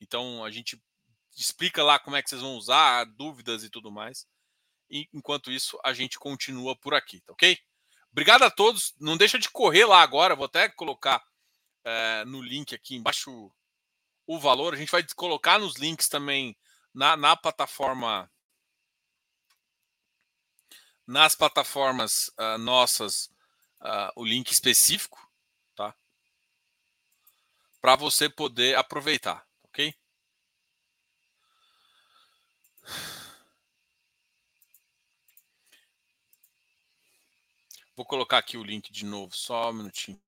então 0.00 0.44
a 0.44 0.50
gente 0.50 0.80
explica 1.36 1.82
lá 1.82 1.98
como 1.98 2.16
é 2.16 2.22
que 2.22 2.30
vocês 2.30 2.40
vão 2.40 2.56
usar, 2.56 3.04
dúvidas 3.04 3.64
e 3.64 3.70
tudo 3.70 3.90
mais. 3.90 4.26
E 4.88 5.08
enquanto 5.12 5.50
isso, 5.50 5.78
a 5.84 5.92
gente 5.92 6.18
continua 6.18 6.74
por 6.76 6.94
aqui, 6.94 7.20
tá 7.20 7.32
ok? 7.32 7.58
Obrigado 8.10 8.44
a 8.44 8.50
todos. 8.50 8.94
Não 8.98 9.16
deixa 9.16 9.38
de 9.38 9.50
correr 9.50 9.84
lá 9.84 10.00
agora. 10.00 10.34
Vou 10.34 10.46
até 10.46 10.70
colocar 10.70 11.22
é, 11.86 12.24
no 12.24 12.42
link 12.42 12.74
aqui 12.74 12.96
embaixo 12.96 13.50
o 14.26 14.38
valor. 14.40 14.74
A 14.74 14.76
gente 14.76 14.90
vai 14.90 15.06
colocar 15.14 15.58
nos 15.58 15.76
links 15.76 16.08
também 16.08 16.58
na, 16.92 17.16
na 17.16 17.36
plataforma 17.36 18.30
nas 21.06 21.36
plataformas 21.36 22.32
uh, 22.36 22.58
nossas 22.58 23.26
uh, 23.80 24.10
o 24.16 24.24
link 24.24 24.50
específico, 24.50 25.16
tá? 25.76 25.94
Para 27.80 27.94
você 27.94 28.28
poder 28.28 28.76
aproveitar, 28.76 29.46
ok? 29.62 29.94
Vou 37.94 38.04
colocar 38.04 38.38
aqui 38.38 38.56
o 38.58 38.64
link 38.64 38.92
de 38.92 39.04
novo, 39.04 39.36
só 39.36 39.70
um 39.70 39.74
minutinho. 39.74 40.25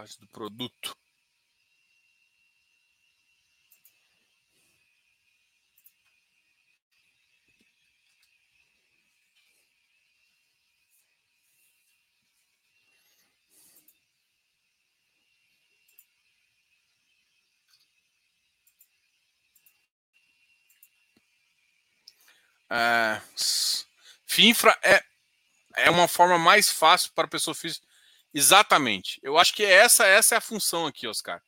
Parte 0.00 0.18
do 0.18 0.26
produto. 0.28 0.96
É, 22.70 23.20
FINFRA 24.24 24.78
é, 24.82 25.04
é 25.76 25.90
uma 25.90 26.08
forma 26.08 26.38
mais 26.38 26.70
fácil 26.70 27.12
para 27.12 27.26
a 27.26 27.28
pessoa 27.28 27.54
física. 27.54 27.89
Exatamente. 28.32 29.18
Eu 29.22 29.36
acho 29.38 29.54
que 29.54 29.64
essa, 29.64 30.06
essa 30.06 30.34
é 30.34 30.38
a 30.38 30.42
função 30.42 30.86
aqui, 30.86 31.06
Oscar. 31.06 31.42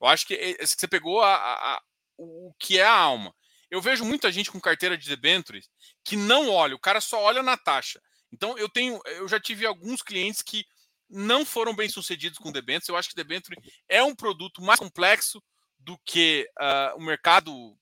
Eu 0.00 0.06
acho 0.06 0.26
que 0.26 0.56
você 0.60 0.86
pegou 0.86 1.20
a, 1.22 1.34
a, 1.34 1.74
a, 1.74 1.82
o 2.16 2.54
que 2.58 2.78
é 2.78 2.84
a 2.84 2.96
alma. 2.96 3.34
Eu 3.70 3.82
vejo 3.82 4.04
muita 4.04 4.30
gente 4.32 4.50
com 4.50 4.60
carteira 4.60 4.96
de 4.96 5.08
debentures 5.08 5.68
que 6.04 6.16
não 6.16 6.48
olha, 6.48 6.74
o 6.74 6.80
cara 6.80 7.00
só 7.00 7.22
olha 7.22 7.42
na 7.42 7.56
taxa. 7.56 8.00
Então 8.32 8.56
eu 8.56 8.68
tenho, 8.68 9.00
eu 9.06 9.28
já 9.28 9.40
tive 9.40 9.66
alguns 9.66 10.02
clientes 10.02 10.42
que 10.42 10.64
não 11.08 11.44
foram 11.44 11.74
bem 11.74 11.88
sucedidos 11.88 12.38
com 12.38 12.52
debentures. 12.52 12.88
Eu 12.88 12.96
acho 12.96 13.08
que 13.08 13.16
debenture 13.16 13.56
é 13.88 14.02
um 14.02 14.14
produto 14.14 14.62
mais 14.62 14.78
complexo 14.78 15.42
do 15.78 15.98
que 16.04 16.48
uh, 16.60 16.96
o 16.96 17.00
mercado 17.00 17.76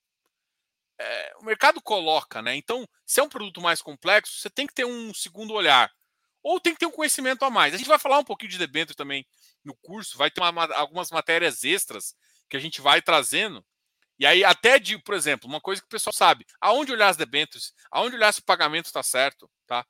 é, 0.98 1.32
o 1.40 1.44
mercado 1.44 1.80
coloca, 1.82 2.40
né? 2.40 2.56
Então, 2.56 2.88
se 3.04 3.20
é 3.20 3.22
um 3.22 3.28
produto 3.28 3.60
mais 3.60 3.82
complexo, 3.82 4.38
você 4.38 4.48
tem 4.48 4.66
que 4.66 4.74
ter 4.74 4.86
um 4.86 5.12
segundo 5.12 5.52
olhar. 5.52 5.92
Ou 6.48 6.60
tem 6.60 6.72
que 6.72 6.78
ter 6.78 6.86
um 6.86 6.92
conhecimento 6.92 7.44
a 7.44 7.50
mais. 7.50 7.74
A 7.74 7.76
gente 7.76 7.88
vai 7.88 7.98
falar 7.98 8.20
um 8.20 8.24
pouquinho 8.24 8.52
de 8.52 8.58
debênture 8.58 8.96
também 8.96 9.26
no 9.64 9.74
curso, 9.74 10.16
vai 10.16 10.30
ter 10.30 10.40
uma, 10.40 10.64
algumas 10.76 11.10
matérias 11.10 11.64
extras 11.64 12.14
que 12.48 12.56
a 12.56 12.60
gente 12.60 12.80
vai 12.80 13.02
trazendo. 13.02 13.66
E 14.16 14.24
aí, 14.24 14.44
até 14.44 14.78
de, 14.78 14.96
por 14.96 15.16
exemplo, 15.16 15.48
uma 15.48 15.60
coisa 15.60 15.82
que 15.82 15.86
o 15.86 15.90
pessoal 15.90 16.12
sabe, 16.12 16.46
aonde 16.60 16.92
olhar 16.92 17.08
as 17.08 17.16
debêntures, 17.16 17.74
aonde 17.90 18.14
olhar 18.14 18.32
se 18.32 18.38
o 18.38 18.44
pagamento 18.44 18.86
está 18.86 19.02
certo, 19.02 19.50
tá? 19.66 19.84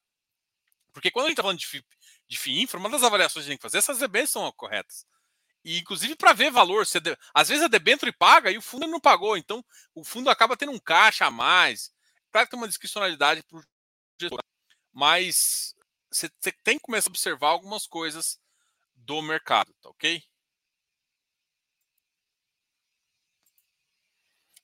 Porque 0.95 1.11
quando 1.11 1.27
a 1.27 1.29
gente 1.29 1.35
está 1.35 1.43
falando 1.43 1.59
de 1.59 1.67
FII, 1.67 1.85
de 2.27 2.39
FII 2.39 2.63
Infra, 2.63 2.81
uma 2.81 2.89
das 2.89 3.03
avaliações 3.03 3.45
que 3.45 3.51
a 3.51 3.53
gente 3.53 3.59
tem 3.59 3.59
que 3.59 3.63
fazer, 3.63 3.77
essas 3.77 3.99
debêntures 3.99 4.31
são 4.31 4.51
corretas. 4.53 5.05
E, 5.63 5.79
inclusive, 5.79 6.17
para 6.17 6.33
ver 6.33 6.51
valor, 6.51 6.87
você, 6.87 6.99
às 7.35 7.51
vezes 7.51 7.65
a 7.65 7.69
debênture 7.69 8.13
paga 8.13 8.51
e 8.51 8.57
o 8.57 8.63
fundo 8.63 8.87
não 8.87 8.99
pagou, 8.99 9.37
então 9.37 9.63
o 9.95 10.03
fundo 10.03 10.31
acaba 10.31 10.57
tendo 10.57 10.73
um 10.73 10.79
caixa 10.79 11.27
a 11.27 11.31
mais. 11.31 11.93
Claro 12.33 12.47
que 12.47 12.53
tem 12.53 12.59
uma 12.59 12.69
discricionalidade 12.69 13.43
para 13.43 13.59
o 13.59 13.63
gestor, 14.19 14.41
mas 14.91 15.76
você, 16.11 16.29
tem 16.63 16.79
que 16.79 16.85
começar 16.85 17.09
a 17.09 17.13
observar 17.13 17.49
algumas 17.49 17.87
coisas 17.87 18.41
do 18.95 19.21
mercado, 19.23 19.73
tá 19.81 19.89
ok? 19.91 20.23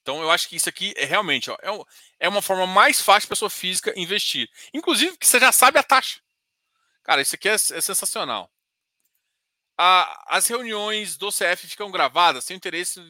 Então, 0.02 0.20
eu 0.20 0.30
acho 0.30 0.48
que 0.48 0.56
isso 0.56 0.68
aqui 0.68 0.92
é 0.96 1.04
realmente 1.04 1.48
ó, 1.48 1.56
é, 1.62 2.26
é 2.26 2.28
uma 2.28 2.42
forma 2.42 2.66
mais 2.66 3.00
fácil 3.00 3.28
para 3.28 3.34
a 3.34 3.36
pessoa 3.36 3.50
física 3.50 3.92
investir. 3.96 4.50
Inclusive, 4.74 5.16
que 5.16 5.26
você 5.26 5.38
já 5.38 5.52
sabe 5.52 5.78
a 5.78 5.82
taxa. 5.82 6.20
Cara, 7.04 7.22
isso 7.22 7.36
aqui 7.36 7.48
é, 7.48 7.54
é 7.54 7.56
sensacional. 7.58 8.52
A, 9.78 10.36
as 10.36 10.46
reuniões 10.48 11.16
do 11.16 11.30
CF 11.30 11.68
ficam 11.68 11.90
gravadas 11.90 12.44
sem 12.44 12.56
interesse, 12.56 13.00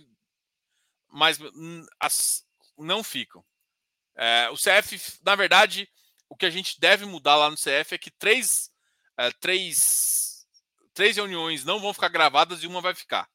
mas 1.09 1.39
as, 1.99 2.47
não 2.77 3.03
ficam. 3.03 3.45
É, 4.15 4.51
o 4.51 4.55
CF, 4.55 5.19
na 5.25 5.35
verdade, 5.35 5.89
o 6.33 6.35
que 6.35 6.47
a 6.47 6.51
gente 6.51 6.81
deve 6.81 7.05
mudar 7.05 7.37
lá 7.37 7.51
no 7.51 7.59
CF 7.59 7.95
é 7.95 7.99
que 7.99 8.11
três, 8.11 8.73
é, 9.19 9.31
três, 9.33 10.47
três 10.95 11.17
reuniões 11.17 11.63
não 11.63 11.79
vão 11.79 11.93
ficar 11.93 12.09
gravadas 12.09 12.63
e 12.63 12.67
uma 12.67 12.81
vai 12.81 12.95
ficar. 12.95 13.31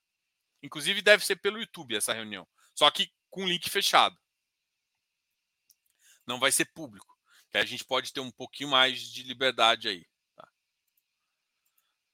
Inclusive, 0.63 1.03
deve 1.03 1.23
ser 1.23 1.35
pelo 1.35 1.59
YouTube 1.59 1.95
essa 1.95 2.11
reunião. 2.11 2.47
Só 2.73 2.89
que 2.89 3.13
com 3.29 3.47
link 3.47 3.69
fechado. 3.69 4.17
Não 6.25 6.39
vai 6.39 6.51
ser 6.51 6.65
público. 6.73 7.15
Que 7.51 7.59
a 7.59 7.65
gente 7.65 7.85
pode 7.85 8.11
ter 8.11 8.19
um 8.19 8.31
pouquinho 8.31 8.71
mais 8.71 8.99
de 8.99 9.21
liberdade 9.21 9.87
aí. 9.87 10.03
Tá? 10.35 10.49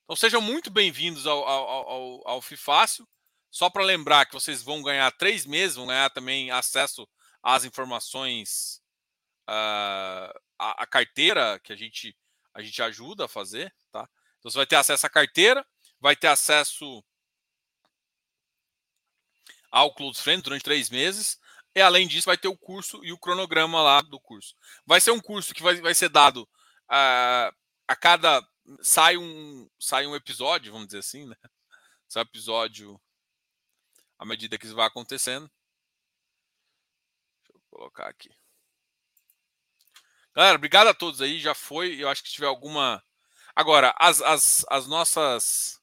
Então 0.04 0.18
sejam 0.18 0.42
muito 0.42 0.70
bem-vindos 0.70 1.26
ao, 1.26 1.48
ao, 1.48 1.90
ao, 1.90 2.28
ao 2.28 2.42
FIFácil. 2.42 3.08
Só 3.50 3.70
para 3.70 3.86
lembrar 3.86 4.26
que 4.26 4.34
vocês 4.34 4.62
vão 4.62 4.84
ganhar 4.84 5.10
três 5.14 5.46
meses, 5.46 5.78
vão 5.78 5.88
ganhar 5.88 6.10
também 6.10 6.52
acesso 6.52 7.08
às 7.42 7.64
informações, 7.64 8.82
uh, 9.50 10.43
a, 10.58 10.84
a, 10.84 10.88
carteira 10.88 11.60
que 11.60 11.74
a 11.74 11.76
gente, 11.76 12.18
a 12.54 12.62
gente 12.62 12.82
ajuda 12.82 13.26
a 13.26 13.28
fazer. 13.28 13.74
Tá? 13.92 14.08
Então 14.40 14.52
você 14.52 14.58
vai 14.58 14.66
ter 14.66 14.76
acesso 14.76 15.06
à 15.06 15.10
carteira, 15.10 15.66
vai 16.00 16.16
ter 16.16 16.28
acesso 16.28 17.04
ao 19.72 19.94
Close 19.94 20.22
Friends 20.22 20.44
durante 20.44 20.64
três 20.64 20.90
meses. 20.90 21.40
E 21.76 21.82
além 21.82 22.08
disso, 22.08 22.26
vai 22.26 22.38
ter 22.38 22.48
o 22.48 22.58
curso 22.58 23.04
e 23.04 23.12
o 23.12 23.18
cronograma 23.18 23.82
lá 23.82 24.02
do 24.02 24.20
curso. 24.20 24.56
Vai 24.86 25.02
ser 25.02 25.12
um 25.12 25.20
curso 25.20 25.54
que 25.54 25.64
vai, 25.64 25.76
vai 25.82 25.96
ser 25.96 26.10
dado 26.10 26.44
uh, 26.44 27.56
a 27.88 27.96
cada. 27.96 28.48
Sai 28.82 29.18
um, 29.18 29.70
sai 29.80 30.06
um 30.06 30.16
episódio, 30.16 30.72
vamos 30.72 30.88
dizer 30.88 31.00
assim, 31.00 31.28
né? 31.28 31.36
Sai 32.08 32.22
um 32.22 32.28
episódio 32.28 33.02
à 34.20 34.26
medida 34.26 34.58
que 34.58 34.66
isso 34.66 34.76
vai 34.76 34.86
acontecendo. 34.86 35.52
Deixa 37.42 37.58
eu 37.58 37.62
colocar 37.70 38.08
aqui. 38.08 38.30
Galera, 40.36 40.56
obrigado 40.56 40.88
a 40.88 40.94
todos 40.94 41.22
aí. 41.22 41.40
Já 41.40 41.54
foi. 41.54 42.02
Eu 42.02 42.10
acho 42.10 42.24
que 42.24 42.32
tiver 42.32 42.48
alguma. 42.48 43.04
Agora, 43.56 43.94
as, 44.00 44.22
as, 44.22 44.66
as 44.70 44.88
nossas. 44.88 45.80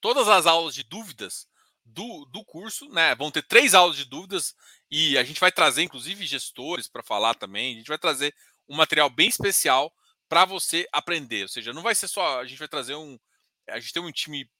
Todas 0.00 0.28
as 0.28 0.46
aulas 0.46 0.74
de 0.74 0.82
dúvidas 0.82 1.48
do, 1.84 2.24
do 2.26 2.44
curso, 2.44 2.88
né? 2.88 3.14
Vão 3.14 3.30
ter 3.30 3.42
três 3.42 3.72
aulas 3.72 3.96
de 3.96 4.04
dúvidas 4.04 4.54
e 4.90 5.16
a 5.16 5.24
gente 5.24 5.40
vai 5.40 5.52
trazer, 5.52 5.82
inclusive, 5.82 6.26
gestores 6.26 6.88
para 6.88 7.02
falar 7.02 7.34
também. 7.34 7.74
A 7.74 7.78
gente 7.78 7.88
vai 7.88 7.98
trazer 7.98 8.34
um 8.68 8.76
material 8.76 9.08
bem 9.08 9.28
especial 9.28 9.92
para 10.28 10.44
você 10.44 10.88
aprender. 10.92 11.42
Ou 11.42 11.48
seja, 11.48 11.72
não 11.72 11.82
vai 11.82 11.94
ser 11.94 12.08
só. 12.08 12.40
A 12.40 12.46
gente 12.46 12.58
vai 12.58 12.68
trazer 12.68 12.96
um. 12.96 13.18
A 13.68 13.78
gente 13.78 13.92
tem 13.92 14.02
um 14.02 14.12
time 14.12 14.50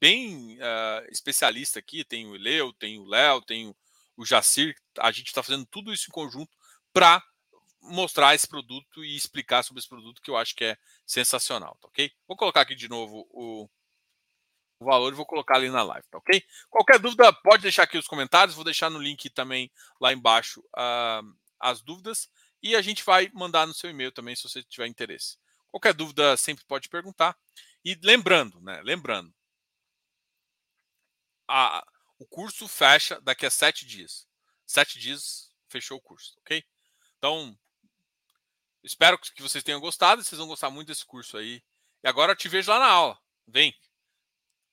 bem 0.00 0.56
uh, 0.58 1.10
especialista 1.10 1.80
aqui. 1.80 2.04
Tem 2.04 2.26
o 2.26 2.34
Leo, 2.34 2.72
tem 2.72 2.98
o 2.98 3.04
Léo, 3.04 3.42
tem 3.42 3.74
o 4.16 4.24
Jacir. 4.24 4.76
A 5.00 5.10
gente 5.10 5.26
está 5.26 5.42
fazendo 5.42 5.66
tudo 5.66 5.92
isso 5.92 6.06
em 6.08 6.12
conjunto 6.12 6.56
para 6.92 7.22
mostrar 7.86 8.34
esse 8.34 8.46
produto 8.46 9.04
e 9.04 9.16
explicar 9.16 9.62
sobre 9.62 9.80
esse 9.80 9.88
produto 9.88 10.20
que 10.22 10.30
eu 10.30 10.36
acho 10.36 10.54
que 10.54 10.64
é 10.64 10.78
sensacional, 11.06 11.76
tá 11.80 11.88
ok? 11.88 12.12
Vou 12.26 12.36
colocar 12.36 12.62
aqui 12.62 12.74
de 12.74 12.88
novo 12.88 13.26
o, 13.30 13.68
o 14.78 14.84
valor 14.84 15.12
e 15.12 15.16
vou 15.16 15.26
colocar 15.26 15.56
ali 15.56 15.70
na 15.70 15.82
live, 15.82 16.06
tá 16.08 16.18
ok? 16.18 16.42
Qualquer 16.70 16.98
dúvida, 16.98 17.32
pode 17.32 17.62
deixar 17.62 17.84
aqui 17.84 17.98
os 17.98 18.06
comentários, 18.06 18.54
vou 18.54 18.64
deixar 18.64 18.90
no 18.90 18.98
link 18.98 19.30
também 19.30 19.70
lá 20.00 20.12
embaixo 20.12 20.60
uh, 20.60 21.36
as 21.60 21.80
dúvidas 21.80 22.28
e 22.62 22.74
a 22.74 22.82
gente 22.82 23.04
vai 23.04 23.30
mandar 23.32 23.66
no 23.66 23.74
seu 23.74 23.90
e-mail 23.90 24.12
também 24.12 24.34
se 24.34 24.42
você 24.42 24.62
tiver 24.62 24.86
interesse. 24.86 25.38
Qualquer 25.68 25.94
dúvida 25.94 26.36
sempre 26.36 26.64
pode 26.64 26.88
perguntar. 26.88 27.36
E 27.84 27.98
lembrando, 28.02 28.60
né? 28.60 28.80
Lembrando, 28.82 29.32
a, 31.48 31.86
o 32.18 32.26
curso 32.26 32.66
fecha 32.66 33.20
daqui 33.20 33.46
a 33.46 33.50
sete 33.50 33.86
dias. 33.86 34.26
Sete 34.66 34.98
dias 34.98 35.52
fechou 35.68 35.98
o 35.98 36.00
curso, 36.00 36.34
ok? 36.40 36.64
Então, 37.18 37.56
espero 38.86 39.18
que 39.18 39.42
vocês 39.42 39.64
tenham 39.64 39.80
gostado. 39.80 40.22
Vocês 40.22 40.38
vão 40.38 40.48
gostar 40.48 40.70
muito 40.70 40.88
desse 40.88 41.04
curso 41.04 41.36
aí. 41.36 41.62
E 42.02 42.08
agora 42.08 42.32
eu 42.32 42.36
te 42.36 42.48
vejo 42.48 42.70
lá 42.70 42.78
na 42.78 42.86
aula. 42.86 43.18
Vem! 43.46 43.74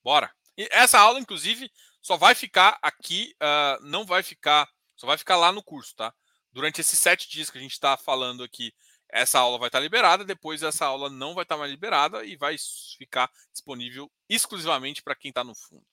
Bora. 0.04 0.34
E 0.58 0.68
essa 0.72 1.00
aula, 1.00 1.20
inclusive, 1.20 1.72
só 2.02 2.16
vai 2.16 2.36
ficar 2.36 2.78
aqui, 2.82 3.36
uh, 3.42 3.84
não 3.84 4.06
vai 4.06 4.22
ficar, 4.22 4.70
só 4.96 5.08
vai 5.08 5.18
ficar 5.18 5.36
lá 5.36 5.52
no 5.52 5.64
curso, 5.64 5.96
tá? 5.96 6.14
Durante 6.52 6.80
esses 6.82 7.00
sete 7.00 7.28
dias 7.30 7.50
que 7.50 7.58
a 7.58 7.62
gente 7.62 7.72
está 7.72 7.98
falando 7.98 8.44
aqui, 8.44 8.74
essa 9.10 9.40
aula 9.40 9.58
vai 9.58 9.70
estar 9.70 9.80
liberada, 9.80 10.24
depois 10.26 10.62
essa 10.62 10.86
aula 10.86 11.10
não 11.10 11.34
vai 11.34 11.44
estar 11.44 11.58
mais 11.58 11.72
liberada 11.72 12.24
e 12.26 12.36
vai 12.36 12.56
ficar 12.98 13.32
disponível 13.52 14.12
exclusivamente 14.30 15.02
para 15.02 15.16
quem 15.16 15.30
está 15.30 15.44
no 15.44 15.56
fundo, 15.56 15.86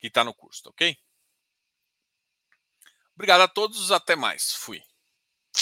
que 0.00 0.06
está 0.08 0.24
no 0.24 0.34
curso, 0.34 0.62
tá 0.64 0.70
ok? 0.70 0.96
Obrigado 3.14 3.42
a 3.42 3.48
todos, 3.48 3.90
até 3.92 4.14
mais. 4.14 4.52
Fui. 4.52 4.82